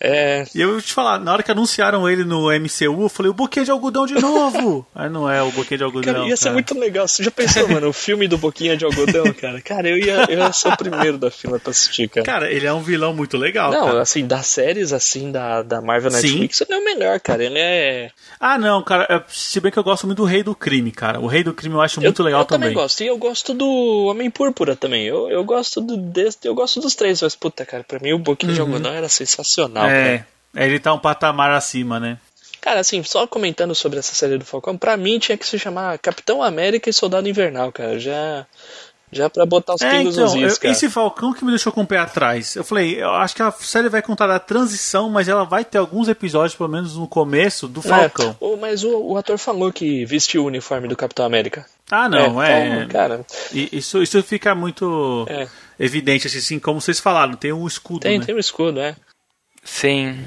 É, 0.00 0.44
E 0.54 0.60
eu 0.60 0.80
te 0.82 0.92
falar, 0.92 1.18
na 1.20 1.32
hora 1.32 1.42
que 1.42 1.50
anunciaram 1.50 2.08
ele 2.10 2.24
no 2.24 2.48
MCU, 2.50 3.02
eu 3.04 3.08
falei, 3.08 3.30
o 3.30 3.34
Boquinha 3.34 3.64
de 3.64 3.70
Algodão 3.70 4.04
de 4.06 4.14
novo! 4.14 4.84
Aí 4.94 5.08
não 5.08 5.30
é 5.30 5.40
o 5.42 5.50
Boquinha 5.52 5.78
de 5.78 5.84
Algodão. 5.84 6.14
cara, 6.14 6.26
ia 6.26 6.36
ser 6.36 6.44
cara. 6.44 6.54
muito 6.54 6.78
legal. 6.78 7.06
Você 7.06 7.22
já 7.22 7.30
pensou, 7.30 7.68
mano, 7.68 7.88
o 7.88 7.92
filme 7.92 8.26
do 8.26 8.36
Boquinha 8.36 8.76
de 8.76 8.84
Algodão, 8.84 9.32
cara? 9.34 9.60
Cara, 9.60 9.88
eu 9.88 9.96
ia, 9.98 10.24
eu 10.28 10.38
ia 10.38 10.52
ser 10.52 10.68
o 10.72 10.76
primeiro 10.76 11.18
da 11.18 11.30
fila 11.30 11.60
pra 11.60 11.70
assistir, 11.70 12.08
cara. 12.08 12.24
Cara, 12.26 12.50
ele 12.50 12.66
é 12.66 12.72
um 12.72 12.80
vilão 12.82 13.14
muito 13.14 13.36
legal. 13.36 13.70
não, 13.70 13.86
cara. 13.86 14.02
assim, 14.02 14.26
das 14.26 14.46
séries, 14.46 14.92
assim, 14.92 15.30
da, 15.30 15.62
da 15.62 15.80
Marvel 15.80 16.10
Sim. 16.10 16.16
Netflix, 16.22 16.60
ele 16.62 16.72
é 16.74 16.78
o 16.78 16.84
melhor, 16.84 17.20
cara. 17.20 17.44
Ele 17.44 17.58
é... 17.58 18.10
Ah, 18.40 18.58
não, 18.58 18.82
cara. 18.82 19.06
é- 19.08 19.22
Se 19.28 19.60
bem 19.60 19.70
que 19.70 19.78
eu 19.78 19.84
gosto 19.84 20.06
muito 20.06 20.16
do 20.18 20.24
Rei 20.24 20.42
do 20.42 20.54
Crime, 20.54 20.90
cara. 20.90 21.20
O 21.20 21.26
Rei 21.28 21.44
do 21.44 21.52
Crime 21.54 21.74
eu 21.76 21.80
acho 21.80 22.00
muito 22.00 22.22
eu, 22.22 22.24
legal 22.24 22.40
eu 22.40 22.44
também. 22.46 22.70
também 22.70 22.82
gosto. 22.82 23.02
E 23.02 23.06
eu 23.06 23.16
gosto 23.18 23.54
do 23.54 24.06
Homem 24.06 24.30
Púrpura 24.30 24.74
também. 24.74 25.04
Eu, 25.06 25.28
eu 25.30 25.44
gosto 25.44 25.80
do, 25.80 25.96
desse, 25.96 26.38
eu 26.44 26.54
gosto 26.54 26.80
dos 26.80 26.94
três, 26.96 27.22
mas 27.22 27.36
puta, 27.42 27.66
cara, 27.66 27.82
pra 27.84 27.98
mim 27.98 28.12
o 28.12 28.18
Boquinha 28.18 28.54
de 28.54 28.60
Algodão 28.60 28.92
era 28.92 29.08
sensacional, 29.08 29.84
cara. 29.86 29.98
Uhum. 30.54 30.60
É, 30.60 30.66
ele 30.66 30.78
tá 30.78 30.92
um 30.94 30.98
patamar 30.98 31.50
acima, 31.50 31.98
né? 31.98 32.18
Cara, 32.60 32.78
assim, 32.80 33.02
só 33.02 33.26
comentando 33.26 33.74
sobre 33.74 33.98
essa 33.98 34.14
série 34.14 34.38
do 34.38 34.44
Falcão, 34.44 34.78
pra 34.78 34.96
mim 34.96 35.18
tinha 35.18 35.36
que 35.36 35.44
se 35.46 35.58
chamar 35.58 35.98
Capitão 35.98 36.42
América 36.42 36.88
e 36.88 36.92
Soldado 36.92 37.28
Invernal, 37.28 37.72
cara. 37.72 37.98
Já, 37.98 38.46
já 39.10 39.28
pra 39.28 39.44
botar 39.44 39.74
os 39.74 39.82
É, 39.82 39.90
pingos 39.90 40.14
então, 40.14 40.26
nos 40.26 40.34
is, 40.36 40.52
eu- 40.52 40.60
cara. 40.60 40.72
esse 40.72 40.88
Falcão 40.88 41.32
que 41.32 41.44
me 41.44 41.50
deixou 41.50 41.72
com 41.72 41.80
o 41.82 41.86
pé 41.86 41.98
atrás. 41.98 42.54
Eu 42.54 42.62
falei, 42.62 43.02
eu 43.02 43.10
acho 43.14 43.34
que 43.34 43.42
a 43.42 43.50
série 43.50 43.88
vai 43.88 44.00
contar 44.00 44.28
da 44.28 44.38
transição, 44.38 45.10
mas 45.10 45.26
ela 45.28 45.42
vai 45.44 45.64
ter 45.64 45.78
alguns 45.78 46.06
episódios, 46.08 46.54
pelo 46.54 46.68
menos 46.68 46.94
no 46.96 47.08
começo, 47.08 47.66
do 47.66 47.82
Falcão. 47.82 48.30
É, 48.40 48.44
o- 48.44 48.56
mas 48.56 48.84
o, 48.84 48.96
o 48.96 49.16
ator 49.18 49.38
falou 49.38 49.72
que 49.72 50.04
vestiu 50.04 50.44
o 50.44 50.46
uniforme 50.46 50.86
do 50.86 50.94
Capitão 50.96 51.24
América. 51.26 51.66
Ah, 51.90 52.08
não, 52.08 52.40
é. 52.40 52.76
então, 52.76 52.88
cara, 52.88 53.26
Isso, 53.52 54.00
isso 54.02 54.22
fica 54.22 54.54
muito 54.54 55.26
É. 55.28 55.46
evidente, 55.78 56.26
assim, 56.26 56.58
como 56.58 56.80
vocês 56.80 57.00
falaram, 57.00 57.34
tem 57.34 57.52
um 57.52 57.66
escudo, 57.66 58.00
tem, 58.00 58.18
né? 58.18 58.24
tem 58.24 58.34
um 58.34 58.38
escudo, 58.38 58.80
é. 58.80 58.96
sim. 59.64 60.24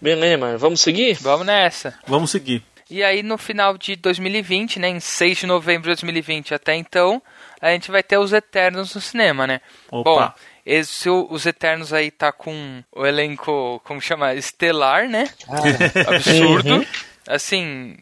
Beleza, 0.00 0.38
mano. 0.38 0.58
Vamos 0.58 0.80
seguir? 0.80 1.14
Vamos 1.20 1.46
nessa. 1.46 1.98
Vamos 2.06 2.30
seguir. 2.30 2.62
E 2.88 3.02
aí, 3.02 3.22
no 3.22 3.36
final 3.36 3.76
de 3.76 3.96
2020, 3.96 4.78
né, 4.78 4.88
em 4.88 5.00
6 5.00 5.38
de 5.38 5.46
novembro 5.46 5.82
de 5.82 5.88
2020 5.88 6.54
até 6.54 6.76
então, 6.76 7.20
a 7.60 7.70
gente 7.70 7.90
vai 7.90 8.02
ter 8.02 8.16
os 8.16 8.32
Eternos 8.32 8.94
no 8.94 9.00
cinema, 9.00 9.46
né? 9.46 9.60
Opa. 9.90 10.10
Bom, 10.10 10.32
esse, 10.64 11.08
os 11.10 11.46
Eternos 11.46 11.92
aí 11.92 12.10
tá 12.10 12.30
com 12.30 12.84
o 12.92 13.04
elenco, 13.04 13.80
como 13.84 14.00
chama? 14.00 14.34
Estelar, 14.34 15.08
né? 15.08 15.28
Absurdo. 16.06 16.86
Assim, 17.26 17.96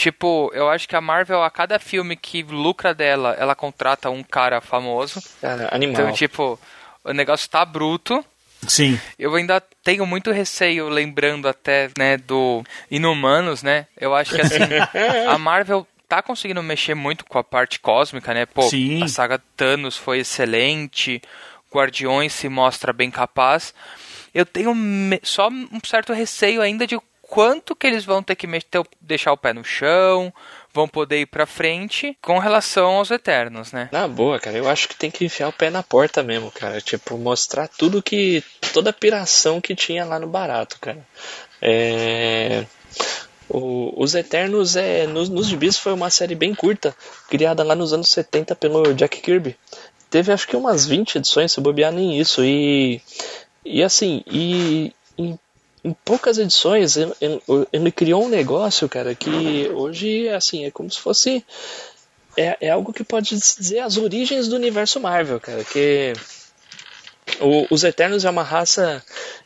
tipo, 0.00 0.50
eu 0.54 0.68
acho 0.68 0.88
que 0.88 0.96
a 0.96 1.00
Marvel, 1.00 1.42
a 1.42 1.50
cada 1.50 1.78
filme 1.78 2.16
que 2.16 2.42
lucra 2.42 2.94
dela, 2.94 3.36
ela 3.38 3.54
contrata 3.54 4.08
um 4.08 4.22
cara 4.22 4.60
famoso. 4.60 5.22
Cara, 5.40 5.68
animal. 5.70 6.02
Então, 6.02 6.12
tipo, 6.12 6.58
o 7.04 7.12
negócio 7.12 7.48
tá 7.48 7.64
bruto. 7.64 8.24
Sim. 8.66 8.98
Eu 9.18 9.34
ainda 9.34 9.62
tenho 9.82 10.06
muito 10.06 10.30
receio, 10.30 10.88
lembrando 10.88 11.48
até, 11.48 11.90
né, 11.98 12.16
do 12.16 12.64
Inumanos, 12.90 13.62
né? 13.62 13.86
Eu 13.98 14.14
acho 14.14 14.34
que, 14.34 14.40
assim, 14.40 14.58
a 15.28 15.38
Marvel 15.38 15.86
tá 16.08 16.22
conseguindo 16.22 16.62
mexer 16.62 16.94
muito 16.94 17.24
com 17.24 17.38
a 17.38 17.44
parte 17.44 17.78
cósmica, 17.78 18.34
né? 18.34 18.46
Pô, 18.46 18.62
Sim. 18.62 19.02
a 19.02 19.08
saga 19.08 19.40
Thanos 19.56 19.96
foi 19.96 20.20
excelente, 20.20 21.22
Guardiões 21.72 22.32
se 22.32 22.48
mostra 22.48 22.92
bem 22.92 23.10
capaz. 23.10 23.72
Eu 24.34 24.46
tenho 24.46 24.74
só 25.22 25.48
um 25.48 25.80
certo 25.84 26.12
receio 26.12 26.62
ainda 26.62 26.86
de 26.86 26.98
quanto 27.30 27.76
que 27.76 27.86
eles 27.86 28.04
vão 28.04 28.22
ter 28.22 28.34
que 28.34 28.46
meter, 28.46 28.82
deixar 29.00 29.32
o 29.32 29.36
pé 29.36 29.52
no 29.52 29.62
chão, 29.64 30.32
vão 30.74 30.88
poder 30.88 31.20
ir 31.20 31.26
pra 31.26 31.46
frente 31.46 32.16
com 32.20 32.38
relação 32.38 32.96
aos 32.96 33.10
Eternos, 33.10 33.70
né? 33.72 33.88
Na 33.92 34.08
boa, 34.08 34.40
cara, 34.40 34.56
eu 34.58 34.68
acho 34.68 34.88
que 34.88 34.96
tem 34.96 35.10
que 35.10 35.24
enfiar 35.24 35.48
o 35.48 35.52
pé 35.52 35.70
na 35.70 35.82
porta 35.82 36.22
mesmo, 36.22 36.50
cara. 36.50 36.80
Tipo, 36.80 37.16
mostrar 37.16 37.68
tudo 37.68 38.02
que. 38.02 38.42
toda 38.72 38.90
a 38.90 38.92
piração 38.92 39.60
que 39.60 39.74
tinha 39.76 40.04
lá 40.04 40.18
no 40.18 40.26
barato, 40.26 40.78
cara. 40.80 41.06
É. 41.62 42.66
o- 43.48 43.92
os 43.96 44.14
Eternos 44.14 44.76
é, 44.76 45.06
nos, 45.06 45.28
nos 45.28 45.46
gibis 45.46 45.76
foi 45.78 45.92
uma 45.92 46.10
série 46.10 46.34
bem 46.34 46.54
curta, 46.54 46.94
criada 47.28 47.62
lá 47.64 47.74
nos 47.74 47.92
anos 47.92 48.08
70 48.08 48.54
pelo 48.56 48.92
Jack 48.94 49.20
Kirby. 49.20 49.56
Teve 50.08 50.32
acho 50.32 50.46
que 50.48 50.56
umas 50.56 50.86
20 50.86 51.16
edições, 51.16 51.52
se 51.52 51.60
bobear 51.60 51.92
nem 51.92 52.18
isso. 52.18 52.44
E, 52.44 53.00
e 53.64 53.82
assim, 53.82 54.22
e 54.26 54.92
em, 55.16 55.38
em 55.84 55.92
poucas 56.04 56.38
edições 56.38 56.96
ele, 56.96 57.12
ele- 57.20 57.42
ele 57.72 57.92
criou 57.92 58.24
um 58.24 58.28
negócio, 58.28 58.88
cara, 58.88 59.14
que 59.14 59.68
hoje 59.74 60.28
assim 60.28 60.64
é 60.64 60.70
como 60.70 60.90
se 60.90 61.00
fosse 61.00 61.44
é, 62.36 62.56
é 62.60 62.70
algo 62.70 62.92
que 62.92 63.02
pode 63.02 63.30
dizer 63.36 63.80
as 63.80 63.96
origens 63.96 64.46
do 64.48 64.56
universo 64.56 65.00
Marvel, 65.00 65.40
cara, 65.40 65.64
que 65.64 66.12
o- 67.40 67.66
os 67.70 67.84
Eternos 67.84 68.24
é 68.24 68.30
uma 68.30 68.42
raça 68.42 69.02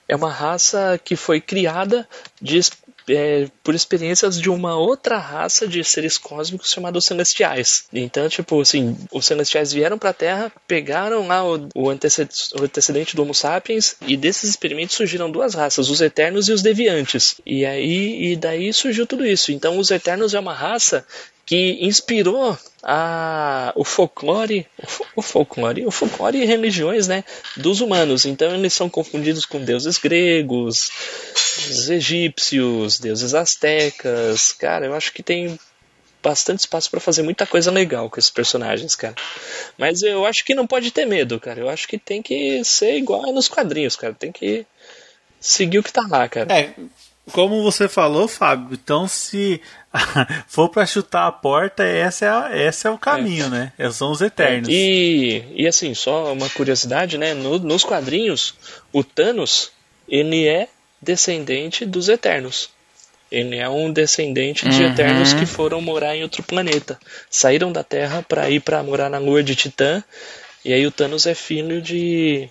é 0.07 0.14
uma 0.14 0.30
raça 0.30 1.01
que 1.03 1.16
foi 1.16 1.41
criada 1.41 2.07
de, 2.41 2.61
é, 3.09 3.46
por 3.62 3.74
experiências 3.74 4.40
de 4.40 4.50
uma 4.50 4.76
outra 4.76 5.18
raça 5.18 5.66
de 5.66 5.82
seres 5.84 6.18
cósmicos 6.18 6.70
chamados 6.70 7.05
Celestiais. 7.05 7.84
Então, 7.92 8.28
tipo, 8.28 8.61
assim, 8.61 8.96
os 9.12 9.26
Celestiais 9.26 9.72
vieram 9.72 9.98
pra 9.98 10.12
Terra, 10.12 10.52
pegaram 10.66 11.26
lá 11.26 11.44
o, 11.44 11.68
o 11.74 11.90
antecedente 11.90 13.14
do 13.14 13.22
Homo 13.22 13.34
sapiens 13.34 13.96
e 14.07 14.16
desses 14.16 14.50
experimentos 14.50 14.96
surgiram 14.96 15.30
duas 15.30 15.55
raças, 15.55 15.90
os 15.90 16.00
Eternos 16.00 16.48
e 16.48 16.52
os 16.52 16.62
Deviantes. 16.62 17.40
E 17.44 17.64
aí, 17.64 18.32
e 18.32 18.36
daí 18.36 18.72
surgiu 18.72 19.07
tudo 19.07 19.26
isso. 19.26 19.52
Então, 19.52 19.78
os 19.78 19.90
Eternos 19.90 20.34
é 20.34 20.40
uma 20.40 20.55
raça 20.55 21.07
que 21.47 21.78
inspirou 21.84 22.57
a, 22.82 23.72
o 23.76 23.84
folclore, 23.84 24.66
o, 24.82 24.86
fo- 24.86 25.07
o 25.16 25.22
folclore, 25.22 25.86
o 25.86 25.90
folclore 25.90 26.38
e 26.38 26.45
religiões, 26.47 27.07
né, 27.07 27.22
dos 27.57 27.80
humanos. 27.80 28.24
Então 28.24 28.55
eles 28.55 28.72
são 28.72 28.88
confundidos 28.88 29.45
com 29.45 29.62
deuses 29.62 29.99
gregos, 29.99 30.90
deuses 31.66 31.90
egípcios, 31.90 32.99
deuses 32.99 33.34
astecas. 33.34 34.53
Cara, 34.53 34.86
eu 34.86 34.95
acho 34.95 35.12
que 35.12 35.22
tem 35.22 35.59
bastante 36.22 36.61
espaço 36.61 36.90
pra 36.90 37.01
fazer 37.01 37.22
muita 37.22 37.47
coisa 37.47 37.70
legal 37.70 38.09
com 38.09 38.18
esses 38.18 38.30
personagens, 38.30 38.97
cara. 38.97 39.14
Mas 39.76 40.03
eu 40.03 40.24
acho 40.24 40.42
que 40.45 40.55
não 40.55 40.66
pode 40.66 40.90
ter 40.90 41.05
medo, 41.05 41.38
cara. 41.38 41.61
Eu 41.61 41.68
acho 41.68 41.86
que 41.86 41.99
tem 41.99 42.22
que 42.22 42.64
ser 42.64 42.97
igual 42.97 43.30
nos 43.32 43.49
quadrinhos, 43.49 43.97
cara. 43.97 44.14
Tem 44.14 44.32
que 44.32 44.64
seguir 45.38 45.78
o 45.78 45.82
que 45.82 45.92
tá 45.92 46.07
lá, 46.09 46.26
cara. 46.26 46.51
É, 46.59 46.72
como 47.30 47.62
você 47.62 47.88
falou, 47.88 48.26
Fábio, 48.26 48.70
então 48.72 49.07
se 49.07 49.61
for 50.49 50.68
pra 50.68 50.84
chutar 50.86 51.26
a 51.26 51.32
porta, 51.32 51.82
essa 51.84 52.24
é, 52.24 52.28
a- 52.28 52.51
esse 52.68 52.86
é 52.86 52.90
o 52.90 52.99
caminho, 52.99 53.49
né? 53.49 53.72
São 53.92 54.11
os 54.11 54.20
eternos. 54.20 54.68
E, 54.70 55.45
e 55.55 55.66
assim, 55.66 55.95
só 55.95 56.32
uma 56.32 56.49
curiosidade, 56.51 57.16
né? 57.18 57.32
No- 57.34 57.59
nos 57.59 57.84
quadrinhos, 57.84 58.55
o 58.92 59.05
Thanos, 59.05 59.70
ele 60.09 60.47
é 60.47 60.68
descendente 61.01 61.84
dos 61.86 62.09
Eternos. 62.09 62.70
Ele 63.30 63.57
é 63.57 63.68
um 63.68 63.92
descendente 63.92 64.68
de 64.68 64.82
Uhum. 64.84 64.90
Eternos 64.92 65.32
que 65.34 65.45
foram 65.47 65.80
morar 65.80 66.14
em 66.16 66.22
outro 66.22 66.42
planeta. 66.42 66.99
Saíram 67.30 67.72
da 67.72 67.82
Terra 67.82 68.22
para 68.28 68.49
ir 68.51 68.61
para 68.61 68.82
morar 68.82 69.09
na 69.11 69.18
Lua 69.18 69.42
de 69.42 69.55
Titã. 69.57 70.03
E 70.64 70.72
aí 70.72 70.86
o 70.86 70.90
Thanos 70.90 71.26
é 71.26 71.34
filho 71.34 71.82
de, 71.82 72.49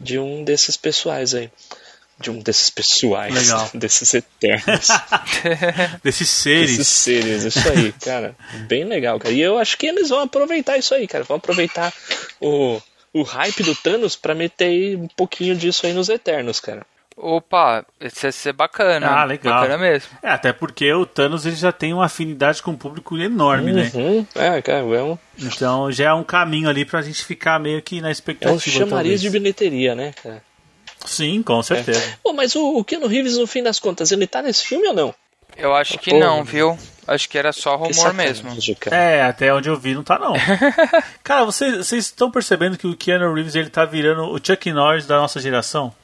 de 0.00 0.18
um 0.18 0.42
desses 0.42 0.76
pessoais 0.76 1.34
aí. 1.34 1.50
De 2.18 2.30
um 2.30 2.38
desses 2.38 2.70
pessoais. 2.70 3.34
Legal. 3.34 3.70
Desses 3.74 4.14
Eternos. 4.14 4.88
Desses 6.02 6.28
seres. 6.30 6.70
Esses 6.70 6.88
seres, 6.88 7.44
isso 7.44 7.68
aí, 7.68 7.92
cara. 7.92 8.34
Bem 8.66 8.84
legal, 8.84 9.18
cara. 9.18 9.34
E 9.34 9.40
eu 9.40 9.58
acho 9.58 9.76
que 9.76 9.86
eles 9.86 10.08
vão 10.08 10.20
aproveitar 10.20 10.78
isso 10.78 10.94
aí, 10.94 11.06
cara. 11.06 11.24
Vão 11.24 11.36
aproveitar 11.36 11.92
o, 12.40 12.80
o 13.12 13.22
hype 13.22 13.62
do 13.62 13.74
Thanos 13.74 14.16
pra 14.16 14.34
meter 14.34 14.64
aí 14.64 14.96
um 14.96 15.08
pouquinho 15.08 15.54
disso 15.54 15.86
aí 15.86 15.92
nos 15.92 16.08
Eternos, 16.08 16.58
cara. 16.58 16.86
Opa, 17.18 17.82
isso 17.98 18.26
ia 18.26 18.32
ser 18.32 18.52
bacana. 18.52 19.06
Ah, 19.08 19.24
legal. 19.24 19.62
Bacana 19.62 19.78
mesmo. 19.78 20.10
É, 20.22 20.28
até 20.28 20.52
porque 20.52 20.92
o 20.92 21.06
Thanos 21.06 21.46
ele 21.46 21.56
já 21.56 21.72
tem 21.72 21.94
uma 21.94 22.04
afinidade 22.04 22.62
com 22.62 22.72
um 22.72 22.76
público 22.76 23.16
enorme, 23.16 23.72
né? 23.72 23.90
Uhum. 23.94 24.26
É, 24.34 24.60
cara, 24.60 24.80
é 24.80 25.02
um, 25.02 25.16
Então 25.38 25.90
já 25.90 26.10
é 26.10 26.12
um 26.12 26.22
caminho 26.22 26.68
ali 26.68 26.84
pra 26.84 27.00
gente 27.00 27.24
ficar 27.24 27.58
meio 27.58 27.80
que 27.80 28.02
na 28.02 28.08
é 28.08 28.12
expectativa. 28.12 28.54
um 28.54 28.60
chamariz 28.60 28.90
talvez. 28.90 29.20
de 29.22 29.30
bilheteria, 29.30 29.94
né, 29.94 30.12
cara? 30.22 30.42
Sim, 31.06 31.42
com 31.42 31.62
certeza. 31.62 32.18
Pô, 32.22 32.32
mas 32.32 32.54
o, 32.54 32.78
o 32.78 32.84
Keanu 32.84 33.06
Reeves, 33.06 33.38
no 33.38 33.46
fim 33.46 33.62
das 33.62 33.78
contas, 33.78 34.12
ele 34.12 34.26
tá 34.26 34.42
nesse 34.42 34.66
filme 34.66 34.88
ou 34.88 34.94
não? 34.94 35.14
Eu 35.56 35.74
acho 35.74 35.98
que 35.98 36.10
Pô. 36.10 36.18
não, 36.18 36.44
viu? 36.44 36.78
Acho 37.06 37.28
que 37.28 37.38
era 37.38 37.52
só 37.52 37.76
rumor 37.76 38.12
mesmo. 38.12 38.50
É, 38.90 39.22
até 39.22 39.54
onde 39.54 39.68
eu 39.68 39.76
vi 39.76 39.94
não 39.94 40.02
tá 40.02 40.18
não. 40.18 40.34
Cara, 41.22 41.44
vocês 41.44 41.76
vocês 41.76 42.04
estão 42.06 42.30
percebendo 42.30 42.76
que 42.76 42.86
o 42.86 42.96
Keanu 42.96 43.32
Reeves 43.32 43.54
ele 43.54 43.70
tá 43.70 43.84
virando 43.84 44.24
o 44.24 44.38
Chuck 44.44 44.70
Norris 44.72 45.06
da 45.06 45.16
nossa 45.16 45.40
geração? 45.40 45.94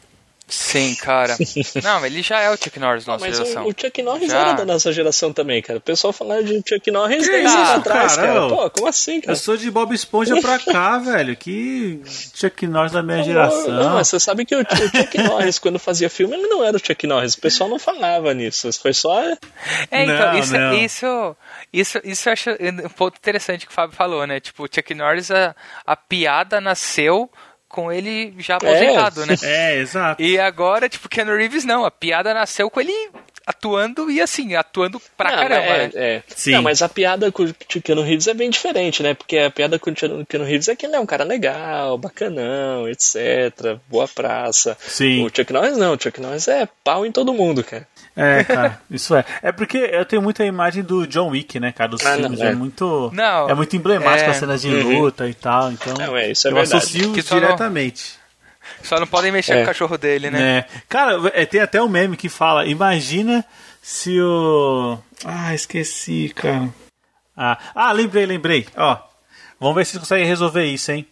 Sim, 0.49 0.95
cara. 0.97 1.37
Não, 1.83 2.05
ele 2.05 2.21
já 2.21 2.41
é 2.41 2.51
o 2.51 2.57
Chuck 2.57 2.79
Norris 2.79 3.05
da 3.05 3.13
nossa 3.13 3.25
Mas 3.27 3.37
geração. 3.39 3.65
o, 3.65 3.69
o 3.71 3.75
Chuck 3.79 4.03
Norris 4.03 4.31
Já. 4.31 4.39
era 4.39 4.53
da 4.53 4.65
nossa 4.67 4.93
geração 4.93 5.33
também, 5.33 5.63
cara. 5.63 5.79
O 5.79 5.83
pessoal 5.83 6.13
falava 6.13 6.43
de 6.43 6.63
Chuck 6.69 6.91
Norris 6.91 7.25
Que 7.25 7.31
10 7.33 7.45
isso, 7.47 7.57
anos 7.59 7.71
atrás, 7.71 8.17
cara? 8.17 8.29
cara. 8.29 8.49
Pô, 8.49 8.71
como 8.71 8.87
assim, 8.89 9.21
cara? 9.21 9.33
Eu 9.33 9.37
sou 9.37 9.57
de 9.57 9.71
Bob 9.71 9.95
Esponja 9.95 10.39
pra 10.41 10.59
cá, 10.61 10.99
velho. 10.99 11.35
Que 11.37 12.03
Chuck 12.35 12.67
Norris 12.67 12.93
da 12.93 13.03
minha 13.03 13.19
Não, 13.19 13.25
geração. 13.25 13.69
Não, 13.73 13.95
mas 13.95 14.09
você 14.09 14.21
sabe 14.21 14.45
que 14.45 14.55
o, 14.55 14.61
o 14.61 14.65
Chuck 14.65 15.19
Norris, 15.23 15.59
quando 15.59 15.79
fazia 15.79 16.11
filme, 16.11 16.35
ele 16.35 16.49
não 16.49 16.63
era 16.65 16.77
o 16.77 16.81
Chuck 16.85 17.07
Norris. 17.07 17.35
O 17.35 17.41
pessoal 17.41 17.71
não 17.71 17.79
falava 17.79 18.35
nisso. 18.35 18.71
Foi 18.81 18.93
só. 18.93 19.23
É, 19.23 20.03
então, 20.05 20.33
Não, 20.33 20.39
isso, 20.39 20.53
não. 20.53 20.75
isso, 20.75 21.37
isso, 21.73 22.01
isso 22.05 22.29
eu 22.29 22.33
acho 22.33 22.51
um 22.51 22.89
ponto 22.91 23.17
interessante 23.17 23.65
que 23.67 23.73
o 23.73 23.75
Fábio 23.75 23.97
falou, 23.97 24.27
né? 24.27 24.39
Tipo, 24.41 24.65
o 24.65 24.69
Chuck 24.73 24.95
Norris, 24.95 25.31
a, 25.31 25.55
a 25.87 25.97
piada 25.97 26.61
nasceu 26.61 27.31
com 27.73 27.91
ele 27.91 28.35
já 28.39 28.57
aposentado, 28.57 29.27
né? 29.27 29.35
É, 29.43 29.79
exato. 29.79 30.23
E 30.23 30.39
agora, 30.39 30.89
tipo, 30.89 31.09
Ken 31.09 31.25
Reeves 31.25 31.65
não, 31.65 31.85
a 31.85 31.91
piada 31.91 32.33
nasceu 32.35 32.71
com 32.71 32.81
ele 32.81 32.93
atuando 33.47 34.11
e 34.11 34.21
assim, 34.21 34.55
atuando 34.55 35.01
pra 35.17 35.31
Não, 35.31 35.37
caramba, 35.39 35.63
é, 35.67 35.79
né? 35.87 35.91
é. 35.95 36.23
Sim. 36.29 36.53
Não, 36.53 36.63
mas 36.63 36.83
a 36.83 36.89
piada 36.89 37.31
com 37.33 37.45
o 37.45 37.55
Keanu 37.83 38.03
Reeves 38.03 38.27
é 38.27 38.35
bem 38.35 38.51
diferente, 38.51 39.03
né? 39.03 39.15
Porque 39.15 39.39
a 39.39 39.51
piada 39.51 39.79
com 39.79 39.91
o 39.91 39.95
Keanu 39.95 40.45
Reeves 40.45 40.69
é 40.69 40.77
que 40.77 40.87
ele 40.87 40.97
é 40.97 41.01
um 41.01 41.07
cara 41.07 41.25
legal, 41.25 41.97
bacanão, 41.99 42.89
etc. 42.89 43.79
Boa 43.89 44.07
praça. 44.09 44.77
Sim. 44.81 45.25
O 45.25 45.31
Chuck 45.35 45.53
Norris 45.53 45.77
não. 45.77 45.95
O 45.95 45.99
Chuck 46.01 46.21
Norris 46.21 46.49
é 46.49 46.69
pau 46.85 47.05
em 47.07 47.13
todo 47.13 47.33
mundo, 47.35 47.63
cara. 47.65 47.87
É, 48.17 48.45
cara, 48.45 48.81
isso 48.91 49.15
é. 49.15 49.25
É 49.43 49.53
porque 49.53 49.79
eu 49.79 50.05
tenho 50.05 50.21
muita 50.23 50.45
imagem 50.45 50.83
do 50.83 51.07
John 51.07 51.31
Wick, 51.31 51.59
né, 51.59 51.73
cara? 51.73 51.91
Dos 51.91 52.05
Ah, 52.05 52.11
não, 52.17 52.21
filmes. 52.25 52.41
é. 52.41 52.49
é. 52.49 52.55
muito. 52.55 53.11
Não, 53.13 53.49
é 53.51 53.55
muito 53.55 53.75
emblemático 53.77 54.29
é. 54.29 54.33
as 54.33 54.37
cenas 54.37 54.61
de 54.63 54.69
Uhum. 54.69 55.01
luta 55.03 55.29
e 55.29 55.35
tal. 55.35 55.71
Então. 55.73 55.95
Não, 55.99 56.17
é, 56.17 56.31
isso 56.31 56.47
é 56.47 56.51
eu 56.51 56.55
verdade. 56.55 56.77
associo 56.77 57.13
Que 57.13 57.23
só 57.23 57.35
não- 57.37 57.43
diretamente. 57.43 58.21
Só 58.83 58.99
não 58.99 59.07
podem 59.07 59.33
mexer 59.33 59.53
É. 59.53 59.57
com 59.57 59.63
o 59.63 59.67
cachorro 59.67 59.99
dele, 59.99 60.31
né? 60.31 60.59
É. 60.59 60.67
Cara, 60.89 61.19
é, 61.35 61.45
tem 61.47 61.61
até 61.61 61.83
um 61.83 61.89
meme 61.89 62.17
que 62.17 62.29
fala: 62.29 62.67
imagina 62.67 63.45
se 63.81 64.21
o. 64.21 64.99
Ah, 65.25 65.55
esqueci, 65.55 66.33
cara. 66.35 66.69
Ah, 67.37 67.59
ah 67.75 67.93
lembrei, 67.93 68.27
lembrei. 68.27 68.67
Ó, 68.77 68.99
vamos 69.59 69.77
ver 69.77 69.87
se 69.87 69.93
vocês 69.93 70.01
conseguem 70.01 70.27
resolver 70.27 70.65
isso, 70.65 70.93
hein? 70.93 71.07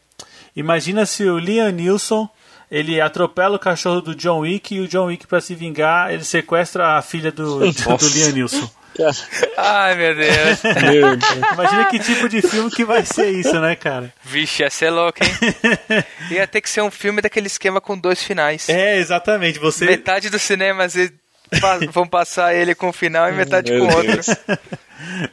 Imagina 0.54 1.06
se 1.06 1.24
o 1.24 1.38
Liam 1.38 1.70
Neeson 1.70 2.28
ele 2.70 3.00
atropela 3.00 3.56
o 3.56 3.58
cachorro 3.58 4.00
do 4.00 4.14
John 4.14 4.40
Wick 4.40 4.74
e 4.74 4.80
o 4.80 4.86
John 4.86 5.06
Wick, 5.06 5.26
pra 5.26 5.40
se 5.40 5.54
vingar, 5.54 6.12
ele 6.12 6.24
sequestra 6.24 6.96
a 6.96 7.02
filha 7.02 7.32
do, 7.32 7.58
do. 7.58 8.08
Liam 8.14 8.32
Neeson. 8.32 8.70
Cara, 8.96 9.12
Ai, 9.56 9.94
meu 9.94 10.14
Deus. 10.14 10.62
meu 10.82 11.16
Deus. 11.16 11.52
Imagina 11.54 11.84
que 11.86 11.98
tipo 11.98 12.28
de 12.28 12.42
filme 12.42 12.70
que 12.70 12.84
vai 12.84 13.04
ser 13.04 13.30
isso, 13.30 13.58
né, 13.60 13.74
cara? 13.76 14.12
Vixe, 14.22 14.62
ia 14.62 14.70
ser 14.70 14.90
louco, 14.90 15.18
hein? 15.22 15.30
Ia 16.30 16.46
ter 16.46 16.60
que 16.60 16.68
ser 16.68 16.82
um 16.82 16.90
filme 16.90 17.22
daquele 17.22 17.46
esquema 17.46 17.80
com 17.80 17.96
dois 17.98 18.22
finais. 18.22 18.68
É, 18.68 18.98
exatamente. 18.98 19.58
Você. 19.58 19.84
Metade 19.86 20.28
dos 20.30 20.42
cinemas 20.42 20.94
e- 20.96 21.12
pa- 21.60 21.78
vão 21.90 22.06
passar 22.06 22.54
ele 22.54 22.74
com 22.74 22.88
um 22.88 22.92
final 22.92 23.28
e 23.28 23.32
metade 23.32 23.72
Meu 23.72 23.86
com 23.86 23.94
outro. 23.96 24.12
Deus. 24.12 24.26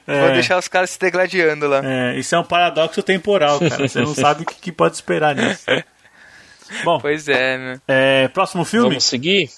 Vão 0.06 0.34
deixar 0.34 0.58
os 0.58 0.68
caras 0.68 0.92
se 0.92 1.00
degladiando 1.00 1.68
lá. 1.68 1.82
É, 1.84 2.18
isso 2.18 2.34
é 2.36 2.40
um 2.40 2.44
paradoxo 2.44 3.04
temporal, 3.04 3.60
cara. 3.60 3.88
Você 3.88 4.00
não 4.00 4.16
sabe 4.16 4.44
o 4.44 4.46
que, 4.46 4.56
que 4.56 4.72
pode 4.72 4.96
esperar 4.96 5.36
nisso. 5.36 5.66
Bom, 6.84 7.00
Pois 7.00 7.28
é, 7.28 7.58
né? 7.58 7.82
é, 7.88 8.28
próximo 8.30 8.64
filme? 8.66 8.90
Vamos 8.90 9.04
seguir? 9.06 9.50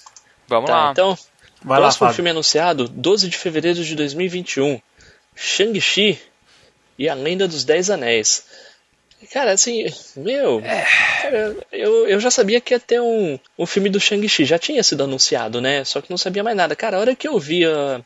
Vamos 0.48 0.68
Tá, 0.70 0.76
lá. 0.84 0.90
então. 0.92 1.16
Vai 1.62 1.78
lá, 1.78 1.84
próximo 1.86 1.98
Fábio. 2.06 2.14
filme 2.16 2.30
anunciado, 2.30 2.88
12 2.88 3.28
de 3.28 3.36
fevereiro 3.36 3.82
de 3.84 3.94
2021. 3.94 4.80
Shang-Chi 5.34 6.18
e 6.98 7.08
a 7.08 7.14
Lenda 7.14 7.46
dos 7.48 7.64
Dez 7.64 7.90
Anéis. 7.90 8.44
Cara, 9.32 9.52
assim, 9.52 9.84
meu. 10.16 10.60
É. 10.64 10.86
cara, 11.20 11.56
eu, 11.72 12.06
eu 12.08 12.18
já 12.20 12.30
sabia 12.30 12.58
que 12.60 12.72
ia 12.72 12.80
ter 12.80 13.00
um, 13.00 13.38
um 13.58 13.66
filme 13.66 13.90
do 13.90 14.00
Shang-Chi, 14.00 14.46
já 14.46 14.58
tinha 14.58 14.82
sido 14.82 15.04
anunciado, 15.04 15.60
né? 15.60 15.84
Só 15.84 16.00
que 16.00 16.08
não 16.10 16.16
sabia 16.16 16.42
mais 16.42 16.56
nada. 16.56 16.74
Cara, 16.74 16.96
a 16.96 17.00
hora 17.00 17.14
que 17.14 17.28
eu 17.28 17.38
vi 17.38 17.64
a- 17.66 18.00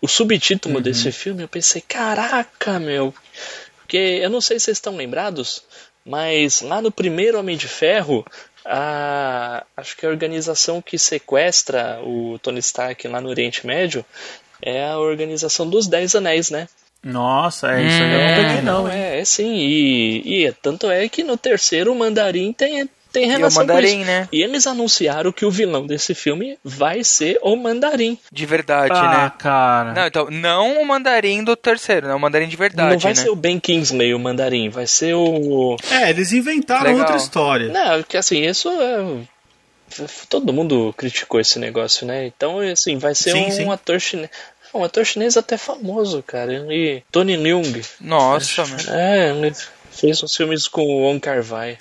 o 0.00 0.06
subtítulo 0.06 0.76
Uhum. 0.76 0.82
desse 0.82 1.10
filme, 1.10 1.42
eu 1.42 1.48
pensei, 1.48 1.80
caraca, 1.80 2.78
meu. 2.78 3.14
Porque 3.78 3.96
eu 3.96 4.28
não 4.28 4.42
sei 4.42 4.58
se 4.58 4.66
vocês 4.66 4.76
estão 4.76 4.94
lembrados, 4.94 5.62
mas 6.04 6.60
lá 6.60 6.82
no 6.82 6.92
primeiro 6.92 7.38
Homem 7.38 7.56
de 7.56 7.66
Ferro, 7.66 8.22
a, 8.64 9.64
acho 9.76 9.96
que 9.96 10.06
a 10.06 10.08
organização 10.08 10.82
que 10.82 10.98
sequestra 10.98 12.00
o 12.02 12.38
Tony 12.38 12.60
Stark 12.60 13.06
lá 13.08 13.20
no 13.20 13.28
Oriente 13.28 13.66
Médio 13.66 14.04
é 14.60 14.86
a 14.86 14.98
organização 14.98 15.68
dos 15.68 15.86
Dez 15.86 16.14
Anéis, 16.14 16.50
né? 16.50 16.68
Nossa, 17.02 17.72
é 17.72 17.86
isso 17.86 18.02
aí. 18.02 18.12
Eu 18.12 18.18
não 18.18 18.34
peguei, 18.34 18.62
não, 18.62 18.88
é, 18.88 19.20
é 19.20 19.24
sim. 19.24 19.54
E, 19.54 20.44
e 20.44 20.52
tanto 20.52 20.90
é 20.90 21.08
que 21.08 21.22
no 21.22 21.36
terceiro 21.36 21.92
o 21.92 21.98
Mandarim 21.98 22.52
tem, 22.52 22.88
tem 23.12 23.24
E 23.24 23.26
o 23.26 23.30
relação 23.30 23.62
com 23.66 23.68
Mandarim, 23.72 23.98
isso. 23.98 24.06
né? 24.06 24.28
E 24.32 24.42
eles 24.42 24.66
anunciaram 24.66 25.32
que 25.32 25.44
o 25.44 25.50
vilão 25.50 25.86
desse 25.86 26.14
filme 26.14 26.58
vai 26.64 27.02
ser 27.04 27.38
o 27.42 27.56
Mandarim. 27.56 28.18
De 28.30 28.46
verdade, 28.46 28.92
Ah, 28.94 29.24
né? 29.24 29.32
cara. 29.38 29.92
Não, 29.92 30.06
então, 30.06 30.28
não 30.30 30.82
o 30.82 30.86
mandarim 30.86 31.42
do 31.44 31.56
terceiro, 31.56 32.08
não 32.08 32.16
o 32.16 32.20
mandarim 32.20 32.48
de 32.48 32.56
verdade, 32.56 32.92
não 32.92 32.98
vai 32.98 33.12
né? 33.14 33.20
ser 33.22 33.28
o 33.30 33.36
Ben 33.36 33.58
Kingsley 33.58 34.14
o 34.14 34.18
Mandarim, 34.18 34.68
vai 34.68 34.86
ser 34.86 35.14
o 35.14 35.76
É, 35.90 36.10
eles 36.10 36.32
inventaram 36.32 36.84
Legal. 36.84 37.00
outra 37.00 37.16
história. 37.16 37.68
Não, 37.68 38.02
que 38.02 38.16
assim, 38.16 38.42
isso 38.44 38.68
é... 38.70 39.26
Todo 40.28 40.52
mundo 40.52 40.94
criticou 40.96 41.40
esse 41.40 41.58
negócio, 41.58 42.06
né? 42.06 42.26
Então, 42.26 42.58
assim, 42.60 42.98
vai 42.98 43.14
ser 43.14 43.32
Sim, 43.32 43.46
um 43.46 43.50
sim. 43.50 43.70
ator 43.72 43.98
chinês. 43.98 44.30
um 44.74 44.84
ator 44.84 45.04
chinês 45.06 45.36
até 45.38 45.56
famoso, 45.56 46.22
cara. 46.22 46.52
Ele. 46.52 47.02
Tony 47.10 47.36
Leung. 47.38 47.80
Nossa, 47.98 48.66
mano. 48.66 48.82
É, 48.90 49.30
ele 49.30 49.54
fez 50.00 50.22
uns 50.22 50.34
filmes 50.36 50.66
com 50.68 50.82
o 50.82 51.02
Wong 51.02 51.20
Kar 51.20 51.42
Wai. 51.44 51.76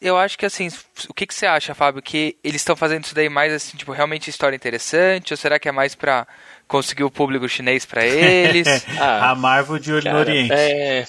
Eu 0.00 0.16
acho 0.16 0.38
que 0.38 0.46
assim, 0.46 0.68
o 1.08 1.14
que, 1.14 1.26
que 1.26 1.34
você 1.34 1.46
acha, 1.46 1.74
Fábio? 1.74 2.02
Que 2.02 2.36
eles 2.42 2.60
estão 2.60 2.74
fazendo 2.76 3.04
isso 3.04 3.14
daí 3.14 3.28
mais 3.28 3.52
assim, 3.52 3.76
tipo, 3.76 3.92
realmente 3.92 4.28
história 4.30 4.56
interessante? 4.56 5.32
Ou 5.32 5.36
será 5.36 5.58
que 5.58 5.68
é 5.68 5.72
mais 5.72 5.94
pra 5.94 6.26
conseguir 6.68 7.04
o 7.04 7.10
público 7.10 7.48
chinês 7.48 7.84
pra 7.84 8.04
eles? 8.04 8.66
Ah, 8.98 9.30
a 9.30 9.34
Marvel 9.34 9.78
de 9.78 9.92
olho 9.92 10.04
no 10.04 10.10
Cara, 10.10 10.18
Oriente. 10.20 10.52
é, 10.52 11.06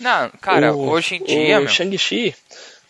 Não, 0.00 0.30
cara, 0.40 0.72
o- 0.74 0.88
hoje 0.90 1.16
em 1.16 1.24
dia, 1.24 1.56
o 1.58 1.60
meu, 1.60 1.68
Shang-Chi, 1.68 2.34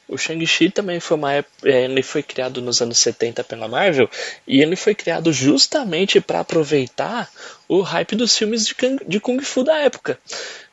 o 0.09 0.17
Shang-Chi 0.19 0.71
também 0.71 1.01
foi 1.01 1.17
uma 1.17 1.33
época, 1.33 1.69
é, 1.69 1.85
ele 1.85 2.03
foi 2.03 2.23
criado 2.23 2.61
nos 2.62 2.81
anos 2.81 2.99
70 2.99 3.43
pela 3.45 3.67
Marvel 3.69 4.09
e 4.47 4.61
ele 4.61 4.77
foi 4.77 4.95
criado 4.95 5.33
justamente 5.33 6.21
para 6.21 6.41
aproveitar 6.41 7.29
o 7.69 7.81
hype 7.81 8.14
dos 8.17 8.37
filmes 8.37 8.67
de, 8.67 8.75
Kung- 8.75 8.99
de 9.07 9.19
Kung 9.21 9.41
Fu 9.41 9.62
da 9.64 9.79
época. 9.79 10.19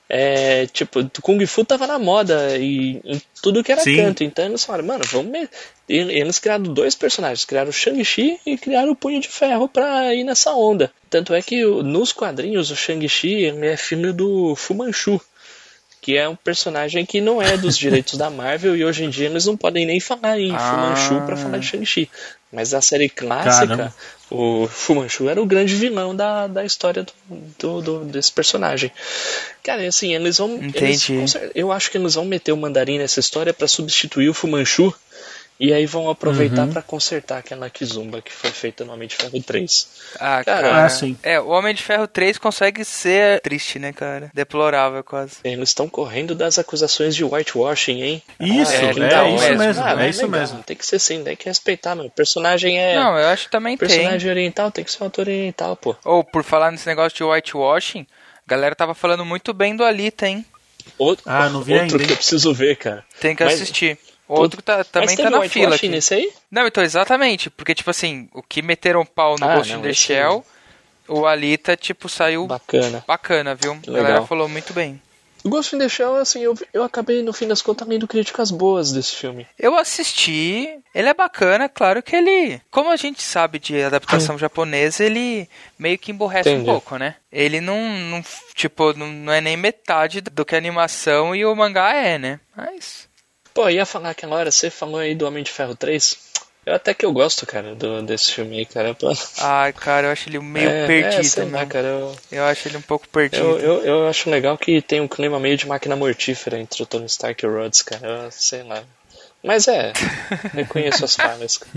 É, 0.09 0.67
tipo, 0.67 1.09
Kung 1.21 1.43
Fu 1.47 1.63
tava 1.65 1.87
na 1.87 1.97
moda 1.97 2.57
e 2.57 3.01
em 3.03 3.21
tudo 3.41 3.63
que 3.63 3.71
era 3.71 3.81
Sim. 3.81 3.95
canto. 3.95 4.23
Então 4.23 4.45
eles 4.45 4.63
falaram, 4.63 4.85
mano, 4.85 5.03
vamos. 5.05 5.31
me- 5.31 5.49
Eles 5.89 6.39
criaram 6.39 6.63
dois 6.63 6.93
personagens, 6.95 7.45
criaram 7.45 7.69
o 7.69 7.73
Shang-Chi 7.73 8.39
e 8.45 8.57
criaram 8.57 8.91
o 8.91 8.95
Punho 8.95 9.19
de 9.19 9.27
Ferro 9.27 9.67
pra 9.67 10.13
ir 10.13 10.23
nessa 10.23 10.51
onda. 10.53 10.91
Tanto 11.09 11.33
é 11.33 11.41
que 11.41 11.63
nos 11.65 12.11
quadrinhos 12.13 12.69
o 12.71 12.75
Shang-Chi 12.75 13.45
é 13.63 13.77
filho 13.77 14.13
do 14.13 14.55
Fu 14.55 14.73
Manchu 14.73 15.19
que 16.01 16.17
é 16.17 16.27
um 16.27 16.35
personagem 16.35 17.05
que 17.05 17.21
não 17.21 17.41
é 17.41 17.55
dos 17.55 17.77
direitos 17.77 18.17
da 18.17 18.29
Marvel 18.29 18.75
e 18.75 18.83
hoje 18.83 19.05
em 19.05 19.09
dia 19.09 19.27
eles 19.27 19.45
não 19.45 19.55
podem 19.55 19.85
nem 19.85 20.01
falar 20.01 20.37
em 20.37 20.49
Fu 20.49 20.55
Ah. 20.57 20.89
Manchu 20.89 21.25
pra 21.25 21.37
falar 21.37 21.59
de 21.59 21.65
Shang-Chi. 21.65 22.09
Mas 22.51 22.73
na 22.73 22.81
série 22.81 23.07
clássica, 23.07 23.67
Caramba. 23.67 23.95
O 24.33 24.67
Fu 24.67 24.95
Manchu 24.95 25.29
era 25.29 25.41
o 25.41 25.45
grande 25.45 25.75
vilão 25.75 26.15
da, 26.15 26.47
da 26.47 26.65
história 26.65 27.03
do, 27.03 27.13
do- 27.59 27.81
do- 27.81 28.05
desse 28.05 28.31
personagem. 28.31 28.91
Cara, 29.63 29.87
assim, 29.87 30.13
eles 30.15 30.37
vão. 30.39 30.55
eles- 30.55 31.07
Entendi. 31.09 31.27
cer- 31.29 31.51
eu 31.55 31.71
acho 31.71 31.89
que 31.91 31.97
eles 31.97 32.15
vão 32.15 32.25
meter 32.25 32.51
o 32.51 32.57
mandarim 32.57 32.97
nessa 32.97 33.19
história 33.19 33.53
pra 33.53 33.67
substituir 33.67 34.29
o 34.29 34.33
Fu 34.33 34.47
Manchu. 34.47 34.93
E 35.59 35.71
aí 35.71 35.85
vão 35.85 36.09
aproveitar 36.09 36.67
pra 36.67 36.81
consertar 36.81 37.37
aquela 37.37 37.69
Kizumba 37.69 38.21
que 38.21 38.31
foi 38.33 38.49
feita 38.49 38.83
no 38.83 38.91
Homem 38.91 39.07
de 39.07 39.15
Ferro 39.15 39.41
3. 39.41 39.87
ah, 40.19 40.43
cara, 40.43 40.43
cara, 40.43 40.85
ah, 40.85 40.89
sim. 40.89 41.15
é, 41.23 41.39
o 41.39 41.47
Homem 41.49 41.73
de 41.73 41.81
Ferro 41.83 42.07
3 42.07 42.37
consegue 42.37 42.83
ser 42.83 43.39
triste, 43.41 43.77
né, 43.79 43.93
cara? 43.93 44.29
Deplorável 44.33 45.03
quase. 45.03 45.37
Eles 45.43 45.69
estão 45.69 45.87
correndo 45.87 46.35
das 46.35 46.57
acusações 46.59 47.15
de 47.15 47.23
whitewashing, 47.23 48.01
hein? 48.01 48.23
Isso, 48.39 48.71
Ah, 48.71 48.75
é, 48.75 48.93
que 48.93 48.99
da 48.99 49.29
isso 49.29 49.57
mesmo, 49.57 49.83
Ah, 49.83 49.91
é 49.91 49.95
mas 49.95 50.15
isso 50.15 50.25
legal, 50.25 50.39
mesmo. 50.41 50.63
Tem 50.63 50.75
que 50.75 50.85
ser 50.85 50.95
assim, 50.97 51.23
tem 51.23 51.35
que 51.35 51.45
respeitar, 51.45 51.95
meu. 51.95 52.09
Personagem 52.09 52.77
é. 52.79 52.95
Não, 52.95 53.17
eu 53.17 53.27
acho 53.27 53.45
que 53.45 53.51
também 53.51 53.77
tem. 53.77 53.87
personagem 53.87 54.29
oriental 54.29 54.71
tem 54.71 54.83
que 54.83 54.91
ser 54.91 55.03
um 55.03 55.07
ator 55.07 55.27
oriental, 55.27 55.75
pô. 55.77 55.95
Ou, 56.03 56.23
por 56.23 56.43
falar 56.43 56.71
nesse 56.71 56.87
negócio 56.87 57.15
de 57.15 57.23
whitewashing, 57.23 58.05
a 58.45 58.49
galera 58.49 58.75
tava 58.75 58.93
falando 58.93 59.23
muito 59.23 59.53
bem 59.53 59.75
do 59.75 59.83
Alita, 59.83 60.27
hein? 60.27 60.43
Outro, 60.97 61.23
Ah, 61.25 61.47
não 61.49 61.61
vi 61.61 61.73
outro 61.73 61.85
ainda, 61.85 61.97
que 61.99 62.03
hein? 62.03 62.09
eu 62.09 62.17
preciso 62.17 62.53
ver, 62.53 62.75
cara. 62.75 63.05
Tem 63.21 63.33
que 63.35 63.43
Mas- 63.43 63.53
assistir. 63.53 63.97
Outro 64.27 64.57
que 64.57 64.63
tá, 64.63 64.83
também 64.83 65.15
tá 65.15 65.23
teve 65.23 65.29
na 65.29 65.41
fila 65.41 65.41
whitewashing 65.67 65.75
aqui. 65.75 65.89
nesse 65.89 66.13
aí? 66.13 66.31
Não, 66.49 66.65
então, 66.65 66.83
exatamente. 66.83 67.49
Porque, 67.49 67.75
tipo 67.75 67.89
assim, 67.89 68.29
o 68.33 68.41
que 68.41 68.61
meteram 68.61 69.05
pau 69.05 69.35
no 69.39 69.45
Ah, 69.47 69.55
Ghost 69.57 69.71
não, 69.73 69.79
in 69.79 69.83
the 69.83 69.93
Shell, 69.93 70.45
o 71.07 71.25
Alita, 71.25 71.75
tipo, 71.75 72.07
saiu 72.07 72.47
Bacana. 72.47 73.03
bacana, 73.07 73.53
viu? 73.55 73.73
A 73.87 73.91
galera 73.91 74.25
falou 74.25 74.47
muito 74.47 74.73
bem. 74.73 75.01
O 75.43 75.49
Ghost 75.49 75.75
in 75.75 75.79
the 75.79 75.89
Shell, 75.89 76.15
assim, 76.15 76.39
eu, 76.41 76.57
eu 76.73 76.83
acabei, 76.83 77.21
no 77.21 77.33
fim 77.33 77.45
das 77.49 77.61
contas, 77.61 77.85
lendo 77.85 78.07
críticas 78.07 78.49
boas 78.49 78.93
desse 78.93 79.13
filme. 79.13 79.45
Eu 79.59 79.75
assisti, 79.75 80.69
ele 80.95 81.09
é 81.09 81.13
bacana, 81.13 81.67
claro 81.67 82.01
que 82.01 82.15
ele. 82.15 82.61
Como 82.71 82.89
a 82.89 82.95
gente 82.95 83.21
sabe 83.21 83.59
de 83.59 83.83
adaptação 83.83 84.37
japonesa, 84.39 85.03
ele 85.03 85.49
meio 85.77 85.97
que 85.99 86.11
emborrece 86.11 86.49
Entendi. 86.49 86.69
um 86.69 86.73
pouco, 86.73 86.95
né? 86.97 87.15
Ele 87.29 87.59
não, 87.59 87.77
não 87.89 88.23
tipo, 88.55 88.93
não, 88.97 89.07
não 89.07 89.33
é 89.33 89.41
nem 89.41 89.57
metade 89.57 90.21
do 90.21 90.45
que 90.45 90.55
a 90.55 90.57
animação 90.57 91.35
e 91.35 91.45
o 91.45 91.53
mangá 91.53 91.93
é, 91.93 92.17
né? 92.17 92.39
Mas. 92.55 93.11
Pô, 93.53 93.69
ia 93.69 93.85
falar 93.85 94.11
aquela 94.11 94.35
hora, 94.35 94.51
você 94.51 94.69
falou 94.69 94.99
aí 94.99 95.13
do 95.13 95.25
Homem 95.25 95.43
de 95.43 95.51
Ferro 95.51 95.75
3. 95.75 96.17
Eu 96.65 96.75
até 96.75 96.93
que 96.93 97.05
eu 97.05 97.11
gosto, 97.11 97.45
cara, 97.45 97.75
do, 97.75 98.01
desse 98.03 98.31
filme 98.31 98.59
aí, 98.59 98.65
cara. 98.65 98.95
Ai, 99.37 99.73
cara, 99.73 100.07
eu 100.07 100.11
acho 100.11 100.29
ele 100.29 100.39
meio 100.39 100.69
é, 100.69 100.87
perdido, 100.87 101.41
é, 101.41 101.43
lá, 101.43 101.51
né? 101.51 101.65
cara. 101.65 101.87
Eu, 101.87 102.15
Eu 102.31 102.45
acho 102.45 102.67
ele 102.69 102.77
um 102.77 102.81
pouco 102.81 103.07
perdido. 103.09 103.43
eu, 103.43 103.59
eu, 103.59 103.85
eu 103.85 104.07
acho 104.07 104.29
legal 104.29 104.57
que 104.57 104.81
tem 104.81 105.01
um 105.01 105.07
clima 105.07 105.39
meio 105.39 105.57
de 105.57 105.67
máquina 105.67 105.95
mortífera 105.95 106.57
entre 106.57 106.81
o 106.81 106.85
Tony 106.85 107.05
Stark 107.05 107.43
e 107.43 107.47
o 107.47 107.53
Rhodes, 107.53 107.81
cara. 107.81 108.07
Eu, 108.07 108.31
sei 108.31 108.63
lá. 108.63 108.81
Mas 109.43 109.67
é, 109.67 109.91
reconheço 110.53 111.03
as 111.03 111.15
falhas. 111.15 111.59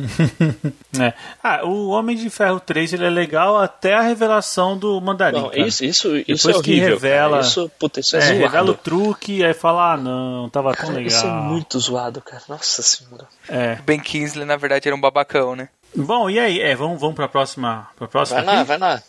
É. 0.99 1.13
Ah, 1.43 1.61
o 1.65 1.89
Homem 1.91 2.17
de 2.17 2.31
Ferro 2.31 2.59
3 2.59 2.95
ele 2.95 3.05
é 3.05 3.11
legal 3.11 3.59
até 3.59 3.93
a 3.95 4.01
revelação 4.01 4.79
do 4.79 4.99
Mandarim. 5.01 5.37
Não, 5.43 5.51
cara. 5.51 5.61
isso, 5.67 5.85
isso, 5.85 6.17
isso 6.27 6.47
Depois 6.47 6.57
é 6.57 6.63
que 6.63 6.71
horrível. 6.71 6.89
revela- 6.95 7.31
cara. 7.39 7.43
Isso, 7.47 7.71
puta, 7.79 8.01
isso 8.01 8.17
é, 8.17 8.21
É, 8.21 8.23
zoado. 8.23 8.39
revela 8.41 8.71
o 8.71 8.75
truque, 8.75 9.45
aí 9.45 9.53
fala, 9.53 9.93
ah, 9.93 9.97
não, 9.99 10.49
tava 10.49 10.73
tão 10.73 10.87
Cara, 10.87 10.93
legal. 10.99 11.09
Isso 11.09 11.27
é 11.27 11.31
muito 11.31 11.79
zoado, 11.79 12.23
cara. 12.23 12.43
Nossa 12.49 12.83
senhora. 12.83 13.27
É. 13.49 13.77
O 13.79 13.83
Ben 13.83 14.01
Kingsley, 14.01 14.47
na 14.47 14.57
verdade, 14.57 14.89
era 14.89 14.97
um 14.97 15.01
babacão, 15.01 15.55
né? 15.55 15.69
Bom, 15.95 16.31
e 16.31 16.39
aí? 16.39 16.61
É, 16.61 16.75
vamos, 16.75 16.99
vamos 16.99 17.15
pra 17.17 17.29
próxima. 17.29 17.89
Pra 17.97 18.09
próxima 18.09 18.41
Vai 18.43 18.55
lá, 18.55 18.61
aqui? 18.61 18.69
vai 18.69 18.79
lá. 18.79 18.97
Tá 18.99 19.05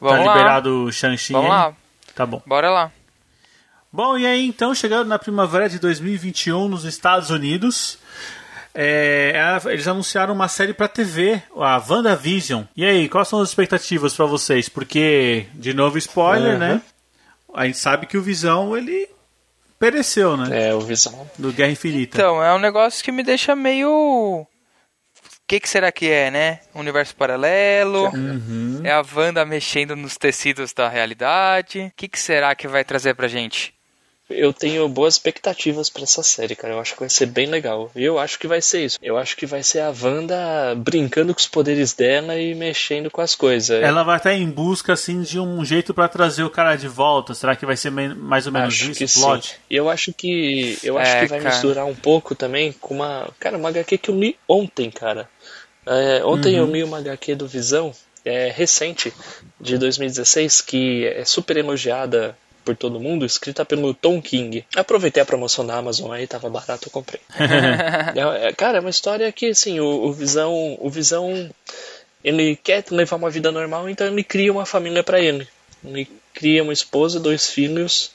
Vamos 0.00 0.26
lá. 0.26 0.32
liberado 0.34 0.84
o 0.84 0.92
Shang-Chi. 0.92 1.32
Vamos 1.32 1.50
hein? 1.50 1.56
lá. 1.56 1.72
Tá 2.14 2.24
bom. 2.26 2.40
Bora 2.46 2.70
lá. 2.70 2.92
Bom, 3.94 4.18
e 4.18 4.26
aí 4.26 4.44
então, 4.44 4.74
chegando 4.74 5.06
na 5.06 5.20
primavera 5.20 5.68
de 5.68 5.78
2021 5.78 6.66
nos 6.66 6.84
Estados 6.84 7.30
Unidos, 7.30 7.96
é, 8.74 9.32
eles 9.66 9.86
anunciaram 9.86 10.34
uma 10.34 10.48
série 10.48 10.74
pra 10.74 10.88
TV, 10.88 11.40
a 11.56 11.78
WandaVision. 11.88 12.64
E 12.76 12.84
aí, 12.84 13.08
quais 13.08 13.28
são 13.28 13.40
as 13.40 13.50
expectativas 13.50 14.12
pra 14.12 14.26
vocês? 14.26 14.68
Porque, 14.68 15.46
de 15.54 15.72
novo, 15.72 15.96
spoiler, 15.96 16.54
Uhum. 16.54 16.58
né? 16.58 16.82
A 17.54 17.66
gente 17.66 17.78
sabe 17.78 18.06
que 18.06 18.18
o 18.18 18.22
Visão, 18.22 18.76
ele 18.76 19.08
pereceu, 19.78 20.36
né? 20.36 20.70
É, 20.70 20.74
o 20.74 20.80
Visão. 20.80 21.30
Do 21.38 21.52
Guerra 21.52 21.70
Infinita. 21.70 22.16
Então, 22.18 22.42
é 22.42 22.52
um 22.52 22.58
negócio 22.58 23.04
que 23.04 23.12
me 23.12 23.22
deixa 23.22 23.54
meio. 23.54 23.88
O 23.90 24.46
que, 25.46 25.60
que 25.60 25.68
será 25.68 25.92
que 25.92 26.10
é, 26.10 26.32
né? 26.32 26.58
Universo 26.74 27.14
paralelo? 27.14 28.08
Uhum. 28.08 28.80
É 28.82 28.90
a 28.90 29.04
Wanda 29.14 29.44
mexendo 29.44 29.94
nos 29.94 30.16
tecidos 30.16 30.72
da 30.72 30.88
realidade? 30.88 31.78
O 31.78 31.92
que, 31.94 32.08
que 32.08 32.18
será 32.18 32.56
que 32.56 32.66
vai 32.66 32.82
trazer 32.82 33.14
pra 33.14 33.28
gente? 33.28 33.72
Eu 34.30 34.54
tenho 34.54 34.88
boas 34.88 35.14
expectativas 35.14 35.90
pra 35.90 36.04
essa 36.04 36.22
série, 36.22 36.56
cara. 36.56 36.72
Eu 36.74 36.80
acho 36.80 36.94
que 36.94 37.00
vai 37.00 37.10
ser 37.10 37.26
bem 37.26 37.46
legal. 37.46 37.90
E 37.94 38.02
eu 38.02 38.18
acho 38.18 38.38
que 38.38 38.46
vai 38.46 38.62
ser 38.62 38.84
isso. 38.86 38.98
Eu 39.02 39.18
acho 39.18 39.36
que 39.36 39.44
vai 39.44 39.62
ser 39.62 39.80
a 39.80 39.92
Wanda 40.02 40.74
brincando 40.76 41.34
com 41.34 41.40
os 41.40 41.46
poderes 41.46 41.92
dela 41.92 42.34
e 42.38 42.54
mexendo 42.54 43.10
com 43.10 43.20
as 43.20 43.34
coisas. 43.34 43.82
Ela 43.82 44.02
vai 44.02 44.16
estar 44.16 44.32
em 44.32 44.48
busca, 44.50 44.94
assim, 44.94 45.20
de 45.20 45.38
um 45.38 45.62
jeito 45.62 45.92
pra 45.92 46.08
trazer 46.08 46.42
o 46.42 46.48
cara 46.48 46.74
de 46.74 46.88
volta. 46.88 47.34
Será 47.34 47.54
que 47.54 47.66
vai 47.66 47.76
ser 47.76 47.90
mais 47.90 48.46
ou 48.46 48.52
menos 48.52 48.72
acho 48.72 48.90
isso, 48.92 49.06
que 49.06 49.20
plot? 49.20 49.46
sim. 49.48 49.54
E 49.68 49.76
eu 49.76 49.90
acho 49.90 50.12
que 50.14 50.78
eu 50.82 50.96
acho 50.96 51.10
É, 51.10 51.20
que 51.20 51.26
vai 51.26 51.40
cara. 51.40 51.54
misturar 51.54 51.84
um 51.84 51.94
pouco 51.94 52.34
também 52.34 52.72
com 52.72 52.94
uma, 52.94 53.28
cara, 53.38 53.58
uma 53.58 53.68
HQ 53.68 53.98
que 53.98 54.10
eu 54.10 54.18
li 54.18 54.38
ontem, 54.48 54.90
cara. 54.90 55.28
É, 55.86 56.24
ontem 56.24 56.56
eu 56.56 56.64
li 56.64 56.82
uma 56.82 56.96
HQ 56.98 57.34
do 57.34 57.46
Visão, 57.46 57.92
é, 58.24 58.48
recente, 58.50 59.12
de 59.60 59.76
2016, 59.76 60.62
que 60.62 61.06
é 61.08 61.26
super 61.26 61.58
elogiada 61.58 62.34
por 62.64 62.76
todo 62.76 63.00
mundo, 63.00 63.26
escrita 63.26 63.64
pelo 63.64 63.92
Tom 63.94 64.20
King. 64.20 64.64
Aproveitei 64.74 65.22
a 65.22 65.26
promoção 65.26 65.66
da 65.66 65.76
Amazon 65.76 66.12
aí, 66.12 66.26
tava 66.26 66.48
barato, 66.48 66.88
eu 66.88 66.92
comprei. 66.92 67.20
É, 68.14 68.48
é, 68.48 68.52
cara, 68.52 68.78
é 68.78 68.80
uma 68.80 68.90
história 68.90 69.30
que, 69.32 69.46
assim, 69.46 69.80
o, 69.80 69.86
o 69.86 70.12
Visão, 70.12 70.76
o 70.80 70.88
Visão, 70.88 71.50
ele 72.22 72.56
quer 72.56 72.84
levar 72.90 73.16
uma 73.16 73.30
vida 73.30 73.50
normal, 73.50 73.88
então 73.88 74.06
ele 74.06 74.22
cria 74.22 74.52
uma 74.52 74.64
família 74.64 75.02
pra 75.02 75.20
ele. 75.20 75.46
Ele 75.84 76.08
cria 76.32 76.62
uma 76.62 76.72
esposa, 76.72 77.20
dois 77.20 77.50
filhos, 77.50 78.12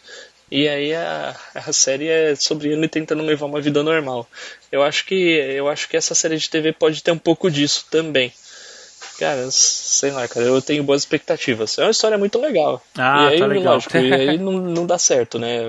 e 0.52 0.68
aí 0.68 0.96
a, 0.96 1.36
a 1.54 1.72
série 1.72 2.08
é 2.08 2.36
sobre 2.36 2.70
ele 2.70 2.88
tentando 2.88 3.24
levar 3.24 3.46
uma 3.46 3.62
vida 3.62 3.84
normal. 3.84 4.28
Eu 4.72 4.82
acho 4.82 5.06
que 5.06 5.16
eu 5.16 5.68
acho 5.68 5.88
que 5.88 5.96
essa 5.96 6.16
série 6.16 6.38
de 6.38 6.50
TV 6.50 6.74
pode 6.74 7.04
ter 7.04 7.12
um 7.12 7.18
pouco 7.18 7.52
disso 7.52 7.86
também. 7.92 8.34
Cara, 9.20 9.52
sei 9.52 10.12
lá, 10.12 10.26
cara, 10.30 10.46
eu 10.46 10.62
tenho 10.62 10.82
boas 10.82 11.02
expectativas. 11.02 11.78
É 11.78 11.84
uma 11.84 11.92
história 11.92 12.18
muito 12.18 12.40
legal. 12.40 12.82
Ah, 12.98 13.26
e 13.26 13.34
aí, 13.34 13.40
tá 13.40 13.46
legal. 13.48 13.74
lógico, 13.74 13.98
e 13.98 14.14
aí 14.14 14.38
não, 14.38 14.54
não 14.54 14.86
dá 14.86 14.98
certo, 14.98 15.38
né? 15.38 15.60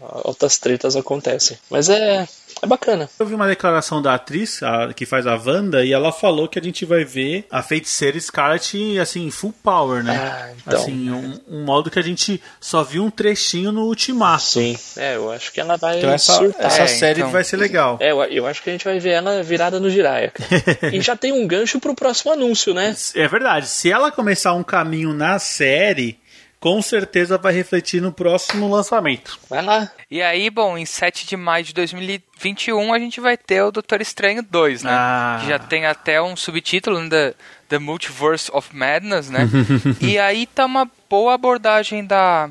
Altas 0.00 0.56
tretas 0.56 0.96
acontecem. 0.96 1.58
Mas 1.68 1.90
é, 1.90 2.26
é 2.62 2.66
bacana. 2.66 3.10
Eu 3.18 3.26
vi 3.26 3.34
uma 3.34 3.46
declaração 3.46 4.00
da 4.00 4.14
atriz 4.14 4.62
a- 4.62 4.92
que 4.94 5.04
faz 5.04 5.26
a 5.26 5.34
Wanda 5.36 5.84
e 5.84 5.92
ela 5.92 6.12
falou 6.12 6.46
que 6.48 6.58
a 6.58 6.62
gente 6.62 6.84
vai 6.84 7.04
ver 7.04 7.44
a 7.50 7.62
feiticeira 7.62 8.18
Scarlet 8.18 8.98
assim, 9.00 9.30
full 9.30 9.52
power, 9.62 10.02
né? 10.04 10.16
Ah, 10.16 10.50
então. 10.66 10.80
Assim, 10.80 11.10
um, 11.10 11.38
um 11.48 11.64
modo 11.64 11.90
que 11.90 11.98
a 11.98 12.02
gente 12.02 12.40
só 12.60 12.82
viu 12.84 13.04
um 13.04 13.10
trechinho 13.10 13.72
no 13.72 13.82
Ultimato. 13.86 14.42
Sim, 14.42 14.76
é, 14.96 15.16
eu 15.16 15.30
acho 15.32 15.52
que 15.52 15.60
ela 15.60 15.76
vai 15.76 15.98
Então 15.98 16.10
essa, 16.10 16.34
surtar. 16.34 16.66
essa 16.66 16.82
É, 16.82 16.86
série 16.86 17.20
então. 17.20 17.32
vai 17.32 17.44
ser 17.44 17.56
legal. 17.56 17.96
É, 18.00 18.12
eu, 18.12 18.22
eu 18.24 18.46
acho 18.46 18.62
que 18.62 18.70
a 18.70 18.72
gente 18.72 18.84
vai 18.84 18.98
ver 18.98 19.10
ela 19.10 19.42
virada 19.42 19.80
no 19.80 19.90
Jiraya. 19.90 20.32
e 20.92 21.00
já 21.00 21.16
tem 21.16 21.32
um 21.32 21.46
gancho 21.46 21.80
pro 21.80 21.94
próximo 21.94 22.32
anúncio, 22.32 22.72
né? 22.72 22.94
É 23.14 23.26
verdade. 23.28 23.66
Se 23.66 23.90
ela 23.90 24.10
começar 24.12 24.54
um 24.54 24.62
caminho 24.62 25.12
na 25.12 25.38
série, 25.38 26.18
com 26.62 26.80
certeza 26.80 27.36
vai 27.36 27.52
refletir 27.52 28.00
no 28.00 28.12
próximo 28.12 28.70
lançamento. 28.72 29.36
Vai 29.50 29.64
lá. 29.64 29.90
E 30.08 30.22
aí, 30.22 30.48
bom, 30.48 30.78
em 30.78 30.86
7 30.86 31.26
de 31.26 31.36
maio 31.36 31.64
de 31.64 31.74
2021 31.74 32.94
a 32.94 33.00
gente 33.00 33.20
vai 33.20 33.36
ter 33.36 33.62
o 33.62 33.72
Doutor 33.72 34.00
Estranho 34.00 34.44
2, 34.44 34.84
né? 34.84 34.92
Ah. 34.94 35.38
Que 35.40 35.48
já 35.48 35.58
tem 35.58 35.86
até 35.86 36.22
um 36.22 36.36
subtítulo, 36.36 37.00
né, 37.00 37.34
The, 37.68 37.80
Multiverse 37.80 38.48
of 38.54 38.76
Madness, 38.76 39.28
né? 39.28 39.48
e 40.00 40.20
aí 40.20 40.46
tá 40.46 40.64
uma 40.64 40.88
boa 41.10 41.34
abordagem 41.34 42.06
da, 42.06 42.48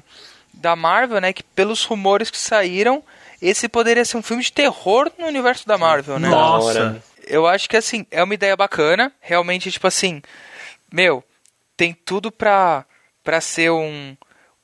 da 0.54 0.76
Marvel, 0.76 1.22
né? 1.22 1.32
Que 1.32 1.42
pelos 1.42 1.86
rumores 1.86 2.30
que 2.30 2.38
saíram, 2.38 3.02
esse 3.42 3.70
poderia 3.70 4.04
ser 4.04 4.18
um 4.18 4.22
filme 4.22 4.44
de 4.44 4.52
terror 4.52 5.10
no 5.18 5.26
universo 5.26 5.66
da 5.66 5.78
Marvel, 5.78 6.20
né? 6.20 6.28
Nossa. 6.28 7.02
Eu 7.26 7.48
acho 7.48 7.70
que 7.70 7.78
assim, 7.78 8.06
é 8.12 8.22
uma 8.22 8.34
ideia 8.34 8.58
bacana. 8.58 9.10
Realmente, 9.22 9.72
tipo 9.72 9.88
assim, 9.88 10.22
meu, 10.92 11.24
tem 11.78 11.94
tudo 11.94 12.30
pra, 12.30 12.86
pra 13.24 13.40
ser 13.42 13.72
um 13.72 14.16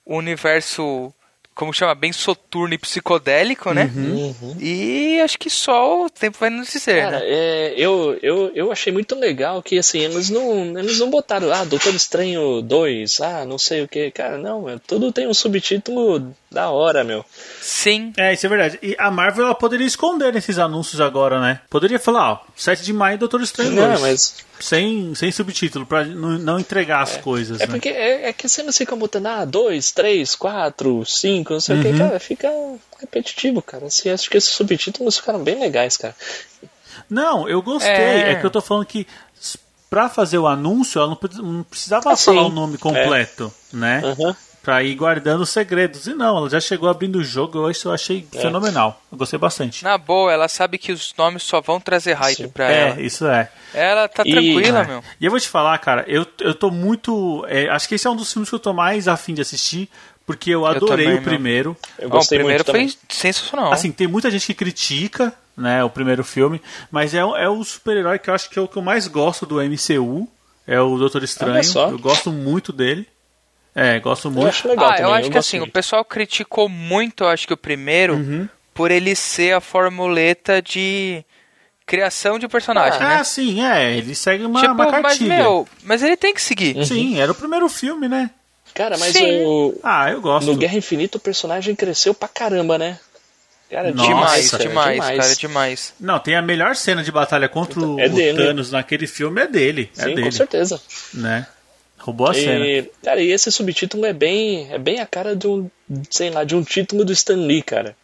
universo, 0.05 1.13
como 1.53 1.73
chama, 1.73 1.93
bem 1.93 2.13
soturno 2.13 2.73
e 2.73 2.77
psicodélico, 2.77 3.73
né? 3.73 3.91
E 4.59 5.19
acho 5.21 5.37
que 5.37 5.49
só 5.49 6.05
o 6.05 6.09
tempo 6.09 6.37
vai 6.39 6.49
nos 6.49 6.71
dizer, 6.71 7.01
Cara, 7.03 7.19
né? 7.19 7.25
é, 7.27 7.73
eu, 7.75 8.17
eu, 8.21 8.51
eu 8.55 8.71
achei 8.71 8.91
muito 8.93 9.15
legal 9.15 9.61
que 9.61 9.77
assim, 9.77 9.99
eles 9.99 10.29
não, 10.29 10.77
eles 10.79 10.99
não 10.99 11.09
botaram, 11.09 11.51
ah, 11.51 11.63
Doutor 11.65 11.93
Estranho 11.93 12.61
2, 12.61 13.21
ah, 13.21 13.45
não 13.45 13.57
sei 13.57 13.81
o 13.83 13.87
que. 13.87 14.11
Cara, 14.11 14.37
não, 14.37 14.61
meu, 14.63 14.79
tudo 14.79 15.11
tem 15.11 15.27
um 15.27 15.33
subtítulo 15.33 16.33
da 16.49 16.69
hora, 16.69 17.03
meu. 17.03 17.25
Sim, 17.61 18.13
É, 18.17 18.33
isso 18.33 18.45
é 18.45 18.49
verdade. 18.49 18.79
E 18.81 18.95
a 18.97 19.11
Marvel 19.11 19.45
ela 19.45 19.55
poderia 19.55 19.85
esconder 19.85 20.31
nesses 20.33 20.57
anúncios 20.57 21.01
agora, 21.01 21.41
né? 21.41 21.59
Poderia 21.69 21.99
falar, 21.99 22.31
ó, 22.33 22.39
7 22.55 22.83
de 22.83 22.93
maio, 22.93 23.17
Doutor 23.17 23.41
Estranho 23.41 23.75
2. 23.75 23.81
Não, 23.93 23.99
mas 24.01 24.37
Sem, 24.59 25.13
sem 25.15 25.31
subtítulo, 25.31 25.85
pra 25.85 26.03
não, 26.03 26.37
não 26.39 26.59
entregar 26.59 27.01
as 27.03 27.17
coisas, 27.17 27.59
é 27.61 27.65
né? 27.67 27.71
porque 27.71 27.89
é, 27.89 28.29
é 28.29 28.33
que 28.33 28.47
você 28.49 28.63
não 28.63 28.73
fica 28.73 28.95
botando, 28.95 29.27
ah, 29.27 29.45
2, 29.45 29.91
3, 29.91 30.35
4, 30.35 31.05
5, 31.05 31.53
não 31.53 31.59
sei 31.59 31.75
o 31.75 31.77
Uhum. 31.77 31.83
que, 31.91 31.97
cara, 31.97 32.19
fica 32.19 32.51
repetitivo, 32.99 33.61
cara. 33.61 33.85
Assim, 33.87 34.09
acho 34.09 34.29
que 34.29 34.37
esses 34.37 34.49
subtítulos 34.51 35.17
ficaram 35.17 35.43
bem 35.43 35.59
legais, 35.59 35.95
cara. 35.97 36.15
Não, 37.09 37.47
eu 37.47 37.61
gostei. 37.61 37.91
É. 37.91 38.31
É. 38.31 38.35
que 38.35 38.45
eu 38.45 38.49
tô 38.49 38.61
falando 38.61 38.85
que 38.85 39.05
pra 39.89 40.09
fazer 40.09 40.37
o 40.37 40.47
anúncio, 40.47 40.99
ela 40.99 41.07
não, 41.09 41.15
pre- 41.15 41.35
não 41.41 41.63
precisava 41.63 42.11
Ah, 42.11 42.17
falar 42.17 42.41
o 42.45 42.49
nome 42.49 42.77
completo, 42.77 43.53
né? 43.71 44.01
Aham. 44.03 44.35
Pra 44.67 44.83
ir 44.83 44.95
guardando 44.95 45.43
os 45.43 45.49
segredos. 45.49 46.07
E 46.07 46.13
não, 46.13 46.35
ela 46.35 46.49
já 46.49 46.59
chegou 46.59 46.89
abrindo 46.89 47.19
o 47.19 47.23
jogo, 47.23 47.57
eu 47.57 47.71
isso 47.71 47.87
eu 47.87 47.93
achei 47.93 48.27
É. 48.33 48.41
fenomenal. 48.41 49.01
Eu 49.09 49.17
gostei 49.17 49.39
bastante. 49.39 49.81
na 49.81 49.97
boa, 49.97 50.29
ela 50.33 50.49
sabe 50.49 50.77
que 50.77 50.91
os 50.91 51.13
nomes 51.17 51.43
só 51.43 51.61
vão 51.61 51.79
trazer 51.79 52.11
hype 52.15 52.35
Sim. 52.35 52.49
pra 52.49 52.69
É, 52.69 52.89
ela. 52.89 53.01
isso 53.01 53.25
é. 53.25 53.49
Ela 53.73 54.09
tá 54.09 54.23
E- 54.25 54.31
tranquila, 54.31 54.79
É. 54.81 54.85
meu. 54.85 55.03
E 55.21 55.23
eu 55.23 55.31
vou 55.31 55.39
te 55.39 55.47
falar, 55.47 55.77
cara, 55.77 56.03
eu, 56.05 56.25
eu 56.41 56.53
tô 56.53 56.69
muito. 56.69 57.45
é, 57.47 57.69
acho 57.69 57.87
que 57.87 57.95
esse 57.95 58.05
é 58.05 58.09
um 58.09 58.15
dos 58.17 58.29
filmes 58.33 58.49
que 58.49 58.55
eu 58.55 58.59
tô 58.59 58.73
mais 58.73 59.07
afim 59.07 59.33
de 59.33 59.41
assistir, 59.41 59.89
porque 60.25 60.49
eu 60.51 60.65
adorei 60.65 61.05
também, 61.05 61.19
o 61.21 61.23
primeiro. 61.23 61.77
Eu 61.97 62.07
Ó, 62.07 62.11
o 62.11 62.11
gostei 62.17 62.37
primeiro 62.39 62.59
muito 62.65 62.71
foi 62.71 62.87
também. 62.87 62.97
sensacional. 63.07 63.71
Assim, 63.71 63.89
tem 63.89 64.05
muita 64.05 64.29
gente 64.29 64.45
que 64.47 64.53
critica, 64.53 65.33
né, 65.55 65.81
o 65.81 65.89
primeiro 65.89 66.25
filme, 66.25 66.61
mas 66.91 67.13
é, 67.13 67.23
o- 67.23 67.37
é 67.37 67.47
o 67.47 67.63
super-herói 67.63 68.19
que 68.19 68.29
eu 68.29 68.33
acho 68.33 68.49
que 68.49 68.59
é 68.59 68.61
o 68.61 68.67
que 68.67 68.75
eu 68.75 68.81
mais 68.81 69.07
gosto 69.07 69.45
do 69.45 69.61
MCU. 69.61 70.27
É 70.67 70.81
o 70.81 70.97
Doutor 70.97 71.23
Estranho. 71.23 71.61
Eu 71.89 71.97
gosto 71.97 72.29
muito 72.33 72.73
dele. 72.73 73.07
É, 73.79 73.99
gosto 73.99 74.27
Eu 74.27 74.31
muito. 74.31 74.47
acho 74.47 74.67
legal 74.67 74.85
ah, 74.89 74.93
também. 74.95 75.03
eu 75.03 75.13
acho 75.13 75.23
que 75.29 75.35
gosto 75.35 75.37
assim, 75.47 75.59
o 75.59 75.71
pessoal 75.71 76.03
criticou 76.03 76.67
muito, 76.67 77.23
eu 77.23 77.27
acho 77.29 77.45
que 77.45 77.53
o 77.53 77.57
primeiro, 77.57 78.49
por 78.73 78.89
ele 78.89 79.15
ser 79.15 79.53
a 79.53 79.61
formuleta 79.61 80.59
de 80.63 81.23
criação 81.85 82.39
de 82.39 82.47
personagem, 82.47 82.99
Ah, 82.99 83.17
né? 83.19 83.23
sim, 83.23 83.63
é. 83.63 83.95
Ele 83.95 84.15
segue 84.15 84.43
uma, 84.45 84.59
tipo, 84.61 84.73
uma 84.73 84.83
mas 84.91 85.01
cartilha. 85.03 85.35
meu, 85.37 85.67
mas 85.83 86.01
ele 86.01 86.17
tem 86.17 86.33
que 86.33 86.41
seguir. 86.41 86.83
Sim, 86.87 87.19
era 87.21 87.31
o 87.31 87.35
primeiro 87.35 87.69
filme, 87.69 88.07
né? 88.07 88.31
Cara, 88.73 88.97
mas 88.97 89.13
Sim. 89.13 89.43
o, 89.45 89.79
Ah, 89.83 90.11
eu 90.11 90.21
gosto. 90.21 90.47
no 90.47 90.55
Guerra 90.57 90.75
Infinita 90.77 91.17
o 91.17 91.21
personagem 91.21 91.75
cresceu 91.75 92.13
pra 92.13 92.27
caramba, 92.27 92.77
né? 92.79 92.99
Cara, 93.69 93.91
Nossa, 93.91 94.07
demais, 94.07 94.51
cara, 94.51 94.63
demais, 94.63 94.99
cara, 94.99 95.35
demais. 95.35 95.93
Não, 95.99 96.19
tem 96.19 96.35
a 96.35 96.41
melhor 96.41 96.75
cena 96.75 97.03
de 97.03 97.11
batalha 97.11 97.49
contra 97.49 97.79
o, 97.79 97.99
É 97.99 98.05
o 98.07 98.09
dele. 98.13 98.37
Thanos 98.37 98.71
naquele 98.71 99.05
filme, 99.07 99.41
é 99.41 99.47
dele. 99.47 99.89
é 99.97 100.01
Sim, 100.03 100.09
dele. 100.15 100.23
com 100.23 100.31
certeza. 100.31 100.81
Né? 101.13 101.45
Roubou 102.07 102.27
a 102.29 102.33
cena. 102.33 102.65
E, 102.65 102.89
cara, 103.03 103.21
e 103.21 103.31
esse 103.31 103.51
subtítulo 103.51 104.05
é 104.05 104.13
bem, 104.13 104.71
é 104.71 104.77
bem 104.79 105.01
a 105.01 105.05
cara 105.05 105.35
de 105.35 105.45
um, 105.45 105.69
sei 106.09 106.29
lá, 106.29 106.45
de 106.45 106.55
um 106.55 106.63
título 106.63 107.03
do 107.03 107.11
Stan 107.11 107.35
Lee, 107.35 107.61
cara. 107.61 107.97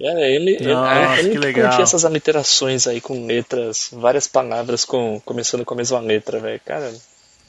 Cara, 0.00 0.26
ele, 0.26 0.52
ele, 0.52 0.72
Nossa, 0.74 1.18
ele 1.20 1.28
que 1.28 1.34
que 1.34 1.38
legal. 1.38 1.66
curtia 1.68 1.82
essas 1.82 2.04
aliterações 2.06 2.86
aí 2.86 2.98
com 3.00 3.26
letras, 3.26 3.90
várias 3.92 4.26
palavras 4.26 4.86
com, 4.86 5.20
começando 5.24 5.66
com 5.66 5.74
a 5.74 5.76
mesma 5.76 6.00
letra, 6.00 6.38
velho. 6.40 6.60
Cara, 6.64 6.90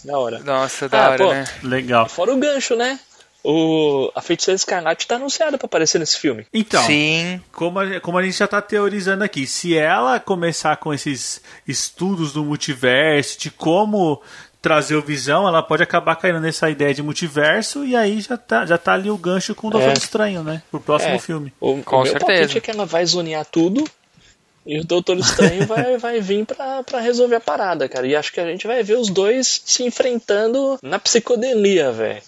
da 0.03 0.19
hora. 0.19 0.39
Nossa, 0.39 0.89
da 0.89 1.05
Ah, 1.05 1.09
hora, 1.11 1.17
pô. 1.25 1.31
né? 1.33 1.45
Legal. 1.63 2.09
Fora 2.09 2.33
o 2.33 2.37
gancho, 2.37 2.75
né? 2.75 2.99
O, 3.43 4.11
a 4.13 4.21
Feiticeira 4.21 4.57
Escarlate 4.57 5.07
tá 5.07 5.15
anunciada 5.15 5.57
pra 5.57 5.67
aparecer 5.67 5.99
nesse 5.99 6.17
filme. 6.17 6.45
Então, 6.53 6.83
Sim. 6.85 7.41
como 7.53 7.79
a, 7.79 7.99
como 8.01 8.17
a 8.17 8.23
gente 8.23 8.37
já 8.37 8.47
tá 8.47 8.61
teorizando 8.61 9.23
aqui, 9.23 9.47
se 9.47 9.77
ela 9.77 10.19
começar 10.19 10.75
com 10.77 10.93
esses 10.93 11.41
estudos 11.65 12.33
do 12.33 12.43
multiverso, 12.43 13.39
de 13.39 13.49
como 13.49 14.21
trazer 14.67 14.97
o 14.97 15.01
Visão, 15.01 15.47
ela 15.47 15.63
pode 15.63 15.81
acabar 15.81 16.13
caindo 16.17 16.41
nessa 16.41 16.69
ideia 16.69 16.93
de 16.93 17.01
multiverso 17.01 17.85
e 17.85 17.95
aí 17.95 18.19
já 18.19 18.35
tá, 18.35 18.65
já 18.65 18.77
tá 18.77 18.91
ali 18.93 19.09
o 19.09 19.17
gancho 19.17 19.55
com 19.55 19.67
o 19.67 19.69
Doutor 19.71 19.91
É. 19.91 19.93
Estranho, 19.93 20.43
né? 20.43 20.61
Pro 20.69 20.81
próximo 20.81 21.13
É. 21.15 21.19
filme. 21.19 21.53
O, 21.57 21.81
Com 21.83 21.97
o 21.99 22.03
meu 22.03 22.11
certeza. 22.11 22.57
é 22.57 22.61
que 22.61 22.69
ela 22.69 22.85
vai 22.85 23.05
zonear 23.05 23.45
tudo 23.45 23.81
e 24.65 24.77
o 24.77 24.83
Doutor 24.83 25.17
Estranho 25.17 25.65
vai, 25.65 25.95
vai 25.97 26.19
vir 26.19 26.45
pra, 26.45 26.83
pra 26.83 26.99
resolver 26.99 27.35
a 27.37 27.39
parada, 27.39 27.87
cara. 27.87 28.05
E 28.05 28.13
acho 28.13 28.33
que 28.33 28.41
a 28.41 28.45
gente 28.45 28.67
vai 28.67 28.83
ver 28.83 28.97
os 28.97 29.09
dois 29.09 29.61
se 29.65 29.83
enfrentando 29.83 30.77
na 30.83 30.99
psicodelia, 30.99 31.89
velho. 31.93 32.21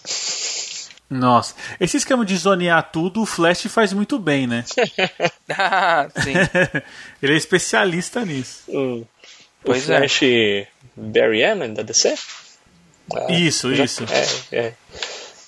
Nossa, 1.09 1.55
esse 1.79 1.97
esquema 1.97 2.23
de 2.23 2.37
zonear 2.37 2.89
tudo, 2.91 3.21
o 3.21 3.25
Flash 3.25 3.63
faz 3.65 3.91
muito 3.91 4.17
bem, 4.17 4.47
né? 4.47 4.63
Ah, 5.51 6.07
sim. 6.23 6.33
Ele 7.21 7.33
é 7.33 7.35
especialista 7.35 8.23
nisso. 8.23 8.61
O, 8.69 9.05
Pois 9.61 9.89
o 9.89 9.93
é. 9.93 10.05
Barry 10.99 11.43
Allen 11.43 11.73
da 11.73 11.81
DC? 11.83 12.15
Ah, 13.15 13.25
Isso, 13.31 13.73
já- 13.73 13.83
isso. 13.83 14.05
É, 14.51 14.57
é. 14.57 14.73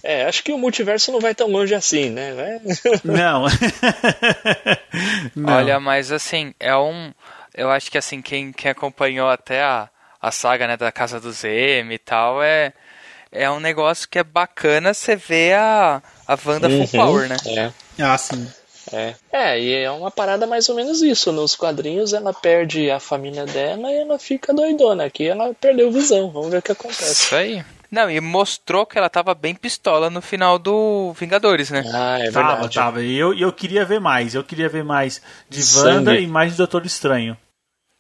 É, 0.04 0.26
acho 0.26 0.44
que 0.44 0.52
o 0.52 0.58
multiverso 0.58 1.12
não 1.12 1.20
vai 1.20 1.36
tão 1.36 1.48
longe 1.48 1.76
assim, 1.76 2.10
né? 2.10 2.34
Não. 3.06 3.46
Não. 5.36 5.54
Olha, 5.54 5.80
mas 5.80 6.12
assim, 6.12 6.54
é 6.60 6.76
um. 6.76 7.14
Eu 7.54 7.70
acho 7.70 7.92
que 7.92 7.98
assim, 7.98 8.22
quem, 8.22 8.52
quem 8.52 8.72
acompanhou 8.72 9.30
até 9.30 9.62
a, 9.62 9.90
a 10.22 10.32
saga 10.32 10.68
né, 10.68 10.78
da 10.78 10.92
Casa 10.92 11.20
do 11.20 11.32
Zeme 11.32 11.96
e 11.96 12.00
tal, 12.00 12.42
é, 12.42 12.74
é 13.32 13.50
um 13.52 13.60
negócio 13.60 14.08
que 14.10 14.18
é 14.18 14.24
bacana 14.24 14.94
você 14.94 15.16
ver 15.16 15.56
a, 15.56 16.02
a 16.28 16.38
Wanda 16.46 16.68
Uhum. 16.68 16.88
Full 16.88 17.00
Power, 17.00 17.30
né? 17.30 17.36
É. 17.46 17.72
Ah, 18.04 18.18
sim. 18.18 18.48
É. 18.92 19.14
é, 19.32 19.60
e 19.60 19.74
é 19.74 19.92
uma 19.92 20.10
parada 20.12 20.48
mais 20.48 20.68
ou 20.70 20.76
menos 20.76 21.02
isso. 21.02 21.32
Nos 21.32 21.56
quadrinhos 21.56 22.14
ela 22.14 22.34
perde 22.34 22.90
a 22.90 23.00
família 23.00 23.46
dela 23.46 23.92
e 23.92 24.00
ela 24.00 24.18
fica 24.18 24.54
doidona. 24.54 25.06
Aqui 25.06 25.28
ela 25.28 25.54
perdeu 25.54 25.92
visão. 25.92 26.30
Vamos 26.32 26.50
ver 26.52 26.58
o 26.58 26.62
que 26.62 26.72
acontece. 26.72 27.12
Isso 27.26 27.36
aí. 27.36 27.64
Não, 27.92 28.10
e 28.10 28.22
mostrou 28.22 28.86
que 28.86 28.98
ela 28.98 29.10
tava 29.10 29.36
bem 29.36 29.54
pistola 29.54 30.10
no 30.10 30.22
final 30.22 30.58
do 30.58 31.12
Vingadores, 31.14 31.70
né? 31.70 31.84
Ah, 31.94 32.20
é 32.20 32.32
Tava, 32.32 32.54
verdade. 32.54 32.76
tava. 32.76 33.04
E 33.04 33.18
eu, 33.18 33.34
e 33.34 33.42
eu 33.42 33.52
queria 33.52 33.84
ver 33.84 34.00
mais. 34.00 34.34
Eu 34.34 34.46
queria 34.46 34.70
ver 34.70 34.84
mais 34.84 35.22
de 35.50 35.62
Sangue. 35.62 35.96
Wanda 35.98 36.16
e 36.16 36.26
mais 36.26 36.52
de 36.54 36.58
Doutor 36.58 36.86
Estranho. 36.86 37.38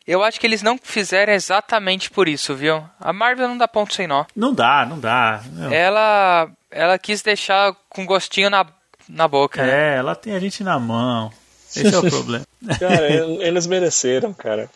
Eu 0.07 0.23
acho 0.23 0.39
que 0.39 0.47
eles 0.47 0.63
não 0.63 0.79
fizeram 0.81 1.33
exatamente 1.33 2.09
por 2.09 2.27
isso, 2.27 2.55
viu? 2.55 2.83
A 2.99 3.13
Marvel 3.13 3.47
não 3.49 3.57
dá 3.57 3.67
ponto 3.67 3.93
sem 3.93 4.07
nó. 4.07 4.25
Não 4.35 4.53
dá, 4.53 4.85
não 4.85 4.97
dá. 4.99 5.43
Não. 5.51 5.71
Ela, 5.71 6.49
ela 6.71 6.97
quis 6.97 7.21
deixar 7.21 7.75
com 7.89 8.05
gostinho 8.05 8.49
na, 8.49 8.65
na 9.11 9.27
boca. 9.27 9.61
né? 9.63 9.93
É, 9.93 9.97
ela 9.97 10.15
tem 10.15 10.33
a 10.33 10.39
gente 10.39 10.63
na 10.63 10.79
mão. 10.79 11.31
Esse 11.75 11.93
é 11.93 11.97
o 11.97 12.09
problema. 12.09 12.45
Cara, 12.79 13.09
el- 13.09 13.41
eles 13.41 13.65
mereceram, 13.67 14.33
cara. 14.33 14.69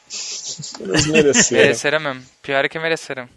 Eles 0.79 1.07
mereceram. 1.07 1.61
Mereceram 1.63 1.99
mesmo. 1.99 2.23
Pior 2.41 2.63
é 2.65 2.69
que 2.69 2.79
mereceram. 2.79 3.27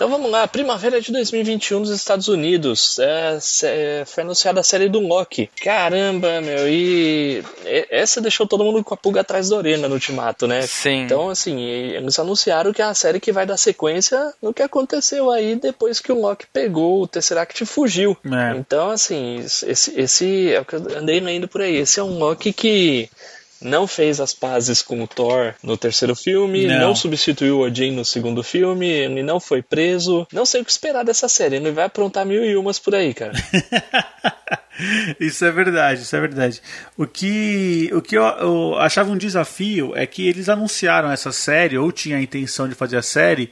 Então 0.00 0.08
vamos 0.08 0.30
lá, 0.30 0.48
primavera 0.48 0.98
de 0.98 1.12
2021 1.12 1.80
nos 1.80 1.90
Estados 1.90 2.26
Unidos. 2.26 2.98
É, 2.98 4.02
foi 4.06 4.22
anunciada 4.22 4.58
a 4.58 4.62
série 4.62 4.88
do 4.88 4.98
Loki. 4.98 5.50
Caramba, 5.62 6.40
meu, 6.40 6.66
e 6.66 7.44
essa 7.90 8.18
deixou 8.18 8.46
todo 8.46 8.64
mundo 8.64 8.82
com 8.82 8.94
a 8.94 8.96
pulga 8.96 9.20
atrás 9.20 9.50
da 9.50 9.56
orelha 9.56 9.88
no 9.88 9.96
ultimato, 9.96 10.46
né? 10.46 10.62
Sim. 10.62 11.02
Então, 11.02 11.28
assim, 11.28 11.60
eles 11.60 12.18
anunciaram 12.18 12.72
que 12.72 12.80
é 12.80 12.86
a 12.86 12.94
série 12.94 13.20
que 13.20 13.30
vai 13.30 13.44
dar 13.44 13.58
sequência 13.58 14.32
no 14.40 14.54
que 14.54 14.62
aconteceu 14.62 15.30
aí 15.30 15.54
depois 15.54 16.00
que 16.00 16.10
o 16.10 16.18
Loki 16.18 16.46
pegou 16.50 17.02
o 17.02 17.06
Tesseract 17.06 17.62
e 17.62 17.66
fugiu. 17.66 18.16
É. 18.24 18.56
Então, 18.56 18.90
assim, 18.90 19.36
esse, 19.36 20.00
esse 20.00 20.50
é 20.50 20.60
o 20.62 20.64
que 20.64 20.76
eu 20.76 20.96
andei 20.96 21.20
lendo 21.20 21.46
por 21.46 21.60
aí. 21.60 21.76
Esse 21.76 22.00
é 22.00 22.02
um 22.02 22.18
Loki 22.18 22.54
que 22.54 23.10
não 23.60 23.86
fez 23.86 24.20
as 24.20 24.32
pazes 24.32 24.82
com 24.82 25.02
o 25.02 25.06
Thor 25.08 25.54
no 25.62 25.76
terceiro 25.76 26.14
filme, 26.16 26.66
Não. 26.66 26.78
não, 26.78 26.94
substituiu 26.94 27.58
o 27.58 27.62
Odin 27.66 27.90
no 27.92 28.04
segundo 28.04 28.42
filme, 28.42 28.88
ele 28.88 29.22
não 29.22 29.38
foi 29.40 29.62
preso. 29.62 30.26
Não 30.32 30.46
sei 30.46 30.60
o 30.62 30.64
que 30.64 30.70
esperar 30.70 31.04
dessa 31.04 31.28
série, 31.28 31.56
ele 31.56 31.70
vai 31.72 31.84
aprontar 31.84 32.24
mil 32.24 32.44
e 32.44 32.56
umas 32.56 32.78
por 32.78 32.94
aí, 32.94 33.12
cara. 33.14 33.32
Isso 35.18 35.44
é 35.44 35.50
verdade, 35.50 36.02
isso 36.02 36.16
é 36.16 36.20
verdade. 36.20 36.62
O 36.96 37.06
que, 37.06 37.90
o 37.92 38.00
que 38.00 38.16
eu, 38.16 38.22
eu 38.22 38.78
achava 38.78 39.10
um 39.10 39.16
desafio 39.16 39.92
é 39.94 40.06
que 40.06 40.26
eles 40.26 40.48
anunciaram 40.48 41.10
essa 41.10 41.32
série, 41.32 41.76
ou 41.76 41.92
tinha 41.92 42.16
a 42.16 42.22
intenção 42.22 42.66
de 42.66 42.74
fazer 42.74 42.96
a 42.96 43.02
série, 43.02 43.50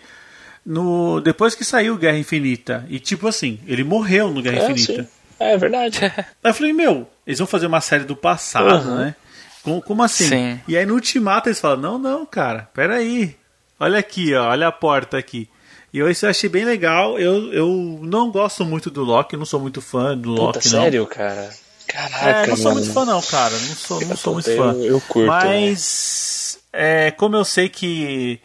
no 0.64 1.20
depois 1.20 1.54
que 1.54 1.64
saiu 1.64 1.98
Guerra 1.98 2.16
Infinita. 2.18 2.86
E 2.88 2.98
tipo 2.98 3.28
assim, 3.28 3.58
ele 3.66 3.84
morreu 3.84 4.30
no 4.30 4.40
Guerra 4.40 4.58
É, 4.68 4.70
Infinita. 4.70 5.02
sim. 5.02 5.08
É 5.38 5.56
verdade. 5.58 5.98
Aí 6.02 6.24
eu 6.50 6.54
falei, 6.54 6.72
meu, 6.72 7.06
eles 7.26 7.38
vão 7.38 7.46
fazer 7.46 7.66
uma 7.66 7.80
série 7.82 8.04
do 8.04 8.16
passado, 8.16 8.88
Uhum. 8.88 8.96
né? 8.96 9.14
Como, 9.62 9.82
como 9.82 10.02
assim? 10.02 10.28
Sim. 10.28 10.60
E 10.68 10.76
aí 10.76 10.86
no 10.86 10.94
Ultimato 10.94 11.48
eles 11.48 11.60
falam, 11.60 11.76
não, 11.78 11.98
não, 11.98 12.24
cara, 12.26 12.68
peraí. 12.74 13.36
Olha 13.80 13.98
aqui, 13.98 14.34
ó, 14.34 14.48
olha 14.50 14.68
a 14.68 14.72
porta 14.72 15.16
aqui. 15.18 15.48
E 15.92 15.98
eu, 15.98 16.10
isso 16.10 16.26
eu 16.26 16.30
achei 16.30 16.48
bem 16.50 16.64
legal. 16.64 17.18
Eu, 17.18 17.52
eu 17.52 17.98
não 18.02 18.30
gosto 18.30 18.64
muito 18.64 18.90
do 18.90 19.02
Loki, 19.02 19.36
não 19.36 19.44
sou 19.46 19.60
muito 19.60 19.80
fã 19.80 20.16
do 20.16 20.30
Puta, 20.34 20.42
Loki, 20.58 20.72
não. 20.72 20.82
sério, 20.82 21.06
cara? 21.06 21.50
Caraca, 21.86 22.28
É, 22.28 22.46
não 22.48 22.56
sou 22.56 22.64
mano. 22.66 22.80
muito 22.80 22.92
fã 22.92 23.04
não, 23.06 23.22
cara. 23.22 23.54
Não 23.58 23.74
sou, 23.74 24.00
não 24.02 24.16
sou 24.16 24.32
muito 24.34 24.50
Eu- 24.50 24.56
fã. 24.62 24.72
eu 24.80 25.00
curto, 25.00 25.26
Mas 25.28 26.58
é, 26.72 27.10
como 27.12 27.36
eu 27.36 27.44
sei 27.44 27.68
que 27.68 28.38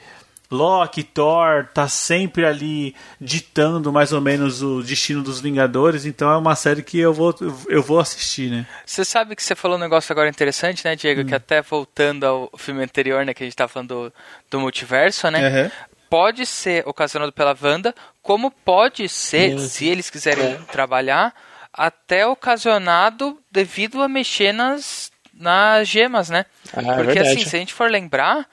Loki, 0.53 1.03
Thor 1.03 1.67
tá 1.73 1.87
sempre 1.87 2.45
ali 2.45 2.95
ditando 3.19 3.91
mais 3.91 4.13
ou 4.13 4.21
menos 4.21 4.61
o 4.61 4.81
destino 4.81 5.21
dos 5.23 5.41
Vingadores, 5.41 6.05
então 6.05 6.31
é 6.31 6.37
uma 6.37 6.55
série 6.55 6.83
que 6.83 6.99
eu 6.99 7.13
vou 7.13 7.35
eu 7.67 7.81
vou 7.81 7.99
assistir, 7.99 8.49
né? 8.51 8.65
Você 8.85 9.03
sabe 9.03 9.35
que 9.35 9.43
você 9.43 9.55
falou 9.55 9.77
um 9.77 9.79
negócio 9.81 10.11
agora 10.13 10.29
interessante, 10.29 10.85
né, 10.85 10.95
Diego? 10.95 11.21
Hum. 11.21 11.25
Que 11.25 11.35
até 11.35 11.61
voltando 11.61 12.23
ao 12.25 12.51
filme 12.57 12.83
anterior, 12.83 13.25
né, 13.25 13.33
que 13.33 13.43
a 13.43 13.45
gente 13.45 13.55
tava 13.55 13.67
falando 13.69 13.89
do, 13.89 14.13
do 14.51 14.59
multiverso, 14.59 15.29
né? 15.29 15.47
Aham. 15.47 15.71
Pode 16.09 16.45
ser 16.45 16.87
ocasionado 16.87 17.31
pela 17.33 17.57
Wanda, 17.59 17.93
como 18.21 18.51
pode 18.51 19.09
ser, 19.09 19.57
Sim. 19.59 19.67
se 19.67 19.87
eles 19.87 20.11
quiserem 20.11 20.43
É. 20.45 20.57
trabalhar, 20.71 21.33
até 21.73 22.27
ocasionado 22.27 23.39
devido 23.51 23.99
a 24.01 24.07
mexer 24.07 24.53
nas, 24.53 25.11
nas 25.33 25.87
gemas, 25.87 26.29
né? 26.29 26.45
Ah, 26.71 26.81
é 26.81 26.83
Porque 26.95 27.13
verdade. 27.13 27.29
assim, 27.29 27.49
se 27.49 27.55
a 27.55 27.59
gente 27.59 27.73
for 27.73 27.89
lembrar, 27.89 28.47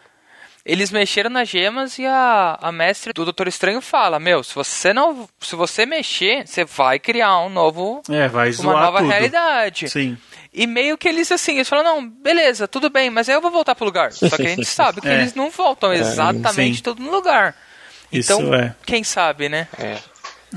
eles 0.64 0.90
mexeram 0.90 1.30
nas 1.30 1.48
gemas 1.48 1.98
e 1.98 2.06
a, 2.06 2.58
a 2.60 2.70
mestre 2.72 3.12
do 3.12 3.24
Doutor 3.24 3.48
Estranho 3.48 3.80
fala, 3.80 4.18
meu, 4.20 4.42
se 4.44 4.54
você 4.54 4.92
não. 4.92 5.28
Se 5.40 5.56
você 5.56 5.86
mexer, 5.86 6.46
você 6.46 6.64
vai 6.64 6.98
criar 6.98 7.38
um 7.40 7.48
novo. 7.48 8.02
É, 8.08 8.28
vai 8.28 8.50
Uma 8.52 8.80
nova 8.80 8.98
tudo. 8.98 9.08
realidade. 9.10 9.88
Sim. 9.88 10.16
E 10.52 10.66
meio 10.66 10.98
que 10.98 11.08
eles 11.08 11.30
assim, 11.30 11.54
eles 11.56 11.68
falam, 11.68 11.84
não, 11.84 12.08
beleza, 12.08 12.66
tudo 12.66 12.90
bem, 12.90 13.08
mas 13.08 13.28
aí 13.28 13.34
eu 13.36 13.40
vou 13.40 13.50
voltar 13.52 13.74
pro 13.74 13.84
lugar. 13.84 14.12
Só 14.12 14.28
que 14.36 14.42
a 14.42 14.48
gente 14.48 14.64
sabe 14.68 15.00
que 15.00 15.08
É. 15.08 15.14
eles 15.14 15.34
não 15.34 15.48
voltam 15.50 15.92
exatamente 15.92 16.76
sim. 16.78 16.82
tudo 16.82 17.02
no 17.02 17.10
lugar. 17.10 17.54
Isso 18.12 18.32
Então, 18.32 18.52
é. 18.54 18.74
quem 18.84 19.04
sabe, 19.04 19.48
né? 19.48 19.68
É. 19.78 19.96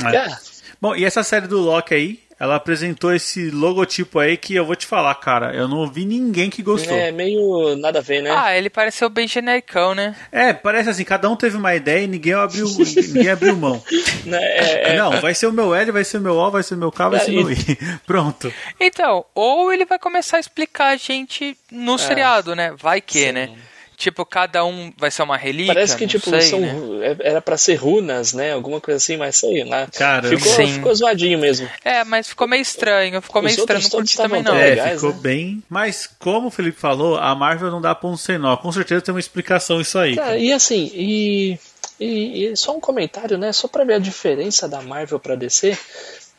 É. 0.04 0.16
É. 0.16 0.38
Bom, 0.82 0.96
e 0.96 1.06
essa 1.06 1.22
série 1.24 1.48
do 1.48 1.60
Loki 1.60 1.94
aí, 1.94 2.20
ela 2.44 2.56
apresentou 2.58 3.16
esse 3.16 3.50
logotipo 3.50 4.20
aí 4.20 4.36
que 4.36 4.54
eu 4.54 4.66
vou 4.66 4.76
te 4.76 4.86
falar, 4.86 5.16
cara, 5.16 5.56
eu 5.56 5.66
não 5.66 5.78
ouvi 5.78 6.04
ninguém 6.04 6.50
que 6.50 6.62
gostou. 6.62 6.94
É 6.94 7.10
meio 7.10 7.74
nada 7.78 8.00
a 8.00 8.02
ver, 8.02 8.22
né? 8.22 8.32
Ah, 8.36 8.54
ele 8.54 8.70
pareceu 8.70 9.10
bem 9.10 9.30
genericão, 9.30 9.96
né? 9.96 10.14
É, 10.30 10.52
parece 10.52 10.90
assim, 10.90 11.06
cada 11.06 11.30
um 11.30 11.38
teve 11.38 11.56
uma 11.56 11.74
ideia 11.74 12.04
e 12.04 12.08
ninguém 12.08 12.34
abriu, 12.34 12.68
ninguém 12.68 13.30
abriu 13.30 13.56
mão. 13.56 13.82
É, 14.26 14.94
é, 14.94 14.98
Não, 14.98 15.22
vai 15.22 15.34
ser 15.34 15.48
o 15.48 15.54
meu 15.54 15.74
L, 15.76 15.92
vai 15.92 16.04
ser 16.04 16.18
o 16.18 16.22
meu 16.22 16.36
O, 16.36 16.52
vai 16.52 16.64
ser 16.64 16.74
o 16.74 16.78
meu 16.78 16.92
K, 16.92 17.10
vai 17.10 17.20
É, 17.20 17.24
ser 17.24 17.32
o 17.32 17.34
meu 17.34 17.52
I. 17.52 17.56
Pronto. 18.06 18.54
Então, 18.80 19.26
ou 19.34 19.72
ele 19.72 19.86
vai 19.86 20.00
começar 20.00 20.38
a 20.38 20.40
explicar 20.40 20.88
a 20.88 20.98
gente 20.98 21.58
no 21.72 21.98
seriado, 21.98 22.56
né? 22.56 22.74
Vai 22.78 23.00
que, 23.00 23.28
Sim. 23.28 23.32
né? 23.32 23.50
Tipo, 23.96 24.26
cada 24.26 24.66
um 24.66 24.92
vai 24.98 25.10
ser 25.12 25.24
uma 25.24 25.38
relíquia, 25.38 25.74
Parece 25.74 25.96
que, 25.96 26.08
tipo, 26.08 26.30
sei, 26.30 26.42
são, 26.42 26.60
né? 26.60 26.76
é- 27.22 27.30
era 27.30 27.42
pra 27.42 27.58
ser 27.58 27.76
runas, 27.76 28.34
né? 28.34 28.52
Alguma 28.54 28.82
coisa 28.82 28.98
assim, 28.98 29.18
mas 29.18 29.38
sei 29.38 29.64
lá. 29.64 29.88
Caramba. 29.88 30.36
Ficou, 30.38 30.54
Sim. 30.54 30.74
ficou 30.74 30.96
zoadinho 30.96 31.38
mesmo. 31.40 31.70
É, 31.86 32.04
mas 32.04 32.28
ficou 32.28 32.48
meio 32.48 32.62
estranho, 32.62 33.22
ficou 33.22 33.42
Os 33.42 33.46
meio 33.46 33.60
estranho, 33.60 33.84
não 33.84 33.90
curti 33.90 34.18
também 34.18 34.42
não. 34.44 34.56
É, 34.56 34.70
legais, 34.72 34.96
ficou 34.96 35.14
né? 35.14 35.20
bem. 35.22 35.64
Mas, 35.70 36.10
como 36.20 36.48
o 36.48 36.52
Felipe 36.52 36.80
falou, 36.80 37.18
a 37.18 37.34
Marvel 37.36 37.70
não 37.72 37.82
dá 37.82 37.94
ponto 37.96 38.18
sem 38.18 38.38
nó. 38.38 38.58
Com 38.58 38.72
certeza 38.72 39.02
tem 39.02 39.14
uma 39.14 39.20
explicação 39.20 39.80
isso 39.80 39.98
aí. 40.00 40.16
Cara, 40.16 40.38
e 40.38 40.52
assim, 40.52 40.92
e, 40.94 41.58
e, 42.00 42.46
e 42.52 42.58
só 42.58 42.76
um 42.76 42.80
comentário, 42.80 43.38
né? 43.38 43.52
Só 43.54 43.68
pra 43.68 43.84
ver 43.84 43.94
a 43.96 44.00
diferença 44.00 44.68
da 44.68 44.82
Marvel 44.82 45.20
pra 45.20 45.36
DC. 45.36 45.78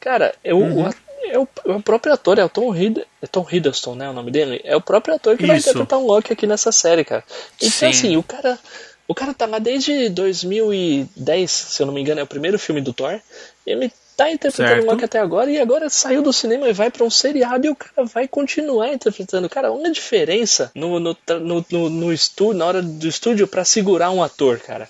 Cara, 0.01 0.35
o, 0.45 0.55
Uhum. 0.57 0.89
o, 0.89 0.95
é 1.31 1.39
o, 1.39 1.49
é 1.67 1.73
o 1.73 1.83
próprio 1.83 2.13
ator, 2.13 2.39
é 2.39 2.45
o 2.45 2.49
Tom, 2.49 2.75
Hidd, 2.75 3.05
é 3.23 3.27
Tom 3.27 3.47
Hiddleston, 3.51 3.95
né? 3.95 4.09
O 4.09 4.13
nome 4.13 4.31
dele? 4.31 4.61
É 4.65 4.77
o 4.77 4.81
próprio 4.81 5.15
ator 5.15 5.37
que 5.37 5.47
vai 5.47 5.57
Isso. 5.59 5.71
interpretar 5.71 5.99
um 5.99 6.07
Loki 6.07 6.33
aqui 6.33 6.47
nessa 6.47 6.71
série, 6.73 7.05
cara. 7.05 7.25
Então, 7.57 7.71
Sim. 7.71 7.87
assim, 7.87 8.17
o 8.17 8.23
cara. 8.23 8.59
O 9.07 9.15
cara 9.15 9.35
tá 9.35 9.45
lá 9.45 9.59
desde 9.59 10.09
2010, 10.09 11.51
se 11.51 11.83
eu 11.83 11.87
não 11.87 11.93
me 11.93 12.01
engano, 12.01 12.21
é 12.21 12.23
o 12.23 12.27
primeiro 12.27 12.59
filme 12.59 12.81
do 12.81 12.93
Thor. 12.95 13.21
Ele 13.67 13.93
tá 14.17 14.31
interpretando 14.31 14.69
Certo. 14.77 14.83
o 14.87 14.91
Loki 14.91 15.05
até 15.05 15.19
agora 15.19 15.51
e 15.51 15.61
agora 15.61 15.91
saiu 15.91 16.23
do 16.23 16.33
cinema 16.33 16.67
e 16.69 16.73
vai 16.73 16.91
pra 16.91 17.05
um 17.05 17.11
seriado 17.11 17.67
e 17.67 17.71
o 17.71 17.75
cara 17.77 18.07
vai 18.07 18.27
continuar 18.27 18.89
interpretando. 18.95 19.47
Cara, 19.51 19.71
uma 19.73 19.91
diferença 19.91 20.71
no, 20.75 20.99
no, 20.99 21.15
no, 21.41 21.67
no, 21.71 21.91
no 21.91 22.13
estúdio, 22.15 22.55
na 22.59 22.65
hora 22.65 22.81
do 22.83 23.07
estúdio 23.07 23.47
pra 23.47 23.63
segurar 23.65 24.11
um 24.11 24.23
ator, 24.23 24.59
cara. 24.61 24.89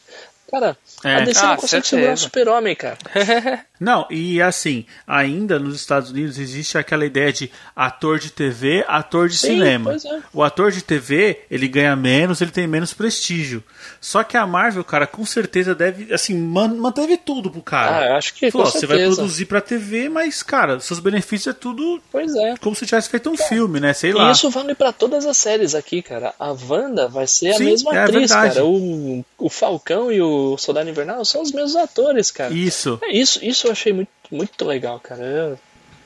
Cara, 0.49 0.77
É. 1.05 1.15
a 1.17 1.21
DC 1.21 1.41
Ah, 1.45 1.49
não 1.49 1.57
consegue 1.57 1.85
segurar 1.87 2.13
o 2.13 2.17
certeza. 2.17 2.23
super-homem, 2.23 2.77
cara. 2.77 2.99
Não, 3.85 4.07
e 4.11 4.41
assim, 4.41 4.87
ainda 5.07 5.59
nos 5.59 5.77
Estados 5.77 6.11
Unidos 6.11 6.39
existe 6.39 6.79
aquela 6.79 7.05
ideia 7.05 7.33
de 7.33 7.51
ator 7.77 8.19
de 8.19 8.31
TV, 8.31 8.85
ator 8.89 9.29
de 9.29 9.37
Sim, 9.37 9.49
cinema. 9.49 9.95
é. 9.95 10.21
O 10.33 10.43
ator 10.43 10.71
de 10.73 10.83
TV, 10.83 11.41
ele 11.51 11.69
ganha 11.69 11.95
menos, 11.95 12.41
ele 12.41 12.51
tem 12.51 12.67
menos 12.67 12.95
prestígio. 12.95 13.63
Só 14.01 14.23
que 14.25 14.37
a 14.37 14.47
Marvel, 14.47 14.83
cara, 14.85 15.07
com 15.07 15.25
certeza 15.27 15.75
deve, 15.75 16.13
assim, 16.15 16.35
man- 16.37 16.75
manteve 16.75 17.17
tudo 17.19 17.51
pro 17.51 17.61
cara. 17.63 18.15
Ah, 18.15 18.17
acho 18.17 18.33
que 18.35 18.51
Falou, 18.51 18.67
você 18.67 18.87
vai 18.87 19.05
produzir 19.05 19.45
pra 19.47 19.61
TV, 19.61 20.09
mas, 20.09 20.43
cara, 20.43 20.81
seus 20.81 20.99
benefícios 21.01 21.55
é 21.55 21.59
tudo 21.59 22.01
Pois 22.11 22.35
é. 22.35 22.55
como 22.61 22.75
se 22.75 22.87
tivesse 22.87 23.09
feito 23.11 23.29
um 23.29 23.37
filme, 23.37 23.81
né? 23.81 23.93
Sei 23.93 24.11
E 24.11 24.15
lá. 24.15 24.31
isso 24.31 24.49
vale 24.51 24.75
pra 24.75 24.93
todas 24.93 25.27
as 25.27 25.37
séries 25.37 25.75
aqui, 25.75 26.01
cara. 26.01 26.33
A 26.39 26.53
Wanda 26.69 27.07
vai 27.09 27.27
ser 27.27 27.51
a 27.51 27.55
Sim, 27.59 27.65
mesma 27.65 27.95
é 27.95 27.99
atriz, 27.99 28.31
verdade. 28.31 28.55
cara. 28.55 28.65
O, 28.65 29.25
o 29.39 29.51
Falcão 29.51 30.11
e 30.11 30.23
o 30.23 30.57
Soldado 30.57 30.89
Invernal 30.89 31.25
são 31.25 31.43
os 31.43 31.53
mesmos 31.53 31.77
atores, 31.77 32.31
cara. 32.31 32.53
Isso. 32.55 32.99
É, 33.03 33.13
Isso, 33.13 33.45
isso 33.45 33.74
achei 33.75 33.93
muito, 33.93 34.11
muito 34.31 34.65
legal, 34.65 34.99
cara. 34.99 35.23
Eu 35.23 35.59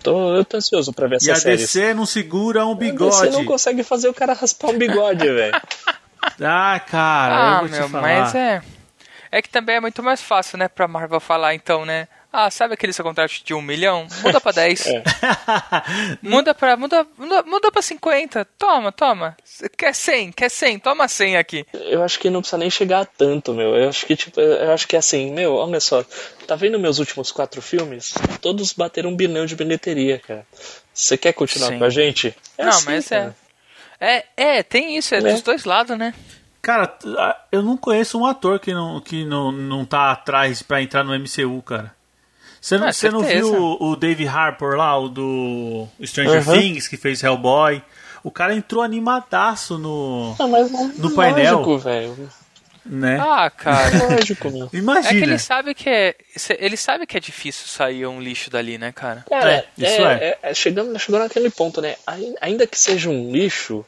tô, 0.02 0.36
eu 0.36 0.44
tô 0.44 0.56
ansioso 0.56 0.92
pra 0.92 1.06
ver 1.06 1.14
E 1.22 1.30
essa 1.30 1.32
a 1.32 1.36
série. 1.36 1.56
DC 1.56 1.94
não 1.94 2.04
segura 2.06 2.66
um 2.66 2.74
Você 2.74 2.78
bigode. 2.90 3.30
não 3.30 3.44
consegue 3.44 3.82
fazer 3.82 4.08
o 4.08 4.14
cara 4.14 4.32
raspar 4.32 4.68
um 4.70 4.78
bigode, 4.78 5.24
velho. 5.32 5.60
Ah, 6.40 6.80
cara, 6.80 7.34
eu 7.34 7.38
Ah, 7.40 7.58
vou 7.60 7.68
te 7.68 7.72
meu, 7.72 7.88
falar. 7.88 8.02
mas 8.02 8.34
é. 8.34 8.62
É 9.30 9.42
que 9.42 9.48
também 9.48 9.76
é 9.76 9.80
muito 9.80 10.02
mais 10.02 10.22
fácil, 10.22 10.56
né, 10.58 10.68
pra 10.68 10.88
Marvel 10.88 11.20
falar, 11.20 11.54
então, 11.54 11.84
né? 11.84 12.08
Ah, 12.30 12.50
sabe 12.50 12.74
aquele 12.74 12.92
seu 12.92 13.04
contrato 13.04 13.42
de 13.42 13.54
um 13.54 13.62
milhão? 13.62 14.06
Muda 14.22 14.40
pra 14.40 14.52
10. 14.52 14.84
É. 14.92 15.02
Muda 16.22 16.54
pra. 16.54 16.76
Muda, 16.76 17.06
muda, 17.16 17.42
muda 17.42 17.72
pra 17.72 17.80
50. 17.80 18.44
Toma, 18.58 18.92
toma. 18.92 19.36
Quer 19.76 19.94
100? 19.94 20.32
Quer 20.32 20.50
100? 20.50 20.78
Toma 20.80 21.08
100 21.08 21.36
aqui. 21.38 21.66
Eu 21.72 22.02
acho 22.02 22.18
que 22.18 22.28
não 22.28 22.40
precisa 22.40 22.58
nem 22.58 22.68
chegar 22.70 23.00
a 23.00 23.04
tanto, 23.04 23.54
meu. 23.54 23.74
Eu 23.74 23.88
acho 23.88 24.04
que, 24.06 24.14
tipo, 24.14 24.40
eu 24.40 24.72
acho 24.72 24.86
que 24.86 24.96
assim, 24.96 25.32
meu, 25.32 25.54
olha 25.54 25.80
só. 25.80 26.04
Tá 26.46 26.54
vendo 26.54 26.78
meus 26.78 26.98
últimos 26.98 27.32
quatro 27.32 27.62
filmes? 27.62 28.12
Todos 28.40 28.72
bateram 28.72 29.10
um 29.10 29.16
bilhão 29.16 29.46
de 29.46 29.56
bilheteria, 29.56 30.18
cara. 30.18 30.46
Você 30.92 31.16
quer 31.16 31.32
continuar 31.32 31.68
Sim. 31.68 31.78
com 31.78 31.84
a 31.84 31.90
gente? 31.90 32.34
É 32.56 32.62
não, 32.64 32.70
assim, 32.70 32.84
mas 32.86 33.08
cara. 33.08 33.36
é. 34.00 34.18
É, 34.18 34.24
é, 34.58 34.62
tem 34.62 34.96
isso, 34.96 35.14
é, 35.14 35.18
É. 35.18 35.20
dos 35.22 35.42
dois 35.42 35.64
lados, 35.64 35.96
né? 35.98 36.14
Cara, 36.60 36.94
eu 37.50 37.62
não 37.62 37.76
conheço 37.76 38.18
um 38.18 38.26
ator 38.26 38.60
que 38.60 38.72
não, 38.74 39.00
que 39.00 39.24
não, 39.24 39.50
não 39.50 39.84
tá 39.84 40.10
atrás 40.12 40.60
pra 40.62 40.82
entrar 40.82 41.02
no 41.04 41.14
MCU, 41.18 41.62
cara. 41.62 41.96
Você 42.60 42.76
não, 42.78 42.88
Ah, 42.88 42.92
você 42.92 43.10
não 43.10 43.20
viu 43.22 43.54
o, 43.54 43.90
o 43.90 43.96
Dave 43.96 44.26
Harper 44.26 44.76
lá, 44.76 44.98
o 44.98 45.08
do 45.08 45.86
Stranger 46.04 46.46
Uhum. 46.48 46.54
Things, 46.58 46.88
que 46.88 46.96
fez 46.96 47.22
Hellboy? 47.22 47.82
O 48.24 48.30
cara 48.30 48.54
entrou 48.54 48.82
animadaço 48.82 49.78
no. 49.78 50.34
Não, 50.38 50.48
mas 50.48 50.70
não, 50.70 50.88
No 50.88 51.14
painel. 51.14 51.60
Lógico, 51.60 51.78
velho. 51.78 52.30
né? 52.84 53.18
Ah, 53.20 53.48
cara. 53.48 53.90
Lógico, 54.10 54.50
meu. 54.50 54.66
É 54.68 54.70
que 54.70 54.76
Imagina. 54.78 55.26
ele 55.26 55.38
sabe 55.38 55.72
que 55.74 55.88
é. 55.88 56.16
Ele 56.58 56.76
sabe 56.76 57.06
que 57.06 57.16
é 57.16 57.20
difícil 57.20 57.66
sair 57.68 58.06
um 58.06 58.20
lixo 58.20 58.50
dali, 58.50 58.76
né, 58.76 58.90
cara? 58.92 59.24
Cara, 59.28 59.52
É, 59.52 59.64
isso 59.78 60.02
é, 60.02 60.12
é. 60.14 60.38
é- 60.42 60.50
é 60.50 60.54
chegando, 60.54 60.98
chegou 60.98 61.20
naquele 61.20 61.48
ponto, 61.50 61.80
né? 61.80 61.94
Ai- 62.06 62.34
Ainda 62.40 62.66
que 62.66 62.78
seja 62.78 63.08
um 63.08 63.30
lixo, 63.30 63.84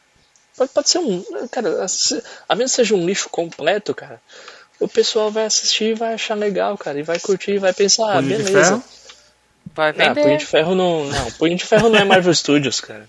pode, 0.57 0.71
pode 0.71 0.89
ser 0.89 0.99
um. 0.99 1.23
Cara, 1.51 1.85
a 2.47 2.55
menos 2.55 2.71
que 2.71 2.75
seja 2.77 2.95
um 2.95 3.05
lixo 3.05 3.27
completo, 3.29 3.93
cara, 3.93 4.21
o 4.81 4.87
pessoal 4.87 5.31
vai 5.31 5.45
assistir 5.45 5.91
e 5.91 5.93
vai 5.93 6.13
achar 6.13 6.35
legal, 6.35 6.77
cara, 6.77 6.99
e 6.99 7.03
vai 7.03 7.19
curtir, 7.19 7.51
e 7.53 7.57
vai 7.59 7.71
pensar, 7.73 8.17
ah, 8.17 8.21
beleza. 8.21 8.51
Ferro? 8.51 8.83
Vai 9.73 9.89
Ah, 9.89 9.93
vender. 9.93 10.23
Punho 10.23 10.37
de 10.37 10.45
Ferro 10.45 10.75
não. 10.75 11.05
Não, 11.05 11.31
Punho 11.31 11.55
de 11.55 11.63
Ferro 11.63 11.87
não 11.89 11.99
é 11.99 12.03
Marvel 12.03 12.33
Studios, 12.33 12.81
cara. 12.81 13.07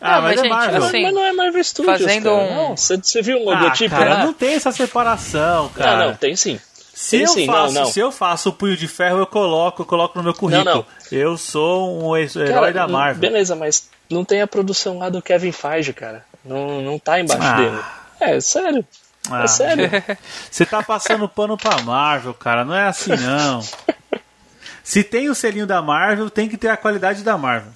Ah, 0.00 0.16
Não, 0.16 0.22
mas, 0.22 0.22
mas, 0.22 0.38
é 0.38 0.42
gente, 0.42 0.48
Marvel. 0.48 0.84
assim, 0.84 1.02
mas 1.02 1.14
não 1.14 1.24
é 1.24 1.32
Marvel 1.32 1.62
Studios. 1.64 2.00
fazendo 2.00 2.24
cara. 2.24 2.36
um- 2.36 2.54
Não, 2.54 2.76
você, 2.76 2.96
você 2.96 3.22
viu 3.22 3.38
o 3.44 3.50
ah, 3.50 3.60
logotipo? 3.60 3.94
cara, 3.94 4.16
né? 4.18 4.24
não 4.24 4.32
tem 4.32 4.54
essa 4.54 4.72
separação, 4.72 5.68
cara. 5.68 5.96
Não, 5.98 6.06
não, 6.08 6.16
tem 6.16 6.34
sim. 6.34 6.58
Se 6.94 7.10
Tem 7.18 7.20
eu, 7.26 7.28
sim, 7.28 7.46
faço, 7.46 7.74
não, 7.74 7.82
não. 7.82 7.90
se 7.92 8.00
eu 8.00 8.10
faço 8.12 8.48
o 8.48 8.52
punho 8.52 8.76
de 8.76 8.88
ferro, 8.88 9.18
eu 9.18 9.26
coloco, 9.26 9.82
eu 9.82 9.86
coloco 9.86 10.18
no 10.18 10.24
meu 10.24 10.34
currículo. 10.34 10.64
não. 10.64 10.86
Eu 11.12 11.36
sou 11.38 12.02
um 12.10 12.16
herói 12.16 12.46
Cara, 12.48 12.72
da 12.72 12.88
Marvel. 12.88 13.20
Beleza, 13.20 13.54
mas 13.54 13.88
não 14.10 14.24
tem 14.24 14.42
a 14.42 14.46
produção 14.46 14.98
lá 14.98 15.08
do 15.08 15.22
Kevin 15.22 15.52
Feige, 15.52 15.92
cara. 15.92 16.24
Não, 16.44 16.80
não 16.82 16.98
tá 16.98 17.20
embaixo 17.20 17.42
Ah. 17.46 17.56
dele. 17.56 17.80
É, 18.20 18.40
sério. 18.40 18.84
Ah, 19.30 19.44
É 19.44 19.46
sério. 19.46 19.90
Você 20.50 20.66
tá 20.66 20.82
passando 20.82 21.28
pano 21.28 21.56
pra 21.56 21.80
Marvel, 21.82 22.34
cara. 22.34 22.64
Não 22.64 22.74
é 22.74 22.84
assim, 22.88 23.16
não. 23.16 23.60
Se 24.82 25.04
tem 25.04 25.28
o 25.28 25.34
selinho 25.34 25.66
da 25.66 25.80
Marvel, 25.82 26.30
tem 26.30 26.48
que 26.48 26.56
ter 26.56 26.68
a 26.68 26.76
qualidade 26.76 27.22
da 27.22 27.36
Marvel. 27.38 27.72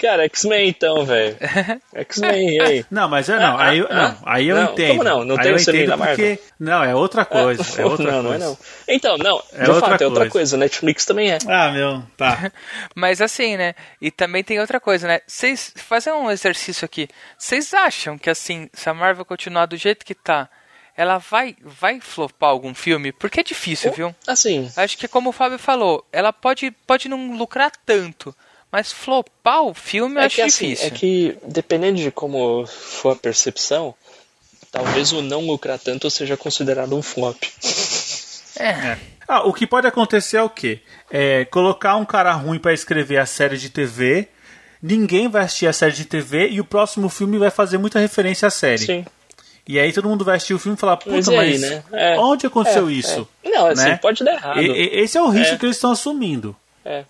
Cara, 0.00 0.24
X-Men 0.24 0.68
então, 0.68 1.04
velho. 1.06 1.36
X-Men, 1.94 2.56
e 2.56 2.60
aí? 2.60 2.86
Não, 2.90 3.08
mas 3.08 3.28
eu 3.28 3.38
não. 3.38 3.56
Ah, 3.56 3.64
Aí, 3.68 3.78
eu- 3.78 3.86
ah, 3.88 3.94
não, 3.94 4.18
aí 4.26 4.48
eu 4.48 4.56
não, 4.56 4.72
entendo. 4.72 4.88
como 4.90 5.04
não? 5.04 5.24
Não 5.24 5.36
aí 5.36 5.42
tem 5.42 5.54
o 5.54 5.58
selinho 5.60 5.86
da 5.86 5.96
porque. 5.96 6.22
Marvel? 6.22 6.38
Não, 6.58 6.82
é 6.84 6.92
outra 6.94 7.24
coisa. 7.24 7.62
É 7.80 7.84
outra 7.84 8.10
não, 8.10 8.22
coisa. 8.22 8.22
não 8.22 8.34
é 8.34 8.38
não. 8.38 8.58
Então, 8.88 9.16
não, 9.16 9.40
É 9.52 9.62
de 9.62 9.70
outra 9.70 9.90
fato, 9.90 10.02
é 10.02 10.06
outra 10.06 10.20
coisa. 10.22 10.30
coisa. 10.32 10.56
Netflix 10.56 11.04
também 11.04 11.30
é. 11.30 11.38
Ah, 11.46 11.70
meu. 11.70 12.02
Tá. 12.16 12.50
Mas 12.96 13.20
assim, 13.20 13.56
né? 13.56 13.76
E 14.00 14.10
também 14.10 14.42
tem 14.42 14.58
outra 14.58 14.80
coisa, 14.80 15.06
né? 15.06 15.20
Vocês 15.24 15.72
fazer 15.76 16.10
um 16.10 16.28
exercício 16.32 16.84
aqui. 16.84 17.08
Vocês 17.38 17.72
acham 17.72 18.18
que 18.18 18.28
assim, 18.28 18.68
se 18.72 18.88
a 18.90 18.94
Marvel 18.94 19.24
continuar 19.24 19.66
do 19.66 19.76
jeito 19.76 20.04
que 20.04 20.16
tá, 20.16 20.48
ela 20.96 21.18
vai 21.18 21.56
vai 21.62 22.00
flopar 22.00 22.50
algum 22.50 22.74
filme? 22.74 23.12
Porque 23.12 23.40
é 23.40 23.42
difícil, 23.42 23.92
viu? 23.92 24.14
Assim, 24.26 24.70
Acho 24.76 24.96
que 24.98 25.08
como 25.08 25.30
o 25.30 25.32
Fábio 25.32 25.58
falou, 25.58 26.04
ela 26.12 26.32
pode 26.32 26.70
pode 26.86 27.08
não 27.08 27.36
lucrar 27.36 27.72
tanto, 27.84 28.34
mas 28.70 28.92
flopar 28.92 29.62
o 29.62 29.74
filme 29.74 30.16
eu 30.16 30.22
é 30.22 30.26
acho 30.26 30.36
que 30.36 30.42
assim, 30.42 30.68
difícil. 30.70 30.86
é 30.86 30.90
que 30.90 31.36
dependendo 31.46 31.98
de 31.98 32.10
como 32.10 32.66
for 32.66 33.12
a 33.12 33.16
percepção, 33.16 33.94
talvez 34.70 35.12
o 35.12 35.22
não 35.22 35.46
lucrar 35.46 35.78
tanto 35.78 36.10
seja 36.10 36.36
considerado 36.36 36.96
um 36.96 37.02
flop. 37.02 37.42
É. 38.58 38.96
Ah, 39.26 39.46
o 39.46 39.52
que 39.52 39.66
pode 39.66 39.86
acontecer 39.86 40.36
é 40.36 40.42
o 40.42 40.50
quê? 40.50 40.80
É 41.10 41.44
colocar 41.46 41.96
um 41.96 42.04
cara 42.04 42.32
ruim 42.32 42.58
pra 42.58 42.72
escrever 42.72 43.18
a 43.18 43.26
série 43.26 43.56
de 43.56 43.70
TV, 43.70 44.28
ninguém 44.82 45.28
vai 45.28 45.44
assistir 45.44 45.66
a 45.66 45.72
série 45.72 45.92
de 45.92 46.04
TV 46.04 46.48
e 46.48 46.60
o 46.60 46.64
próximo 46.64 47.08
filme 47.08 47.38
vai 47.38 47.50
fazer 47.50 47.78
muita 47.78 47.98
referência 47.98 48.48
à 48.48 48.50
série. 48.50 48.78
Sim. 48.78 49.04
E 49.66 49.78
aí 49.78 49.92
todo 49.92 50.08
mundo 50.08 50.24
vai 50.24 50.36
assistir 50.36 50.54
o 50.54 50.58
filme 50.58 50.76
e 50.76 50.80
falar, 50.80 50.96
puta, 50.96 51.10
Mas 51.14 51.28
mas, 51.28 51.38
aí, 51.38 51.58
né? 51.58 51.82
É. 51.92 52.18
onde 52.18 52.46
aconteceu 52.46 52.88
É, 52.88 52.92
isso? 52.92 53.28
é. 53.44 53.48
Não, 53.50 53.66
assim, 53.68 53.84
né? 53.84 53.96
pode 53.96 54.24
dar 54.24 54.32
errado. 54.34 54.60
E- 54.60 55.00
esse 55.00 55.16
é 55.16 55.22
o 55.22 55.28
risco 55.28 55.54
É. 55.54 55.58
que 55.58 55.66
eles 55.66 55.76
estão 55.76 55.92
assumindo. 55.92 56.54
É. 56.84 57.04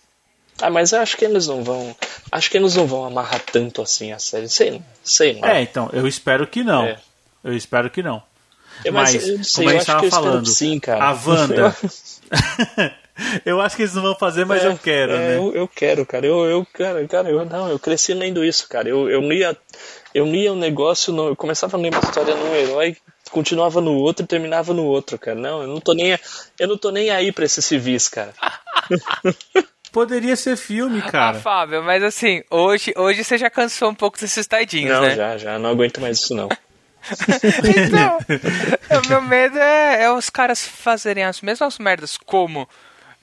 Ah, 0.61 0.69
mas 0.71 0.93
eu 0.93 1.01
acho 1.01 1.17
que 1.17 1.25
eles 1.25 1.47
não 1.47 1.65
vão. 1.65 1.97
Acho 2.31 2.51
que 2.51 2.57
eles 2.59 2.77
não 2.77 2.87
vão 2.87 3.05
amarrar 3.07 3.41
tanto 3.41 3.81
assim 3.83 4.13
a 4.13 4.19
série. 4.19 4.49
Sei, 4.51 4.81
sei 5.03 5.41
lá. 5.41 5.57
É, 5.57 5.63
então, 5.63 5.89
eu 5.95 6.07
espero 6.07 6.47
que 6.47 6.63
não. 6.63 6.85
É. 6.85 6.99
Eu 7.43 7.57
espero 7.57 7.89
que 7.91 8.03
não. 8.03 8.23
Eu- 8.85 8.93
Mas, 8.93 9.15
eu 9.15 9.39
não 9.39 9.45
sei, 9.45 9.65
como 9.65 9.69
a 9.77 9.79
gente 9.79 9.81
acho 9.81 9.85
que 9.87 9.93
tava 9.93 10.05
eu 10.05 10.09
espero 10.09 10.25
falando, 10.25 10.47
sim, 10.47 10.79
cara. 10.79 11.05
a 11.05 11.13
Wanda. 11.13 11.77
eu 13.45 13.61
acho 13.61 13.77
que 13.77 13.83
eles 13.83 13.95
não 13.95 14.03
vão 14.03 14.15
fazer, 14.15 14.45
mas 14.45 14.63
É, 14.65 14.69
eu 14.69 14.79
quero, 14.79 15.13
é, 15.13 15.19
né? 15.19 15.37
Eu, 15.37 15.55
eu 15.55 15.69
quero, 15.69 16.05
cara. 16.07 16.27
Eu, 16.27 16.45
eu, 16.45 16.67
cara, 16.73 17.07
cara, 17.09 17.31
eu 17.31 17.45
não, 17.45 17.69
eu 17.69 17.79
cresci 17.79 18.13
lendo 18.15 18.45
isso, 18.45 18.69
cara. 18.69 18.89
Eu, 18.89 19.09
eu 19.11 19.21
lia, 19.21 19.57
eu 20.15 20.25
lia 20.27 20.53
um 20.53 20.57
negócio, 20.57 21.13
no, 21.13 21.29
eu 21.29 21.37
começava 21.37 21.77
a 21.77 21.81
ler 21.81 21.93
uma 21.93 22.01
história 22.03 22.35
num 22.35 22.55
herói, 22.55 22.97
continuava 23.31 23.81
no 23.81 23.93
outro 23.95 24.25
e 24.25 24.29
terminava 24.29 24.73
no 24.75 24.85
outro, 24.85 25.19
cara. 25.19 25.39
Não, 25.39 25.63
eu 25.63 25.69
não 25.69 25.81
tô 25.81 25.93
nem, 25.95 26.19
eu 26.59 26.69
não 26.69 26.77
tô 26.79 26.91
nem 26.91 27.11
aí 27.11 27.33
pra 27.33 27.45
esses 27.45 27.65
civis, 27.65 28.09
cara. 28.09 28.33
Poderia 29.93 30.35
ser 30.37 30.57
filme, 30.57 31.03
Ah, 31.05 31.11
cara. 31.11 31.39
Fábio, 31.39 31.83
mas 31.83 32.03
assim, 32.03 32.43
hoje, 32.51 32.95
hoje 32.97 33.23
você 33.23 33.37
já 33.37 33.51
cansou 33.51 33.91
um 33.91 33.95
pouco 33.95 34.19
desses 34.19 34.47
tadinhos, 34.47 34.91
Não, 34.91 35.03
né? 35.03 35.15
já, 35.15 35.37
já, 35.37 35.59
não 35.59 35.71
aguento 35.71 36.01
mais 36.01 36.19
isso 36.19 36.35
não. 36.35 36.49
Então, 37.77 38.19
o 39.05 39.09
meu 39.09 39.21
medo 39.21 39.59
é, 39.59 40.05
é 40.05 40.13
os 40.13 40.31
caras 40.31 40.65
fazerem 40.67 41.25
as 41.25 41.41
mesmas 41.41 41.77
merdas 41.79 42.17
como, 42.17 42.69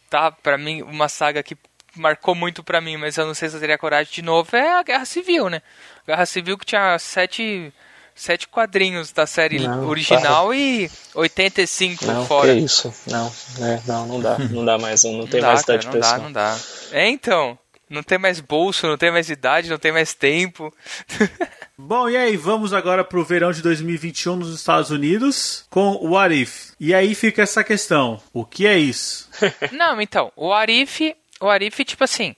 tá, 0.10 0.32
pra 0.32 0.58
mim, 0.58 0.82
uma 0.82 1.08
saga 1.08 1.42
que 1.42 1.56
marcou 1.96 2.36
muito 2.36 2.64
pra 2.64 2.82
mim, 2.82 2.98
mas 2.98 3.18
eu 3.18 3.26
não 3.26 3.34
sei 3.34 3.50
se 3.50 3.56
eu 3.56 3.60
teria 3.60 3.78
coragem 3.78 4.12
de 4.14 4.22
novo, 4.22 4.56
é 4.56 4.80
a 4.80 4.84
Guerra 4.84 5.06
Civil, 5.06 5.50
né? 5.50 5.62
Guerra 6.08 6.26
Civil 6.26 6.58
que 6.58 6.66
tinha 6.66 6.98
sete, 7.00 7.74
sete 8.16 8.48
quadrinhos 8.48 9.12
da 9.12 9.26
série 9.26 9.60
Não, 9.60 9.88
original 9.88 10.54
e 10.54 10.90
85 11.14 12.06
Não, 12.06 12.26
fora. 12.26 12.54
que 12.54 12.60
isso? 12.60 12.94
Não, 13.08 13.32
é, 13.62 13.82
não, 13.86 14.08
não 14.08 14.22
dá, 14.22 14.38
não 14.38 14.66
dá 14.66 14.78
mais, 14.78 15.04
não, 15.04 15.14
não 15.14 15.28
tem 15.28 15.42
não 15.42 15.48
mais 15.50 15.62
dá, 15.62 15.66
cara, 15.68 15.80
idade 15.82 15.86
não 15.86 16.00
pra 16.00 16.12
dá, 16.12 16.18
não 16.24 16.32
dá. 16.32 16.60
É, 16.92 17.08
então, 17.08 17.58
não 17.90 18.04
tem 18.04 18.18
mais 18.18 18.40
bolso, 18.40 18.88
não 18.88 18.98
tem 18.98 19.12
mais 19.12 19.30
idade, 19.30 19.70
não 19.70 19.80
tem 19.80 19.92
mais 19.92 20.14
tempo. 20.14 20.74
Bom, 21.82 22.10
e 22.10 22.18
aí, 22.18 22.36
vamos 22.36 22.74
agora 22.74 23.06
pro 23.06 23.24
verão 23.24 23.52
de 23.54 23.62
2021 23.62 24.36
nos 24.36 24.54
Estados 24.54 24.92
Unidos 24.92 25.66
com 25.70 25.92
o 25.94 26.12
What 26.12 26.36
If. 26.36 26.72
E 26.78 26.94
aí 26.94 27.16
fica 27.16 27.42
essa 27.42 27.64
questão: 27.64 28.22
o 28.34 28.44
que 28.46 28.68
é 28.68 28.78
isso? 28.78 29.30
Não, 29.72 30.00
então, 30.02 30.30
o 30.36 30.52
Arif, 30.52 31.16
o 31.40 31.48
Arif, 31.50 31.84
tipo 31.86 32.04
assim, 32.04 32.36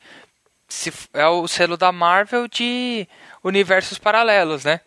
se 0.68 0.92
é 1.14 1.28
o 1.28 1.48
selo 1.48 1.78
da 1.78 1.92
Marvel 1.92 2.48
de 2.48 3.08
universos 3.44 3.98
paralelos, 3.98 4.64
né? 4.64 4.80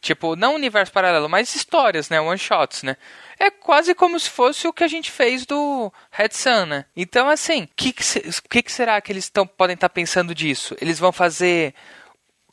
Tipo, 0.00 0.36
não 0.36 0.54
universo 0.54 0.92
paralelo, 0.92 1.28
mas 1.28 1.54
histórias, 1.54 2.08
né? 2.08 2.20
One 2.20 2.38
shots, 2.38 2.84
né? 2.84 2.96
É 3.38 3.50
quase 3.50 3.94
como 3.94 4.18
se 4.18 4.30
fosse 4.30 4.66
o 4.68 4.72
que 4.72 4.84
a 4.84 4.88
gente 4.88 5.10
fez 5.10 5.44
do 5.44 5.92
Red 6.10 6.30
Sun, 6.32 6.66
né? 6.66 6.84
Então, 6.96 7.28
assim, 7.28 7.64
o 7.64 7.68
que, 7.74 7.92
que, 7.92 8.02
que, 8.48 8.62
que 8.62 8.72
será 8.72 9.00
que 9.00 9.10
eles 9.10 9.28
tão, 9.28 9.44
podem 9.46 9.74
estar 9.74 9.88
pensando 9.88 10.34
disso? 10.34 10.76
Eles 10.80 10.98
vão 10.98 11.10
fazer. 11.12 11.74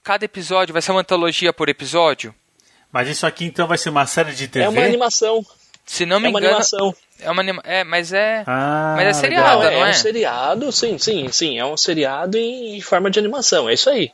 Cada 0.03 0.25
episódio 0.25 0.73
vai 0.73 0.81
ser 0.81 0.91
uma 0.91 1.01
antologia 1.01 1.53
por 1.53 1.69
episódio? 1.69 2.33
Mas 2.91 3.09
isso 3.09 3.25
aqui 3.27 3.45
então 3.45 3.67
vai 3.67 3.77
ser 3.77 3.89
uma 3.89 4.05
série 4.07 4.33
de 4.33 4.47
TV? 4.47 4.65
É 4.65 4.69
uma 4.69 4.81
animação, 4.81 5.45
Se 5.85 6.05
não 6.05 6.19
me 6.19 6.27
é 6.27 6.29
uma 6.29 6.39
engano. 6.39 6.55
animação. 6.55 6.95
É 7.19 7.31
uma 7.31 7.41
anima... 7.41 7.61
É, 7.63 7.83
mas 7.83 8.11
é. 8.13 8.43
Ah, 8.45 8.93
Mas 8.97 9.07
é 9.07 9.13
seriado, 9.13 9.59
Não, 9.59 9.63
é, 9.63 9.71
não 9.71 9.85
é 9.85 9.87
é? 9.87 9.91
um 9.91 9.93
seriado, 9.93 10.71
sim, 10.71 10.97
sim, 10.97 11.27
sim, 11.31 11.57
é 11.57 11.65
um 11.65 11.77
seriado 11.77 12.37
em 12.37 12.79
forma 12.81 13.09
de 13.09 13.19
animação, 13.19 13.69
é 13.69 13.73
isso 13.73 13.89
aí. 13.89 14.11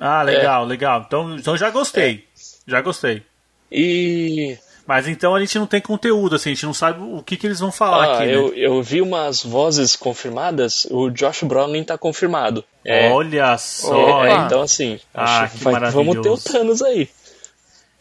Ah, 0.00 0.22
legal, 0.22 0.64
legal. 0.64 1.04
Então, 1.06 1.36
então 1.36 1.56
já 1.56 1.70
gostei. 1.70 2.26
Já 2.66 2.80
gostei. 2.80 3.22
E 3.70 4.56
Mas 4.86 5.06
então 5.06 5.34
a 5.34 5.40
gente 5.40 5.58
não 5.58 5.66
tem 5.66 5.80
conteúdo, 5.80 6.36
assim, 6.36 6.50
a 6.50 6.54
gente 6.54 6.64
não 6.66 6.72
sabe 6.72 7.02
o 7.02 7.22
que, 7.22 7.36
que 7.36 7.46
eles 7.46 7.60
vão 7.60 7.70
falar 7.70 8.04
ah, 8.04 8.14
aqui, 8.14 8.26
né? 8.26 8.34
eu, 8.34 8.54
eu 8.54 8.82
vi 8.82 9.02
umas 9.02 9.42
vozes 9.42 9.94
confirmadas, 9.94 10.86
o 10.90 11.10
Josh 11.10 11.42
Brolin 11.42 11.84
tá 11.84 11.98
confirmado. 11.98 12.64
É, 12.84 13.10
Olha 13.10 13.58
só, 13.58 14.24
é, 14.24 14.32
então 14.46 14.62
assim, 14.62 14.98
Ah, 15.12 15.42
acho 15.42 15.58
vai- 15.58 15.90
vamos 15.90 16.22
ter 16.22 16.28
o. 16.30 16.38
Thanos 16.38 16.80
aí. 16.80 17.08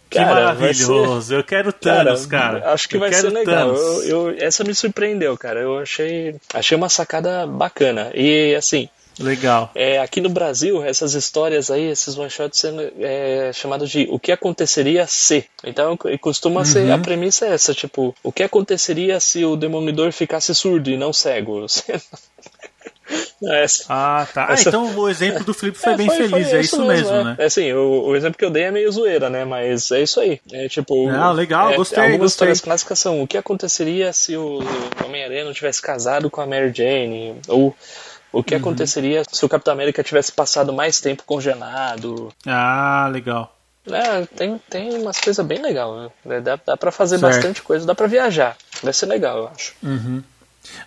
Que 0.09 0.17
Cara, 0.17 0.53
vai 0.53 0.73
ser- 0.73 0.88
maravilhoso. 0.88 1.35
Eu 1.35 1.43
quero 1.43 1.73
Thanos, 1.73 2.25
cara. 2.25 2.71
Acho 2.73 2.88
que 2.89 2.95
Eu 2.95 2.99
vai 3.01 3.09
quero 3.09 3.29
ser 3.29 3.34
legal. 3.34 3.75
Eu, 3.75 4.03
eu- 4.29 4.35
essa 4.39 4.63
me 4.63 4.73
surpreendeu, 4.73 5.38
cara. 5.38 5.59
Eu 5.59 5.79
achei, 5.79 6.35
achei 6.53 6.75
uma 6.77 6.89
sacada 6.89 7.45
bacana. 7.45 8.11
E 8.13 8.55
assim, 8.55 8.88
Legal. 9.19 9.71
é, 9.73 9.99
aqui 9.99 10.21
no 10.21 10.29
Brasil, 10.29 10.84
essas 10.84 11.13
histórias 11.15 11.71
aí, 11.71 11.89
esses 11.89 12.15
one 12.17 12.29
shots 12.29 12.59
sendo 12.59 12.81
é, 12.99 13.51
chamados 13.53 13.89
de 13.89 14.07
o 14.11 14.19
que 14.19 14.31
aconteceria 14.31 15.07
se. 15.07 15.43
Então 15.63 15.97
costuma 16.21 16.63
ser 16.63 16.85
Uhum. 16.85 16.93
a 16.93 16.97
premissa 16.99 17.47
é 17.47 17.53
essa, 17.53 17.73
tipo, 17.73 18.15
o 18.23 18.31
que 18.31 18.43
aconteceria 18.43 19.19
se 19.19 19.43
o 19.43 19.55
demolidor 19.55 20.11
ficasse 20.11 20.53
surdo 20.53 20.89
e 20.89 20.97
não 20.97 21.11
cego? 21.11 21.65
Não, 23.41 23.53
essa- 23.53 23.85
Ah, 23.89 24.27
tá. 24.34 24.47
Ah, 24.49 24.53
Essa- 24.53 24.69
então 24.69 24.97
o 24.97 25.07
exemplo 25.09 25.43
do 25.43 25.53
Felipe 25.53 25.77
foi 25.77 25.93
É, 25.93 25.97
bem 25.97 26.09
feliz, 26.09 26.51
é 26.53 26.59
isso 26.59 26.84
mesmo, 26.85 27.11
é. 27.15 27.23
né? 27.23 27.35
É 27.38 27.45
assim, 27.45 27.71
o, 27.73 28.05
o 28.07 28.15
exemplo 28.15 28.38
que 28.38 28.43
eu 28.43 28.49
dei 28.49 28.63
é 28.63 28.71
meio 28.71 28.91
zoeira, 28.91 29.29
né? 29.29 29.45
Mas 29.45 29.91
é 29.91 30.01
isso 30.01 30.19
aí. 30.19 30.41
É 30.51 30.67
tipo. 30.67 31.09
Não, 31.09 31.31
legal, 31.34 31.71
é, 31.71 31.75
gostei, 31.75 31.97
Algumas 31.99 32.19
gostei. 32.19 32.27
histórias 32.35 32.61
clássicas 32.61 32.99
são 32.99 33.21
o 33.21 33.27
que 33.27 33.38
aconteceria 33.38 34.11
se 34.11 34.35
o 34.35 34.59
Homem-Aranha 35.05 35.45
não 35.45 35.53
tivesse 35.53 35.81
casado 35.81 36.29
com 36.29 36.41
a 36.41 36.45
Mary 36.47 36.71
Jane? 36.75 37.35
Ou 37.47 37.75
o 38.34 38.38
Uhum. 38.38 38.43
que 38.43 38.55
aconteceria 38.55 39.23
se 39.31 39.45
o 39.45 39.49
Capitão 39.49 39.73
América 39.73 40.03
tivesse 40.03 40.31
passado 40.31 40.73
mais 40.73 40.99
tempo 40.99 41.23
congelado? 41.25 42.34
Ah, 42.45 43.09
legal. 43.11 43.53
É, 43.89 44.25
tem, 44.35 44.59
tem 44.69 44.93
umas 45.01 45.17
coisas 45.19 45.45
bem 45.45 45.61
legais, 45.61 45.89
né? 46.25 46.41
Dá, 46.41 46.59
dá 46.65 46.75
pra 46.75 46.91
fazer 46.91 47.19
Certo. 47.19 47.31
bastante 47.34 47.61
coisa, 47.61 47.85
dá 47.85 47.95
pra 47.95 48.05
viajar. 48.07 48.57
Vai 48.84 48.91
ser 48.91 49.05
legal, 49.05 49.38
eu 49.38 49.47
acho. 49.47 49.73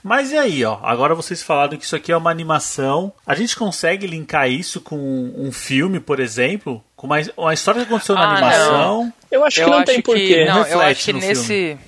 Mas 0.02 0.30
e 0.32 0.36
aí, 0.38 0.64
ó? 0.64 0.78
Agora 0.82 1.14
vocês 1.14 1.42
falaram 1.42 1.76
que 1.76 1.84
isso 1.84 1.96
aqui 1.96 2.10
é 2.12 2.16
uma 2.16 2.30
animação. 2.30 3.12
A 3.26 3.34
gente 3.34 3.56
consegue 3.56 4.06
linkar 4.06 4.48
isso 4.50 4.80
com 4.80 4.96
um 5.36 5.50
filme, 5.52 6.00
por 6.00 6.20
exemplo? 6.20 6.82
Com 6.96 7.06
uma, 7.06 7.16
uma 7.36 7.54
história 7.54 7.80
que 7.82 7.86
aconteceu 7.86 8.14
na 8.14 8.22
Ah, 8.22 8.32
animação? 8.32 9.12
Eu 9.30 9.44
acho 9.44 9.56
que 9.56 9.62
eu 9.62 9.68
não 9.68 9.76
acho 9.78 9.86
tem 9.86 9.96
que 9.96 10.02
porquê. 10.02 10.44
não, 10.44 10.56
eu 10.58 10.62
reflete 10.64 10.90
acho 10.90 11.04
que 11.04 11.12
nesse 11.12 11.78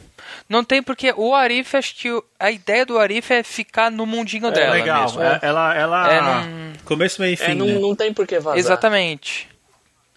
não 0.49 0.63
tem 0.63 0.83
porque 0.83 1.15
o 1.17 1.35
Arif 1.35 1.75
acho 1.77 1.95
que 1.97 2.11
o- 2.11 2.23
a 2.39 2.51
ideia 2.51 2.85
do 2.85 2.99
Arif 2.99 3.33
é 3.33 3.43
ficar 3.43 3.91
no 3.91 4.05
mundinho 4.05 4.51
dela 4.51 4.75
legal. 4.75 5.05
mesmo. 5.05 5.23
É, 5.23 5.39
ela, 5.41 5.75
ela. 5.75 6.13
É, 6.13 6.21
não- 6.21 6.73
Começo, 6.85 7.23
meio 7.23 7.33
e 7.33 7.37
fim. 7.37 7.53
É, 7.53 7.55
não, 7.55 7.67
né? 7.67 7.79
não 7.79 7.95
tem 7.97 8.13
por 8.13 8.27
que 8.27 8.39
vazar. 8.39 8.59
Exatamente. 8.59 9.49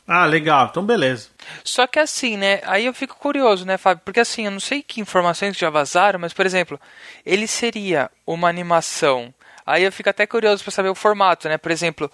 Ah, 0.08 0.26
legal. 0.26 0.68
Então, 0.70 0.86
beleza. 0.86 1.30
Só 1.64 1.88
que 1.88 2.00
assim, 2.00 2.38
né? 2.38 2.62
Aí 2.64 2.86
eu 2.86 2.94
fico 2.94 3.16
curioso, 3.16 3.66
né, 3.66 3.78
Fábio? 3.78 4.04
Porque 4.06 4.20
assim, 4.20 4.46
eu 4.46 4.52
não 4.52 4.60
sei 4.60 4.84
que 4.84 5.02
informações 5.02 5.58
já 5.58 5.70
vazaram, 5.70 6.20
mas 6.20 6.34
por 6.34 6.46
exemplo, 6.46 6.80
ele 7.26 7.48
seria 7.48 8.10
uma 8.26 8.48
animação. 8.48 9.34
Aí 9.66 9.84
eu 9.84 9.92
fico 9.92 10.10
até 10.10 10.28
curioso 10.28 10.64
para 10.64 10.72
saber 10.72 10.90
o 10.90 10.96
formato, 10.96 11.50
né? 11.50 11.58
Por 11.58 11.72
exemplo, 11.72 12.12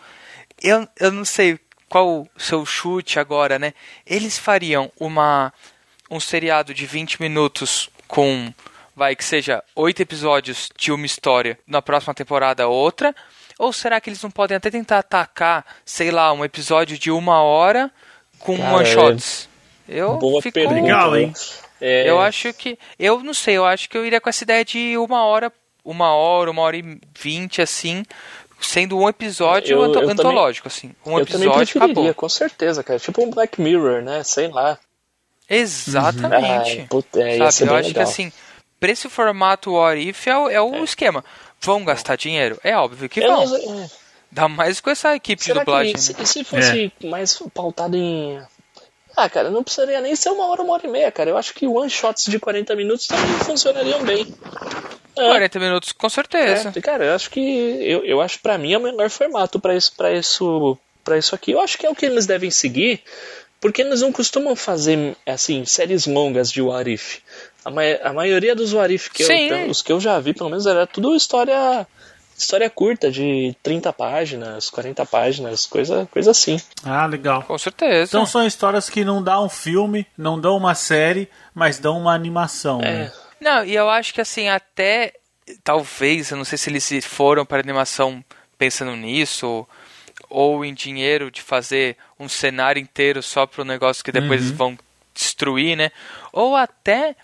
eu, 0.62 0.88
eu 0.98 1.12
não 1.12 1.26
sei 1.26 1.60
qual 1.90 2.22
o 2.22 2.28
seu 2.38 2.66
chute 2.66 3.20
agora, 3.20 3.60
né? 3.60 3.74
Eles 4.06 4.38
fariam 4.38 4.90
uma 4.98 5.54
um 6.10 6.20
seriado 6.20 6.74
de 6.74 6.86
20 6.86 7.22
minutos 7.22 7.90
com 8.08 8.54
vai 8.94 9.16
que 9.16 9.24
seja 9.24 9.64
oito 9.76 10.02
episódios 10.02 10.70
de 10.78 10.92
uma 10.92 11.06
história, 11.06 11.58
na 11.66 11.82
próxima 11.82 12.14
temporada 12.14 12.68
outra, 12.68 13.16
ou 13.64 13.72
será 13.74 14.02
que 14.02 14.10
eles 14.10 14.22
não 14.24 14.32
podem 14.32 14.58
até 14.58 14.70
tentar 14.72 15.00
atacar, 15.00 15.66
sei 15.86 16.10
lá, 16.12 16.32
um 16.34 16.44
episódio 16.44 16.98
de 16.98 17.12
uma 17.12 17.42
hora 17.44 17.92
com 18.40 18.58
Cara, 18.58 18.76
one 18.78 18.86
shots? 18.86 19.48
Eu 19.88 20.18
Boa 20.18 20.42
fico... 20.42 20.54
pergunta. 20.56 20.82
Legal, 20.82 21.16
hein? 21.18 21.34
É, 21.80 22.10
Eu 22.10 22.20
acho 22.22 22.54
que. 22.54 22.78
Eu 22.98 23.24
não 23.24 23.34
sei, 23.34 23.58
eu 23.58 23.66
acho 23.66 23.90
que 23.90 23.98
eu 23.98 24.06
iria 24.06 24.22
com 24.22 24.30
essa 24.30 24.44
ideia 24.44 24.64
de 24.66 24.98
uma 24.98 25.24
hora, 25.26 25.52
uma 25.84 26.14
hora, 26.14 26.50
uma 26.52 26.62
hora 26.62 26.78
e 26.78 27.00
vinte, 27.20 27.62
assim, 27.62 28.04
sendo 28.60 28.98
um 28.98 29.10
episódio 29.10 29.74
Eu- 29.74 29.78
eu 29.80 29.84
anto- 29.86 29.94
também- 30.00 30.12
antológico, 30.12 30.68
assim. 30.68 30.94
Um 31.06 31.18
eu 31.20 31.26
também 31.26 31.48
episódio 31.48 31.58
preferiria, 31.80 31.94
acabou. 31.94 32.14
com 32.14 32.30
certeza, 32.30 32.84
cara. 32.84 33.00
Tipo 33.00 33.24
um 33.24 33.32
Black 33.32 33.60
Mirror, 33.62 34.02
né? 34.04 34.24
Sei 34.24 34.48
lá. 34.48 34.78
Exatamente. 35.50 36.82
Ah, 36.82 36.88
puta, 36.90 37.20
é, 37.22 37.52
Sabe? 37.52 37.70
Eu 37.72 37.76
acho 37.76 37.88
legal. 37.90 37.94
que 37.94 38.00
assim, 38.00 38.32
pra 38.80 38.92
esse 38.92 39.10
formato 39.10 39.74
What 39.74 40.00
If 40.02 40.28
é, 40.28 40.38
o- 40.38 40.50
é 40.50 40.62
o 40.62 40.84
esquema. 40.84 41.24
Vão 41.64 41.84
gastar 41.86 42.16
dinheiro? 42.16 42.60
É 42.64 42.76
óbvio 42.76 43.08
que 43.10 43.20
Eu 43.20 43.28
vão. 43.28 43.46
não 43.46 43.84
é. 43.84 43.90
Dá 44.32 44.48
mais 44.48 44.80
com 44.80 44.90
essa 44.90 45.16
equipe 45.16 45.40
de 45.42 45.46
Será 45.48 45.60
dublagem. 45.60 45.94
que 45.94 46.00
se, 46.02 46.14
né? 46.18 46.26
se 46.26 46.44
fosse 46.44 46.92
mais 47.04 47.38
pautado 47.54 47.96
em. 47.98 48.42
Ah, 49.16 49.30
cara, 49.30 49.50
não 49.50 49.62
precisaria 49.62 50.00
nem 50.00 50.16
ser 50.16 50.30
uma 50.30 50.48
hora, 50.48 50.62
uma 50.62 50.74
hora 50.74 50.88
e 50.88 50.90
meia, 50.90 51.12
cara. 51.12 51.30
Eu 51.30 51.38
acho 51.38 51.54
que 51.54 51.68
one 51.68 51.90
shots 51.90 52.26
de 52.26 52.40
40 52.40 52.74
minutos 52.76 53.08
também 53.08 53.28
funcionariam 53.40 54.02
bem. 54.06 54.34
É, 55.18 55.28
40 55.28 55.60
minutos, 55.60 55.92
com 55.92 56.08
certeza. 56.10 56.72
é, 56.74 56.82
cara, 56.82 57.04
eu 57.06 57.14
acho 57.16 57.30
que. 57.30 57.40
Eu, 57.42 58.06
eu 58.06 58.22
acho 58.22 58.40
pra 58.40 58.58
mim 58.58 58.72
é 58.74 58.78
o 58.78 58.82
melhor 58.82 59.10
formato 59.10 59.60
pra 59.60 59.76
isso, 59.76 59.92
pra 59.98 60.14
isso, 60.14 60.78
pra 61.04 61.18
isso 61.18 61.36
aqui. 61.36 61.52
Eu 61.52 61.60
acho 61.60 61.78
que 61.78 61.86
é 61.86 61.90
o 61.90 61.96
que 61.96 62.06
eles 62.06 62.26
devem 62.26 62.50
seguir, 62.50 63.02
porque 63.60 63.82
eles 63.82 64.00
não 64.00 64.14
costumam 64.14 64.56
fazer, 64.56 65.16
assim, 65.26 65.66
séries 65.66 66.06
longas 66.08 66.50
de 66.50 66.62
What 66.62 66.90
If. 66.90 67.18
A, 67.64 67.70
ma 67.70 67.82
a 68.04 68.14
maioria 68.14 68.56
dos 68.56 68.74
What 68.74 68.94
If, 68.94 69.10
que 69.10 69.24
eu, 69.24 69.28
Sim. 69.28 69.70
os 69.70 69.82
que 69.82 69.92
eu 69.92 70.00
já 70.00 70.20
vi, 70.20 70.34
pelo 70.34 70.50
menos, 70.50 70.66
era 70.66 70.86
tudo 70.88 71.16
história. 71.16 71.88
História 72.38 72.70
curta, 72.72 73.12
de 73.12 73.56
30 73.62 73.94
páginas, 73.94 74.68
40 74.72 75.06
páginas, 75.06 75.68
coisa, 75.68 76.08
coisa 76.12 76.32
assim. 76.32 76.60
Ah, 76.84 77.06
legal. 77.06 77.44
Com 77.44 77.56
certeza. 77.56 78.10
Então 78.10 78.26
são 78.26 78.44
histórias 78.48 78.90
que 78.90 79.06
não 79.06 79.22
dão 79.22 79.46
um 79.46 79.50
filme, 79.50 80.08
não 80.18 80.40
dão 80.40 80.58
uma 80.58 80.74
série, 80.74 81.30
mas 81.54 81.78
dão 81.78 82.00
uma 82.00 82.16
animação. 82.16 82.80
né? 82.80 83.12
Não, 83.40 83.64
e 83.64 83.76
eu 83.76 83.88
acho 83.88 84.12
que 84.12 84.22
assim, 84.22 84.50
até 84.50 85.14
talvez, 85.64 86.32
eu 86.32 86.38
não 86.38 86.46
sei 86.46 86.58
se 86.58 86.70
eles 86.72 86.84
se 86.84 87.00
foram 87.02 87.46
para 87.46 87.60
animação 87.60 88.24
pensando 88.58 88.96
nisso, 88.96 89.48
ou, 89.48 89.70
ou 90.30 90.66
em 90.66 90.74
dinheiro 90.74 91.30
de 91.30 91.42
fazer 91.42 91.96
um 92.20 92.30
cenário 92.30 92.82
inteiro 92.82 93.22
só 93.22 93.46
para 93.46 93.62
o 93.62 93.66
negócio 93.66 94.04
que 94.04 94.12
depois 94.12 94.42
eles 94.42 94.52
vão 94.52 94.78
destruir, 95.14 95.76
né? 95.76 95.92
Ou 96.32 96.56
até 96.56 97.16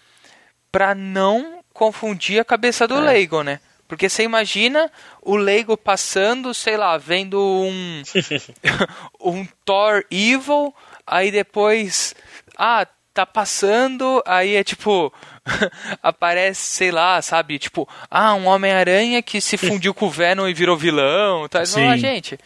para 0.72 0.94
não 0.96 1.60
confundir 1.74 2.40
a 2.40 2.46
cabeça 2.46 2.88
do 2.88 3.00
Lego, 3.00 3.44
né? 3.44 3.60
Porque 3.88 4.10
você 4.10 4.24
imagina 4.24 4.92
o 5.22 5.38
Lego 5.38 5.78
passando, 5.78 6.54
sei 6.54 6.76
lá, 6.76 6.98
vendo 6.98 7.40
um 7.40 8.04
um 9.22 9.48
Thor 9.64 10.04
Evil, 10.12 10.74
aí 11.06 11.32
depois 11.32 12.14
ah, 12.58 12.86
tá 13.14 13.26
passando, 13.26 14.22
aí 14.26 14.56
é 14.56 14.64
tipo 14.64 15.14
aparece, 16.04 16.62
sei 16.74 16.92
lá, 16.92 17.22
sabe, 17.22 17.58
tipo, 17.58 17.88
ah, 18.12 18.34
um 18.36 18.48
Homem-Aranha 18.48 19.22
que 19.22 19.40
se 19.40 19.58
fundiu 19.58 19.94
com 19.94 20.08
o 20.08 20.12
Venom 20.12 20.48
e 20.48 20.54
virou 20.54 20.76
vilão, 20.78 21.48
tá? 21.48 21.66
Sim. 21.66 21.88
Ah, 21.88 21.98
gente, 21.98 22.38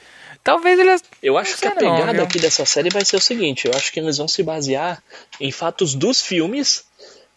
talvez 0.44 0.80
eles 0.80 1.04
Eu 1.22 1.38
acho 1.38 1.52
Não 1.52 1.58
que 1.58 1.68
a 1.68 1.70
não, 1.70 1.96
pegada 1.98 2.14
viu? 2.14 2.24
aqui 2.24 2.40
dessa 2.40 2.66
série 2.66 2.90
vai 2.90 3.04
ser 3.04 3.16
o 3.16 3.22
seguinte: 3.22 3.68
eu 3.68 3.74
acho 3.76 3.92
que 3.92 4.00
eles 4.00 4.18
vão 4.18 4.28
se 4.28 4.44
basear 4.44 5.02
em 5.40 5.52
fatos 5.52 5.96
dos 5.96 6.22
filmes 6.22 6.86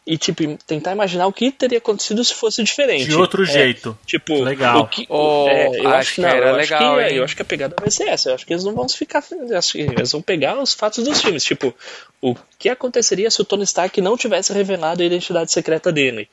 e, 0.06 0.18
tipo, 0.18 0.42
tentar 0.66 0.92
imaginar 0.92 1.26
o 1.26 1.32
que 1.32 1.50
teria 1.50 1.78
acontecido 1.78 2.22
se 2.22 2.34
fosse 2.34 2.62
diferente. 2.62 3.06
De 3.06 3.14
outro 3.16 3.42
É, 3.42 3.46
jeito. 3.46 3.98
Tipo, 4.04 4.42
Legal. 4.42 4.80
o 4.82 4.86
que, 4.86 5.06
Oh, 5.08 5.46
é, 5.48 5.68
eu 5.78 5.88
acho 5.88 5.94
acho 5.96 6.14
que 6.16 6.20
não, 6.20 6.28
era 6.28 6.48
eu 6.50 6.56
legal, 6.56 6.78
acho 6.96 7.06
que, 7.06 7.10
hein? 7.12 7.16
eu 7.18 7.24
acho 7.24 7.36
que 7.36 7.42
a 7.42 7.44
pegada 7.46 7.76
vai 7.80 7.90
ser 7.90 8.08
essa. 8.08 8.28
Eu 8.28 8.34
acho 8.34 8.44
que 8.46 8.52
eles 8.52 8.64
não 8.64 8.74
vão 8.74 8.86
ficar. 8.88 9.22
acho 9.56 9.72
que 9.72 9.78
Eles 9.80 10.12
vão 10.12 10.20
pegar 10.20 10.58
os 10.60 10.74
fatos 10.74 11.02
dos 11.04 11.22
filmes. 11.22 11.42
Tipo, 11.42 11.74
o 12.20 12.34
que 12.58 12.68
aconteceria 12.68 13.30
se 13.30 13.40
o 13.40 13.44
Tony 13.46 13.64
Stark 13.64 13.98
não 14.02 14.16
tivesse 14.16 14.52
revelado 14.52 15.02
a 15.02 15.06
identidade 15.06 15.50
secreta 15.50 15.90
dele? 15.90 16.28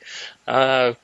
Ah, 0.46 0.94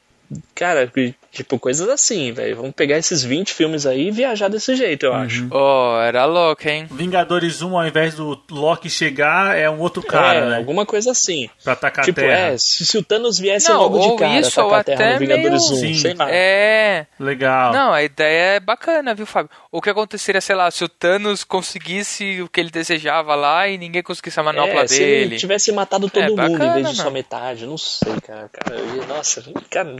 cara, 0.54 0.92
tipo, 1.32 1.58
coisas 1.58 1.88
assim, 1.88 2.32
velho. 2.32 2.56
Vamos 2.56 2.72
pegar 2.72 2.96
esses 2.98 3.22
20 3.22 3.52
filmes 3.52 3.86
aí 3.86 4.08
e 4.08 4.10
viajar 4.10 4.48
desse 4.48 4.74
jeito, 4.76 5.06
eu 5.06 5.14
acho. 5.14 5.48
Oh, 5.50 5.98
era 6.00 6.24
louco, 6.24 6.68
hein? 6.68 6.86
Vingadores 6.90 7.62
1, 7.62 7.78
ao 7.78 7.86
invés 7.86 8.14
do 8.14 8.40
Loki 8.50 8.88
chegar, 8.90 9.56
é 9.56 9.68
um 9.70 9.78
outro 9.80 10.02
cara, 10.02 10.38
é, 10.38 10.48
né? 10.50 10.56
alguma 10.56 10.84
coisa 10.86 11.10
assim. 11.12 11.48
Pra 11.62 11.72
atacar 11.74 12.04
tipo, 12.04 12.20
a 12.20 12.22
Terra. 12.22 12.52
é, 12.52 12.58
se, 12.58 12.84
se 12.86 12.98
o 12.98 13.02
Thanos 13.02 13.38
viesse 13.38 13.68
Não, 13.68 13.80
logo 13.82 13.98
de 13.98 14.16
cara 14.16 14.40
isso, 14.40 14.60
atacar 14.60 14.80
a 14.80 14.84
Terra 14.84 15.00
até 15.04 15.12
no 15.14 15.18
Vingadores 15.20 15.70
meio- 15.70 15.82
1, 15.82 15.86
Sim. 15.86 15.94
sei 15.94 16.14
lá. 16.14 16.26
É. 16.30 17.06
Legal. 17.18 17.72
Não, 17.72 17.92
a 17.92 18.02
ideia 18.02 18.56
é 18.56 18.60
bacana, 18.60 19.14
viu, 19.14 19.26
Fábio? 19.26 19.50
O 19.70 19.80
que 19.82 19.90
aconteceria, 19.90 20.40
sei 20.40 20.56
lá, 20.56 20.70
se 20.70 20.82
o 20.84 20.88
Thanos 20.88 21.44
conseguisse 21.44 22.40
o 22.42 22.48
que 22.48 22.60
ele 22.60 22.70
desejava 22.70 23.34
lá 23.34 23.68
e 23.68 23.76
ninguém 23.78 24.02
conseguisse 24.02 24.38
a 24.40 24.42
manopla 24.42 24.82
É, 24.82 24.86
se 24.86 24.98
dele. 24.98 25.24
ele 25.26 25.36
tivesse 25.36 25.70
matado 25.72 26.08
todo 26.08 26.22
É, 26.22 26.28
mundo 26.28 26.42
em 26.42 26.52
bacana, 26.52 26.74
vez 26.74 26.88
de 26.90 26.96
só 26.96 27.02
mano. 27.04 27.14
metade, 27.14 27.66
não 27.66 27.76
sei, 27.78 28.14
cara. 28.26 28.48
cara 28.52 28.76
ia- 28.80 29.06
nossa, 29.06 29.44
cara, 29.70 29.94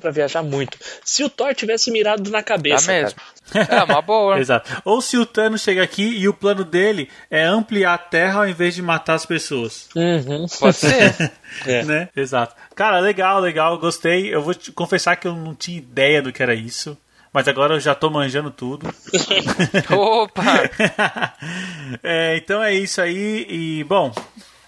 pra 0.00 0.10
viajar 0.10 0.42
muito. 0.42 0.63
Se 1.04 1.22
o 1.24 1.28
Thor 1.28 1.54
tivesse 1.54 1.90
mirado 1.90 2.30
na 2.30 2.38
Tá 2.38 2.42
cabeça, 2.44 2.92
mesmo. 2.92 3.18
cara. 3.50 3.68
É 3.80 3.84
uma 3.84 4.00
boa. 4.02 4.38
Exato. 4.40 4.70
Ou 4.84 5.00
se 5.00 5.16
o 5.18 5.26
Thanos 5.26 5.60
chega 5.62 5.82
aqui 5.82 6.02
e 6.02 6.28
o 6.28 6.34
plano 6.34 6.64
dele 6.64 7.08
é 7.30 7.44
ampliar 7.44 7.94
a 7.94 7.98
Terra 7.98 8.40
ao 8.40 8.48
invés 8.48 8.74
de 8.74 8.82
matar 8.82 9.14
as 9.14 9.26
pessoas. 9.26 9.88
Uhum. 9.94 10.46
Pode 10.58 10.76
ser. 10.76 11.14
É. 11.66 11.84
Né? 11.84 12.08
Exato. 12.16 12.52
Cara, 12.74 12.98
legal, 12.98 13.38
legal, 13.40 13.78
gostei. 13.78 14.34
Eu 14.34 14.42
vou 14.42 14.52
te 14.54 14.72
confessar 14.72 15.14
que 15.14 15.28
eu 15.28 15.34
não 15.36 15.54
tinha 15.54 15.78
ideia 15.78 16.20
do 16.20 16.32
que 16.32 16.42
era 16.42 16.52
isso. 16.54 16.98
Mas 17.32 17.46
agora 17.46 17.74
eu 17.74 17.80
já 17.80 17.94
tô 17.94 18.10
manjando 18.10 18.50
tudo. 18.50 18.88
Opa! 19.90 20.70
É, 22.02 22.36
então 22.36 22.62
é 22.62 22.74
isso 22.74 23.00
aí. 23.00 23.46
E, 23.48 23.84
bom, 23.84 24.12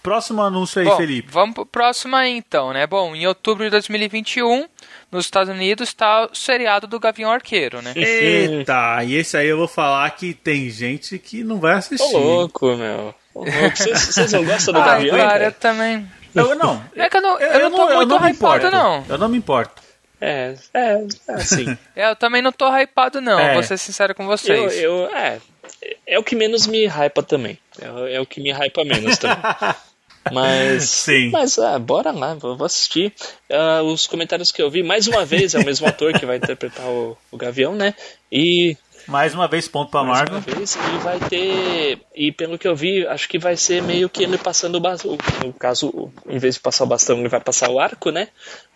próximo 0.07 0.41
anúncio 0.41 0.81
aí, 0.81 0.87
Bom, 0.87 0.97
Felipe. 0.97 1.29
vamos 1.33 1.55
pro 1.57 1.67
próximo 1.67 2.15
aí 2.15 2.31
então, 2.37 2.73
né? 2.73 2.87
Bom, 2.87 3.17
em 3.17 3.27
outubro 3.27 3.65
de 3.65 3.71
2021, 3.71 4.69
nos 5.11 5.25
Estados 5.25 5.53
Unidos, 5.53 5.93
tá 5.93 6.29
o 6.31 6.35
seriado 6.35 6.87
do 6.87 7.01
Gavião 7.01 7.29
Arqueiro, 7.33 7.83
né? 7.83 7.93
Eita, 7.97 9.03
e 9.03 9.17
esse 9.17 9.37
aí 9.37 9.49
eu 9.49 9.57
vou 9.57 9.67
falar 9.67 10.09
que 10.13 10.33
tem 10.33 10.71
gente 10.71 11.19
que 11.19 11.43
não 11.43 11.59
vai 11.59 11.75
assistir. 11.75 12.13
louco, 12.13 12.77
meu. 12.77 13.13
Louco. 13.35 13.51
Vocês, 13.75 14.01
vocês 14.01 14.33
não 14.33 14.45
gostam 14.45 14.75
do 14.75 14.81
Ah, 14.81 14.87
Gavião? 14.87 15.17
cara, 15.17 15.29
cara? 15.31 15.45
eu 15.47 15.53
também. 15.53 16.09
Eu 16.33 16.55
não. 16.55 16.85
É 16.95 17.11
que 17.11 17.17
eu 17.17 17.23
não, 17.23 17.41
eu, 17.41 17.71
não 17.71 17.77
tô 17.77 17.91
eu 17.91 17.97
muito 17.97 18.09
não 18.11 18.21
me 18.21 18.31
hypado, 18.31 18.67
importo. 18.67 18.71
não. 18.71 19.05
Eu 19.09 19.19
não 19.19 19.29
me 19.29 19.39
importo. 19.39 19.83
É, 20.21 20.55
é, 20.73 21.05
é 21.29 21.33
assim. 21.35 21.77
É, 21.97 22.11
eu 22.11 22.15
também 22.17 22.41
não 22.43 22.53
tô 22.53 22.69
hypado, 22.75 23.21
não. 23.21 23.41
É. 23.41 23.55
Vou 23.55 23.63
ser 23.65 23.77
sincero 23.77 24.15
com 24.15 24.23
eu, 24.23 24.29
vocês. 24.29 24.79
eu, 24.79 25.07
é, 25.15 25.41
é 26.07 26.19
o 26.19 26.23
que 26.23 26.37
menos 26.37 26.67
me 26.69 26.87
hypa 26.87 27.23
também. 27.25 27.59
É, 27.81 28.15
é 28.15 28.21
o 28.21 28.27
que 28.27 28.41
me 28.41 28.53
hypa 28.53 28.85
menos 28.85 29.19
também. 29.19 29.37
Mas, 30.33 30.85
Sim. 30.91 31.31
mas 31.31 31.59
ah, 31.59 31.79
bora 31.79 32.11
lá, 32.13 32.35
vou, 32.35 32.63
assistir. 32.65 33.13
Ah, 33.51 33.83
os 33.83 34.07
comentários 34.07 34.53
que 34.53 34.63
eu 34.63 34.71
vi, 34.71 34.83
mais 34.83 35.07
uma 35.07 35.25
vez, 35.25 35.55
é 35.55 35.59
o 35.59 35.65
mesmo 35.65 35.87
ator 35.87 36.13
que 36.19 36.27
vai 36.27 36.37
interpretar 36.37 36.87
o, 36.87 37.17
o 37.31 37.37
Gavião, 37.37 37.75
né? 37.75 37.95
E 38.31 38.77
Mais 39.07 39.35
uma 39.35 39.47
vez, 39.47 39.69
ponto 39.69 39.91
pra 39.91 40.03
mais 40.03 40.29
Marvel. 40.29 40.39
uma 40.39 40.57
vez, 40.57 40.77
e 40.77 40.99
vai 40.99 41.19
ter. 41.21 42.01
E 42.15 42.33
pelo 42.33 42.59
que 42.59 42.67
eu 42.67 42.75
vi, 42.75 43.07
acho 43.07 43.29
que 43.29 43.39
vai 43.39 43.57
ser 43.57 43.83
meio 43.83 44.09
que 44.09 44.23
ele 44.23 44.37
passando 44.39 44.77
o 44.77 44.81
bastão. 44.81 45.17
No 45.45 45.53
caso, 45.53 46.11
em 46.29 46.39
vez 46.39 46.55
de 46.57 46.61
passar 46.61 46.85
o 46.85 46.89
bastão, 46.89 47.19
ele 47.19 47.29
vai 47.29 47.41
passar 47.41 47.71
o 47.71 47.79
arco, 47.79 48.11
né? 48.11 48.29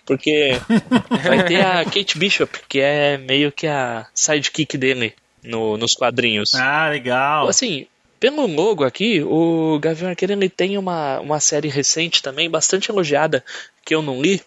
Porque 0.06 0.52
vai 1.22 1.44
ter 1.44 1.64
a 1.64 1.84
Kate 1.84 2.18
Bishop, 2.18 2.60
que 2.68 2.80
é 2.80 3.16
meio 3.18 3.52
que 3.52 3.66
a 3.66 4.06
sidekick 4.14 4.76
dele 4.78 5.14
no, 5.42 5.76
nos 5.76 5.94
quadrinhos. 5.94 6.54
Ah, 6.54 6.88
legal. 6.88 7.48
Assim, 7.48 7.86
pelo 8.20 8.46
logo 8.46 8.84
aqui, 8.84 9.22
o 9.22 9.78
Gavião 9.80 10.10
Arqueiro 10.10 10.34
ele 10.34 10.48
tem 10.48 10.76
uma, 10.78 11.18
uma 11.20 11.40
série 11.40 11.68
recente 11.68 12.22
também, 12.22 12.48
bastante 12.50 12.90
elogiada, 12.90 13.42
que 13.84 13.94
eu 13.94 14.02
não 14.02 14.20
li, 14.20 14.40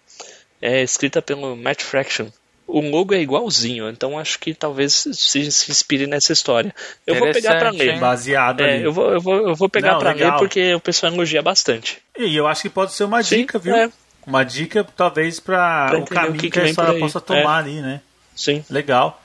é 0.62 0.82
escrita 0.84 1.22
pelo 1.22 1.56
Matt 1.58 1.82
Fraction. 1.82 2.28
O 2.66 2.80
logo 2.80 3.14
é 3.14 3.20
igualzinho, 3.20 3.90
então 3.90 4.18
acho 4.18 4.40
que 4.40 4.54
talvez 4.54 4.94
se, 5.12 5.52
se 5.52 5.70
inspire 5.72 6.08
nessa 6.08 6.32
história. 6.32 6.74
Eu 7.06 7.16
vou 7.16 7.30
pegar 7.32 7.58
pra 7.60 7.70
ler. 7.72 7.96
hein? 7.96 8.00
Baseado 8.00 8.62
É, 8.62 8.76
ali. 8.76 8.84
eu 8.84 8.94
vou, 8.94 9.12
eu 9.12 9.20
vou, 9.20 9.36
eu 9.50 9.56
vou 9.56 9.68
pegar 9.68 9.94
Não, 9.94 10.00
pra 10.00 10.14
legal. 10.14 10.32
ler 10.32 10.38
porque 10.40 10.74
o 10.74 10.80
pessoal 10.80 11.12
elogia 11.12 11.42
bastante. 11.42 11.98
E 12.18 12.34
eu 12.36 12.48
acho 12.48 12.62
que 12.62 12.70
pode 12.70 12.94
ser 12.94 13.04
uma 13.04 13.22
Sim, 13.22 13.40
dica, 13.40 13.60
viu? 13.60 13.76
é. 13.76 13.92
Uma 14.26 14.44
dica, 14.46 14.88
talvez, 14.96 15.42
pra, 15.42 15.88
Pra 15.90 16.00
o 16.00 16.06
caminho 16.06 16.34
que 16.36 16.50
que, 16.50 16.52
que 16.52 16.60
a 16.62 16.64
história 16.70 16.98
possa 16.98 17.20
tomar 17.20 17.58
ali, 17.58 17.82
né? 17.82 18.00
Sim. 18.34 18.64
Legal. 18.70 19.22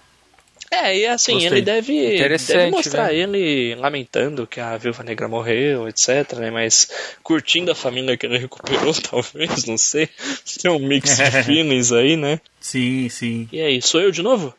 É, 0.70 0.98
e 0.98 1.06
assim, 1.06 1.34
Gostei. 1.34 1.50
ele 1.50 1.62
deve, 1.62 2.18
deve 2.38 2.70
mostrar 2.70 3.08
né? 3.08 3.16
ele 3.16 3.74
lamentando 3.76 4.46
que 4.46 4.60
a 4.60 4.76
Viúva 4.76 5.02
Negra 5.02 5.26
morreu, 5.26 5.88
etc, 5.88 6.34
né? 6.34 6.50
Mas 6.50 6.90
curtindo 7.22 7.70
a 7.70 7.74
família 7.74 8.16
que 8.16 8.26
ele 8.26 8.38
recuperou, 8.38 8.92
talvez, 9.00 9.64
não 9.64 9.78
sei. 9.78 10.08
Tem 10.60 10.70
um 10.70 10.78
mix 10.78 11.16
de 11.16 11.30
feelings 11.44 11.90
aí, 11.90 12.16
né? 12.16 12.40
Sim, 12.60 13.08
sim. 13.08 13.48
E 13.50 13.60
aí, 13.60 13.80
sou 13.80 14.00
eu 14.00 14.10
de 14.10 14.22
novo? 14.22 14.54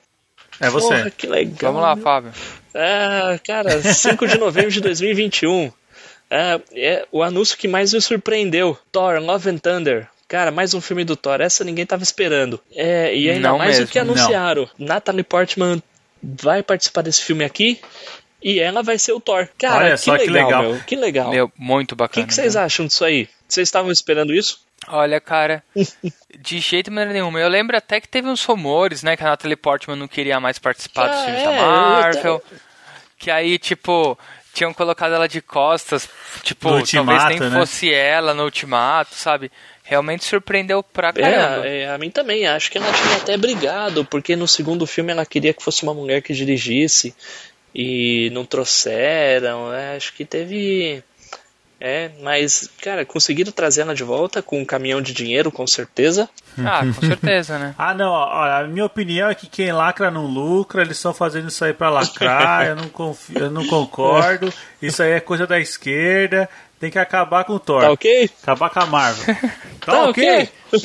É 0.60 0.69
você. 0.69 0.88
Porra, 0.88 1.11
que 1.11 1.27
legal. 1.27 1.73
Vamos 1.73 1.81
lá, 1.81 1.95
Fábio. 1.95 2.34
É, 2.73 3.40
cara, 3.45 3.81
5 3.81 4.27
de 4.27 4.38
novembro 4.38 4.72
de 4.72 4.81
2021. 4.81 5.72
É, 6.31 6.61
é 6.76 7.07
o 7.11 7.23
anúncio 7.23 7.57
que 7.57 7.68
mais 7.68 7.91
me 7.91 7.99
surpreendeu. 7.99 8.77
Thor, 8.91 9.19
Love 9.19 9.49
and 9.49 9.57
Thunder. 9.57 10.07
Cara, 10.27 10.52
mais 10.52 10.76
um 10.76 10.80
filme 10.80 11.03
do 11.03 11.15
Thor. 11.15 11.41
Essa 11.41 11.64
ninguém 11.64 11.88
tava 11.88 12.03
esperando. 12.03 12.60
É, 12.76 13.15
e 13.15 13.31
ainda 13.31 13.49
Não 13.49 13.57
mais 13.57 13.80
mesmo, 13.80 13.86
o 13.86 13.88
que 13.88 13.98
anunciaram. 13.98 14.69
Natalie 14.77 15.23
Portman 15.23 15.81
vai 16.21 16.61
participar 16.63 17.01
desse 17.01 17.23
filme 17.23 17.43
aqui. 17.43 17.79
e 18.41 18.59
ela 18.59 18.81
vai 18.81 18.97
ser 18.97 19.11
o 19.13 19.19
Thor. 19.19 19.47
Cara, 19.59 19.85
Olha 19.85 19.91
que, 19.91 19.97
só 19.97 20.17
que 20.17 20.27
legal, 20.29 20.47
legal. 20.47 20.63
meu. 20.63 20.81
Que 20.83 20.95
legal. 20.95 21.29
Meu, 21.29 21.51
muito 21.57 21.91
o 21.91 21.95
bacana. 21.95 22.23
que, 22.25 22.29
que 22.29 22.33
vocês 22.35 22.55
acham 22.55 22.87
disso 22.87 23.03
aí? 23.03 23.27
Vocês 23.47 23.67
estavam 23.67 23.91
esperando 23.91 24.33
isso? 24.33 24.61
Olha, 24.87 25.19
cara, 25.19 25.61
de 26.39 26.59
jeito 26.59 26.89
maneira 26.91 27.13
nenhuma. 27.13 27.39
Eu 27.39 27.49
lembro 27.49 27.75
até 27.75 27.99
que 27.99 28.07
teve 28.07 28.27
uns 28.29 28.43
rumores, 28.45 29.03
né, 29.03 29.17
que 29.17 29.23
a 29.23 29.27
Natalie 29.27 29.57
Portman 29.57 29.97
não 29.97 30.07
queria 30.07 30.39
mais 30.39 30.57
participar 30.57 31.07
dos 31.09 31.19
Ah, 31.19 31.25
filmes 31.25 31.41
é, 31.41 31.45
da 31.45 31.51
Marvel. 31.51 32.43
Que 33.17 33.29
aí, 33.29 33.59
tipo, 33.59 34.17
tinham 34.53 34.73
colocado 34.73 35.13
ela 35.13 35.27
de 35.27 35.41
costas, 35.41 36.07
tipo, 36.41 36.69
talvez 36.69 36.93
nem 37.25 37.39
né? 37.39 37.59
fosse 37.59 37.93
ela 37.93 38.33
no 38.33 38.43
ultimato, 38.45 39.13
sabe? 39.15 39.51
Realmente 39.90 40.24
surpreendeu 40.24 40.84
pra 40.84 41.11
caramba. 41.11 41.68
É, 41.68 41.80
é, 41.82 41.90
a 41.90 41.98
mim 41.98 42.11
também. 42.11 42.45
Acho 42.45 42.70
que 42.70 42.78
ela 42.78 42.91
tinha 42.94 43.16
até 43.18 43.36
brigado, 43.36 44.06
porque 44.06 44.36
no 44.36 44.48
segundo 44.48 44.86
filme 44.86 45.11
ela 45.11 45.26
queria 45.26 45.52
que 45.52 45.64
fosse 45.64 45.82
uma 45.82 45.95
mulher 45.95 46.22
que 46.22 46.32
dirigisse 46.32 47.11
e 47.74 48.30
não 48.32 48.45
trouxeram. 48.45 49.72
né? 49.72 49.95
Acho 49.95 50.14
que 50.14 50.24
teve. 50.24 51.03
É, 51.82 52.11
mas, 52.22 52.70
cara, 52.82 53.03
conseguiram 53.03 53.52
trazer 53.52 53.82
ela 53.82 53.95
de 53.95 54.03
volta 54.03 54.44
com 54.44 54.60
um 54.60 54.66
caminhão 54.66 55.02
de 55.02 55.11
dinheiro, 55.11 55.49
com 55.52 55.66
certeza. 55.66 56.30
Ah, 56.57 56.82
com 56.82 57.02
certeza, 57.07 57.57
né? 57.57 57.74
Ah, 57.76 57.94
não, 57.95 58.11
ó, 58.11 58.44
a 58.44 58.68
minha 58.68 58.86
opinião 58.86 59.28
é 59.30 59.34
que 59.34 59.48
quem 59.48 59.72
lacra 59.72 60.11
não 60.11 60.28
lucra, 60.28 60.82
eles 60.82 60.98
estão 60.98 61.14
fazendo 61.14 61.48
isso 61.48 61.64
aí 61.66 61.74
pra 61.74 61.90
lacrar, 61.90 62.68
eu 62.68 62.76
não, 62.76 62.90
confio, 62.90 63.40
eu 63.40 63.49
não 63.49 63.66
concordo, 63.66 64.53
isso 64.82 65.02
aí 65.02 65.11
é 65.14 65.20
coisa 65.22 65.48
da 65.48 65.57
esquerda, 65.57 66.49
tem 66.80 66.89
que 66.89 66.97
acabar 66.99 67.43
com 67.43 67.53
o 67.53 67.60
Thor. 67.60 67.81
Tá 67.81 67.91
ok? 67.91 68.30
Acabar 68.43 68.69
com 68.69 68.80
a 68.80 68.85
Marvel. 68.85 69.35
Tá, 69.80 69.93
Tá 69.93 70.10
ok? 70.10 70.49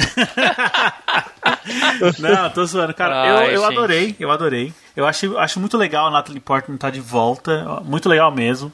não, 2.20 2.50
tô 2.50 2.64
zoando, 2.64 2.94
cara. 2.94 3.38
Ai, 3.38 3.48
eu, 3.48 3.52
eu 3.54 3.64
adorei, 3.64 4.14
eu 4.18 4.30
adorei. 4.30 4.72
Eu 4.96 5.04
acho, 5.04 5.36
acho 5.36 5.60
muito 5.60 5.76
legal 5.76 6.06
a 6.06 6.10
Natalie 6.10 6.40
Portman 6.40 6.76
estar 6.76 6.90
de 6.90 7.00
volta, 7.00 7.80
muito 7.84 8.08
legal 8.08 8.30
mesmo. 8.30 8.72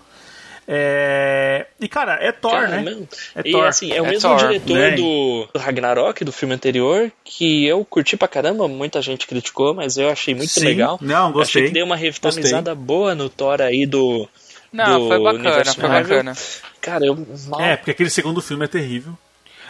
É... 0.68 1.66
E, 1.80 1.88
cara, 1.88 2.18
é 2.20 2.30
Thor, 2.30 2.52
Cara, 2.52 2.68
né? 2.68 2.82
mesmo. 2.82 3.08
É 3.34 3.40
e 3.44 3.50
Thor. 3.50 3.66
assim, 3.66 3.92
é 3.92 4.00
o 4.00 4.06
É 4.06 4.10
mesmo 4.10 4.28
Thor, 4.28 4.38
diretor 4.38 4.76
né? 4.76 4.90
do, 4.92 5.48
Ragnarok, 5.56 6.24
do 6.24 6.30
filme 6.30 6.54
anterior, 6.54 7.10
que 7.24 7.66
eu 7.66 7.84
curti 7.84 8.16
pra 8.16 8.28
caramba, 8.28 8.68
muita 8.68 9.02
gente 9.02 9.26
criticou, 9.26 9.74
mas 9.74 9.96
eu 9.96 10.10
achei 10.10 10.32
muito 10.34 10.50
Sim, 10.52 10.64
legal. 10.66 10.96
não, 11.02 11.32
gostei. 11.32 11.62
Achei 11.62 11.68
que 11.70 11.74
deu 11.74 11.86
uma 11.86 11.96
revitalizada 11.96 12.72
boa 12.74 13.16
no 13.16 13.28
Thor 13.28 13.60
aí 13.60 13.84
do. 13.84 14.28
Não, 14.72 15.00
do 15.00 15.08
foi 15.08 15.18
bacana, 15.18 15.48
universo 15.48 15.74
foi 15.80 15.88
Marvel. 15.88 16.18
bacana. 16.18 16.36
Cara, 16.80 17.04
eu 17.04 17.26
mal. 17.48 17.60
É, 17.60 17.76
porque 17.76 17.90
aquele 17.90 18.10
segundo 18.10 18.40
filme 18.40 18.64
é 18.64 18.68
terrível. 18.68 19.16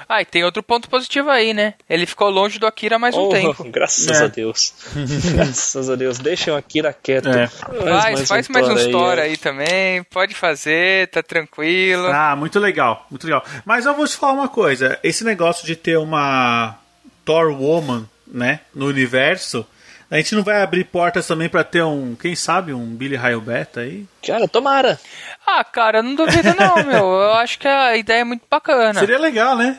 Ah, 0.08 0.22
e 0.22 0.24
tem 0.24 0.42
outro 0.42 0.60
ponto 0.60 0.88
positivo 0.90 1.30
aí, 1.30 1.54
né? 1.54 1.74
Ele 1.88 2.04
ficou 2.04 2.28
longe 2.30 2.58
do 2.58 2.66
Akira 2.66 2.98
mais 2.98 3.14
um 3.14 3.20
Oh, 3.20 3.28
tempo. 3.28 3.62
Graças 3.70 4.20
É. 4.20 4.24
a 4.24 4.26
Deus. 4.26 4.74
graças 5.34 5.88
a 5.88 5.94
Deus. 5.94 6.18
Deixem 6.18 6.52
o 6.52 6.56
Akira 6.56 6.92
quieto. 6.92 7.28
É. 7.28 7.46
Faz, 7.46 8.26
faz 8.28 8.50
um 8.50 8.52
mais 8.52 8.66
Thor 8.90 9.12
uns 9.12 9.18
aí, 9.18 9.18
é. 9.18 9.22
aí 9.22 9.36
também, 9.36 10.02
pode 10.04 10.34
fazer, 10.34 11.08
tá 11.10 11.22
tranquilo. 11.22 12.06
Ah, 12.08 12.34
muito 12.34 12.58
legal, 12.58 13.06
muito 13.08 13.24
legal. 13.24 13.44
Mas 13.64 13.86
eu 13.86 13.94
vou 13.94 14.04
te 14.08 14.16
falar 14.16 14.32
uma 14.32 14.48
coisa: 14.48 14.98
esse 15.04 15.22
negócio 15.22 15.64
de 15.64 15.76
ter 15.76 15.96
uma 15.96 16.76
Thor 17.24 17.52
Woman, 17.52 18.04
né, 18.26 18.60
no 18.74 18.86
universo, 18.86 19.64
a 20.10 20.16
gente 20.16 20.34
não 20.34 20.42
vai 20.42 20.60
abrir 20.62 20.84
portas 20.84 21.26
também 21.26 21.48
pra 21.48 21.62
ter 21.62 21.82
um, 21.84 22.14
quem 22.14 22.34
sabe, 22.34 22.72
um 22.72 22.84
Billy 22.86 23.14
Raio 23.16 23.40
Beta 23.40 23.80
aí? 23.80 24.04
Cara, 24.26 24.48
tomara. 24.48 24.98
Ah, 25.46 25.62
cara, 25.64 25.98
eu 25.98 26.02
não 26.02 26.14
duvido 26.14 26.54
não, 26.58 26.76
meu. 26.84 27.04
Eu 27.06 27.32
acho 27.34 27.58
que 27.58 27.68
a 27.68 27.96
ideia 27.96 28.20
é 28.20 28.24
muito 28.24 28.42
bacana. 28.50 28.98
Seria 28.98 29.18
legal, 29.18 29.56
né? 29.56 29.78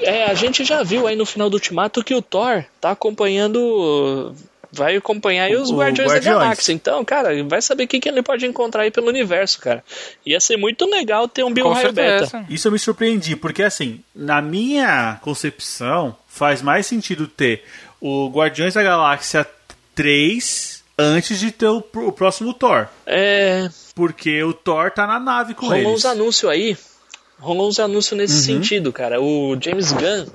É, 0.00 0.24
a 0.26 0.34
gente 0.34 0.64
já 0.64 0.82
viu 0.82 1.06
aí 1.06 1.16
no 1.16 1.26
final 1.26 1.50
do 1.50 1.54
Ultimato 1.54 2.04
que 2.04 2.14
o 2.14 2.22
Thor 2.22 2.64
tá 2.80 2.90
acompanhando. 2.92 4.34
Vai 4.72 4.94
acompanhar 4.96 5.44
aí 5.44 5.56
os 5.56 5.70
O- 5.70 5.74
o 5.74 5.78
Guardiões, 5.78 6.10
Guardiões. 6.12 6.24
da 6.38 6.44
Galáxia. 6.44 6.72
Então, 6.72 7.02
cara, 7.04 7.42
vai 7.44 7.62
saber 7.62 7.84
o 7.84 7.88
que, 7.88 7.98
que 7.98 8.08
ele 8.08 8.22
pode 8.22 8.44
encontrar 8.46 8.82
aí 8.82 8.90
pelo 8.90 9.08
universo, 9.08 9.58
cara. 9.60 9.82
Ia 10.24 10.38
ser 10.38 10.56
muito 10.58 10.84
legal 10.84 11.26
ter 11.26 11.44
um 11.44 11.52
Bill 11.52 11.68
Raio 11.70 11.92
Beta. 11.92 12.44
Isso 12.50 12.68
eu 12.68 12.72
me 12.72 12.78
surpreendi, 12.78 13.34
porque 13.36 13.62
assim, 13.62 14.00
na 14.14 14.42
minha 14.42 15.18
concepção, 15.22 16.14
faz 16.28 16.60
mais 16.62 16.86
sentido 16.86 17.26
ter 17.26 17.64
o 18.00 18.28
Guardiões 18.30 18.74
da 18.74 18.82
Galáxia 18.82 19.46
3 19.94 20.82
antes 20.98 21.38
de 21.40 21.50
ter 21.50 21.66
o, 21.68 21.78
o 21.94 22.12
próximo 22.12 22.52
Thor. 22.54 22.86
É. 23.06 23.68
Porque 23.94 24.42
o 24.42 24.52
Thor 24.52 24.90
tá 24.90 25.06
na 25.06 25.18
nave 25.18 25.54
com 25.54 25.66
Rolou 25.66 25.78
eles. 25.80 25.92
uns 25.92 26.04
anúncios 26.04 26.50
aí. 26.50 26.76
Rolou 27.38 27.68
uns 27.68 27.78
anúncios 27.78 28.16
nesse 28.18 28.34
Uhum. 28.50 28.58
sentido, 28.58 28.92
cara. 28.92 29.20
O 29.20 29.56
James 29.60 29.92
Gunn. 29.92 30.26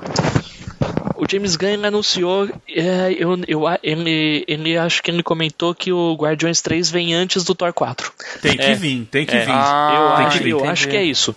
O 1.16 1.26
James 1.30 1.56
Gunn 1.56 1.70
ele 1.70 1.88
anunciou. 1.88 2.48
é, 2.68 3.14
eu, 3.18 3.38
eu, 3.48 3.62
ele, 3.84 4.44
ele 4.48 4.78
acho 4.78 5.02
que 5.04 5.12
ele 5.12 5.22
comentou 5.24 5.74
que 5.76 5.92
o 5.92 6.16
Guardiões 6.16 6.62
3 6.62 6.90
vem 6.90 7.14
antes 7.14 7.44
do 7.44 7.54
Thor 7.56 7.74
4. 7.74 8.12
Tem 8.42 8.58
que 8.58 8.64
É. 8.64 8.74
vir, 8.76 9.06
tem 9.10 9.26
que 9.26 9.36
É. 9.36 9.46
vir. 9.46 9.52
Ah, 9.54 9.92
eu 10.12 10.18
tem 10.18 10.26
acho, 10.26 10.38
que 10.38 10.44
vir, 10.44 10.50
eu 10.52 10.66
acho 10.66 10.88
que 10.88 10.96
é 10.98 11.04
isso. 11.04 11.36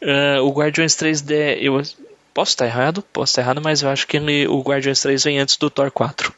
É, 0.00 0.40
o 0.40 0.50
Guardiões 0.50 0.94
3 0.94 1.20
de, 1.22 1.58
eu 1.60 1.80
posso 2.36 2.50
estar 2.50 2.66
errado, 2.66 3.00
posso 3.00 3.30
estar 3.30 3.40
errado, 3.40 3.62
mas 3.62 3.80
eu 3.82 3.88
acho 3.88 4.06
que 4.06 4.18
ele, 4.18 4.46
o 4.46 4.60
Guardiões 4.60 5.00
3 5.00 5.24
vem 5.24 5.38
antes 5.38 5.56
do 5.56 5.70
Thor 5.70 5.90
4. 5.90 6.34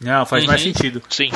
Não, 0.00 0.26
faz 0.26 0.44
mais 0.44 0.60
Uhum. 0.60 0.72
sentido. 0.74 1.02
Sim. 1.08 1.30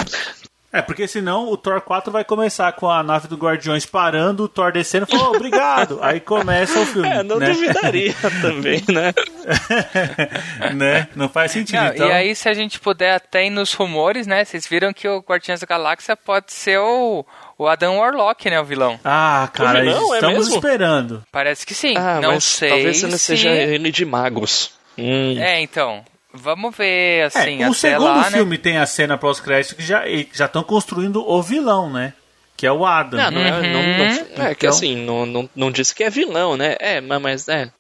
É, 0.72 0.80
porque 0.82 1.06
senão 1.08 1.48
o 1.48 1.56
Thor 1.56 1.80
4 1.80 2.12
vai 2.12 2.24
começar 2.24 2.70
com 2.72 2.88
a 2.90 3.02
nave 3.02 3.26
do 3.28 3.36
Guardiões 3.36 3.86
parando, 3.86 4.44
o 4.44 4.48
Thor 4.48 4.70
descendo 4.72 5.06
e 5.08 5.10
falou, 5.10 5.32
"Oh, 5.32 5.36
obrigado. 5.36 5.98
Aí 6.02 6.18
começa 6.20 6.78
o 6.80 6.86
filme. 6.86 7.08
É, 7.08 7.22
não 7.22 7.38
né? 7.38 7.50
duvidaria 7.50 8.14
também, 8.42 8.82
né? 8.88 9.12
né? 10.74 11.08
Não 11.16 11.28
faz 11.28 11.52
sentido. 11.52 11.76
Não, 11.80 11.86
então... 11.92 12.08
E 12.08 12.12
aí, 12.12 12.34
se 12.36 12.48
a 12.48 12.54
gente 12.54 12.78
puder 12.80 13.14
até 13.14 13.46
ir 13.46 13.50
nos 13.50 13.72
rumores, 13.72 14.26
né? 14.26 14.44
Vocês 14.44 14.66
viram 14.66 14.92
que 14.92 15.08
o 15.08 15.18
Guardiões 15.20 15.60
da 15.60 15.66
Galáxia 15.66 16.16
pode 16.16 16.52
ser 16.52 16.78
o, 16.78 17.24
o 17.60 17.68
Adam 17.68 17.98
Warlock, 17.98 18.48
né? 18.48 18.58
O 18.58 18.64
vilão. 18.64 18.98
Ah, 19.04 19.48
cara, 19.52 19.82
vilão, 19.82 20.14
é 20.14 20.16
estamos 20.16 20.38
mesmo? 20.38 20.54
esperando. 20.54 21.22
Parece 21.30 21.66
que 21.66 21.74
sim. 21.74 21.94
Ah, 21.96 22.18
não 22.20 22.32
mas 22.32 22.44
sei 22.44 22.70
talvez 22.70 23.02
ele 23.02 23.12
se... 23.12 23.18
seja 23.18 23.50
ele 23.50 23.92
de 23.92 24.04
magos. 24.06 24.72
Hum. 24.96 25.38
É, 25.38 25.60
então. 25.60 26.02
Vamos 26.32 26.76
ver, 26.76 27.24
assim, 27.24 27.60
é, 27.62 27.66
o 27.66 27.70
até 27.72 27.74
segundo 27.80 28.04
lá, 28.04 28.30
né? 28.30 28.30
filme 28.30 28.56
tem 28.56 28.78
a 28.78 28.86
cena 28.86 29.18
pós-crédito 29.18 29.74
que 29.74 29.82
já 29.82 30.04
já 30.32 30.46
estão 30.46 30.62
construindo 30.62 31.28
o 31.28 31.42
vilão, 31.42 31.90
né? 31.92 32.14
Que 32.56 32.66
é 32.66 32.72
o 32.72 32.86
Adam. 32.86 33.18
Não, 33.20 33.30
não 33.32 33.40
é, 33.40 33.50
não, 33.50 33.82
não- 34.38 34.44
é 34.46 34.54
que 34.54 34.66
Então- 34.66 34.70
assim, 34.70 34.96
não, 34.96 35.26
não, 35.26 35.50
não 35.56 35.70
disse 35.72 35.94
que 35.94 36.04
é 36.04 36.08
vilão, 36.08 36.56
né? 36.56 36.76
É, 36.78 37.00
mas, 37.00 37.20
mas 37.20 37.48
é. 37.48 37.70